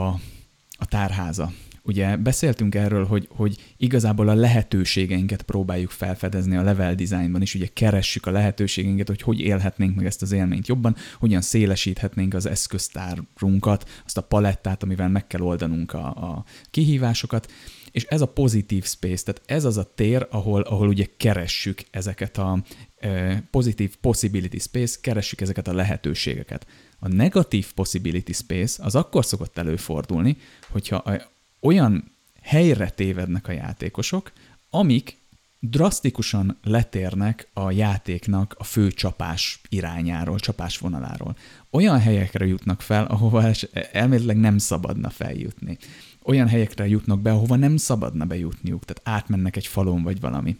a 0.70 0.86
tárháza. 0.88 1.52
Ugye 1.88 2.16
beszéltünk 2.16 2.74
erről, 2.74 3.04
hogy, 3.06 3.28
hogy 3.30 3.56
igazából 3.76 4.28
a 4.28 4.34
lehetőségeinket 4.34 5.42
próbáljuk 5.42 5.90
felfedezni 5.90 6.56
a 6.56 6.62
level 6.62 6.94
designban 6.94 7.42
is, 7.42 7.54
ugye 7.54 7.66
keressük 7.72 8.26
a 8.26 8.30
lehetőségeinket, 8.30 9.08
hogy 9.08 9.22
hogy 9.22 9.40
élhetnénk 9.40 9.96
meg 9.96 10.06
ezt 10.06 10.22
az 10.22 10.32
élményt 10.32 10.66
jobban, 10.66 10.96
hogyan 11.18 11.40
szélesíthetnénk 11.40 12.34
az 12.34 12.46
eszköztárunkat, 12.46 14.02
azt 14.04 14.16
a 14.16 14.22
palettát, 14.22 14.82
amivel 14.82 15.08
meg 15.08 15.26
kell 15.26 15.40
oldanunk 15.40 15.92
a, 15.92 16.06
a 16.06 16.44
kihívásokat, 16.70 17.52
és 17.90 18.04
ez 18.04 18.20
a 18.20 18.26
pozitív 18.26 18.84
space, 18.84 19.24
tehát 19.24 19.42
ez 19.46 19.64
az 19.64 19.76
a 19.76 19.92
tér, 19.94 20.26
ahol, 20.30 20.60
ahol 20.60 20.88
ugye 20.88 21.06
keressük 21.16 21.82
ezeket 21.90 22.38
a 22.38 22.62
e, 22.98 23.42
pozitív 23.50 23.96
possibility 23.96 24.58
space, 24.58 24.98
keressük 25.00 25.40
ezeket 25.40 25.68
a 25.68 25.74
lehetőségeket. 25.74 26.66
A 26.98 27.08
negatív 27.08 27.72
possibility 27.74 28.32
space 28.32 28.84
az 28.84 28.94
akkor 28.94 29.24
szokott 29.24 29.58
előfordulni, 29.58 30.36
hogyha 30.70 30.96
a, 30.96 31.36
olyan 31.60 32.12
helyre 32.42 32.90
tévednek 32.90 33.48
a 33.48 33.52
játékosok, 33.52 34.32
amik 34.70 35.18
drasztikusan 35.60 36.58
letérnek 36.62 37.48
a 37.52 37.70
játéknak 37.70 38.54
a 38.58 38.64
fő 38.64 38.90
csapás 38.90 39.60
irányáról, 39.68 40.38
csapás 40.38 40.78
vonaláról. 40.78 41.36
Olyan 41.70 41.98
helyekre 41.98 42.46
jutnak 42.46 42.80
fel, 42.80 43.04
ahova 43.04 43.50
elméletileg 43.92 44.36
nem 44.36 44.58
szabadna 44.58 45.10
feljutni. 45.10 45.78
Olyan 46.24 46.48
helyekre 46.48 46.86
jutnak 46.88 47.20
be, 47.20 47.30
ahova 47.30 47.56
nem 47.56 47.76
szabadna 47.76 48.24
bejutniuk, 48.24 48.84
tehát 48.84 49.18
átmennek 49.18 49.56
egy 49.56 49.66
falon 49.66 50.02
vagy 50.02 50.20
valami. 50.20 50.56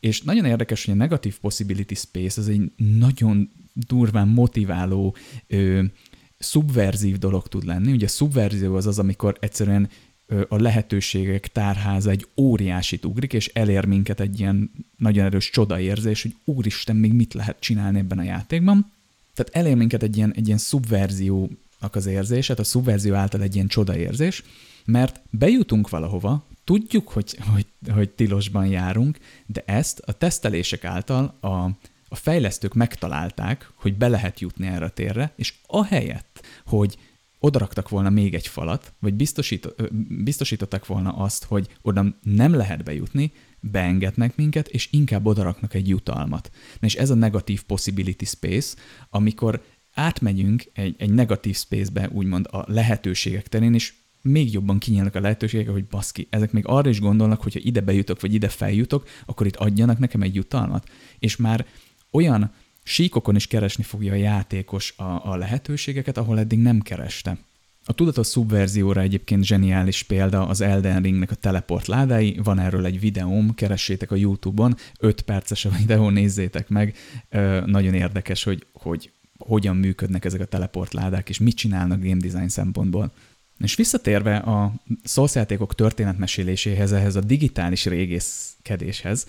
És 0.00 0.22
nagyon 0.22 0.44
érdekes, 0.44 0.84
hogy 0.84 0.94
a 0.94 0.96
negatív 0.96 1.38
possibility 1.38 1.94
space 1.94 2.40
az 2.40 2.48
egy 2.48 2.72
nagyon 2.76 3.50
durván 3.72 4.28
motiváló, 4.28 5.16
ö, 5.46 5.82
szubverzív 6.38 7.18
dolog 7.18 7.48
tud 7.48 7.64
lenni. 7.64 7.92
Ugye 7.92 8.04
a 8.04 8.08
szubverzió 8.08 8.74
az 8.74 8.86
az, 8.86 8.98
amikor 8.98 9.36
egyszerűen 9.40 9.88
a 10.48 10.56
lehetőségek 10.56 11.48
tárháza 11.48 12.10
egy 12.10 12.26
óriásit 12.36 13.04
ugrik, 13.04 13.32
és 13.32 13.50
elér 13.54 13.84
minket 13.84 14.20
egy 14.20 14.40
ilyen 14.40 14.70
nagyon 14.96 15.24
erős 15.24 15.50
csodaérzés, 15.50 16.22
hogy 16.22 16.34
úristen, 16.44 16.96
még 16.96 17.12
mit 17.12 17.34
lehet 17.34 17.60
csinálni 17.60 17.98
ebben 17.98 18.18
a 18.18 18.22
játékban. 18.22 18.92
Tehát 19.34 19.66
elér 19.66 19.76
minket 19.76 20.02
egy 20.02 20.16
ilyen, 20.16 20.32
egy 20.34 20.46
ilyen 20.46 20.58
szubverziónak 20.58 21.92
az 21.92 22.06
érzés, 22.06 22.48
hát 22.48 22.58
a 22.58 22.64
szubverzió 22.64 23.14
által 23.14 23.42
egy 23.42 23.54
ilyen 23.54 23.66
csodaérzés, 23.66 24.42
mert 24.84 25.20
bejutunk 25.30 25.88
valahova, 25.88 26.46
tudjuk, 26.64 27.08
hogy, 27.08 27.38
hogy, 27.52 27.66
hogy 27.92 28.10
tilosban 28.10 28.66
járunk, 28.66 29.18
de 29.46 29.62
ezt 29.66 29.98
a 29.98 30.12
tesztelések 30.12 30.84
által 30.84 31.36
a, 31.40 31.48
a 32.08 32.14
fejlesztők 32.14 32.74
megtalálták, 32.74 33.70
hogy 33.74 33.94
be 33.94 34.08
lehet 34.08 34.40
jutni 34.40 34.66
erre 34.66 34.84
a 34.84 34.90
térre, 34.90 35.32
és 35.36 35.54
ahelyett, 35.66 36.40
hogy 36.66 36.96
odaraktak 37.38 37.88
volna 37.88 38.10
még 38.10 38.34
egy 38.34 38.46
falat, 38.46 38.92
vagy 38.98 39.14
biztosít, 39.14 39.74
biztosítottak 40.24 40.86
volna 40.86 41.12
azt, 41.12 41.44
hogy 41.44 41.68
oda 41.82 42.04
nem 42.22 42.54
lehet 42.54 42.84
bejutni, 42.84 43.32
beengednek 43.60 44.36
minket, 44.36 44.68
és 44.68 44.88
inkább 44.92 45.26
odaraknak 45.26 45.74
egy 45.74 45.88
jutalmat. 45.88 46.50
Na 46.80 46.86
és 46.86 46.94
ez 46.94 47.10
a 47.10 47.14
negatív 47.14 47.62
possibility 47.62 48.24
space, 48.24 48.76
amikor 49.10 49.62
átmegyünk 49.94 50.64
egy, 50.72 50.94
egy 50.98 51.10
negatív 51.10 51.56
space-be, 51.56 52.08
úgymond 52.12 52.46
a 52.50 52.64
lehetőségek 52.66 53.48
terén, 53.48 53.74
és 53.74 53.94
még 54.22 54.52
jobban 54.52 54.78
kinyílnak 54.78 55.14
a 55.14 55.20
lehetőségek, 55.20 55.72
hogy 55.72 55.86
baszki, 55.86 56.26
ezek 56.30 56.52
még 56.52 56.66
arra 56.66 56.88
is 56.88 57.00
gondolnak, 57.00 57.42
hogyha 57.42 57.60
ide 57.62 57.80
bejutok, 57.80 58.20
vagy 58.20 58.34
ide 58.34 58.48
feljutok, 58.48 59.08
akkor 59.26 59.46
itt 59.46 59.56
adjanak 59.56 59.98
nekem 59.98 60.22
egy 60.22 60.34
jutalmat. 60.34 60.88
És 61.18 61.36
már 61.36 61.66
olyan 62.10 62.52
síkokon 62.86 63.36
is 63.36 63.46
keresni 63.46 63.82
fogja 63.82 64.12
a 64.12 64.16
játékos 64.16 64.94
a, 64.96 65.30
a 65.30 65.36
lehetőségeket, 65.36 66.16
ahol 66.16 66.38
eddig 66.38 66.58
nem 66.58 66.80
kereste. 66.80 67.38
A 67.84 67.92
tudatos 67.92 68.26
szubverzióra 68.26 69.00
egyébként 69.00 69.44
zseniális 69.44 70.02
példa 70.02 70.46
az 70.46 70.60
Elden 70.60 71.02
Ringnek 71.02 71.30
a 71.30 71.34
teleport 71.34 71.86
ládái, 71.86 72.40
van 72.42 72.58
erről 72.58 72.84
egy 72.84 73.00
videóm, 73.00 73.54
keressétek 73.54 74.10
a 74.10 74.16
Youtube-on, 74.16 74.76
5 74.98 75.20
perces 75.20 75.64
a 75.64 75.70
videó, 75.70 76.10
nézzétek 76.10 76.68
meg, 76.68 76.96
Ö, 77.30 77.60
nagyon 77.66 77.94
érdekes, 77.94 78.42
hogy, 78.42 78.66
hogy 78.72 79.10
hogyan 79.38 79.76
működnek 79.76 80.24
ezek 80.24 80.40
a 80.40 80.44
teleport 80.44 80.92
ládák, 80.92 81.28
és 81.28 81.38
mit 81.38 81.56
csinálnak 81.56 82.02
game 82.02 82.20
design 82.20 82.48
szempontból. 82.48 83.12
És 83.58 83.74
visszatérve 83.74 84.36
a 84.36 84.72
szószjátékok 85.04 85.74
történetmeséléséhez, 85.74 86.92
ehhez 86.92 87.16
a 87.16 87.20
digitális 87.20 87.84
régészkedéshez, 87.84 89.26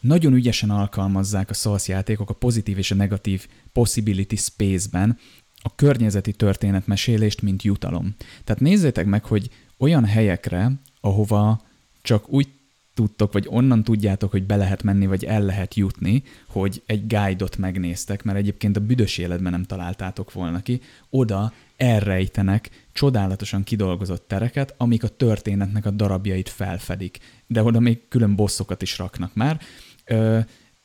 nagyon 0.00 0.32
ügyesen 0.32 0.70
alkalmazzák 0.70 1.50
a 1.50 1.54
szószjátékok 1.54 2.30
a 2.30 2.34
pozitív 2.34 2.78
és 2.78 2.90
a 2.90 2.94
negatív 2.94 3.46
possibility 3.72 4.36
space-ben 4.36 5.18
a 5.62 5.74
környezeti 5.74 6.32
történetmesélést, 6.32 7.42
mint 7.42 7.62
jutalom. 7.62 8.14
Tehát 8.44 8.62
nézzétek 8.62 9.06
meg, 9.06 9.24
hogy 9.24 9.50
olyan 9.78 10.04
helyekre, 10.04 10.72
ahova 11.00 11.62
csak 12.02 12.28
úgy 12.28 12.48
tudtok, 12.94 13.32
vagy 13.32 13.46
onnan 13.50 13.84
tudjátok, 13.84 14.30
hogy 14.30 14.42
be 14.42 14.56
lehet 14.56 14.82
menni, 14.82 15.06
vagy 15.06 15.24
el 15.24 15.42
lehet 15.42 15.74
jutni, 15.74 16.22
hogy 16.48 16.82
egy 16.86 17.06
guide-ot 17.06 17.56
megnéztek, 17.56 18.22
mert 18.22 18.38
egyébként 18.38 18.76
a 18.76 18.80
büdös 18.80 19.18
életben 19.18 19.52
nem 19.52 19.64
találtátok 19.64 20.32
volna 20.32 20.62
ki, 20.62 20.80
oda 21.10 21.52
elrejtenek 21.76 22.70
csodálatosan 22.92 23.64
kidolgozott 23.64 24.28
tereket, 24.28 24.74
amik 24.76 25.02
a 25.02 25.08
történetnek 25.08 25.86
a 25.86 25.90
darabjait 25.90 26.48
felfedik. 26.48 27.18
De 27.46 27.62
oda 27.62 27.80
még 27.80 28.08
külön 28.08 28.34
bosszokat 28.34 28.82
is 28.82 28.98
raknak 28.98 29.34
már. 29.34 29.60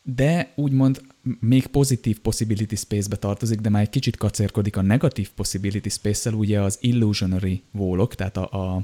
De 0.03 0.53
úgymond 0.55 1.01
még 1.39 1.67
pozitív 1.67 2.19
possibility 2.19 2.75
space-be 2.75 3.15
tartozik, 3.15 3.59
de 3.59 3.69
már 3.69 3.81
egy 3.81 3.89
kicsit 3.89 4.17
kacérkodik 4.17 4.77
a 4.77 4.81
negatív 4.81 5.29
possibility 5.29 5.89
space-szel, 5.89 6.33
ugye 6.33 6.61
az 6.61 6.77
illusionary 6.81 7.63
wallok, 7.71 8.15
tehát 8.15 8.37
a, 8.37 8.51
a, 8.51 8.75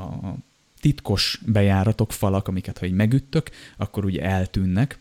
a 0.00 0.36
titkos 0.80 1.40
bejáratok, 1.46 2.12
falak, 2.12 2.48
amiket 2.48 2.78
ha 2.78 2.86
így 2.86 2.92
megüttök, 2.92 3.50
akkor 3.76 4.04
ugye 4.04 4.22
eltűnnek, 4.22 4.98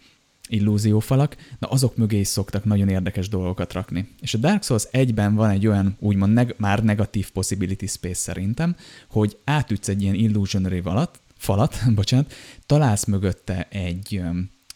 illúziófalak, 0.47 1.35
na 1.59 1.67
azok 1.67 1.95
mögé 1.95 2.19
is 2.19 2.27
szoktak 2.27 2.63
nagyon 2.63 2.89
érdekes 2.89 3.29
dolgokat 3.29 3.73
rakni. 3.73 4.07
És 4.21 4.33
a 4.33 4.37
Dark 4.37 4.63
Souls 4.63 4.83
egyben 4.91 5.35
van 5.35 5.49
egy 5.49 5.67
olyan 5.67 5.95
úgymond 5.99 6.33
neg- 6.33 6.55
már 6.57 6.83
negatív 6.83 7.31
possibility 7.31 7.85
space 7.85 8.13
szerintem, 8.13 8.75
hogy 9.09 9.37
átütsz 9.43 9.87
egy 9.87 10.01
ilyen 10.01 10.13
illusionary 10.13 10.81
falat, 10.81 11.19
falat, 11.37 11.75
bocsánat, 11.95 12.33
találsz 12.65 13.05
mögötte 13.05 13.67
egy 13.69 14.21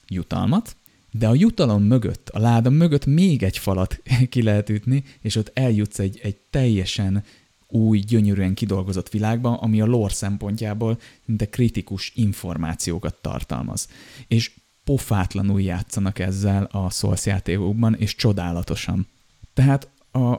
jutalmat, 0.08 0.76
de 1.12 1.28
a 1.28 1.34
jutalom 1.34 1.84
mögött, 1.84 2.30
a 2.30 2.40
láda 2.40 2.70
mögött 2.70 3.06
még 3.06 3.44
egy 3.44 3.58
falat 3.58 4.02
ki 4.30 4.42
lehet 4.42 4.70
ütni, 4.70 5.04
és 5.22 5.36
ott 5.36 5.52
eljutsz 5.54 6.00
egy, 6.00 6.20
egy 6.24 6.36
teljesen 6.50 7.24
új, 7.68 8.00
gyönyörűen 8.00 8.54
kidolgozott 8.54 9.10
világba, 9.10 9.58
ami 9.58 9.82
a 9.82 9.86
lore 9.86 10.14
szempontjából 10.14 11.00
de 11.26 11.46
kritikus 11.46 12.12
információkat 12.16 13.16
tartalmaz. 13.22 13.90
És 14.28 14.52
pofátlanul 14.84 15.62
játszanak 15.62 16.20
ezzel 16.20 16.64
a 16.64 16.90
Souls 16.90 17.26
játékokban, 17.26 17.96
és 17.96 18.16
csodálatosan. 18.16 19.08
Tehát 19.54 19.90
a, 20.12 20.32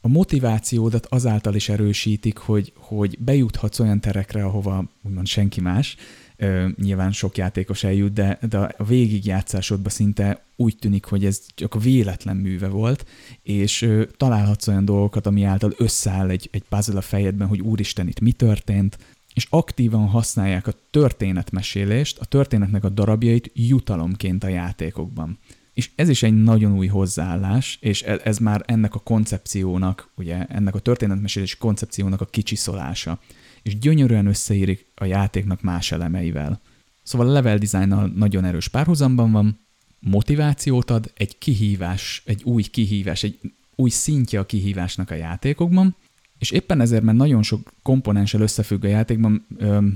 a 0.00 0.08
motivációdat 0.08 1.06
azáltal 1.06 1.54
is 1.54 1.68
erősítik, 1.68 2.38
hogy, 2.38 2.72
hogy 2.76 3.18
bejuthatsz 3.18 3.78
olyan 3.78 4.00
terekre, 4.00 4.44
ahova 4.44 4.84
úgymond 5.02 5.26
senki 5.26 5.60
más, 5.60 5.96
Ö, 6.42 6.68
nyilván 6.76 7.12
sok 7.12 7.36
játékos 7.36 7.84
eljut, 7.84 8.12
de, 8.12 8.38
de 8.48 8.58
a 8.58 8.84
végigjátszásodban 8.84 9.92
szinte 9.92 10.44
úgy 10.56 10.76
tűnik, 10.76 11.04
hogy 11.04 11.24
ez 11.24 11.40
csak 11.54 11.82
véletlen 11.82 12.36
műve 12.36 12.68
volt, 12.68 13.06
és 13.42 13.82
ö, 13.82 14.04
találhatsz 14.16 14.68
olyan 14.68 14.84
dolgokat, 14.84 15.26
ami 15.26 15.44
által 15.44 15.74
összeáll 15.76 16.28
egy, 16.28 16.48
egy 16.52 16.62
puzzle 16.68 16.98
a 16.98 17.00
fejedben, 17.00 17.48
hogy 17.48 17.60
úristen, 17.60 18.08
itt 18.08 18.20
mi 18.20 18.32
történt, 18.32 18.98
és 19.34 19.46
aktívan 19.50 20.06
használják 20.06 20.66
a 20.66 20.74
történetmesélést, 20.90 22.18
a 22.18 22.24
történetnek 22.24 22.84
a 22.84 22.88
darabjait 22.88 23.50
jutalomként 23.54 24.44
a 24.44 24.48
játékokban. 24.48 25.38
És 25.74 25.90
ez 25.94 26.08
is 26.08 26.22
egy 26.22 26.42
nagyon 26.42 26.72
új 26.72 26.86
hozzáállás, 26.86 27.78
és 27.80 28.02
e, 28.02 28.20
ez 28.24 28.38
már 28.38 28.62
ennek 28.66 28.94
a 28.94 28.98
koncepciónak, 28.98 30.08
ugye 30.16 30.46
ennek 30.46 30.74
a 30.74 30.78
történetmesélés 30.78 31.56
koncepciónak 31.56 32.20
a 32.20 32.26
kicsiszolása. 32.26 33.18
És 33.62 33.78
gyönyörűen 33.78 34.26
összeírik 34.26 34.86
a 34.94 35.04
játéknak 35.04 35.62
más 35.62 35.92
elemeivel. 35.92 36.60
Szóval 37.02 37.28
a 37.28 37.32
level 37.32 37.58
designnal 37.58 38.06
nagyon 38.14 38.44
erős 38.44 38.68
párhuzamban 38.68 39.32
van, 39.32 39.60
motivációt 40.00 40.90
ad, 40.90 41.12
egy 41.14 41.38
kihívás, 41.38 42.22
egy 42.26 42.42
új 42.44 42.62
kihívás, 42.62 43.22
egy 43.22 43.38
új 43.74 43.90
szintje 43.90 44.38
a 44.38 44.46
kihívásnak 44.46 45.10
a 45.10 45.14
játékokban, 45.14 45.96
és 46.38 46.50
éppen 46.50 46.80
ezért, 46.80 47.02
mert 47.02 47.16
nagyon 47.16 47.42
sok 47.42 47.72
komponenssel 47.82 48.40
összefügg 48.40 48.84
a 48.84 48.88
játékban, 48.88 49.46
ö, 49.56 49.86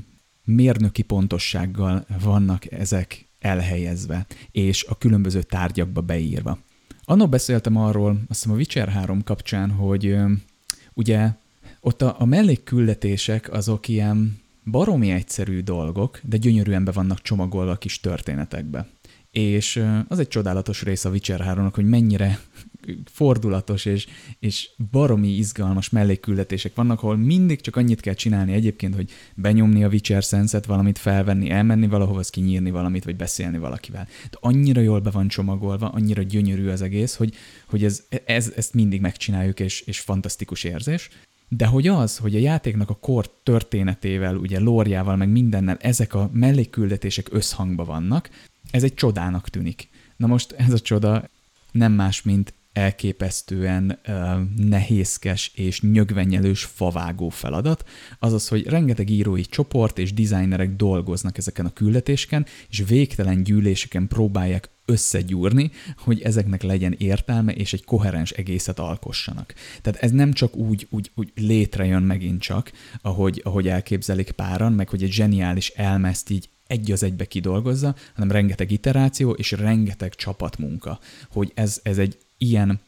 mérnöki 0.45 1.03
pontossággal 1.03 2.07
vannak 2.23 2.73
ezek 2.73 3.27
elhelyezve, 3.39 4.27
és 4.51 4.85
a 4.85 4.99
különböző 4.99 5.43
tárgyakba 5.43 6.01
beírva. 6.01 6.59
Anno 7.05 7.29
beszéltem 7.29 7.77
arról, 7.77 8.11
azt 8.11 8.41
hiszem 8.41 8.53
a 8.53 8.59
Witcher 8.59 8.89
3 8.89 9.23
kapcsán, 9.23 9.71
hogy 9.71 10.07
ö, 10.07 10.33
ugye 10.95 11.31
ott 11.81 12.03
a, 12.03 12.17
a 12.19 12.25
mellékküldetések 12.25 13.53
azok 13.53 13.89
ilyen 13.89 14.39
baromi 14.71 15.11
egyszerű 15.11 15.61
dolgok, 15.61 16.21
de 16.23 16.37
gyönyörűen 16.37 16.85
be 16.85 16.93
vannak 16.93 17.23
csomagolva 17.23 17.71
a 17.71 17.77
kis 17.77 18.01
történetekbe. 18.01 18.87
És 19.31 19.85
az 20.09 20.19
egy 20.19 20.29
csodálatos 20.29 20.83
rész 20.83 21.05
a 21.05 21.11
Witcher 21.11 21.41
3 21.41 21.71
hogy 21.73 21.89
mennyire 21.89 22.39
fordulatos 23.05 23.85
és, 23.85 24.07
és 24.39 24.71
baromi 24.91 25.29
izgalmas 25.29 25.91
mellékküldetések 25.91 26.75
vannak, 26.75 27.03
ahol 27.03 27.17
mindig 27.17 27.61
csak 27.61 27.77
annyit 27.77 28.01
kell 28.01 28.15
csinálni 28.15 28.53
egyébként, 28.53 28.95
hogy 28.95 29.11
benyomni 29.35 29.85
a 29.85 29.89
Witcher 29.89 30.23
sense 30.23 30.61
valamit 30.67 30.99
felvenni, 30.99 31.51
elmenni 31.51 31.87
valahova, 31.87 32.19
az 32.19 32.31
kinyírni 32.31 32.71
valamit, 32.71 33.05
vagy 33.05 33.17
beszélni 33.17 33.59
valakivel. 33.59 34.09
De 34.31 34.39
annyira 34.41 34.81
jól 34.81 35.01
be 35.01 35.11
van 35.11 35.29
csomagolva, 35.29 35.89
annyira 35.89 36.23
gyönyörű 36.23 36.69
az 36.69 36.83
egész, 36.83 37.15
hogy, 37.15 37.35
hogy 37.69 37.85
ez, 37.85 38.05
ez, 38.25 38.53
ezt 38.57 38.75
mindig 38.75 39.01
megcsináljuk, 39.01 39.61
és, 39.61 39.81
és 39.81 40.01
fantasztikus 40.01 40.65
érzés. 40.65 41.09
De 41.49 41.67
hogy 41.67 41.89
az, 41.89 42.17
hogy 42.17 42.35
a 42.37 42.39
játéknak 42.39 42.91
a 42.91 42.95
kor 42.95 43.31
történetével, 43.43 44.37
ugye 44.37 44.59
lórjával, 44.59 45.17
meg 45.17 45.29
mindennel 45.29 45.77
ezek 45.81 46.15
a 46.15 46.31
mellékküldetések 46.33 47.29
összhangban 47.31 47.87
vannak, 47.87 48.31
ez 48.71 48.83
egy 48.83 48.95
csodának 48.95 49.49
tűnik. 49.49 49.89
Na 50.17 50.27
most 50.27 50.53
ez 50.53 50.73
a 50.73 50.79
csoda 50.79 51.29
nem 51.73 51.93
más, 51.93 52.23
mint 52.23 52.55
elképesztően 52.73 53.99
uh, 54.09 54.15
nehézkes 54.57 55.53
és 55.55 55.81
nyögvenyelős 55.81 56.65
favágó 56.65 57.29
feladat, 57.29 57.89
azaz, 58.19 58.49
hogy 58.49 58.67
rengeteg 58.67 59.11
írói 59.11 59.43
csoport 59.43 59.99
és 59.99 60.13
designerek 60.13 60.77
dolgoznak 60.77 61.39
ezeken 61.39 61.67
a 61.67 61.73
küldetésken, 61.73 62.47
és 62.71 62.85
végtelen 62.87 63.43
gyűléseken 63.43 64.09
próbálják 64.09 64.69
összegyúrni, 64.87 65.71
hogy 65.97 66.21
ezeknek 66.21 66.63
legyen 66.63 66.95
értelme, 66.99 67.53
és 67.53 67.73
egy 67.73 67.85
koherens 67.85 68.31
egészet 68.31 68.79
alkossanak. 68.79 69.55
Tehát 69.83 70.03
ez 70.03 70.11
nem 70.11 70.33
csak 70.33 70.57
úgy, 70.57 70.87
úgy, 70.91 71.11
úgy 71.15 71.33
létrejön 71.35 72.03
megint 72.03 72.41
csak, 72.41 72.73
ahogy, 73.03 73.41
ahogy 73.45 73.69
elképzelik 73.69 74.31
páran, 74.31 74.73
meg 74.73 74.89
hogy 74.89 75.03
egy 75.03 75.13
zseniális 75.13 75.69
elmezt 75.69 76.31
így 76.31 76.49
egy 76.67 76.93
az 76.93 77.03
egybe 77.03 77.25
kidolgozza, 77.25 77.95
hanem 78.15 78.31
rengeteg 78.31 78.71
iteráció 78.71 79.31
és 79.31 79.51
rengeteg 79.51 80.15
csapatmunka, 80.15 80.99
hogy 81.31 81.53
ez, 81.55 81.81
ez 81.83 81.99
egy 81.99 82.19
ilyen 82.39 82.81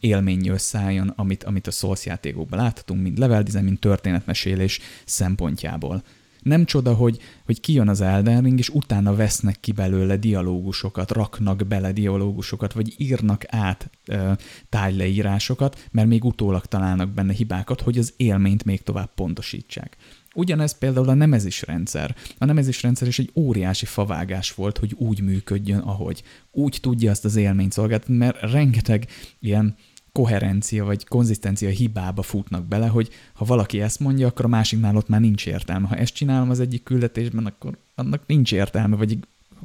élmény 0.00 0.48
összeálljon, 0.48 1.12
amit, 1.16 1.44
amit 1.44 1.66
a 1.66 1.70
Souls 1.70 2.06
játékokban 2.06 2.58
láthatunk, 2.58 3.02
mind 3.02 3.18
level 3.18 3.42
design, 3.42 3.64
mind 3.64 3.78
történetmesélés 3.78 4.80
szempontjából. 5.04 6.02
Nem 6.42 6.64
csoda, 6.64 6.94
hogy, 6.94 7.18
hogy 7.44 7.60
kijön 7.60 7.88
az 7.88 8.00
Elden 8.00 8.42
Ring, 8.42 8.58
és 8.58 8.68
utána 8.68 9.14
vesznek 9.14 9.60
ki 9.60 9.72
belőle 9.72 10.16
dialógusokat, 10.16 11.10
raknak 11.10 11.66
bele 11.66 11.92
dialógusokat, 11.92 12.72
vagy 12.72 12.94
írnak 12.96 13.44
át 13.48 13.90
e, 14.04 14.38
tájleírásokat, 14.68 15.88
mert 15.90 16.08
még 16.08 16.24
utólag 16.24 16.66
találnak 16.66 17.08
benne 17.08 17.32
hibákat, 17.32 17.80
hogy 17.80 17.98
az 17.98 18.12
élményt 18.16 18.64
még 18.64 18.82
tovább 18.82 19.14
pontosítsák. 19.14 19.96
Ugyanez 20.34 20.78
például 20.78 21.08
a 21.08 21.14
nemezis 21.14 21.62
rendszer. 21.62 22.16
A 22.38 22.44
nemezis 22.44 22.82
rendszer 22.82 23.08
is 23.08 23.18
egy 23.18 23.30
óriási 23.34 23.86
favágás 23.86 24.54
volt, 24.54 24.78
hogy 24.78 24.94
úgy 24.98 25.20
működjön, 25.20 25.78
ahogy. 25.78 26.22
Úgy 26.50 26.78
tudja 26.80 27.10
azt 27.10 27.24
az 27.24 27.36
élményt 27.36 27.72
szolgáltatni, 27.72 28.16
mert 28.16 28.40
rengeteg 28.40 29.06
ilyen 29.40 29.76
koherencia 30.12 30.84
vagy 30.84 31.06
konzisztencia 31.06 31.68
hibába 31.68 32.22
futnak 32.22 32.64
bele, 32.64 32.86
hogy 32.86 33.08
ha 33.32 33.44
valaki 33.44 33.80
ezt 33.80 34.00
mondja, 34.00 34.26
akkor 34.26 34.44
a 34.44 34.48
másiknál 34.48 34.96
ott 34.96 35.08
már 35.08 35.20
nincs 35.20 35.46
értelme. 35.46 35.88
Ha 35.88 35.96
ezt 35.96 36.14
csinálom 36.14 36.50
az 36.50 36.60
egyik 36.60 36.82
küldetésben, 36.82 37.46
akkor 37.46 37.76
annak 37.94 38.22
nincs 38.26 38.52
értelme, 38.52 38.96
vagy 38.96 39.18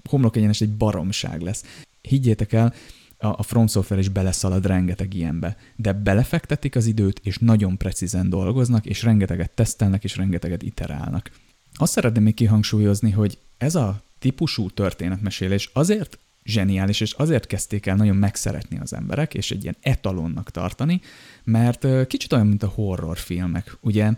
homlok 0.10 0.36
egyenes 0.36 0.62
egy 0.62 0.74
baromság 0.74 1.42
lesz. 1.42 1.64
Higgyétek 2.02 2.54
el, 2.54 2.74
a, 3.18 3.28
a 3.28 3.44
From 3.44 3.68
Software 3.68 4.02
is 4.02 4.10
beleszalad 4.10 4.66
rengeteg 4.66 5.14
ilyenbe, 5.14 5.58
de 5.76 5.94
belefektetik 5.94 6.76
az 6.76 6.86
időt, 6.86 7.20
és 7.24 7.38
nagyon 7.38 7.78
precízen 7.78 8.30
dolgoznak, 8.30 8.86
és 8.86 9.04
rengeteget 9.04 9.52
tesztelnek, 9.52 10.04
és 10.04 10.16
rengeteget 10.16 10.62
iterálnak. 10.64 11.32
Azt 11.74 11.92
szeretném 11.92 12.24
még 12.24 12.34
kihangsúlyozni, 12.34 13.12
hogy 13.12 13.38
ez 13.58 13.76
a 13.76 14.02
típusú 14.20 14.70
történetmesélés 14.70 15.70
azért 15.74 16.18
zseniális, 16.48 17.00
és 17.00 17.12
azért 17.12 17.48
kezdték 17.48 17.86
el 17.86 17.96
nagyon 17.96 18.16
megszeretni 18.16 18.80
az 18.80 18.94
emberek, 18.94 19.34
és 19.34 19.52
egy 19.52 19.64
ilyen 19.64 19.78
etalonnak 19.82 20.52
tartani, 20.52 21.02
mert 21.44 22.08
kicsit 22.08 22.34
olyan, 22.34 22.48
mint 22.48 22.64
a 22.64 22.68
horrorfilmek. 22.68 23.78
Ugye 23.82 24.12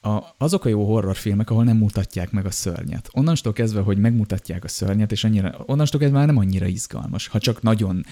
a, 0.00 0.34
azok 0.38 0.64
a 0.64 0.68
jó 0.68 0.84
horrorfilmek, 0.86 1.50
ahol 1.50 1.64
nem 1.64 1.76
mutatják 1.76 2.30
meg 2.30 2.46
a 2.46 2.50
szörnyet. 2.50 3.08
Onnantól 3.12 3.52
kezdve, 3.52 3.80
hogy 3.80 3.98
megmutatják 3.98 4.64
a 4.64 4.68
szörnyet, 4.68 5.12
és 5.12 5.24
annyira, 5.24 5.54
onnantól 5.66 6.00
kezdve 6.00 6.18
már 6.18 6.26
nem 6.26 6.36
annyira 6.36 6.66
izgalmas, 6.66 7.26
ha 7.26 7.38
csak 7.38 7.62
nagyon, 7.62 8.04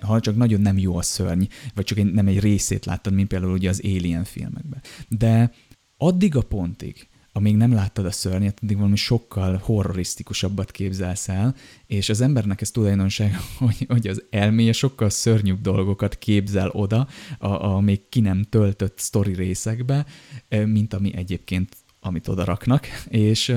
ha 0.00 0.20
csak 0.20 0.36
nagyon 0.36 0.60
nem 0.60 0.78
jó 0.78 0.96
a 0.96 1.02
szörny, 1.02 1.44
vagy 1.74 1.84
csak 1.84 2.12
nem 2.12 2.26
egy 2.26 2.40
részét 2.40 2.84
láttad, 2.84 3.12
mint 3.12 3.28
például 3.28 3.52
ugye 3.52 3.68
az 3.68 3.80
Alien 3.84 4.24
filmekben. 4.24 4.82
De 5.08 5.52
addig 5.96 6.36
a 6.36 6.42
pontig, 6.42 7.08
amíg 7.36 7.56
nem 7.56 7.72
láttad 7.72 8.06
a 8.06 8.10
szörnyet, 8.10 8.58
addig 8.62 8.76
valami 8.76 8.96
sokkal 8.96 9.56
horrorisztikusabbat 9.56 10.70
képzelsz 10.70 11.28
el, 11.28 11.54
és 11.86 12.08
az 12.08 12.20
embernek 12.20 12.60
ez 12.60 12.70
tulajdonság, 12.70 13.36
hogy, 13.58 13.86
hogy 13.88 14.06
az 14.06 14.22
elméje 14.30 14.72
sokkal 14.72 15.10
szörnyűbb 15.10 15.60
dolgokat 15.60 16.18
képzel 16.18 16.68
oda, 16.68 17.08
a, 17.38 17.46
a 17.46 17.80
még 17.80 18.08
ki 18.08 18.20
nem 18.20 18.42
töltött 18.42 18.98
sztori 18.98 19.34
részekbe, 19.34 20.06
mint 20.48 20.94
ami 20.94 21.14
egyébként, 21.14 21.76
amit 22.00 22.28
oda 22.28 22.44
raknak, 22.44 22.86
és 23.08 23.56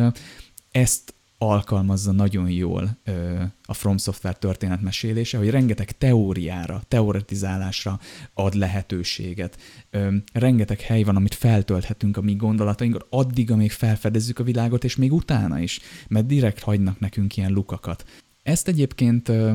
ezt 0.71 1.13
alkalmazza 1.37 2.11
nagyon 2.11 2.49
jól 2.49 2.97
ö, 3.03 3.41
a 3.63 3.73
From 3.73 3.97
Software 3.97 4.37
történetmesélése, 4.37 5.37
hogy 5.37 5.49
rengeteg 5.49 5.97
teóriára, 5.97 6.81
teoretizálásra 6.87 7.99
ad 8.33 8.53
lehetőséget. 8.53 9.57
Ö, 9.89 10.15
rengeteg 10.33 10.79
hely 10.79 11.03
van, 11.03 11.15
amit 11.15 11.35
feltölthetünk 11.35 12.17
a 12.17 12.21
mi 12.21 12.35
gondolatainkat, 12.35 13.05
addig, 13.09 13.51
amíg 13.51 13.71
felfedezzük 13.71 14.39
a 14.39 14.43
világot, 14.43 14.83
és 14.83 14.95
még 14.95 15.13
utána 15.13 15.59
is, 15.59 15.79
mert 16.07 16.25
direkt 16.25 16.63
hagynak 16.63 16.99
nekünk 16.99 17.37
ilyen 17.37 17.51
lukakat. 17.51 18.05
Ezt 18.43 18.67
egyébként 18.67 19.29
ö, 19.29 19.51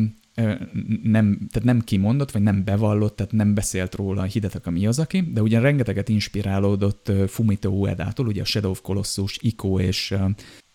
nem, 1.02 1.46
tehát 1.50 1.64
nem 1.64 1.80
kimondott, 1.80 2.30
vagy 2.30 2.42
nem 2.42 2.64
bevallott, 2.64 3.16
tehát 3.16 3.32
nem 3.32 3.54
beszélt 3.54 3.94
róla 3.94 4.22
Hidetaka 4.22 4.70
Miyazaki, 4.70 5.20
de 5.32 5.42
ugyan 5.42 5.62
rengeteget 5.62 6.08
inspirálódott 6.08 7.12
Fumito 7.26 7.68
Uedától, 7.68 8.26
ugye 8.26 8.40
a 8.40 8.44
Shadow 8.44 8.70
of 8.70 8.80
Colossus, 8.80 9.38
Ico 9.40 9.78
és 9.78 10.14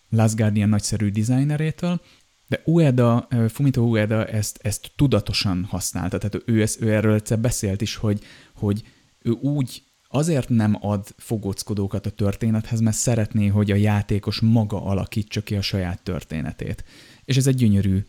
Last 0.09 0.35
Guardian 0.35 0.69
nagyszerű 0.69 1.09
designerétől, 1.09 2.01
de 2.47 2.61
Ueda, 2.65 3.27
Fumito 3.47 3.81
Ueda 3.81 4.25
ezt, 4.25 4.59
ezt 4.61 4.91
tudatosan 4.95 5.63
használta, 5.69 6.17
tehát 6.17 6.43
ő, 6.45 6.61
ezt, 6.61 6.81
ő 6.81 6.93
erről 6.93 7.13
egyszer 7.13 7.39
beszélt 7.39 7.81
is, 7.81 7.95
hogy, 7.95 8.23
hogy 8.55 8.83
ő 9.19 9.31
úgy 9.31 9.83
azért 10.09 10.49
nem 10.49 10.77
ad 10.81 11.07
fogóckodókat 11.17 12.05
a 12.05 12.09
történethez, 12.09 12.79
mert 12.79 12.95
szeretné, 12.95 13.47
hogy 13.47 13.71
a 13.71 13.75
játékos 13.75 14.39
maga 14.39 14.83
alakítsa 14.83 15.41
ki 15.41 15.55
a 15.55 15.61
saját 15.61 16.01
történetét. 16.03 16.83
És 17.25 17.37
ez 17.37 17.47
egy 17.47 17.55
gyönyörű, 17.55 18.05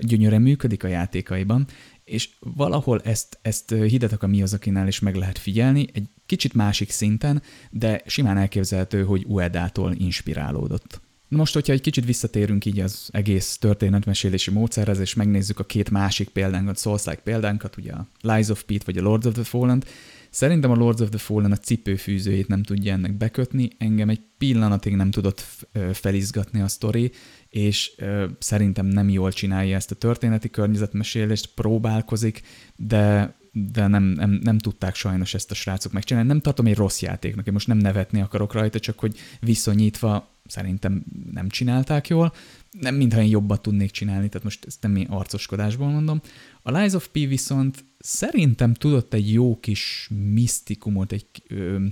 gyönyörűen 0.00 0.42
működik 0.42 0.84
a 0.84 0.88
játékaiban, 0.88 1.66
és 2.04 2.28
valahol 2.38 3.00
ezt, 3.00 3.38
ezt 3.42 3.70
Hidetaka 3.70 4.26
Miyazakinál 4.26 4.86
is 4.86 4.98
meg 4.98 5.14
lehet 5.14 5.38
figyelni, 5.38 5.86
egy 5.92 6.08
kicsit 6.26 6.54
másik 6.54 6.90
szinten, 6.90 7.42
de 7.70 8.02
simán 8.06 8.36
elképzelhető, 8.36 9.04
hogy 9.04 9.24
Uedától 9.28 9.94
inspirálódott. 9.94 11.00
Most, 11.32 11.54
hogyha 11.54 11.72
egy 11.72 11.80
kicsit 11.80 12.04
visszatérünk 12.04 12.64
így 12.64 12.80
az 12.80 13.08
egész 13.12 13.58
történetmesélési 13.58 14.50
módszerhez, 14.50 14.98
és 14.98 15.14
megnézzük 15.14 15.58
a 15.58 15.64
két 15.64 15.90
másik 15.90 16.28
példánkat, 16.28 16.78
Souls-like 16.78 17.20
példánkat, 17.20 17.76
ugye 17.76 17.92
a 17.92 18.06
Lies 18.20 18.48
of 18.48 18.62
Pete 18.62 18.84
vagy 18.84 18.98
a 18.98 19.02
Lords 19.02 19.26
of 19.26 19.34
the 19.34 19.42
Fallen, 19.42 19.82
szerintem 20.30 20.70
a 20.70 20.74
Lords 20.74 21.00
of 21.00 21.08
the 21.08 21.18
Fallen 21.18 21.52
a 21.52 21.56
cipőfűzőjét 21.56 22.48
nem 22.48 22.62
tudja 22.62 22.92
ennek 22.92 23.16
bekötni, 23.16 23.70
engem 23.78 24.08
egy 24.08 24.20
pillanatig 24.38 24.94
nem 24.94 25.10
tudott 25.10 25.44
felizgatni 25.92 26.60
a 26.60 26.68
sztori, 26.68 27.10
és 27.48 27.92
szerintem 28.38 28.86
nem 28.86 29.08
jól 29.08 29.32
csinálja 29.32 29.76
ezt 29.76 29.90
a 29.90 29.94
történeti 29.94 30.50
környezetmesélést, 30.50 31.54
próbálkozik, 31.54 32.42
de 32.76 33.34
de 33.52 33.86
nem, 33.86 34.02
nem, 34.02 34.30
nem 34.30 34.58
tudták 34.58 34.94
sajnos 34.94 35.34
ezt 35.34 35.50
a 35.50 35.54
srácok 35.54 35.92
megcsinálni. 35.92 36.28
Nem 36.28 36.40
tartom 36.40 36.66
egy 36.66 36.76
rossz 36.76 37.00
játéknak, 37.00 37.46
én 37.46 37.52
most 37.52 37.66
nem 37.66 37.78
nevetni 37.78 38.20
akarok 38.20 38.52
rajta, 38.52 38.78
csak 38.78 38.98
hogy 38.98 39.18
viszonyítva 39.40 40.28
szerintem 40.46 41.04
nem 41.32 41.48
csinálták 41.48 42.08
jól. 42.08 42.32
Nem 42.70 42.94
mintha 42.94 43.20
én 43.22 43.28
jobbat 43.28 43.62
tudnék 43.62 43.90
csinálni, 43.90 44.28
tehát 44.28 44.44
most 44.44 44.64
ezt 44.64 44.82
nem 44.82 44.96
én 44.96 45.06
arcoskodásból 45.06 45.88
mondom. 45.88 46.20
A 46.62 46.70
Lies 46.70 46.92
of 46.92 47.08
P 47.08 47.12
viszont 47.12 47.84
szerintem 47.98 48.74
tudott 48.74 49.14
egy 49.14 49.32
jó 49.32 49.60
kis 49.60 50.10
misztikumot, 50.32 51.12
egy 51.12 51.26
ö, 51.48 51.84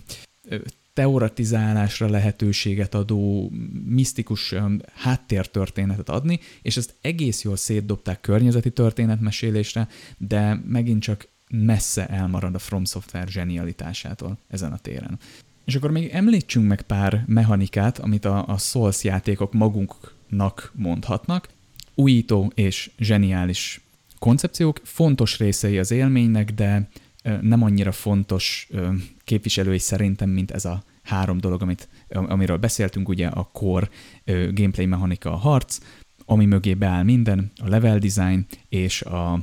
ö, 0.48 0.56
teoretizálásra 0.92 2.08
lehetőséget 2.08 2.94
adó, 2.94 3.52
misztikus 3.84 4.54
háttértörténetet 4.94 6.08
adni, 6.08 6.40
és 6.62 6.76
ezt 6.76 6.94
egész 7.00 7.42
jól 7.42 7.56
szétdobták 7.56 8.20
környezeti 8.20 8.70
történetmesélésre, 8.70 9.88
de 10.16 10.62
megint 10.66 11.02
csak 11.02 11.28
messze 11.50 12.06
elmarad 12.06 12.54
a 12.54 12.58
From 12.58 12.84
Software 12.84 13.30
zsenialitásától 13.30 14.38
ezen 14.48 14.72
a 14.72 14.78
téren. 14.78 15.18
És 15.64 15.74
akkor 15.74 15.90
még 15.90 16.10
említsünk 16.10 16.68
meg 16.68 16.82
pár 16.82 17.24
mechanikát, 17.26 17.98
amit 17.98 18.24
a, 18.24 18.46
a 18.46 18.58
Souls 18.58 19.04
játékok 19.04 19.52
magunknak 19.52 20.72
mondhatnak. 20.74 21.48
Újító 21.94 22.52
és 22.54 22.90
zseniális 22.98 23.80
koncepciók, 24.18 24.80
fontos 24.84 25.38
részei 25.38 25.78
az 25.78 25.90
élménynek, 25.90 26.50
de 26.50 26.88
nem 27.40 27.62
annyira 27.62 27.92
fontos 27.92 28.68
képviselői 29.24 29.78
szerintem, 29.78 30.30
mint 30.30 30.50
ez 30.50 30.64
a 30.64 30.82
három 31.02 31.38
dolog, 31.38 31.62
amit, 31.62 31.88
amiről 32.08 32.56
beszéltünk, 32.56 33.08
ugye 33.08 33.26
a 33.26 33.48
core 33.52 33.88
gameplay 34.26 34.86
mechanika, 34.86 35.32
a 35.32 35.36
harc, 35.36 35.78
ami 36.24 36.44
mögé 36.44 36.74
beáll 36.74 37.02
minden, 37.02 37.52
a 37.56 37.68
level 37.68 37.98
design 37.98 38.46
és 38.68 39.02
a 39.02 39.40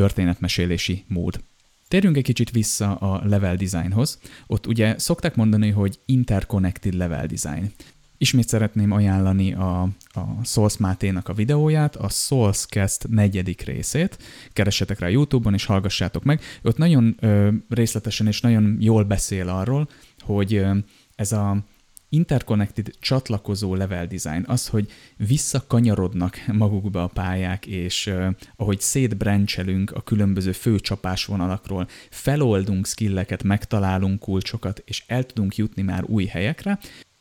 történetmesélési 0.00 1.04
mód. 1.06 1.40
Térjünk 1.88 2.16
egy 2.16 2.22
kicsit 2.22 2.50
vissza 2.50 2.94
a 2.94 3.26
level 3.26 3.56
designhoz. 3.56 4.18
Ott 4.46 4.66
ugye 4.66 4.98
szokták 4.98 5.34
mondani, 5.34 5.70
hogy 5.70 5.98
interconnected 6.04 6.94
level 6.94 7.26
design. 7.26 7.72
Ismét 8.18 8.48
szeretném 8.48 8.90
ajánlani 8.90 9.52
a, 9.54 9.82
a 10.08 10.44
Souls 10.44 10.76
Máténak 10.76 11.28
a 11.28 11.32
videóját, 11.32 11.96
a 11.96 12.08
Soulscast 12.08 13.08
negyedik 13.08 13.62
részét. 13.62 14.18
Keressetek 14.52 14.98
rá 14.98 15.08
YouTube-on 15.08 15.54
és 15.54 15.64
hallgassátok 15.64 16.24
meg. 16.24 16.40
Ott 16.62 16.76
nagyon 16.76 17.16
ö, 17.20 17.48
részletesen 17.68 18.26
és 18.26 18.40
nagyon 18.40 18.76
jól 18.80 19.04
beszél 19.04 19.48
arról, 19.48 19.88
hogy 20.20 20.54
ö, 20.54 20.76
ez 21.14 21.32
a 21.32 21.64
interconnected 22.10 22.90
csatlakozó 23.00 23.74
level 23.74 24.06
design, 24.06 24.44
az, 24.46 24.68
hogy 24.68 24.90
visszakanyarodnak 25.16 26.44
magukba 26.52 27.02
a 27.02 27.06
pályák, 27.06 27.66
és 27.66 28.06
uh, 28.06 28.26
ahogy 28.56 28.80
szétbrencselünk 28.80 29.90
a 29.90 30.00
különböző 30.00 30.52
fő 30.52 30.78
csapásvonalakról, 30.78 31.88
feloldunk 32.10 32.86
skilleket, 32.86 33.42
megtalálunk 33.42 34.18
kulcsokat, 34.20 34.82
és 34.84 35.04
el 35.06 35.24
tudunk 35.24 35.56
jutni 35.56 35.82
már 35.82 36.04
új 36.04 36.24
helyekre, 36.24 36.78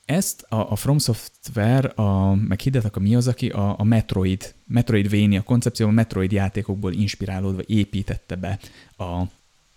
ezt 0.10 0.42
a, 0.42 0.72
a 0.72 0.76
From 0.76 0.98
Software, 0.98 1.88
a, 1.88 2.34
meg 2.34 2.60
Hidetaka 2.60 3.00
Miyazaki 3.00 3.50
a, 3.50 3.80
a 3.80 3.84
Metroid, 3.84 4.54
Metroidvania 4.68 5.42
koncepció, 5.42 5.88
a 5.88 5.92
Metroid 5.92 6.32
játékokból 6.32 6.94
inspirálódva 6.94 7.62
építette 7.66 8.36
be 8.36 8.60
a 8.98 9.24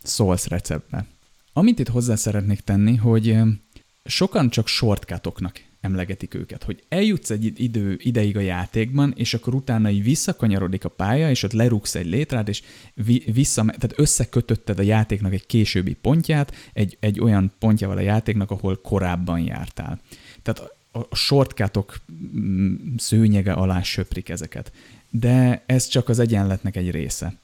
Souls 0.03 0.49
receptbe. 0.49 1.07
Amit 1.53 1.79
itt 1.79 1.89
hozzá 1.89 2.15
szeretnék 2.15 2.61
tenni, 2.61 2.97
hogy 2.97 3.39
sokan 4.05 4.51
csak 4.51 4.69
shortcutoknak 4.69 5.61
emlegetik 5.81 6.35
őket, 6.35 6.63
hogy 6.63 6.83
eljutsz 6.89 7.31
egy 7.31 7.61
idő 7.63 7.97
ideig 7.99 8.37
a 8.37 8.41
játékban, 8.41 9.13
és 9.17 9.35
akkor 9.35 9.55
utána 9.55 9.91
így 9.91 10.03
visszakanyarodik 10.03 10.85
a 10.85 10.89
pálya, 10.89 11.31
és 11.31 11.43
ott 11.43 11.53
lerúgsz 11.53 11.95
egy 11.95 12.07
létrát, 12.07 12.49
és 12.49 12.63
vi- 12.95 13.25
vissza, 13.33 13.65
tehát 13.65 13.93
összekötötted 13.97 14.79
a 14.79 14.83
játéknak 14.83 15.33
egy 15.33 15.47
későbbi 15.47 15.95
pontját, 15.95 16.55
egy, 16.73 16.97
egy 17.01 17.21
olyan 17.21 17.53
pontjával 17.59 17.97
a 17.97 18.01
játéknak, 18.01 18.51
ahol 18.51 18.81
korábban 18.83 19.41
jártál. 19.41 20.01
Tehát 20.43 20.73
a 20.93 21.17
shortcutok 21.17 22.01
mm, 22.37 22.75
szőnyege 22.97 23.53
alá 23.53 23.83
söprik 23.83 24.29
ezeket. 24.29 24.73
De 25.11 25.63
ez 25.67 25.87
csak 25.87 26.09
az 26.09 26.19
egyenletnek 26.19 26.77
egy 26.77 26.91
része. 26.91 27.35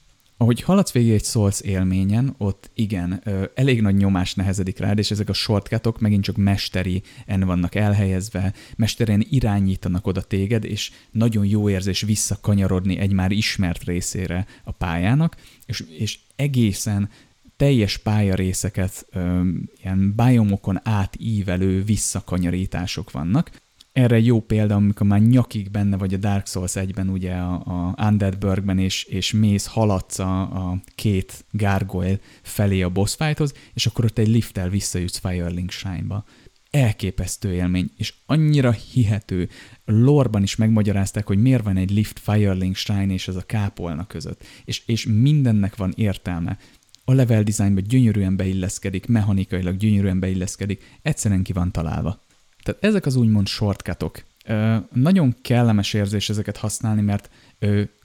Ahogy 0.40 0.60
haladsz 0.60 0.92
végig 0.92 1.12
egy 1.12 1.24
Souls 1.24 1.60
élményen, 1.60 2.34
ott 2.38 2.70
igen, 2.74 3.22
elég 3.54 3.80
nagy 3.80 3.96
nyomás 3.96 4.34
nehezedik 4.34 4.78
rád, 4.78 4.98
és 4.98 5.10
ezek 5.10 5.28
a 5.28 5.32
shortcutok 5.32 6.00
megint 6.00 6.24
csak 6.24 6.36
mesteri 6.36 7.02
en 7.26 7.40
vannak 7.40 7.74
elhelyezve, 7.74 8.54
mesterien 8.76 9.26
irányítanak 9.30 10.06
oda 10.06 10.22
téged, 10.22 10.64
és 10.64 10.90
nagyon 11.10 11.46
jó 11.46 11.70
érzés 11.70 12.00
visszakanyarodni 12.00 12.98
egy 12.98 13.12
már 13.12 13.30
ismert 13.30 13.84
részére 13.84 14.46
a 14.64 14.70
pályának, 14.70 15.36
és, 15.66 15.84
és 15.98 16.18
egészen 16.36 17.10
teljes 17.56 17.96
pályarészeket, 17.96 19.06
ilyen 19.82 20.14
biomokon 20.16 20.80
átívelő 20.82 21.82
visszakanyarítások 21.82 23.10
vannak, 23.10 23.50
Erre 23.98 24.18
jó 24.20 24.40
példa, 24.40 24.74
amikor 24.74 25.06
már 25.06 25.20
nyakig 25.20 25.70
benne 25.70 25.96
vagy 25.96 26.14
a 26.14 26.16
Dark 26.16 26.46
Souls 26.46 26.72
1-ben, 26.74 27.08
ugye 27.08 27.34
a, 27.34 27.52
a 27.52 28.04
Underbergben, 28.04 28.78
és, 28.78 29.04
és 29.04 29.32
mész, 29.32 29.66
haladsz 29.66 30.18
a, 30.18 30.40
a 30.40 30.82
két 30.94 31.44
gargoyle 31.50 32.18
felé 32.42 32.82
a 32.82 32.88
boss 32.88 33.14
fighthoz, 33.14 33.54
és 33.74 33.86
akkor 33.86 34.04
ott 34.04 34.18
egy 34.18 34.28
lifttel 34.28 34.68
visszajutsz 34.68 35.18
Firelink 35.18 35.70
Shrine-ba. 35.70 36.24
Elképesztő 36.70 37.52
élmény, 37.52 37.90
és 37.96 38.14
annyira 38.26 38.70
hihető. 38.70 39.48
Lorban 39.84 40.42
is 40.42 40.56
megmagyarázták, 40.56 41.26
hogy 41.26 41.42
miért 41.42 41.64
van 41.64 41.76
egy 41.76 41.90
lift 41.90 42.18
Firelink 42.18 42.76
Shrine 42.76 43.12
és 43.12 43.28
ez 43.28 43.36
a 43.36 43.46
kápolna 43.46 44.06
között. 44.06 44.44
És, 44.64 44.82
és 44.86 45.06
mindennek 45.06 45.76
van 45.76 45.92
értelme 45.96 46.58
a 47.04 47.12
level 47.12 47.42
designba 47.42 47.80
gyönyörűen 47.80 48.36
beilleszkedik, 48.36 49.06
mechanikailag 49.06 49.76
gyönyörűen 49.76 50.20
beilleszkedik, 50.20 50.98
egyszerűen 51.02 51.42
ki 51.42 51.52
van 51.52 51.72
találva. 51.72 52.26
Tehát 52.62 52.84
ezek 52.84 53.06
az 53.06 53.16
úgymond 53.16 53.46
shortcutok. 53.46 54.26
Nagyon 54.92 55.34
kellemes 55.42 55.92
érzés 55.92 56.28
ezeket 56.28 56.56
használni, 56.56 57.00
mert 57.00 57.30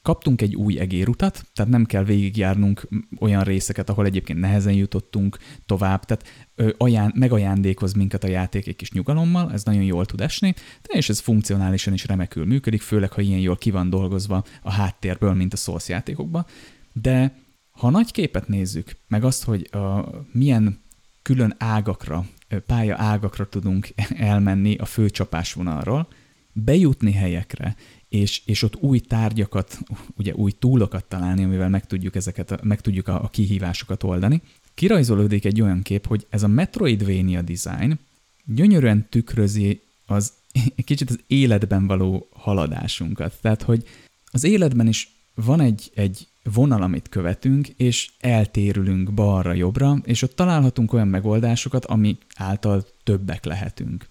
kaptunk 0.02 0.42
egy 0.42 0.56
új 0.56 0.80
egérutat, 0.80 1.46
tehát 1.54 1.72
nem 1.72 1.86
kell 1.86 2.04
végigjárnunk 2.04 2.88
olyan 3.20 3.44
részeket, 3.44 3.90
ahol 3.90 4.06
egyébként 4.06 4.40
nehezen 4.40 4.74
jutottunk 4.74 5.38
tovább, 5.66 6.06
tehát 6.06 6.52
aján, 6.78 7.12
megajándékoz 7.16 7.94
minket 7.94 8.24
a 8.24 8.28
játék 8.28 8.68
egy 8.68 8.76
kis 8.76 8.92
nyugalommal, 8.92 9.52
ez 9.52 9.64
nagyon 9.64 9.84
jól 9.84 10.06
tud 10.06 10.22
esni, 10.22 10.54
de 10.82 10.98
és 10.98 11.10
ez 11.10 11.20
funkcionálisan 11.20 11.94
is 11.94 12.06
remekül 12.06 12.46
működik, 12.46 12.82
főleg 12.82 13.12
ha 13.12 13.22
ilyen 13.22 13.40
jól 13.40 13.58
ki 13.58 13.72
van 13.72 13.90
dolgozva 13.90 14.44
a 14.62 14.72
háttérből, 14.72 15.34
mint 15.34 15.54
a 15.54 15.58
Souls 15.58 15.90
játékokban. 15.90 16.46
De 16.94 17.36
ha 17.72 17.90
nagy 17.90 18.12
képet 18.12 18.48
nézzük, 18.48 18.96
meg 19.08 19.24
azt, 19.24 19.44
hogy 19.44 19.70
a, 19.72 20.10
milyen 20.32 20.82
külön 21.22 21.56
ágakra, 21.58 22.26
pálya 22.60 22.96
ágakra 22.98 23.50
tudunk 23.50 23.88
elmenni 24.32 24.76
a 24.76 24.86
főcsapásvonalról, 24.86 26.08
bejutni 26.52 27.12
helyekre, 27.12 27.76
és, 28.10 28.42
és 28.46 28.64
ott 28.64 28.76
új 28.76 29.00
tárgyakat, 29.00 29.80
ugye 30.18 30.34
új 30.34 30.52
túlokat 30.52 31.06
találni, 31.06 31.44
amivel 31.44 31.70
meg 31.70 31.86
tudjuk, 31.86 32.16
ezeket, 32.16 32.64
meg 32.64 32.82
tudjuk 32.82 33.08
a, 33.08 33.24
a 33.24 33.28
kihívásokat 33.28 34.04
oldani, 34.04 34.42
kirajzolódik 34.74 35.46
egy 35.46 35.62
olyan 35.62 35.82
kép, 35.82 36.08
hogy 36.08 36.28
ez 36.30 36.44
a 36.44 36.48
Metroidvania 36.48 37.42
design 37.42 38.00
gyönyörűen 38.46 39.08
tükrözi 39.10 39.82
az 40.06 40.34
kicsit 40.86 41.10
az 41.10 41.20
életben 41.28 41.88
való 41.88 42.28
haladásunkat. 42.32 43.38
Tehát, 43.42 43.62
hogy 43.62 43.84
az 44.26 44.44
életben 44.44 44.88
is 44.88 45.10
van 45.36 45.60
egy, 45.60 45.92
egy 45.96 46.28
vonal, 46.44 46.82
amit 46.82 47.10
követünk, 47.10 47.68
és 47.68 48.10
eltérülünk 48.20 49.14
balra-jobbra, 49.14 49.98
és 50.04 50.22
ott 50.22 50.36
találhatunk 50.36 50.94
olyan 50.94 51.08
megoldásokat, 51.08 51.86
ami 51.86 52.18
által 52.36 52.86
többek 53.04 53.46
lehetünk. 53.46 54.08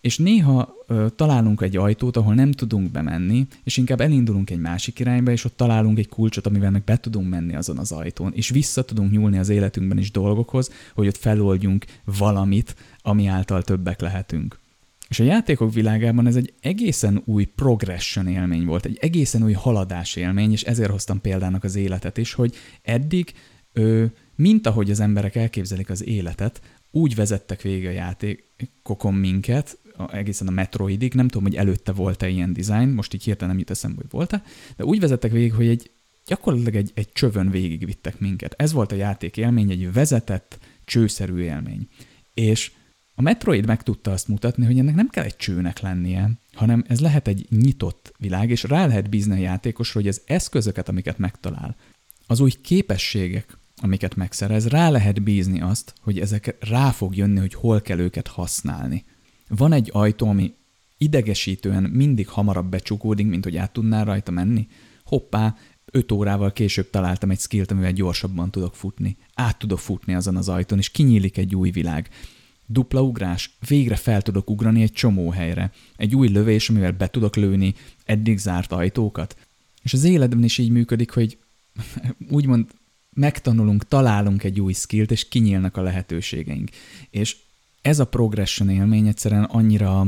És 0.00 0.18
néha 0.18 0.74
ö, 0.86 1.06
találunk 1.16 1.60
egy 1.60 1.76
ajtót, 1.76 2.16
ahol 2.16 2.34
nem 2.34 2.52
tudunk 2.52 2.90
bemenni, 2.90 3.46
és 3.64 3.76
inkább 3.76 4.00
elindulunk 4.00 4.50
egy 4.50 4.60
másik 4.60 4.98
irányba, 4.98 5.30
és 5.30 5.44
ott 5.44 5.56
találunk 5.56 5.98
egy 5.98 6.08
kulcsot, 6.08 6.46
amivel 6.46 6.70
meg 6.70 6.84
be 6.84 6.96
tudunk 6.96 7.28
menni 7.28 7.54
azon 7.54 7.78
az 7.78 7.92
ajtón, 7.92 8.32
és 8.34 8.48
vissza 8.48 8.84
tudunk 8.84 9.10
nyúlni 9.10 9.38
az 9.38 9.48
életünkben 9.48 9.98
is 9.98 10.10
dolgokhoz, 10.10 10.70
hogy 10.94 11.06
ott 11.06 11.16
feloldjunk 11.16 11.84
valamit, 12.04 12.76
ami 13.02 13.26
által 13.26 13.62
többek 13.62 14.00
lehetünk. 14.00 14.62
És 15.08 15.20
a 15.20 15.24
játékok 15.24 15.72
világában 15.72 16.26
ez 16.26 16.36
egy 16.36 16.54
egészen 16.60 17.22
új 17.24 17.44
progression 17.44 18.28
élmény 18.28 18.64
volt, 18.64 18.84
egy 18.84 18.98
egészen 19.00 19.42
új 19.42 19.52
haladás 19.52 20.16
élmény, 20.16 20.52
és 20.52 20.62
ezért 20.62 20.90
hoztam 20.90 21.20
példának 21.20 21.64
az 21.64 21.76
életet 21.76 22.18
is, 22.18 22.32
hogy 22.32 22.54
eddig, 22.82 23.32
ö, 23.72 24.04
mint 24.36 24.66
ahogy 24.66 24.90
az 24.90 25.00
emberek 25.00 25.34
elképzelik 25.34 25.90
az 25.90 26.04
életet, 26.04 26.60
úgy 26.90 27.14
vezettek 27.14 27.62
végig 27.62 27.86
a 27.86 27.90
játékokon 27.90 29.14
minket, 29.14 29.78
egészen 30.12 30.46
a 30.46 30.50
Metroidig, 30.50 31.14
nem 31.14 31.28
tudom, 31.28 31.42
hogy 31.42 31.56
előtte 31.56 31.92
volt-e 31.92 32.28
ilyen 32.28 32.52
design, 32.52 32.88
most 32.88 33.14
így 33.14 33.22
hirtelen 33.22 33.48
nem 33.48 33.58
jut 33.58 33.70
eszembe, 33.70 33.96
hogy 34.00 34.10
volt-e, 34.10 34.42
de 34.76 34.84
úgy 34.84 35.00
vezettek 35.00 35.32
végig, 35.32 35.52
hogy 35.52 35.68
egy 35.68 35.90
gyakorlatilag 36.26 36.74
egy, 36.74 36.90
egy 36.94 37.12
csövön 37.12 37.50
végigvittek 37.50 38.18
minket. 38.18 38.54
Ez 38.58 38.72
volt 38.72 38.92
a 38.92 38.96
játék 38.96 39.36
élmény, 39.36 39.70
egy 39.70 39.92
vezetett, 39.92 40.58
csőszerű 40.84 41.38
élmény. 41.38 41.88
És 42.34 42.72
a 43.14 43.22
Metroid 43.22 43.66
meg 43.66 43.82
tudta 43.82 44.10
azt 44.10 44.28
mutatni, 44.28 44.64
hogy 44.64 44.78
ennek 44.78 44.94
nem 44.94 45.08
kell 45.08 45.24
egy 45.24 45.36
csőnek 45.36 45.80
lennie, 45.80 46.30
hanem 46.52 46.84
ez 46.88 47.00
lehet 47.00 47.28
egy 47.28 47.46
nyitott 47.50 48.12
világ, 48.18 48.50
és 48.50 48.62
rá 48.62 48.86
lehet 48.86 49.08
bízni 49.08 49.32
a 49.32 49.42
játékosra, 49.42 50.00
hogy 50.00 50.08
az 50.08 50.22
eszközöket, 50.26 50.88
amiket 50.88 51.18
megtalál, 51.18 51.76
az 52.26 52.40
új 52.40 52.50
képességek, 52.50 53.58
amiket 53.76 54.14
megszerez, 54.14 54.66
rá 54.66 54.90
lehet 54.90 55.22
bízni 55.22 55.60
azt, 55.60 55.94
hogy 56.00 56.18
ezek 56.18 56.56
rá 56.60 56.90
fog 56.90 57.16
jönni, 57.16 57.38
hogy 57.38 57.54
hol 57.54 57.80
kell 57.80 57.98
őket 57.98 58.28
használni. 58.28 59.04
Van 59.48 59.72
egy 59.72 59.90
ajtó, 59.92 60.28
ami 60.28 60.54
idegesítően 60.98 61.82
mindig 61.82 62.28
hamarabb 62.28 62.70
becsukódik, 62.70 63.26
mint 63.26 63.44
hogy 63.44 63.56
át 63.56 63.72
tudnál 63.72 64.04
rajta 64.04 64.30
menni. 64.30 64.68
Hoppá, 65.04 65.56
öt 65.84 66.12
órával 66.12 66.52
később 66.52 66.90
találtam 66.90 67.30
egy 67.30 67.40
skillt, 67.40 67.70
amivel 67.70 67.92
gyorsabban 67.92 68.50
tudok 68.50 68.74
futni. 68.74 69.16
Át 69.34 69.58
tudok 69.58 69.78
futni 69.78 70.14
azon 70.14 70.36
az 70.36 70.48
ajtón, 70.48 70.78
és 70.78 70.90
kinyílik 70.90 71.36
egy 71.36 71.54
új 71.54 71.70
világ. 71.70 72.08
Dupla 72.66 73.02
ugrás, 73.02 73.56
végre 73.68 73.96
fel 73.96 74.22
tudok 74.22 74.50
ugrani 74.50 74.82
egy 74.82 74.92
csomó 74.92 75.30
helyre. 75.30 75.72
Egy 75.96 76.14
új 76.14 76.28
lövés, 76.28 76.68
amivel 76.68 76.92
be 76.92 77.06
tudok 77.06 77.36
lőni 77.36 77.74
eddig 78.04 78.38
zárt 78.38 78.72
ajtókat. 78.72 79.36
És 79.82 79.92
az 79.92 80.04
életben 80.04 80.44
is 80.44 80.58
így 80.58 80.70
működik, 80.70 81.10
hogy 81.10 81.38
úgymond 82.30 82.66
megtanulunk, 83.14 83.88
találunk 83.88 84.44
egy 84.44 84.60
új 84.60 84.72
skillt, 84.72 85.10
és 85.10 85.28
kinyílnak 85.28 85.76
a 85.76 85.82
lehetőségeink. 85.82 86.70
És 87.10 87.36
ez 87.82 87.98
a 87.98 88.06
progression 88.06 88.68
élmény 88.68 89.06
egyszerűen 89.06 89.44
annyira 89.44 90.06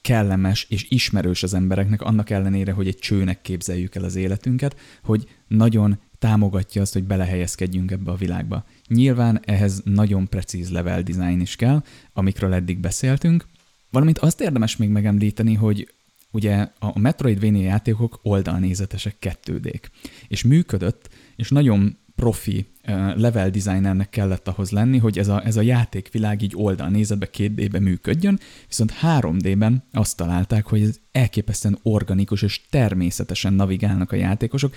kellemes 0.00 0.66
és 0.68 0.86
ismerős 0.88 1.42
az 1.42 1.54
embereknek, 1.54 2.02
annak 2.02 2.30
ellenére, 2.30 2.72
hogy 2.72 2.86
egy 2.86 2.98
csőnek 2.98 3.42
képzeljük 3.42 3.94
el 3.94 4.04
az 4.04 4.16
életünket, 4.16 4.76
hogy 5.02 5.28
nagyon 5.48 5.98
támogatja 6.20 6.82
azt, 6.82 6.92
hogy 6.92 7.04
belehelyezkedjünk 7.04 7.90
ebbe 7.90 8.10
a 8.10 8.16
világba. 8.16 8.64
Nyilván 8.88 9.40
ehhez 9.44 9.80
nagyon 9.84 10.28
precíz 10.28 10.70
level 10.70 11.02
design 11.02 11.40
is 11.40 11.56
kell, 11.56 11.82
amikről 12.12 12.54
eddig 12.54 12.78
beszéltünk, 12.78 13.46
valamint 13.90 14.18
azt 14.18 14.40
érdemes 14.40 14.76
még 14.76 14.88
megemlíteni, 14.88 15.54
hogy 15.54 15.92
ugye 16.30 16.68
a 16.78 16.98
Metroidvania 16.98 17.62
játékok 17.62 18.18
oldalnézetesek 18.22 19.18
2 19.18 19.80
és 20.28 20.42
működött, 20.42 21.08
és 21.36 21.48
nagyon 21.48 21.96
profi 22.14 22.66
level 23.16 23.50
designernek 23.50 24.10
kellett 24.10 24.48
ahhoz 24.48 24.70
lenni, 24.70 24.98
hogy 24.98 25.18
ez 25.18 25.28
a, 25.28 25.46
ez 25.46 25.56
a 25.56 25.60
játékvilág 25.60 26.42
így 26.42 26.52
oldalnézetbe, 26.56 27.30
2 27.30 27.66
d 27.66 27.80
működjön, 27.80 28.38
viszont 28.68 28.92
3D-ben 29.02 29.82
azt 29.92 30.16
találták, 30.16 30.66
hogy 30.66 30.82
ez 30.82 30.98
elképesztően 31.12 31.78
organikus 31.82 32.42
és 32.42 32.60
természetesen 32.70 33.52
navigálnak 33.52 34.12
a 34.12 34.16
játékosok, 34.16 34.74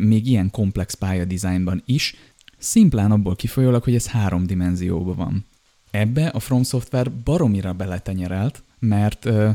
még 0.00 0.26
ilyen 0.26 0.50
komplex 0.50 0.94
pályadizájnban 0.94 1.82
is, 1.86 2.14
szimplán 2.58 3.10
abból 3.10 3.36
kifolyólag, 3.36 3.82
hogy 3.82 3.94
ez 3.94 4.06
három 4.06 4.46
dimenzióban 4.46 5.16
van. 5.16 5.44
Ebbe 5.90 6.26
a 6.26 6.40
From 6.40 6.62
Software 6.62 7.10
baromira 7.24 7.72
beletenyerelt, 7.72 8.62
mert 8.78 9.24
ö, 9.24 9.50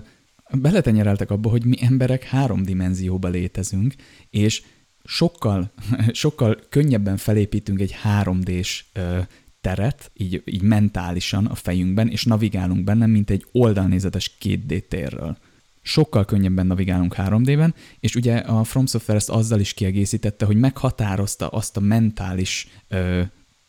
beletenyereltek 0.52 1.32
abba, 1.32 1.50
hogy 1.50 1.66
mi 1.66 1.76
emberek 1.82 2.24
három 2.24 2.64
dimenzióba 2.64 3.28
létezünk, 3.28 3.96
és 4.30 4.64
sokkal, 5.08 5.72
sokkal 6.12 6.60
könnyebben 6.70 7.18
felépítünk 7.18 7.80
egy 7.80 7.96
3D-s 8.04 8.84
ö, 8.94 9.20
teret, 9.62 10.12
így, 10.14 10.42
így 10.46 10.62
mentálisan 10.62 11.46
a 11.46 11.56
fejünkben, 11.56 12.10
és 12.10 12.24
navigálunk 12.24 12.84
benne, 12.84 13.06
mint 13.06 13.30
egy 13.30 13.46
oldalnézetes 13.52 14.38
2D 14.42 14.88
térről. 14.88 15.38
Sokkal 15.82 16.26
könnyebben 16.26 16.68
navigálunk 16.68 17.16
3D-ben, 17.18 17.76
és 18.00 18.16
ugye 18.16 18.38
a 18.38 18.64
From 18.64 18.86
Software 18.86 19.20
ezt 19.20 19.30
azzal 19.30 19.60
is 19.60 19.74
kiegészítette, 19.74 20.46
hogy 20.46 20.56
meghatározta 20.56 21.48
azt 21.48 21.78
a 21.78 21.80
mentális 21.80 22.68
ö, 22.88 23.22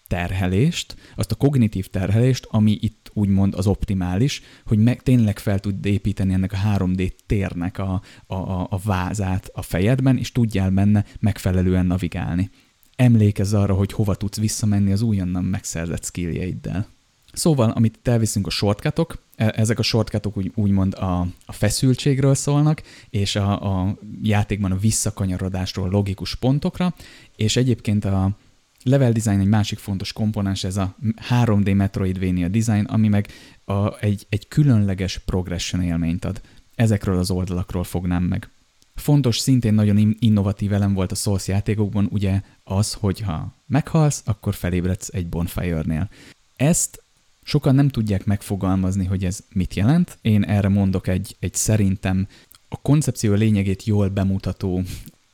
terhelést, 0.09 0.97
azt 1.17 1.33
a 1.33 1.35
kognitív 1.35 1.87
terhelést, 1.87 2.47
ami 2.51 2.79
itt 2.81 3.08
úgymond 3.19 3.55
az 3.55 3.67
optimális, 3.67 4.43
hogy 4.67 4.79
meg 4.79 5.03
tényleg 5.03 5.39
fel 5.39 5.59
tud 5.59 5.87
építeni 5.87 6.33
ennek 6.33 6.53
a 6.53 6.77
3D 6.77 7.13
térnek 7.27 7.79
a, 7.79 8.03
a, 8.27 8.35
a 8.71 8.81
vázát 8.85 9.51
a 9.53 9.63
fejedben, 9.63 10.19
és 10.19 10.33
tudjál 10.33 10.71
benne 10.71 11.05
megfelelően 11.21 11.87
navigálni. 11.87 12.51
Emlékezz 12.97 13.55
arra, 13.55 13.75
hogy 13.75 13.93
hova 13.93 14.15
tudsz 14.15 14.39
visszamenni 14.39 14.93
az 14.93 15.03
újonnan 15.03 15.45
megszerzett 15.45 16.05
skilljeiddel. 16.05 16.87
Szóval, 17.33 17.71
amit 17.71 17.99
elviszünk 18.03 18.47
a 18.47 18.51
shortcutok, 18.51 19.23
e, 19.37 19.53
ezek 19.57 19.79
a 19.79 19.83
shortcutok 19.83 20.37
úgy, 20.37 20.53
úgymond 20.55 20.95
a, 20.95 21.27
a 21.47 21.53
feszültségről 21.53 22.35
szólnak, 22.35 22.83
és 23.11 23.37
a, 23.37 23.81
a 23.81 23.99
játékban 24.23 24.73
a 24.73 24.79
visszakanyarodásról, 24.79 25.89
logikus 25.89 26.35
pontokra, 26.35 26.95
és 27.37 27.57
egyébként 27.57 28.05
a, 28.05 28.37
level 28.83 29.13
design 29.13 29.41
egy 29.41 29.47
másik 29.47 29.79
fontos 29.79 30.13
komponens, 30.13 30.65
ez 30.65 30.77
a 30.77 30.97
3D 31.31 31.77
Metroidvania 31.77 32.49
design, 32.49 32.85
ami 32.85 33.09
meg 33.09 33.29
a, 33.65 33.99
egy, 33.99 34.27
egy 34.29 34.49
különleges 34.49 35.19
progression 35.19 35.83
élményt 35.83 36.25
ad. 36.25 36.41
Ezekről 36.75 37.19
az 37.19 37.31
oldalakról 37.31 37.85
fognám 37.85 38.23
meg. 38.23 38.51
Fontos, 38.95 39.39
szintén 39.39 39.75
nagyon 39.75 40.17
innovatív 40.19 40.73
elem 40.73 40.95
volt 40.95 41.13
a 41.13 41.15
Souls 41.15 41.49
játékokban 41.49 42.09
ugye 42.11 42.41
az, 42.65 42.93
hogy 42.93 43.21
ha 43.21 43.53
meghalsz, 43.67 44.23
akkor 44.25 44.55
felébredsz 44.55 45.09
egy 45.13 45.29
bonfire-nél. 45.29 46.09
Ezt 46.57 47.03
Sokan 47.49 47.75
nem 47.75 47.89
tudják 47.89 48.25
megfogalmazni, 48.25 49.05
hogy 49.05 49.25
ez 49.25 49.41
mit 49.53 49.75
jelent. 49.75 50.19
Én 50.23 50.45
erre 50.45 50.69
mondok 50.69 51.07
egy, 51.07 51.37
egy 51.39 51.55
szerintem 51.55 52.27
a 52.69 52.81
koncepció 52.81 53.35
lényegét 53.35 53.85
jól 53.85 54.09
bemutató 54.09 54.83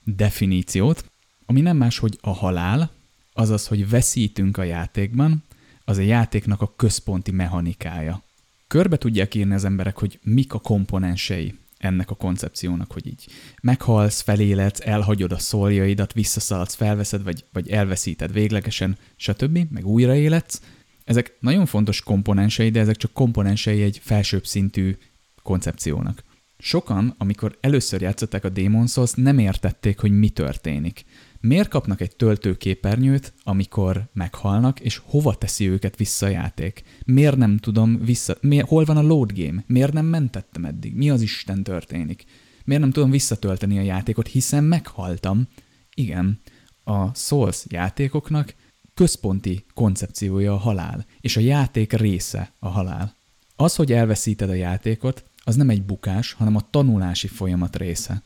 definíciót, 0.05 1.11
ami 1.47 1.61
nem 1.61 1.77
más, 1.77 1.99
hogy 1.99 2.19
a 2.21 2.31
halál, 2.31 2.91
azaz, 3.35 3.67
hogy 3.67 3.89
veszítünk 3.89 4.57
a 4.57 4.63
játékban, 4.63 5.45
az 5.85 5.99
a 5.99 6.03
játéknak 6.03 6.61
a 6.61 6.73
központi 6.77 7.31
mechanikája. 7.31 8.23
Körbe 8.67 8.97
tudják 8.97 9.35
írni 9.35 9.55
az 9.55 9.65
emberek, 9.65 9.99
hogy 9.99 10.19
mik 10.23 10.53
a 10.53 10.59
komponensei 10.59 11.55
ennek 11.79 12.11
a 12.11 12.15
koncepciónak, 12.15 12.93
hogy 12.93 13.07
így 13.07 13.27
meghalsz, 13.63 14.21
feléletsz, 14.21 14.81
elhagyod 14.87 15.33
a 15.33 15.39
szóljaidat, 15.39 16.13
visszaszaladsz, 16.13 16.75
felveszed, 16.75 17.23
vagy, 17.23 17.45
vagy 17.53 17.71
elveszíted 17.71 18.33
véglegesen, 18.33 18.99
stb., 19.17 19.59
meg 19.71 19.87
újraéletsz. 19.87 20.61
Ezek 21.05 21.37
nagyon 21.41 21.67
fontos 21.67 22.03
komponensei, 22.03 22.71
de 22.71 22.81
ezek 22.81 22.97
csak 22.97 23.13
komponensei 23.13 23.83
egy 23.83 24.01
felsőbb 24.03 24.47
szintű 24.47 24.97
koncepciónak. 25.43 26.25
Sokan, 26.59 27.15
amikor 27.19 27.59
először 27.61 28.01
játszották 28.01 28.45
a 28.45 28.51
Demon's 28.51 28.91
Souls, 28.91 29.13
nem 29.13 29.39
értették, 29.39 29.99
hogy 29.99 30.19
mi 30.19 30.29
történik. 30.29 31.05
Miért 31.47 31.69
kapnak 31.69 32.01
egy 32.01 32.17
töltőképernyőt, 32.17 33.33
amikor 33.43 34.09
meghalnak, 34.13 34.81
és 34.81 35.01
hova 35.05 35.35
teszi 35.35 35.69
őket 35.69 35.97
vissza 35.97 36.27
a 36.27 36.29
játék? 36.29 36.83
Miért 37.07 37.37
nem 37.37 37.59
tudom 37.59 38.05
vissza... 38.05 38.37
Miért, 38.41 38.69
hol 38.69 38.85
van 38.85 38.97
a 38.97 39.03
load 39.03 39.33
game? 39.33 39.65
Miért 39.67 39.93
nem 39.93 40.07
mentettem 40.07 40.65
eddig? 40.65 40.95
Mi 40.95 41.11
az 41.11 41.21
Isten 41.21 41.63
történik? 41.63 42.25
Miért 42.65 42.83
nem 42.83 42.91
tudom 42.91 43.11
visszatölteni 43.11 43.79
a 43.79 43.83
játékot, 43.83 44.29
hiszen 44.29 44.65
meghaltam? 44.65 45.49
Igen, 45.95 46.41
a 46.85 47.15
Souls 47.15 47.65
játékoknak 47.69 48.55
központi 48.95 49.65
koncepciója 49.75 50.53
a 50.53 50.59
halál, 50.59 51.07
és 51.21 51.37
a 51.37 51.41
játék 51.41 51.93
része 51.93 52.53
a 52.59 52.69
halál. 52.69 53.17
Az, 53.57 53.75
hogy 53.75 53.93
elveszíted 53.93 54.51
a 54.51 54.55
játékot, 54.55 55.25
az 55.45 55.55
nem 55.55 55.71
egy 55.71 55.83
bukás, 55.83 56.33
hanem 56.33 56.57
a 56.57 56.71
tanulási 56.71 57.27
folyamat 57.27 57.77
része. 57.77 58.23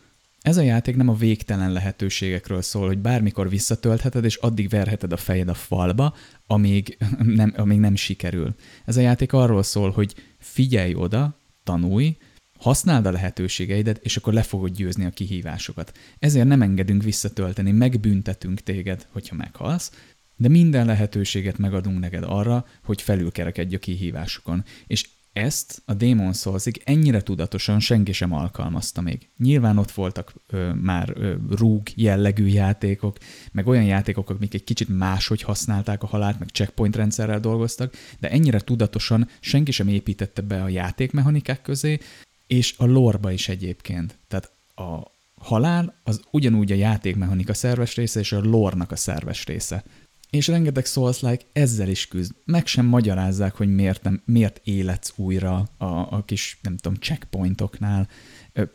Ez 0.49 0.57
a 0.57 0.62
játék 0.62 0.97
nem 0.97 1.09
a 1.09 1.15
végtelen 1.15 1.73
lehetőségekről 1.73 2.62
szól, 2.62 2.87
hogy 2.87 2.99
bármikor 2.99 3.49
visszatöltheted, 3.49 4.25
és 4.25 4.37
addig 4.37 4.69
verheted 4.69 5.12
a 5.12 5.16
fejed 5.16 5.49
a 5.49 5.55
falba, 5.55 6.15
amíg 6.47 6.99
nem, 7.41 7.53
amíg 7.57 7.79
nem 7.79 7.95
sikerül. 7.97 8.55
Ez 8.85 8.97
a 8.97 9.01
játék 9.01 9.33
arról 9.33 9.62
szól, 9.62 9.91
hogy 9.91 10.15
figyelj 10.39 10.95
oda, 10.95 11.39
tanulj, 11.65 12.16
használd 12.59 13.07
a 13.07 13.11
lehetőségeidet, 13.11 13.99
és 14.03 14.16
akkor 14.16 14.33
le 14.33 14.43
fogod 14.43 14.70
győzni 14.70 15.05
a 15.05 15.11
kihívásokat. 15.11 15.99
Ezért 16.19 16.47
nem 16.47 16.62
engedünk 16.62 17.03
visszatölteni, 17.03 17.70
megbüntetünk 17.70 18.61
téged, 18.61 19.07
hogyha 19.11 19.37
meghalsz, 19.37 19.93
de 20.37 20.49
minden 20.49 20.87
lehetőséget 20.87 21.59
megadunk 21.59 21.99
neked 21.99 22.25
arra, 22.27 22.66
hogy 22.85 23.03
felülkerekedj 23.03 23.75
a 23.75 23.79
kihívásokon. 23.79 24.65
És 24.87 25.09
ezt 25.39 25.82
a 25.85 25.94
Demon 25.94 26.32
souls 26.32 26.65
ennyire 26.85 27.20
tudatosan 27.20 27.81
senki 27.81 28.12
sem 28.12 28.32
alkalmazta 28.32 29.01
még. 29.01 29.28
Nyilván 29.36 29.78
ott 29.78 29.90
voltak 29.90 30.35
ö, 30.47 30.73
már 30.73 31.12
ö, 31.15 31.35
rúg 31.51 31.82
jellegű 31.94 32.47
játékok, 32.47 33.16
meg 33.52 33.66
olyan 33.66 33.85
játékok, 33.85 34.31
amik 34.31 34.55
egy 34.55 34.65
kicsit 34.65 34.89
máshogy 34.89 35.43
használták 35.43 36.02
a 36.02 36.06
halált, 36.06 36.39
meg 36.39 36.48
checkpoint 36.48 36.97
rendszerrel 36.97 37.40
dolgoztak, 37.40 37.94
de 38.20 38.31
ennyire 38.31 38.60
tudatosan 38.60 39.28
senki 39.40 39.70
sem 39.70 39.89
építette 39.89 40.43
be 40.43 40.62
a 40.62 40.69
játékmechanikák 40.69 41.62
közé, 41.62 41.98
és 42.47 42.74
a 42.77 42.85
lorba 42.85 43.31
is 43.31 43.48
egyébként. 43.48 44.19
Tehát 44.28 44.51
a 44.74 45.16
halál 45.40 45.94
az 46.02 46.20
ugyanúgy 46.31 46.73
a 46.73 46.74
játékmechanika 46.74 47.55
szerves 47.55 47.94
része, 47.94 48.20
és 48.20 48.32
a 48.32 48.40
lornak 48.40 48.90
a 48.90 48.97
szerves 48.97 49.44
része. 49.44 49.85
És 50.31 50.47
rengeteg 50.47 50.85
Souls-like 50.85 51.45
ezzel 51.53 51.89
is 51.89 52.07
küzd. 52.07 52.33
Meg 52.45 52.67
sem 52.67 52.87
magyarázzák, 52.87 53.55
hogy 53.55 53.75
miért, 53.75 54.03
nem, 54.03 54.23
miért 54.25 54.61
életsz 54.65 55.13
újra 55.17 55.69
a, 55.79 55.85
a 55.87 56.23
kis, 56.27 56.59
nem 56.63 56.77
tudom, 56.77 56.99
checkpointoknál. 56.99 58.09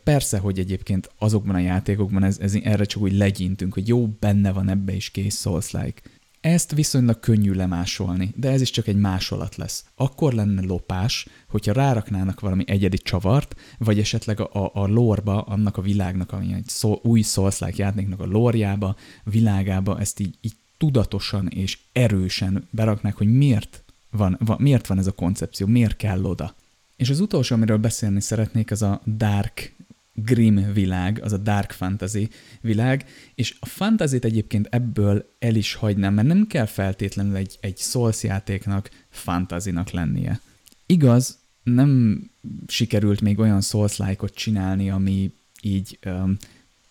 Persze, 0.03 0.37
hogy 0.37 0.59
egyébként 0.59 1.09
azokban 1.17 1.55
a 1.55 1.59
játékokban 1.59 2.23
ez, 2.23 2.39
ez, 2.39 2.55
erre 2.63 2.83
csak 2.83 3.01
úgy 3.01 3.13
legyintünk, 3.13 3.73
hogy 3.73 3.87
jó, 3.87 4.07
benne 4.07 4.51
van 4.51 4.69
ebbe 4.69 4.95
is 4.95 5.09
kész 5.09 5.39
Souls-like. 5.39 6.01
Ezt 6.41 6.71
viszonylag 6.71 7.19
könnyű 7.19 7.51
lemásolni, 7.51 8.33
de 8.35 8.49
ez 8.49 8.61
is 8.61 8.69
csak 8.69 8.87
egy 8.87 8.95
másolat 8.95 9.55
lesz. 9.55 9.85
Akkor 9.95 10.33
lenne 10.33 10.61
lopás, 10.61 11.27
hogyha 11.49 11.73
ráraknának 11.73 12.39
valami 12.39 12.63
egyedi 12.67 12.97
csavart, 12.97 13.55
vagy 13.77 13.99
esetleg 13.99 14.39
a, 14.39 14.71
a, 14.73 14.83
a 14.83 15.21
annak 15.25 15.77
a 15.77 15.81
világnak, 15.81 16.31
ami 16.31 16.53
egy 16.53 16.67
szó, 16.67 16.99
új 17.03 17.21
Souls-like 17.21 17.83
játéknak 17.83 18.19
a 18.19 18.25
lórjába, 18.25 18.95
világába, 19.23 19.99
ezt 19.99 20.19
így, 20.19 20.37
így 20.41 20.55
tudatosan 20.83 21.47
és 21.47 21.77
erősen 21.91 22.67
beraknák, 22.69 23.15
hogy 23.15 23.27
miért 23.27 23.83
van, 24.09 24.37
van, 24.39 24.57
miért 24.59 24.87
van 24.87 24.97
ez 24.97 25.07
a 25.07 25.11
koncepció, 25.11 25.67
miért 25.67 25.95
kell 25.95 26.23
oda. 26.23 26.55
És 26.95 27.09
az 27.09 27.19
utolsó, 27.19 27.55
amiről 27.55 27.77
beszélni 27.77 28.21
szeretnék, 28.21 28.71
az 28.71 28.81
a 28.81 29.01
dark 29.05 29.75
grim 30.13 30.73
világ, 30.73 31.19
az 31.23 31.33
a 31.33 31.37
dark 31.37 31.71
fantasy 31.71 32.29
világ, 32.61 33.05
és 33.35 33.55
a 33.59 33.65
fantasy 33.65 34.17
egyébként 34.21 34.67
ebből 34.69 35.29
el 35.39 35.55
is 35.55 35.73
hagynám, 35.73 36.13
mert 36.13 36.27
nem 36.27 36.47
kell 36.47 36.65
feltétlenül 36.65 37.35
egy, 37.35 37.57
egy 37.61 37.77
Souls 37.77 38.23
játéknak 38.23 38.89
fantazinak 39.09 39.89
lennie. 39.89 40.39
Igaz, 40.85 41.37
nem 41.63 42.21
sikerült 42.67 43.21
még 43.21 43.39
olyan 43.39 43.61
Souls-like-ot 43.61 44.33
csinálni, 44.33 44.89
ami 44.89 45.33
így, 45.61 45.99
um, 46.05 46.37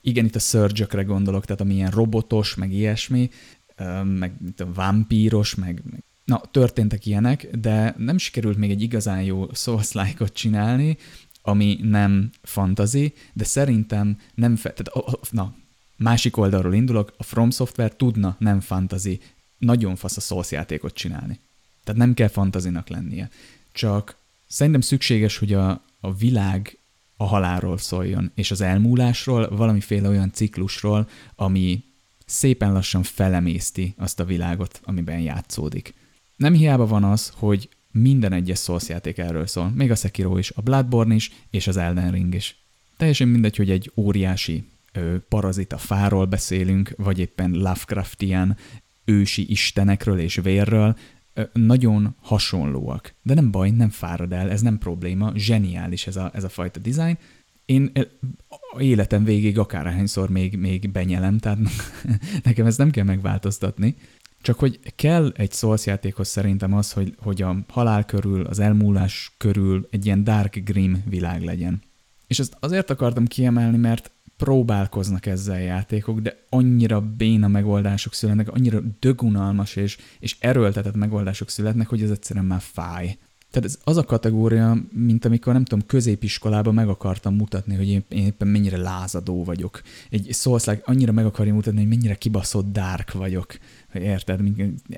igen, 0.01 0.25
itt 0.25 0.35
a 0.35 0.39
surge 0.39 1.03
gondolok, 1.03 1.45
tehát 1.45 1.61
ami 1.61 1.75
ilyen 1.75 1.91
robotos, 1.91 2.55
meg 2.55 2.73
ilyesmi, 2.73 3.31
meg 4.05 4.33
a 4.57 4.73
vampíros, 4.73 5.55
meg, 5.55 5.83
meg 5.91 6.03
na, 6.25 6.41
történtek 6.51 7.07
ilyenek, 7.07 7.47
de 7.47 7.95
nem 7.99 8.19
sikerült 8.19 8.57
még 8.57 8.71
egy 8.71 8.83
igazán 8.83 9.23
jó 9.23 9.47
souls 9.53 9.93
csinálni, 10.33 10.97
ami 11.43 11.79
nem 11.83 12.31
fantazi, 12.43 13.15
de 13.33 13.45
szerintem 13.45 14.19
nem, 14.35 14.57
fe, 14.57 14.73
tehát, 14.73 15.31
na, 15.31 15.55
másik 15.97 16.37
oldalról 16.37 16.75
indulok, 16.75 17.15
a 17.17 17.23
From 17.23 17.51
Software 17.51 17.97
tudna 17.97 18.37
nem 18.39 18.61
fantazi, 18.61 19.21
nagyon 19.59 19.97
fasz 19.97 20.17
a 20.17 20.21
Souls 20.21 20.51
játékot 20.51 20.95
csinálni. 20.95 21.39
Tehát 21.85 22.01
nem 22.01 22.15
kell 22.15 22.29
fantazinak 22.29 22.89
lennie. 22.89 23.31
Csak 23.73 24.17
szerintem 24.47 24.81
szükséges, 24.81 25.39
hogy 25.39 25.53
a, 25.53 25.83
a 26.01 26.15
világ 26.15 26.79
a 27.17 27.25
halálról 27.25 27.79
szóljon, 27.79 28.31
és 28.35 28.51
az 28.51 28.61
elmúlásról, 28.61 29.49
valamiféle 29.49 30.09
olyan 30.09 30.33
ciklusról, 30.33 31.09
ami 31.37 31.85
szépen 32.33 32.73
lassan 32.73 33.03
felemészti 33.03 33.95
azt 33.97 34.21
a 34.21 34.25
világot, 34.25 34.81
amiben 34.85 35.21
játszódik. 35.21 35.95
Nem 36.37 36.55
hiába 36.55 36.87
van 36.87 37.05
az, 37.05 37.33
hogy 37.35 37.69
minden 37.91 38.33
egyes 38.33 38.59
Souls 38.59 38.89
játék 38.89 39.19
erről 39.19 39.47
szól, 39.47 39.71
még 39.71 39.91
a 39.91 39.95
Sekiro 39.95 40.39
is, 40.39 40.51
a 40.51 40.61
Bloodborne 40.61 41.15
is, 41.15 41.33
és 41.51 41.67
az 41.67 41.77
Elden 41.77 42.11
Ring 42.11 42.35
is. 42.35 42.57
Teljesen 42.97 43.29
mindegy, 43.29 43.57
hogy 43.57 43.71
egy 43.71 43.93
óriási 43.95 44.65
ö, 44.93 45.17
parazita 45.29 45.79
fáról 45.79 46.27
beszélünk, 46.27 46.93
vagy 46.97 47.19
éppen 47.19 47.51
Lovecraftian 47.51 48.57
ősi 49.05 49.51
istenekről 49.51 50.19
és 50.19 50.35
vérről, 50.43 50.97
ö, 51.35 51.43
nagyon 51.53 52.15
hasonlóak. 52.21 53.15
De 53.23 53.35
nem 53.35 53.51
baj, 53.51 53.71
nem 53.71 53.91
fárad 53.91 54.33
el, 54.33 54.51
ez 54.51 54.61
nem 54.61 54.79
probléma, 54.79 55.33
zseniális 55.35 56.07
ez 56.07 56.17
a, 56.17 56.31
ez 56.35 56.45
a 56.45 56.49
fajta 56.49 56.81
design. 56.81 57.19
Én 57.65 57.93
életem 58.79 59.25
végig 59.25 59.59
akárhányszor 59.59 60.31
még, 60.31 60.57
még 60.57 60.91
benyelem, 60.91 61.39
tehát 61.39 61.59
nekem 62.45 62.67
ezt 62.67 62.79
nem 62.79 62.91
kell 62.91 63.05
megváltoztatni. 63.05 63.97
Csak 64.43 64.59
hogy 64.59 64.81
kell 64.97 65.33
egy 65.37 65.53
Souls 65.53 65.87
játékhoz 65.87 66.29
szerintem 66.29 66.75
az, 66.75 66.93
hogy, 66.93 67.15
hogy 67.19 67.43
a 67.43 67.57
halál 67.69 68.05
körül, 68.05 68.45
az 68.45 68.59
elmúlás 68.59 69.35
körül 69.39 69.89
egy 69.91 70.07
ilyen 70.07 70.25
dark 70.25 70.57
grim 70.57 71.03
világ 71.09 71.43
legyen. 71.43 71.83
És 72.27 72.39
ezt 72.39 72.57
azért 72.61 72.91
akartam 72.91 73.27
kiemelni, 73.27 73.77
mert 73.77 74.11
próbálkoznak 74.37 75.27
ezzel 75.27 75.55
a 75.55 75.59
játékok, 75.59 76.21
de 76.21 76.45
annyira 76.49 77.01
béna 77.01 77.49
megoldások 77.49 78.15
születnek, 78.15 78.49
annyira 78.49 78.81
dögunalmas 79.01 79.77
és, 79.77 79.99
és 80.19 80.37
erőltetett 80.41 80.95
megoldások 80.95 81.49
születnek, 81.51 81.89
hogy 81.89 82.03
ez 82.03 82.11
egyszerűen 82.11 82.45
már 82.45 82.61
fáj. 82.61 83.17
Tehát 83.53 83.69
ez 83.69 83.79
az 83.85 83.97
a 83.97 84.05
kategória, 84.05 84.77
mint 84.93 85.25
amikor 85.25 85.53
nem 85.53 85.65
tudom, 85.65 85.87
középiskolában 85.87 86.75
meg 86.75 86.89
akartam 86.89 87.35
mutatni, 87.35 87.75
hogy 87.75 87.89
én, 87.89 88.05
én 88.09 88.25
éppen 88.25 88.49
mennyire 88.49 88.77
lázadó 88.77 89.45
vagyok. 89.45 89.83
Egy 90.11 90.29
szószlág 90.31 90.83
annyira 90.85 91.13
meg 91.13 91.27
akarja 91.27 91.55
mutatni, 91.55 91.79
hogy 91.79 91.89
mennyire 91.89 92.15
kibaszott 92.15 92.73
dark 92.73 93.13
vagyok. 93.13 93.59
Érted? 93.95 94.41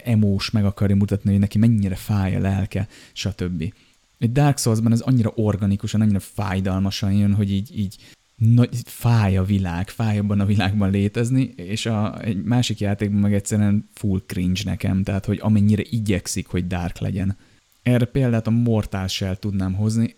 Emós 0.05 0.51
meg 0.51 0.64
akarja 0.64 0.97
mutatni, 0.97 1.31
hogy 1.31 1.40
neki 1.40 1.59
mennyire 1.59 1.94
fáj 1.94 2.36
a 2.36 2.40
lelke, 2.40 2.89
stb. 3.12 3.72
Egy 4.18 4.32
Dark 4.32 4.59
Souls-ban 4.59 4.93
ez 4.93 5.01
annyira 5.01 5.32
organikusan, 5.35 6.01
annyira 6.01 6.20
fájdalmasan 6.20 7.12
jön, 7.12 7.35
hogy 7.35 7.51
így, 7.51 7.78
így 7.78 7.97
nagy, 8.36 8.68
fáj 8.85 9.36
a 9.36 9.44
világ, 9.44 9.89
fáj 9.89 10.18
abban 10.18 10.40
a 10.40 10.47
világban 10.47 10.90
létezni, 10.90 11.52
és 11.56 11.86
a, 11.86 12.22
egy 12.22 12.43
másik 12.43 12.81
játékban 12.81 13.20
meg 13.20 13.35
egyszerűen 13.35 13.89
full 13.93 14.22
cringe 14.26 14.60
nekem, 14.64 15.02
tehát 15.02 15.24
hogy 15.24 15.39
amennyire 15.43 15.82
igyekszik, 15.90 16.47
hogy 16.47 16.66
dark 16.66 16.98
legyen. 16.98 17.36
Erre 17.85 18.05
példát 18.05 18.47
a 18.47 18.51
Mortal 18.51 19.06
Shell 19.06 19.36
tudnám 19.36 19.74
hozni. 19.74 20.16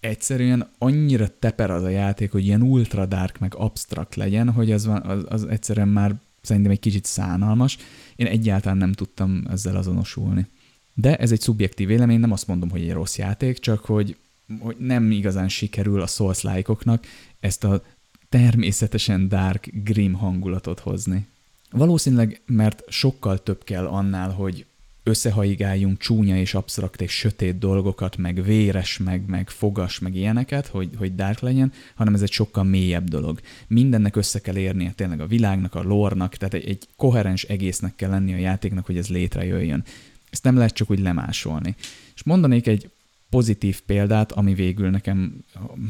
Egyszerűen 0.00 0.68
annyira 0.78 1.38
teper 1.38 1.70
az 1.70 1.82
a 1.82 1.88
játék, 1.88 2.32
hogy 2.32 2.44
ilyen 2.44 2.62
ultra 2.62 3.06
dark, 3.06 3.38
meg 3.38 3.54
abstrakt 3.54 4.14
legyen, 4.14 4.50
hogy 4.50 4.72
az, 4.72 4.86
van, 4.86 5.02
az, 5.02 5.24
az 5.28 5.44
egyszerűen 5.44 5.88
már 5.88 6.14
szerintem 6.42 6.72
egy 6.72 6.80
kicsit 6.80 7.04
szánalmas. 7.04 7.76
Én 8.16 8.26
egyáltalán 8.26 8.78
nem 8.78 8.92
tudtam 8.92 9.44
ezzel 9.50 9.76
azonosulni. 9.76 10.46
De 10.94 11.16
ez 11.16 11.32
egy 11.32 11.40
szubjektív 11.40 11.88
vélemény, 11.88 12.20
nem 12.20 12.32
azt 12.32 12.46
mondom, 12.46 12.70
hogy 12.70 12.80
egy 12.80 12.92
rossz 12.92 13.18
játék, 13.18 13.58
csak 13.58 13.84
hogy, 13.84 14.16
hogy 14.58 14.76
nem 14.78 15.10
igazán 15.10 15.48
sikerül 15.48 16.00
a 16.00 16.06
souls 16.06 16.42
like 16.42 17.00
ezt 17.40 17.64
a 17.64 17.82
természetesen 18.28 19.28
dark, 19.28 19.70
grim 19.72 20.12
hangulatot 20.12 20.80
hozni. 20.80 21.26
Valószínűleg, 21.70 22.40
mert 22.46 22.82
sokkal 22.88 23.42
több 23.42 23.64
kell 23.64 23.86
annál, 23.86 24.30
hogy 24.30 24.66
összehaigáljunk 25.04 25.98
csúnya 25.98 26.36
és 26.36 26.54
absztrakt 26.54 27.00
és 27.00 27.12
sötét 27.12 27.58
dolgokat, 27.58 28.16
meg 28.16 28.42
véres, 28.42 28.98
meg, 28.98 29.26
meg 29.26 29.50
fogas, 29.50 29.98
meg 29.98 30.14
ilyeneket, 30.14 30.66
hogy, 30.66 30.90
hogy 30.96 31.14
dark 31.14 31.40
legyen, 31.40 31.72
hanem 31.94 32.14
ez 32.14 32.22
egy 32.22 32.30
sokkal 32.30 32.64
mélyebb 32.64 33.08
dolog. 33.08 33.40
Mindennek 33.66 34.16
össze 34.16 34.40
kell 34.40 34.56
érnie 34.56 34.90
tényleg 34.90 35.20
a 35.20 35.26
világnak, 35.26 35.74
a 35.74 35.82
lórnak, 35.82 36.36
tehát 36.36 36.54
egy, 36.54 36.68
egy 36.68 36.88
koherens 36.96 37.42
egésznek 37.42 37.94
kell 37.96 38.10
lenni 38.10 38.32
a 38.32 38.36
játéknak, 38.38 38.86
hogy 38.86 38.96
ez 38.96 39.08
létrejöjjön. 39.08 39.84
Ezt 40.30 40.44
nem 40.44 40.56
lehet 40.56 40.74
csak 40.74 40.90
úgy 40.90 41.00
lemásolni. 41.00 41.74
És 42.14 42.22
mondanék 42.22 42.66
egy 42.66 42.90
pozitív 43.30 43.80
példát, 43.80 44.32
ami 44.32 44.54
végül 44.54 44.90
nekem 44.90 45.44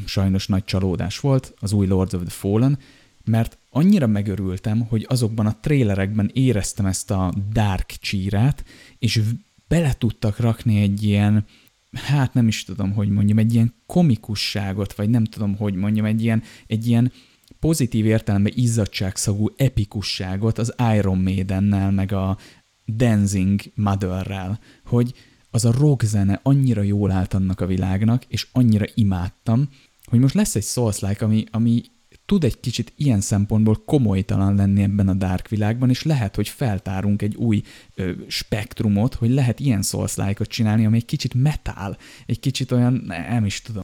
sajnos 0.05 0.47
nagy 0.47 0.65
csalódás 0.65 1.21
volt, 1.21 1.55
az 1.61 1.73
új 1.73 1.87
Lords 1.87 2.13
of 2.13 2.21
the 2.21 2.31
Fallen, 2.31 2.79
mert 3.25 3.59
annyira 3.71 4.07
megörültem, 4.07 4.81
hogy 4.81 5.07
azokban 5.09 5.47
a 5.47 5.57
trélerekben 5.61 6.31
éreztem 6.33 6.87
ezt 6.87 7.11
a 7.11 7.35
dark 7.53 7.87
csírát, 7.87 8.65
és 9.05 9.21
bele 9.69 9.95
tudtak 9.99 10.39
rakni 10.39 10.81
egy 10.81 11.03
ilyen, 11.03 11.45
hát 11.93 12.35
nem 12.35 12.49
is 12.49 12.65
tudom, 12.65 12.93
hogy 12.93 13.09
mondjam, 13.09 13.39
egy 13.39 13.55
ilyen 13.55 13.75
komikusságot, 13.87 14.95
vagy 14.95 15.11
nem 15.11 15.25
tudom, 15.25 15.57
hogy 15.57 15.75
mondjam, 15.75 16.05
egy 16.05 16.23
ilyen, 16.23 16.43
egy 16.67 16.87
ilyen 16.87 17.13
pozitív 17.59 18.07
értelemben 18.07 18.53
izzadságszagú 18.57 19.49
epikusságot 19.57 20.59
az 20.59 20.75
Iron 20.97 21.19
Maidennel, 21.19 21.91
meg 21.91 22.13
a 22.13 22.39
Dancing 22.87 23.61
Motherrel, 23.75 24.61
hogy 24.85 25.15
az 25.51 25.65
a 25.65 25.73
rock 25.73 26.05
zene 26.05 26.41
annyira 26.43 26.83
jól 26.83 27.11
állt 27.11 27.35
annak 27.35 27.61
a 27.61 27.67
világnak, 27.67 28.25
és 28.29 28.47
annyira 28.53 28.85
imádtam, 28.95 29.69
hogy 30.05 30.19
most 30.19 30.35
lesz 30.35 30.55
egy 30.55 30.65
Souls-like, 30.65 31.25
ami, 31.25 31.45
ami 31.51 31.83
tud 32.27 32.45
egy 32.45 32.61
kicsit 32.61 32.93
ilyen 32.97 33.21
szempontból 33.21 33.83
komolytalan 33.85 34.55
lenni 34.55 34.83
ebben 34.83 35.09
a 35.09 35.15
dark 35.15 35.49
világban, 35.49 35.91
és 35.91 36.03
lehet, 36.03 36.35
hogy 36.35 36.49
feltárunk 36.49 37.23
egy 37.23 37.35
új 37.35 37.63
ö, 37.95 38.13
spektrumot, 38.27 39.15
hogy 39.15 39.31
lehet 39.31 39.61
ilyen 39.61 39.83
souls 39.83 40.17
csinálni, 40.39 40.87
ami 40.87 40.97
egy 40.97 41.05
kicsit 41.05 41.35
metál, 41.35 41.99
egy 42.27 42.41
kicsit 42.41 42.73
olyan, 42.73 43.05
nem 43.29 43.45
is 43.45 43.63
tudom. 43.63 43.83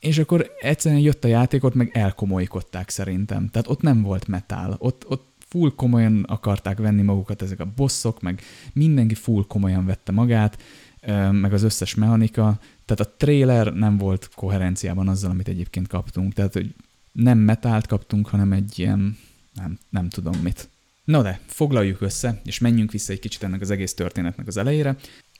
És 0.00 0.18
akkor 0.18 0.50
egyszerűen 0.60 1.00
jött 1.00 1.24
a 1.24 1.28
játékot, 1.28 1.74
meg 1.74 1.90
elkomolykodták 1.92 2.88
szerintem. 2.88 3.48
Tehát 3.48 3.68
ott 3.68 3.80
nem 3.80 4.02
volt 4.02 4.26
metál, 4.26 4.76
ott, 4.78 5.04
ott 5.08 5.32
full 5.38 5.72
komolyan 5.76 6.22
akarták 6.22 6.78
venni 6.78 7.02
magukat 7.02 7.42
ezek 7.42 7.60
a 7.60 7.72
bosszok, 7.76 8.20
meg 8.20 8.40
mindenki 8.72 9.14
full 9.14 9.44
komolyan 9.48 9.86
vette 9.86 10.12
magát, 10.12 10.62
meg 11.30 11.52
az 11.52 11.62
összes 11.62 11.94
mechanika, 11.94 12.58
tehát 12.84 13.12
a 13.12 13.16
trailer 13.16 13.72
nem 13.72 13.96
volt 13.96 14.30
koherenciában 14.34 15.08
azzal, 15.08 15.30
amit 15.30 15.48
egyébként 15.48 15.88
kaptunk. 15.88 16.32
Tehát, 16.32 16.52
hogy 16.52 16.74
nem 17.12 17.38
metált 17.38 17.86
kaptunk, 17.86 18.28
hanem 18.28 18.52
egy 18.52 18.78
ilyen, 18.78 19.18
nem, 19.54 19.78
nem 19.90 20.08
tudom 20.08 20.40
mit. 20.42 20.68
No 21.04 21.22
de, 21.22 21.40
foglaljuk 21.46 22.00
össze, 22.00 22.40
és 22.44 22.58
menjünk 22.58 22.92
vissza 22.92 23.12
egy 23.12 23.18
kicsit 23.18 23.42
ennek 23.42 23.60
az 23.60 23.70
egész 23.70 23.94
történetnek 23.94 24.46
az 24.46 24.56
elejére. 24.56 24.92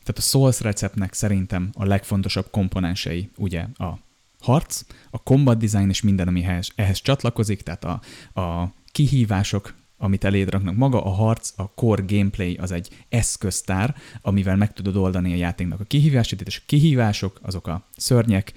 Tehát 0.04 0.18
a 0.18 0.20
Souls 0.20 0.60
receptnek 0.60 1.12
szerintem 1.12 1.70
a 1.72 1.84
legfontosabb 1.84 2.50
komponensei 2.50 3.30
ugye 3.36 3.66
a 3.74 3.98
harc, 4.40 4.84
a 5.10 5.18
combat 5.22 5.58
design 5.58 5.88
és 5.88 6.02
minden, 6.02 6.28
ami 6.28 6.44
ehhez, 6.44 6.68
ehhez 6.74 7.00
csatlakozik, 7.00 7.62
tehát 7.62 7.84
a, 7.84 8.00
a 8.40 8.72
kihívások, 8.86 9.74
amit 9.96 10.24
eléd 10.24 10.50
raknak. 10.50 10.76
Maga 10.76 11.04
a 11.04 11.08
harc, 11.08 11.52
a 11.56 11.72
core 11.74 12.04
gameplay 12.06 12.54
az 12.54 12.70
egy 12.70 12.88
eszköztár, 13.08 13.96
amivel 14.22 14.56
meg 14.56 14.72
tudod 14.72 14.96
oldani 14.96 15.32
a 15.32 15.36
játéknak 15.36 15.80
a 15.80 15.84
kihívásait, 15.84 16.40
és 16.40 16.56
a 16.56 16.62
kihívások, 16.66 17.38
azok 17.42 17.66
a 17.66 17.86
szörnyek, 17.96 18.52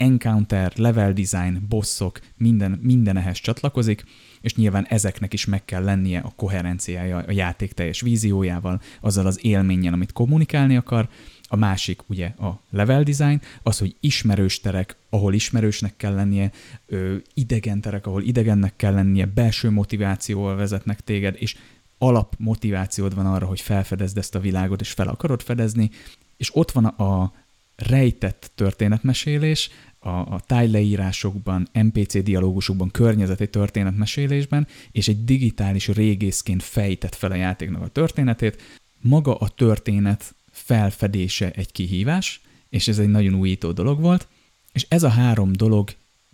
encounter, 0.00 0.72
level 0.76 1.12
design, 1.12 1.66
bosszok, 1.68 2.20
minden, 2.36 2.78
minden 2.82 3.16
ehhez 3.16 3.38
csatlakozik, 3.38 4.04
és 4.40 4.54
nyilván 4.54 4.86
ezeknek 4.86 5.32
is 5.32 5.44
meg 5.44 5.64
kell 5.64 5.84
lennie 5.84 6.20
a 6.20 6.32
koherenciája 6.36 7.16
a 7.16 7.32
játék 7.32 7.72
teljes 7.72 8.00
víziójával, 8.00 8.80
azzal 9.00 9.26
az 9.26 9.44
élménnyel, 9.44 9.92
amit 9.92 10.12
kommunikálni 10.12 10.76
akar. 10.76 11.08
A 11.42 11.56
másik 11.56 12.08
ugye 12.08 12.26
a 12.26 12.60
level 12.70 13.02
design, 13.02 13.40
az, 13.62 13.78
hogy 13.78 13.96
ismerős 14.00 14.60
terek, 14.60 14.96
ahol 15.10 15.34
ismerősnek 15.34 15.96
kell 15.96 16.14
lennie, 16.14 16.50
ö, 16.86 17.16
idegen 17.34 17.80
terek, 17.80 18.06
ahol 18.06 18.22
idegennek 18.22 18.76
kell 18.76 18.94
lennie, 18.94 19.26
belső 19.26 19.70
motivációval 19.70 20.56
vezetnek 20.56 21.00
téged, 21.00 21.36
és 21.38 21.56
alap 21.98 22.34
motivációd 22.38 23.14
van 23.14 23.26
arra, 23.26 23.46
hogy 23.46 23.60
felfedezd 23.60 24.18
ezt 24.18 24.34
a 24.34 24.40
világot, 24.40 24.80
és 24.80 24.90
fel 24.90 25.08
akarod 25.08 25.42
fedezni, 25.42 25.90
és 26.36 26.56
ott 26.56 26.70
van 26.70 26.84
a 26.84 27.32
rejtett 27.76 28.50
történetmesélés, 28.54 29.70
a, 30.00 30.08
a 30.08 30.40
tájleírásokban, 30.46 31.68
NPC 31.72 32.22
dialógusokban, 32.22 32.90
környezeti 32.90 33.48
történetmesélésben, 33.48 34.66
és 34.92 35.08
egy 35.08 35.24
digitális 35.24 35.88
régészként 35.88 36.62
fejtett 36.62 37.14
fel 37.14 37.30
a 37.30 37.34
játéknak 37.34 37.82
a 37.82 37.88
történetét. 37.88 38.62
Maga 39.00 39.34
a 39.34 39.48
történet 39.48 40.34
felfedése 40.50 41.50
egy 41.50 41.72
kihívás, 41.72 42.40
és 42.68 42.88
ez 42.88 42.98
egy 42.98 43.08
nagyon 43.08 43.34
újító 43.34 43.72
dolog 43.72 44.00
volt, 44.00 44.28
és 44.72 44.86
ez 44.88 45.02
a 45.02 45.08
három 45.08 45.52
dolog 45.52 45.90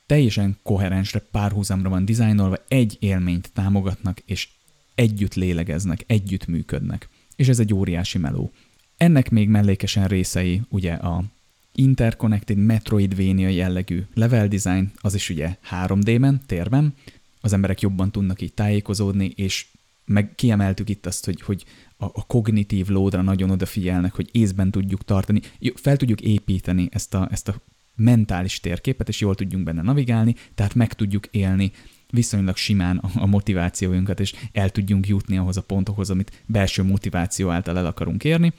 teljesen 0.06 0.58
koherensre, 0.62 1.18
párhuzamra 1.18 1.88
van 1.88 2.04
dizájnolva, 2.04 2.56
egy 2.68 2.96
élményt 3.00 3.50
támogatnak, 3.52 4.20
és 4.26 4.48
együtt 4.94 5.34
lélegeznek, 5.34 6.04
együtt 6.06 6.46
működnek. 6.46 7.08
És 7.36 7.48
ez 7.48 7.58
egy 7.58 7.74
óriási 7.74 8.18
meló. 8.18 8.52
Ennek 8.96 9.30
még 9.30 9.48
mellékesen 9.48 10.08
részei 10.08 10.62
ugye 10.68 10.92
a 10.92 11.24
interconnected 11.78 12.56
Metroidvania 12.56 13.48
jellegű 13.48 14.02
level 14.14 14.48
design, 14.48 14.92
az 15.00 15.14
is 15.14 15.30
ugye 15.30 15.56
3D-ben, 15.70 16.40
térben, 16.46 16.94
az 17.40 17.52
emberek 17.52 17.80
jobban 17.80 18.10
tudnak 18.10 18.42
így 18.42 18.52
tájékozódni, 18.52 19.32
és 19.36 19.66
meg 20.04 20.34
kiemeltük 20.34 20.88
itt 20.88 21.06
azt, 21.06 21.24
hogy, 21.24 21.40
hogy 21.40 21.64
a, 21.96 22.04
a 22.04 22.26
kognitív 22.26 22.88
lódra 22.88 23.22
nagyon 23.22 23.50
odafigyelnek, 23.50 24.14
hogy 24.14 24.28
észben 24.32 24.70
tudjuk 24.70 25.04
tartani, 25.04 25.40
fel 25.74 25.96
tudjuk 25.96 26.20
építeni 26.20 26.88
ezt 26.90 27.14
a, 27.14 27.28
ezt 27.30 27.48
a 27.48 27.60
mentális 27.94 28.60
térképet, 28.60 29.08
és 29.08 29.20
jól 29.20 29.34
tudjunk 29.34 29.64
benne 29.64 29.82
navigálni, 29.82 30.34
tehát 30.54 30.74
meg 30.74 30.92
tudjuk 30.92 31.26
élni 31.30 31.72
viszonylag 32.10 32.56
simán 32.56 32.96
a, 33.14 33.26
motivációjunkat, 33.26 34.20
és 34.20 34.34
el 34.52 34.70
tudjunk 34.70 35.08
jutni 35.08 35.38
ahhoz 35.38 35.56
a 35.56 35.62
pontokhoz, 35.62 36.10
amit 36.10 36.42
belső 36.46 36.82
motiváció 36.82 37.50
által 37.50 37.78
el 37.78 37.86
akarunk 37.86 38.24
érni. 38.24 38.52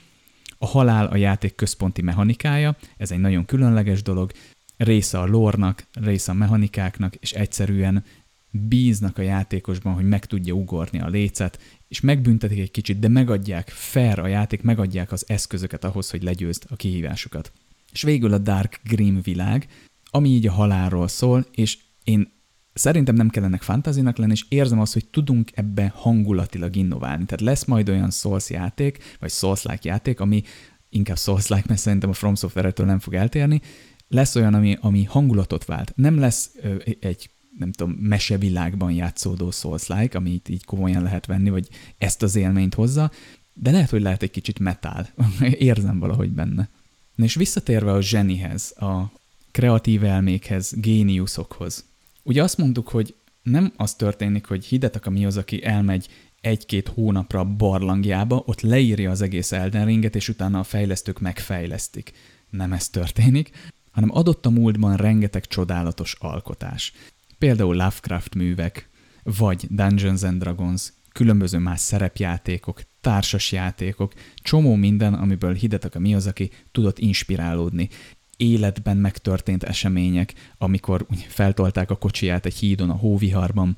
A 0.58 0.66
halál 0.66 1.06
a 1.06 1.16
játék 1.16 1.56
központi 1.56 2.02
mechanikája, 2.02 2.76
ez 2.98 3.12
egy 3.12 3.20
nagyon 3.20 3.46
különleges 3.46 4.02
dolog, 4.02 4.32
része 4.78 5.20
a 5.20 5.26
lórnak, 5.26 5.88
része 5.94 6.32
a 6.32 6.36
mechanikáknak, 6.36 7.16
és 7.16 7.32
egyszerűen 7.32 8.04
bíznak 8.52 9.18
a 9.18 9.22
játékosban, 9.22 9.94
hogy 9.94 10.08
meg 10.08 10.26
tudja 10.26 10.54
ugorni 10.54 11.00
a 11.00 11.08
lécet, 11.08 11.60
és 11.88 12.02
megbüntetik 12.02 12.60
egy 12.60 12.72
kicsit, 12.72 13.00
de 13.00 13.08
megadják, 13.08 13.70
fair 13.70 14.20
a 14.20 14.28
játék, 14.28 14.62
megadják 14.62 15.12
az 15.12 15.24
eszközöket 15.28 15.84
ahhoz, 15.84 16.10
hogy 16.10 16.24
legyőzd 16.24 16.64
a 16.70 16.76
kihívásokat. 16.76 17.52
És 17.92 18.02
végül 18.02 18.34
a 18.34 18.38
Dark 18.38 18.80
Grim 18.84 19.22
világ, 19.22 19.68
ami 20.06 20.30
így 20.30 20.48
a 20.48 20.52
halálról 20.52 21.08
szól, 21.08 21.46
és 21.52 21.78
én 22.04 22.32
szerintem 22.78 23.16
nem 23.16 23.30
kellenek 23.30 23.62
fantazinak 23.62 24.18
lenni, 24.18 24.32
és 24.32 24.46
érzem 24.50 24.80
azt, 24.80 24.94
hogy 24.94 25.06
tudunk 25.06 25.52
ebbe 25.54 25.92
hangulatilag 25.96 26.76
innoválni. 26.76 27.26
Tehát 27.26 27.42
lesz 27.42 27.66
majd 27.66 27.90
olyan 27.90 28.12
Souls 28.12 28.50
játék, 28.50 29.16
vagy 29.20 29.32
Souls-like 29.32 29.90
játék, 29.90 30.20
ami 30.20 30.44
inkább 30.90 31.18
Souls-like, 31.18 31.66
mert 31.68 31.80
szerintem 31.80 32.10
a 32.10 32.14
From 32.14 32.36
Software-től 32.36 32.86
nem 32.86 33.00
fog 33.00 33.14
eltérni, 33.14 33.62
lesz 34.08 34.36
olyan, 34.36 34.54
ami, 34.54 34.78
ami 34.82 35.04
hangulatot 35.04 35.66
vált. 35.66 35.94
Nem 35.96 36.20
lesz 36.20 36.52
ö, 36.62 36.76
egy 37.00 37.30
nem 37.58 37.72
tudom, 37.72 37.94
mesevilágban 37.94 38.92
játszódó 38.92 39.52
Souls-like, 39.52 40.18
amit 40.18 40.50
így 40.50 40.66
komolyan 40.66 41.04
lehet 41.04 41.26
venni, 41.26 41.50
vagy 41.50 41.68
ezt 41.98 42.24
az 42.24 42.36
élményt 42.36 42.74
hozza, 42.74 43.12
de 43.54 43.72
lehet, 43.72 43.90
hogy 43.90 44.02
lehet 44.02 44.24
egy 44.24 44.32
kicsit 44.32 44.60
metál. 44.60 45.10
Érzem 45.70 46.00
valahogy 46.00 46.30
benne. 46.30 46.70
Na 47.16 47.24
és 47.24 47.36
visszatérve 47.36 47.92
a 47.92 48.02
zsenihez, 48.02 48.74
a 48.78 49.12
kreatív 49.52 50.04
elmékhez, 50.04 50.74
géniuszokhoz, 50.76 51.86
Ugye 52.28 52.44
azt 52.44 52.58
mondtuk, 52.58 52.90
hogy 52.90 53.16
nem 53.44 53.74
az 53.76 53.96
történik, 53.96 54.46
hogy 54.46 54.66
Hidetaka 54.66 55.10
Miyazaki 55.10 55.66
elmegy 55.66 56.08
egy-két 56.42 56.88
hónapra 56.88 57.44
barlangjába, 57.44 58.44
ott 58.46 58.62
leírja 58.62 59.12
az 59.12 59.22
egész 59.22 59.52
Elden 59.52 59.86
Ringet, 59.86 60.16
és 60.16 60.30
utána 60.30 60.60
a 60.60 60.64
fejlesztők 60.64 61.20
megfejlesztik. 61.20 62.12
Nem 62.50 62.74
ez 62.74 62.90
történik, 62.90 63.72
hanem 63.92 64.10
adott 64.12 64.46
a 64.46 64.50
múltban 64.50 64.96
rengeteg 64.96 65.46
csodálatos 65.46 66.16
alkotás. 66.20 66.94
Például 67.38 67.76
Lovecraft 67.76 68.36
művek, 68.36 68.90
vagy 69.24 69.66
Dungeons 69.70 70.24
and 70.24 70.42
Dragons, 70.42 70.94
különböző 71.12 71.58
más 71.58 71.80
szerepjátékok, 71.80 72.82
társas 73.02 73.52
játékok, 73.52 74.14
csomó 74.36 74.76
minden, 74.76 75.14
amiből 75.14 75.54
Hidetaka 75.54 76.00
Miyazaki 76.00 76.52
tudott 76.72 77.00
inspirálódni 77.00 77.90
életben 78.38 78.98
megtörtént 78.98 79.64
események, 79.64 80.34
amikor 80.58 81.06
feltolták 81.28 81.92
a 81.92 81.96
kocsiját 81.96 82.46
egy 82.46 82.56
hídon 82.56 82.90
a 82.90 82.96
hóviharban, 82.96 83.78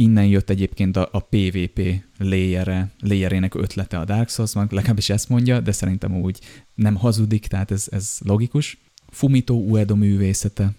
Innen 0.00 0.26
jött 0.26 0.50
egyébként 0.50 0.96
a, 0.96 1.08
a 1.12 1.20
PvP 1.20 2.02
layere, 2.18 2.90
layerének 3.00 3.54
ötlete 3.54 3.98
a 3.98 4.04
Dark 4.04 4.28
souls 4.28 4.54
legalábbis 4.54 5.10
ezt 5.10 5.28
mondja, 5.28 5.60
de 5.60 5.72
szerintem 5.72 6.20
úgy 6.20 6.38
nem 6.74 6.94
hazudik, 6.94 7.46
tehát 7.46 7.70
ez, 7.70 7.86
ez 7.90 8.18
logikus. 8.24 8.78
Fumito 9.10 9.54
Uedo 9.54 9.94
művészete, 9.94 10.70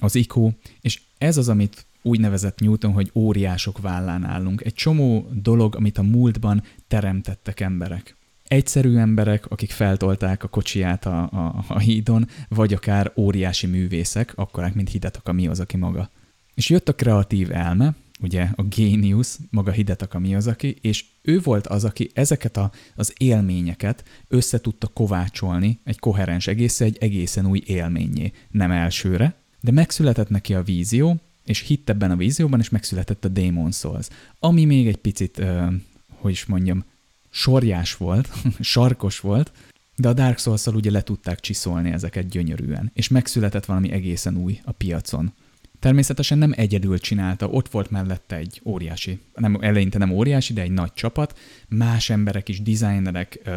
az 0.00 0.14
IKO, 0.14 0.50
és 0.80 1.00
ez 1.18 1.36
az, 1.36 1.48
amit 1.48 1.86
úgy 2.02 2.20
nevezett 2.20 2.60
Newton, 2.60 2.92
hogy 2.92 3.10
óriások 3.14 3.78
vállán 3.78 4.24
állunk. 4.24 4.64
Egy 4.64 4.74
csomó 4.74 5.28
dolog, 5.32 5.76
amit 5.76 5.98
a 5.98 6.02
múltban 6.02 6.62
teremtettek 6.88 7.60
emberek. 7.60 8.16
Egyszerű 8.48 8.96
emberek, 8.96 9.46
akik 9.46 9.70
feltolták 9.70 10.44
a 10.44 10.48
kocsiját 10.48 11.06
a, 11.06 11.22
a, 11.22 11.64
a 11.68 11.78
hídon, 11.78 12.28
vagy 12.48 12.72
akár 12.72 13.12
óriási 13.16 13.66
művészek, 13.66 14.32
akkorák, 14.34 14.74
mint 14.74 14.90
Hidetaka 14.90 15.32
Miyazaki 15.32 15.76
maga. 15.76 16.10
És 16.54 16.68
jött 16.68 16.88
a 16.88 16.94
kreatív 16.94 17.52
elme, 17.52 17.94
ugye 18.20 18.48
a 18.54 18.62
Genius, 18.62 19.36
maga 19.50 19.70
Hidetaka 19.70 20.18
Miyazaki, 20.18 20.76
és 20.80 21.04
ő 21.22 21.40
volt 21.40 21.66
az, 21.66 21.84
aki 21.84 22.10
ezeket 22.14 22.56
a, 22.56 22.70
az 22.96 23.12
élményeket 23.16 24.04
össze 24.28 24.60
tudta 24.60 24.86
kovácsolni 24.86 25.78
egy 25.84 25.98
koherens 25.98 26.46
egész, 26.46 26.80
egy 26.80 26.96
egészen 27.00 27.46
új 27.46 27.62
élményé. 27.66 28.32
Nem 28.50 28.70
elsőre, 28.70 29.34
de 29.60 29.70
megszületett 29.70 30.28
neki 30.28 30.54
a 30.54 30.62
vízió, 30.62 31.16
és 31.44 31.60
hitt 31.60 31.88
ebben 31.88 32.10
a 32.10 32.16
vízióban, 32.16 32.60
és 32.60 32.68
megszületett 32.68 33.24
a 33.24 33.28
Demon 33.28 33.72
Souls, 33.72 34.06
ami 34.38 34.64
még 34.64 34.86
egy 34.86 34.96
picit, 34.96 35.38
uh, 35.38 35.72
hogy 36.08 36.32
is 36.32 36.46
mondjam, 36.46 36.84
sorjás 37.30 37.96
volt, 37.96 38.28
sarkos 38.60 39.20
volt, 39.20 39.52
de 39.96 40.08
a 40.08 40.12
Dark 40.12 40.38
souls 40.38 40.66
ugye 40.66 40.90
le 40.90 41.02
tudták 41.02 41.40
csiszolni 41.40 41.90
ezeket 41.90 42.28
gyönyörűen, 42.28 42.90
és 42.94 43.08
megszületett 43.08 43.64
valami 43.64 43.90
egészen 43.90 44.36
új 44.36 44.60
a 44.64 44.72
piacon. 44.72 45.32
Természetesen 45.78 46.38
nem 46.38 46.52
egyedül 46.56 46.98
csinálta, 46.98 47.48
ott 47.48 47.68
volt 47.68 47.90
mellette 47.90 48.36
egy 48.36 48.60
óriási, 48.64 49.20
nem, 49.34 49.58
eleinte 49.60 49.98
nem 49.98 50.10
óriási, 50.10 50.52
de 50.52 50.62
egy 50.62 50.70
nagy 50.70 50.92
csapat, 50.92 51.38
más 51.68 52.10
emberek 52.10 52.48
is, 52.48 52.62
designerek, 52.62 53.50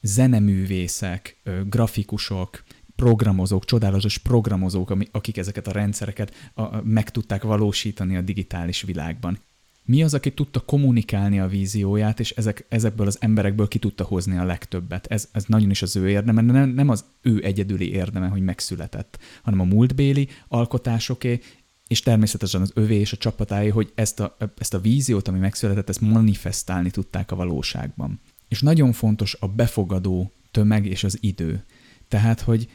zeneművészek, 0.00 1.40
grafikusok, 1.66 2.64
programozók, 2.96 3.64
csodálatos 3.64 4.18
programozók, 4.18 4.96
akik 5.10 5.36
ezeket 5.36 5.66
a 5.66 5.72
rendszereket 5.72 6.52
meg 6.82 7.10
tudták 7.10 7.42
valósítani 7.42 8.16
a 8.16 8.20
digitális 8.20 8.82
világban. 8.82 9.38
Mi 9.86 10.02
az, 10.02 10.14
aki 10.14 10.32
tudta 10.32 10.60
kommunikálni 10.60 11.40
a 11.40 11.46
vízióját, 11.46 12.20
és 12.20 12.30
ezek, 12.30 12.66
ezekből 12.68 13.06
az 13.06 13.16
emberekből 13.20 13.68
ki 13.68 13.78
tudta 13.78 14.04
hozni 14.04 14.36
a 14.36 14.44
legtöbbet? 14.44 15.06
Ez, 15.06 15.28
ez 15.32 15.44
nagyon 15.44 15.70
is 15.70 15.82
az 15.82 15.96
ő 15.96 16.08
érdeme, 16.08 16.40
nem, 16.40 16.68
nem 16.68 16.88
az 16.88 17.04
ő 17.22 17.44
egyedüli 17.44 17.92
érdeme, 17.92 18.26
hogy 18.26 18.40
megszületett, 18.40 19.18
hanem 19.42 19.60
a 19.60 19.64
múltbéli 19.64 20.28
alkotásoké, 20.48 21.40
és 21.86 22.00
természetesen 22.00 22.60
az 22.60 22.70
övé 22.74 22.98
és 22.98 23.12
a 23.12 23.16
csapatáé, 23.16 23.68
hogy 23.68 23.92
ezt 23.94 24.20
a, 24.20 24.36
ezt 24.58 24.74
a 24.74 24.80
víziót, 24.80 25.28
ami 25.28 25.38
megszületett, 25.38 25.88
ezt 25.88 26.00
manifestálni 26.00 26.90
tudták 26.90 27.30
a 27.30 27.36
valóságban. 27.36 28.20
És 28.48 28.60
nagyon 28.60 28.92
fontos 28.92 29.36
a 29.40 29.48
befogadó 29.48 30.32
tömeg 30.50 30.86
és 30.86 31.04
az 31.04 31.18
idő. 31.20 31.64
Tehát, 32.08 32.40
hogy 32.40 32.68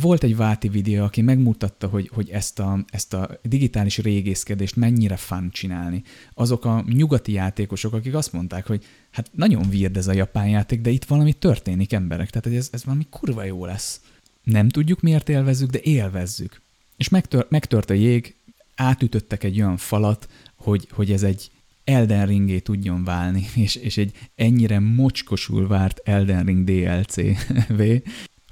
volt 0.00 0.22
egy 0.22 0.36
Váti 0.36 0.68
videó, 0.68 1.04
aki 1.04 1.20
megmutatta, 1.20 1.86
hogy, 1.86 2.10
hogy 2.12 2.30
ezt, 2.30 2.58
a, 2.58 2.84
ezt 2.86 3.14
a 3.14 3.38
digitális 3.42 3.98
régészkedést 3.98 4.76
mennyire 4.76 5.16
fun 5.16 5.50
csinálni. 5.50 6.02
Azok 6.34 6.64
a 6.64 6.84
nyugati 6.86 7.32
játékosok, 7.32 7.92
akik 7.92 8.14
azt 8.14 8.32
mondták, 8.32 8.66
hogy 8.66 8.84
hát 9.10 9.30
nagyon 9.32 9.66
weird 9.66 9.96
ez 9.96 10.06
a 10.06 10.12
japán 10.12 10.48
játék, 10.48 10.80
de 10.80 10.90
itt 10.90 11.04
valami 11.04 11.32
történik 11.32 11.92
emberek, 11.92 12.30
tehát 12.30 12.46
hogy 12.46 12.56
ez, 12.56 12.68
ez 12.72 12.84
valami 12.84 13.06
kurva 13.10 13.44
jó 13.44 13.64
lesz. 13.64 14.00
Nem 14.42 14.68
tudjuk 14.68 15.00
miért 15.00 15.28
élvezzük, 15.28 15.70
de 15.70 15.80
élvezzük. 15.82 16.60
És 16.96 17.08
megtör, 17.08 17.46
megtört 17.48 17.90
a 17.90 17.94
jég, 17.94 18.34
átütöttek 18.74 19.44
egy 19.44 19.60
olyan 19.60 19.76
falat, 19.76 20.28
hogy, 20.56 20.88
hogy 20.90 21.12
ez 21.12 21.22
egy 21.22 21.50
Elden 21.84 22.26
Ringé 22.26 22.58
tudjon 22.58 23.04
válni, 23.04 23.46
és, 23.64 23.74
és 23.74 23.96
egy 23.96 24.12
ennyire 24.34 24.78
mocskosul 24.78 25.66
várt 25.66 26.00
Elden 26.04 26.44
Ring 26.44 26.64
DLC-V, 26.64 27.82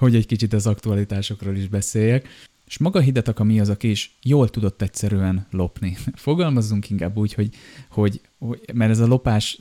hogy 0.02 0.14
egy 0.14 0.26
kicsit 0.26 0.52
az 0.52 0.66
aktualitásokról 0.66 1.56
is 1.56 1.68
beszéljek. 1.68 2.28
És 2.66 2.78
maga 2.78 3.00
Hidetaka 3.00 3.44
mi 3.44 3.60
az, 3.60 3.68
aki 3.68 3.90
is 3.90 4.18
jól 4.22 4.48
tudott 4.48 4.82
egyszerűen 4.82 5.46
lopni. 5.50 5.96
Fogalmazzunk 6.14 6.90
inkább 6.90 7.16
úgy, 7.16 7.34
hogy, 7.34 7.48
hogy, 7.90 8.20
hogy 8.38 8.60
mert 8.74 8.90
ez 8.90 8.98
a 8.98 9.06
lopás 9.06 9.58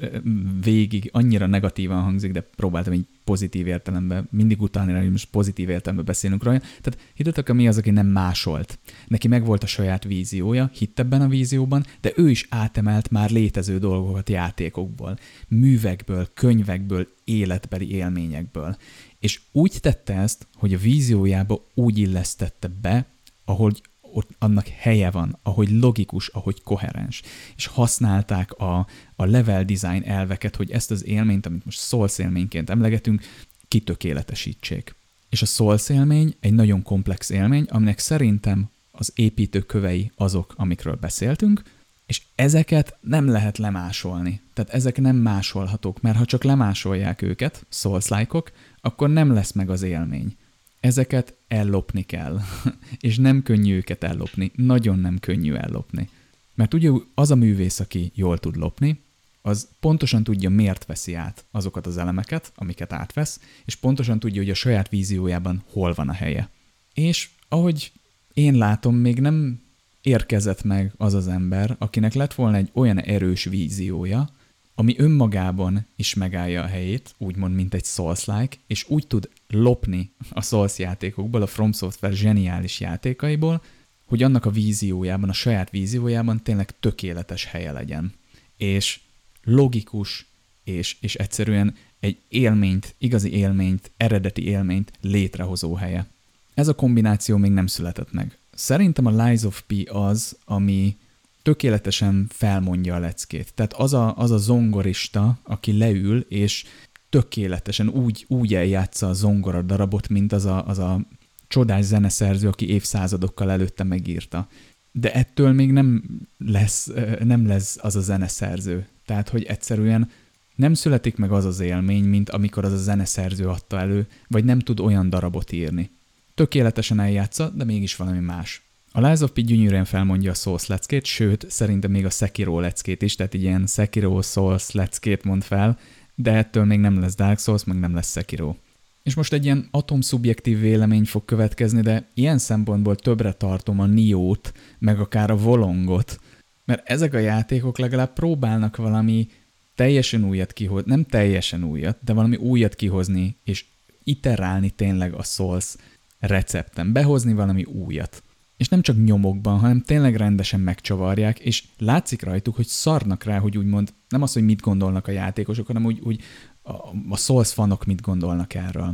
végig 0.64 1.10
annyira 1.14 1.46
negatívan 1.46 2.02
hangzik, 2.02 2.32
de 2.32 2.42
próbáltam 2.42 2.94
egy 2.94 3.06
pozitív 3.24 3.68
értelemben, 3.68 4.28
mindig 4.32 4.62
utána, 4.62 5.00
hogy 5.00 5.12
most 5.12 5.30
pozitív 5.30 5.70
értelemben 5.70 6.06
beszélünk 6.06 6.44
róla. 6.44 6.60
Tehát 6.60 6.98
Hidetaka 7.14 7.54
mi 7.54 7.68
az, 7.68 7.78
aki 7.78 7.90
nem 7.90 8.08
másolt. 8.08 8.80
Neki 9.08 9.28
megvolt 9.28 9.64
a 9.64 9.68
saját 9.68 10.04
víziója, 10.04 10.70
hitt 10.74 11.00
ebben 11.00 11.22
a 11.22 11.28
vízióban, 11.28 11.86
de 12.02 12.12
ő 12.16 12.30
is 12.30 12.48
átemelt 12.50 13.10
már 13.10 13.30
létező 13.30 13.78
dolgokat 13.78 14.30
játékokból, 14.30 15.18
művekből, 15.48 16.28
könyvekből, 16.34 17.08
életbeli 17.24 17.92
élményekből. 17.92 18.78
És 19.22 19.41
úgy 19.52 19.77
tette 19.81 20.14
ezt, 20.14 20.48
hogy 20.56 20.73
a 20.73 20.77
víziójába 20.77 21.65
úgy 21.73 21.98
illesztette 21.98 22.68
be, 22.81 23.06
ahogy 23.45 23.81
ott 24.02 24.30
annak 24.39 24.68
helye 24.68 25.11
van, 25.11 25.39
ahogy 25.43 25.69
logikus, 25.69 26.27
ahogy 26.27 26.61
koherens. 26.64 27.22
És 27.56 27.65
használták 27.65 28.52
a, 28.52 28.88
a 29.15 29.26
level 29.26 29.65
design 29.65 30.03
elveket, 30.03 30.56
hogy 30.56 30.72
ezt 30.72 30.91
az 30.91 31.06
élményt, 31.06 31.45
amit 31.45 31.65
most 31.65 31.80
Souls 31.80 32.18
élményként 32.18 32.69
emlegetünk, 32.69 33.22
kitökéletesítsék. 33.68 34.95
És 35.30 35.41
a 35.41 35.45
Souls 35.45 35.89
élmény 35.89 36.35
egy 36.39 36.53
nagyon 36.53 36.81
komplex 36.81 37.30
élmény, 37.30 37.65
aminek 37.69 37.99
szerintem 37.99 38.69
az 38.91 39.11
építőkövei 39.15 40.11
azok, 40.15 40.53
amikről 40.57 40.95
beszéltünk, 40.95 41.64
és 42.06 42.22
ezeket 42.35 42.98
nem 43.02 43.27
lehet 43.27 43.57
lemásolni. 43.57 44.41
Tehát 44.53 44.73
ezek 44.73 44.98
nem 44.98 45.15
másolhatók, 45.15 46.02
mert 46.02 46.18
ha 46.18 46.26
csak 46.26 46.43
lemásolják 46.43 47.22
őket, 47.22 47.65
souls 47.69 48.07
-like 48.07 48.52
akkor 48.82 49.10
nem 49.10 49.34
lesz 49.34 49.52
meg 49.52 49.70
az 49.70 49.82
élmény. 49.82 50.36
Ezeket 50.80 51.36
ellopni 51.48 52.02
kell, 52.02 52.40
és 52.99 53.18
nem 53.18 53.44
könnyű 53.44 53.76
őket 53.76 54.03
ellopni, 54.03 54.52
nagyon 54.56 54.99
nem 54.99 55.20
könnyű 55.20 55.53
ellopni. 55.53 56.10
Mert 56.56 56.74
ugye 56.74 56.91
az 57.14 57.32
a 57.32 57.36
művész, 57.36 57.80
aki 57.80 58.12
jól 58.16 58.38
tud 58.38 58.56
lopni, 58.56 58.99
az 59.41 59.68
pontosan 59.80 60.24
tudja, 60.24 60.49
miért 60.49 60.86
veszi 60.86 61.14
át 61.14 61.45
azokat 61.52 61.88
az 61.88 61.98
elemeket, 61.98 62.52
amiket 62.56 62.94
átvesz, 62.94 63.40
és 63.66 63.76
pontosan 63.76 64.20
tudja, 64.20 64.41
hogy 64.41 64.49
a 64.49 64.53
saját 64.53 64.90
víziójában 64.90 65.64
hol 65.72 65.94
van 65.94 66.10
a 66.10 66.14
helye. 66.14 66.49
És 66.94 67.30
ahogy 67.49 67.91
én 68.34 68.56
látom, 68.56 68.95
még 68.95 69.20
nem 69.20 69.62
érkezett 70.02 70.64
meg 70.64 70.94
az 70.98 71.14
az 71.14 71.28
ember, 71.28 71.76
akinek 71.80 72.14
lett 72.14 72.34
volna 72.34 72.58
egy 72.58 72.70
olyan 72.74 72.99
erős 72.99 73.44
víziója, 73.44 74.30
ami 74.76 74.95
önmagában 74.98 75.88
is 75.95 76.14
megállja 76.14 76.64
a 76.64 76.68
helyét, 76.68 77.14
úgymond, 77.18 77.56
mint 77.56 77.73
egy 77.73 77.85
Souls-like, 77.85 78.57
és 78.68 78.85
úgy 78.88 79.07
tud 79.07 79.30
lopni 79.48 80.11
a 80.30 80.41
Souls 80.41 80.77
játékokból, 80.77 81.41
a 81.41 81.48
From 81.48 81.72
Software 81.72 82.15
zseniális 82.15 82.80
játékaiból, 82.80 83.64
hogy 84.06 84.23
annak 84.23 84.45
a 84.45 84.52
víziójában, 84.52 85.30
a 85.30 85.34
saját 85.34 85.69
víziójában 85.69 86.43
tényleg 86.43 86.80
tökéletes 86.80 87.45
helye 87.45 87.72
legyen. 87.72 88.14
És 88.57 88.99
logikus, 89.43 90.26
és, 90.64 90.98
és 90.99 91.15
egyszerűen 91.15 91.76
egy 91.99 92.18
élményt, 92.30 92.95
igazi 92.98 93.31
élményt, 93.31 93.91
eredeti 93.98 94.43
élményt 94.43 94.91
létrehozó 95.02 95.73
helye. 95.73 96.07
Ez 96.53 96.68
a 96.68 96.76
kombináció 96.76 97.38
még 97.38 97.52
nem 97.52 97.68
született 97.68 98.11
meg. 98.11 98.38
Szerintem 98.53 99.06
a 99.06 99.23
Lies 99.23 99.43
of 99.43 99.64
P 99.68 99.73
az, 99.91 100.38
ami 100.45 100.98
tökéletesen 101.42 102.28
felmondja 102.30 102.96
a 102.96 103.00
leckét. 103.00 103.54
Tehát 103.54 103.74
az 103.74 103.94
a, 103.94 104.18
az 104.18 104.32
a 104.32 104.38
zongorista, 104.38 105.40
aki 105.44 105.78
leül, 105.78 106.20
és 106.20 106.66
tökéletesen 107.10 107.90
úgy, 107.90 108.26
úgy 108.28 108.54
eljátsza 108.54 109.08
a 109.08 109.14
zongora 109.14 109.62
darabot, 109.62 110.10
mint 110.10 110.32
az 110.32 110.46
a, 110.46 110.68
az 110.68 110.80
a 110.80 111.02
csodás 111.48 111.84
zeneszerző, 111.84 112.48
aki 112.48 112.70
évszázadokkal 112.70 113.52
előtte 113.52 113.84
megírta. 113.84 114.48
De 114.92 115.14
ettől 115.14 115.52
még 115.52 115.72
nem 115.72 116.04
lesz, 116.38 116.92
nem 117.24 117.48
lesz 117.48 117.78
az 117.82 117.96
a 117.96 118.02
zeneszerző. 118.02 118.88
Tehát, 119.06 119.30
hogy 119.30 119.44
egyszerűen 119.44 120.10
nem 120.56 120.74
születik 120.74 121.16
meg 121.16 121.32
az 121.32 121.46
az 121.46 121.60
élmény, 121.60 122.04
mint 122.04 122.30
amikor 122.30 122.66
az 122.66 122.72
a 122.72 122.78
zeneszerző 122.78 123.48
adta 123.48 123.80
elő, 123.80 124.08
vagy 124.28 124.44
nem 124.44 124.60
tud 124.60 124.80
olyan 124.80 125.10
darabot 125.10 125.52
írni. 125.52 125.90
Tökéletesen 126.34 127.00
eljátsza, 127.00 127.50
de 127.50 127.64
mégis 127.64 127.96
valami 127.96 128.20
más. 128.20 128.62
A 128.94 129.02
Lies 129.02 129.20
of 129.20 129.32
P 129.32 129.40
gyönyörűen 129.40 129.86
felmondja 129.86 130.32
a 130.32 130.34
Souls 130.34 130.68
leckét, 130.68 131.06
sőt, 131.06 131.46
szerintem 131.50 131.92
még 131.92 132.06
a 132.06 132.10
Sekiro 132.10 132.60
leckét 132.60 133.02
is, 133.02 133.16
tehát 133.16 133.34
ilyen 133.34 133.68
Sekiro 133.68 134.22
Souls 134.22 134.72
leckét 134.72 135.24
mond 135.24 135.44
fel, 135.44 135.78
de 136.16 136.32
ettől 136.32 136.66
még 136.66 136.80
nem 136.80 137.00
lesz 137.00 137.16
Dark 137.16 137.40
Souls, 137.40 137.64
meg 137.64 137.80
nem 137.80 137.94
lesz 137.94 138.12
Sekiro. 138.12 138.56
És 139.04 139.16
most 139.16 139.34
egy 139.34 139.44
ilyen 139.44 139.68
atomszubjektív 139.72 140.60
vélemény 140.60 141.06
fog 141.06 141.26
következni, 141.26 141.82
de 141.82 142.08
ilyen 142.14 142.38
szempontból 142.38 142.96
többre 142.96 143.32
tartom 143.32 143.80
a 143.80 143.86
Niót, 143.86 144.54
meg 144.80 145.00
akár 145.00 145.32
a 145.32 145.36
Volongot, 145.36 146.20
mert 146.66 146.90
ezek 146.90 147.14
a 147.14 147.20
játékok 147.20 147.78
legalább 147.78 148.14
próbálnak 148.14 148.76
valami 148.76 149.28
teljesen 149.76 150.24
újat 150.24 150.54
kihozni, 150.54 150.90
nem 150.90 151.04
teljesen 151.04 151.64
újat, 151.64 151.98
de 152.04 152.14
valami 152.14 152.36
újat 152.36 152.76
kihozni, 152.76 153.38
és 153.44 153.66
iterálni 154.04 154.70
tényleg 154.70 155.14
a 155.14 155.24
Souls 155.24 155.76
recepten, 156.20 156.92
behozni 156.92 157.34
valami 157.34 157.64
újat. 157.64 158.24
És 158.62 158.68
nem 158.68 158.82
csak 158.82 159.04
nyomokban, 159.04 159.60
hanem 159.60 159.82
tényleg 159.82 160.16
rendesen 160.16 160.60
megcsavarják, 160.60 161.40
és 161.40 161.64
látszik 161.78 162.24
rajtuk, 162.24 162.56
hogy 162.56 162.66
szarnak 162.66 163.24
rá, 163.24 163.40
hogy 163.40 163.58
úgymond 163.58 163.94
nem 164.10 164.22
az, 164.22 164.34
hogy 164.34 164.44
mit 164.44 164.62
gondolnak 164.62 165.08
a 165.08 165.12
játékosok, 165.12 165.68
hanem 165.68 165.86
úgy, 165.86 166.00
úgy 166.04 166.22
a, 166.62 166.72
a 167.10 167.18
Souls 167.18 167.54
fanok 167.54 167.86
mit 167.86 168.02
gondolnak 168.02 168.54
erről. 168.54 168.94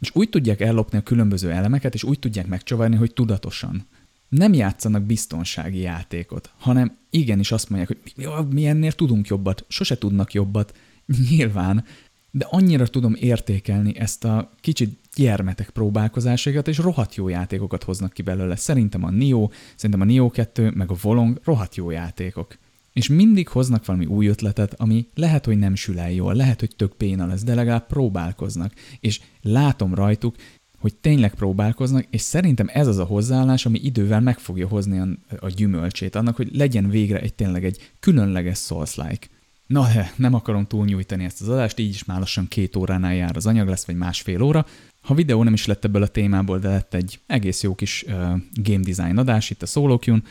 És 0.00 0.10
úgy 0.12 0.28
tudják 0.28 0.60
ellopni 0.60 0.98
a 0.98 1.02
különböző 1.02 1.50
elemeket, 1.50 1.94
és 1.94 2.04
úgy 2.04 2.18
tudják 2.18 2.46
megcsavarni, 2.46 2.96
hogy 2.96 3.12
tudatosan. 3.12 3.86
Nem 4.28 4.52
játszanak 4.52 5.02
biztonsági 5.02 5.78
játékot, 5.78 6.50
hanem 6.58 6.96
igenis 7.10 7.52
azt 7.52 7.68
mondják, 7.70 7.98
hogy 8.16 8.46
mi 8.50 8.66
ennél 8.66 8.92
tudunk 8.92 9.26
jobbat, 9.26 9.64
sose 9.68 9.98
tudnak 9.98 10.32
jobbat, 10.32 10.76
nyilván, 11.30 11.84
de 12.30 12.46
annyira 12.50 12.86
tudom 12.86 13.14
értékelni 13.14 13.98
ezt 13.98 14.24
a 14.24 14.52
kicsit 14.60 14.98
gyermetek 15.14 15.70
próbálkozásaikat, 15.70 16.68
és 16.68 16.78
rohadt 16.78 17.14
jó 17.14 17.28
játékokat 17.28 17.82
hoznak 17.82 18.12
ki 18.12 18.22
belőle. 18.22 18.56
Szerintem 18.56 19.04
a 19.04 19.10
Nio, 19.10 19.48
szerintem 19.76 20.00
a 20.00 20.04
Nio 20.04 20.30
2, 20.30 20.72
meg 20.74 20.90
a 20.90 20.96
Volong 21.02 21.40
rohadt 21.44 21.74
jó 21.74 21.90
játékok. 21.90 22.58
És 22.92 23.08
mindig 23.08 23.48
hoznak 23.48 23.86
valami 23.86 24.06
új 24.06 24.26
ötletet, 24.26 24.74
ami 24.80 25.06
lehet, 25.14 25.44
hogy 25.44 25.58
nem 25.58 25.74
sül 25.74 25.98
el 25.98 26.12
jól, 26.12 26.34
lehet, 26.34 26.60
hogy 26.60 26.76
tök 26.76 26.92
péna 26.92 27.26
lesz, 27.26 27.42
de 27.42 27.54
legalább 27.54 27.86
próbálkoznak. 27.86 28.72
És 29.00 29.20
látom 29.42 29.94
rajtuk, 29.94 30.34
hogy 30.78 30.94
tényleg 30.94 31.34
próbálkoznak, 31.34 32.06
és 32.10 32.20
szerintem 32.20 32.70
ez 32.72 32.86
az 32.86 32.98
a 32.98 33.04
hozzáállás, 33.04 33.66
ami 33.66 33.80
idővel 33.82 34.20
meg 34.20 34.38
fogja 34.38 34.68
hozni 34.68 34.98
a, 34.98 35.08
a 35.38 35.48
gyümölcsét, 35.48 36.14
annak, 36.14 36.36
hogy 36.36 36.56
legyen 36.56 36.90
végre 36.90 37.20
egy 37.20 37.34
tényleg 37.34 37.64
egy 37.64 37.92
különleges 38.00 38.58
Souls-like. 38.58 39.26
Na, 39.66 39.86
nem 40.16 40.34
akarom 40.34 40.66
túlnyújtani 40.66 41.24
ezt 41.24 41.40
az 41.40 41.48
adást, 41.48 41.78
így 41.78 41.88
is 41.88 42.04
már 42.04 42.18
lassan 42.18 42.48
két 42.48 42.76
óránál 42.76 43.14
jár 43.14 43.36
az 43.36 43.46
anyag 43.46 43.68
lesz, 43.68 43.86
vagy 43.86 43.96
másfél 43.96 44.42
óra. 44.42 44.66
Ha 45.04 45.14
videó 45.14 45.42
nem 45.42 45.52
is 45.52 45.66
lett 45.66 45.84
ebből 45.84 46.02
a 46.02 46.06
témából, 46.06 46.58
de 46.58 46.68
lett 46.68 46.94
egy 46.94 47.20
egész 47.26 47.62
jó 47.62 47.74
kis 47.74 48.04
uh, 48.06 48.12
game 48.52 48.82
design 48.82 49.18
adás 49.18 49.50
itt 49.50 49.62
a 49.62 49.66
SoloQ-n, 49.66 50.22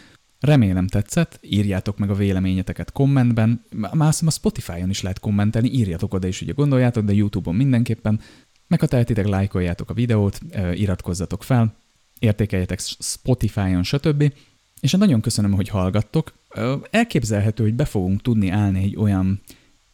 Remélem 0.43 0.87
tetszett, 0.87 1.39
írjátok 1.41 1.97
meg 1.97 2.09
a 2.09 2.15
véleményeteket 2.15 2.91
kommentben, 2.91 3.65
már 3.93 4.13
a 4.25 4.31
Spotify-on 4.31 4.89
is 4.89 5.01
lehet 5.01 5.19
kommentelni, 5.19 5.69
írjatok 5.71 6.13
oda 6.13 6.27
is, 6.27 6.39
hogy 6.39 6.53
gondoljátok, 6.53 7.05
de 7.05 7.13
YouTube-on 7.13 7.55
mindenképpen. 7.55 8.19
Meg 8.67 8.79
ha 8.79 8.85
tehetitek, 8.85 9.27
lájkoljátok 9.27 9.89
a 9.89 9.93
videót, 9.93 10.39
iratkozzatok 10.73 11.43
fel, 11.43 11.75
értékeljetek 12.19 12.79
Spotify-on, 12.99 13.83
stb. 13.83 14.33
És 14.79 14.91
hát 14.91 14.99
nagyon 14.99 15.21
köszönöm, 15.21 15.51
hogy 15.51 15.69
hallgattok. 15.69 16.33
Elképzelhető, 16.89 17.63
hogy 17.63 17.73
be 17.73 17.85
fogunk 17.85 18.21
tudni 18.21 18.49
állni 18.49 18.83
egy 18.83 18.95
olyan 18.95 19.41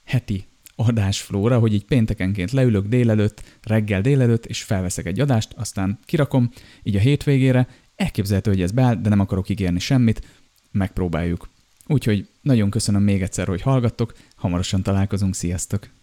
heti 0.03 0.45
adásflóra, 0.79 1.59
hogy 1.59 1.73
így 1.73 1.85
péntekenként 1.85 2.51
leülök 2.51 2.87
délelőtt, 2.87 3.43
reggel 3.61 4.01
délelőtt, 4.01 4.45
és 4.45 4.63
felveszek 4.63 5.05
egy 5.05 5.19
adást, 5.19 5.53
aztán 5.57 5.99
kirakom, 6.05 6.49
így 6.83 6.95
a 6.95 6.99
hétvégére. 6.99 7.67
Elképzelhető, 7.95 8.51
hogy 8.51 8.61
ez 8.61 8.71
beáll, 8.71 8.95
de 8.95 9.09
nem 9.09 9.19
akarok 9.19 9.49
ígérni 9.49 9.79
semmit, 9.79 10.27
megpróbáljuk. 10.71 11.49
Úgyhogy 11.87 12.27
nagyon 12.41 12.69
köszönöm 12.69 13.03
még 13.03 13.21
egyszer, 13.21 13.47
hogy 13.47 13.61
hallgattok, 13.61 14.13
hamarosan 14.35 14.83
találkozunk, 14.83 15.35
sziasztok! 15.35 15.98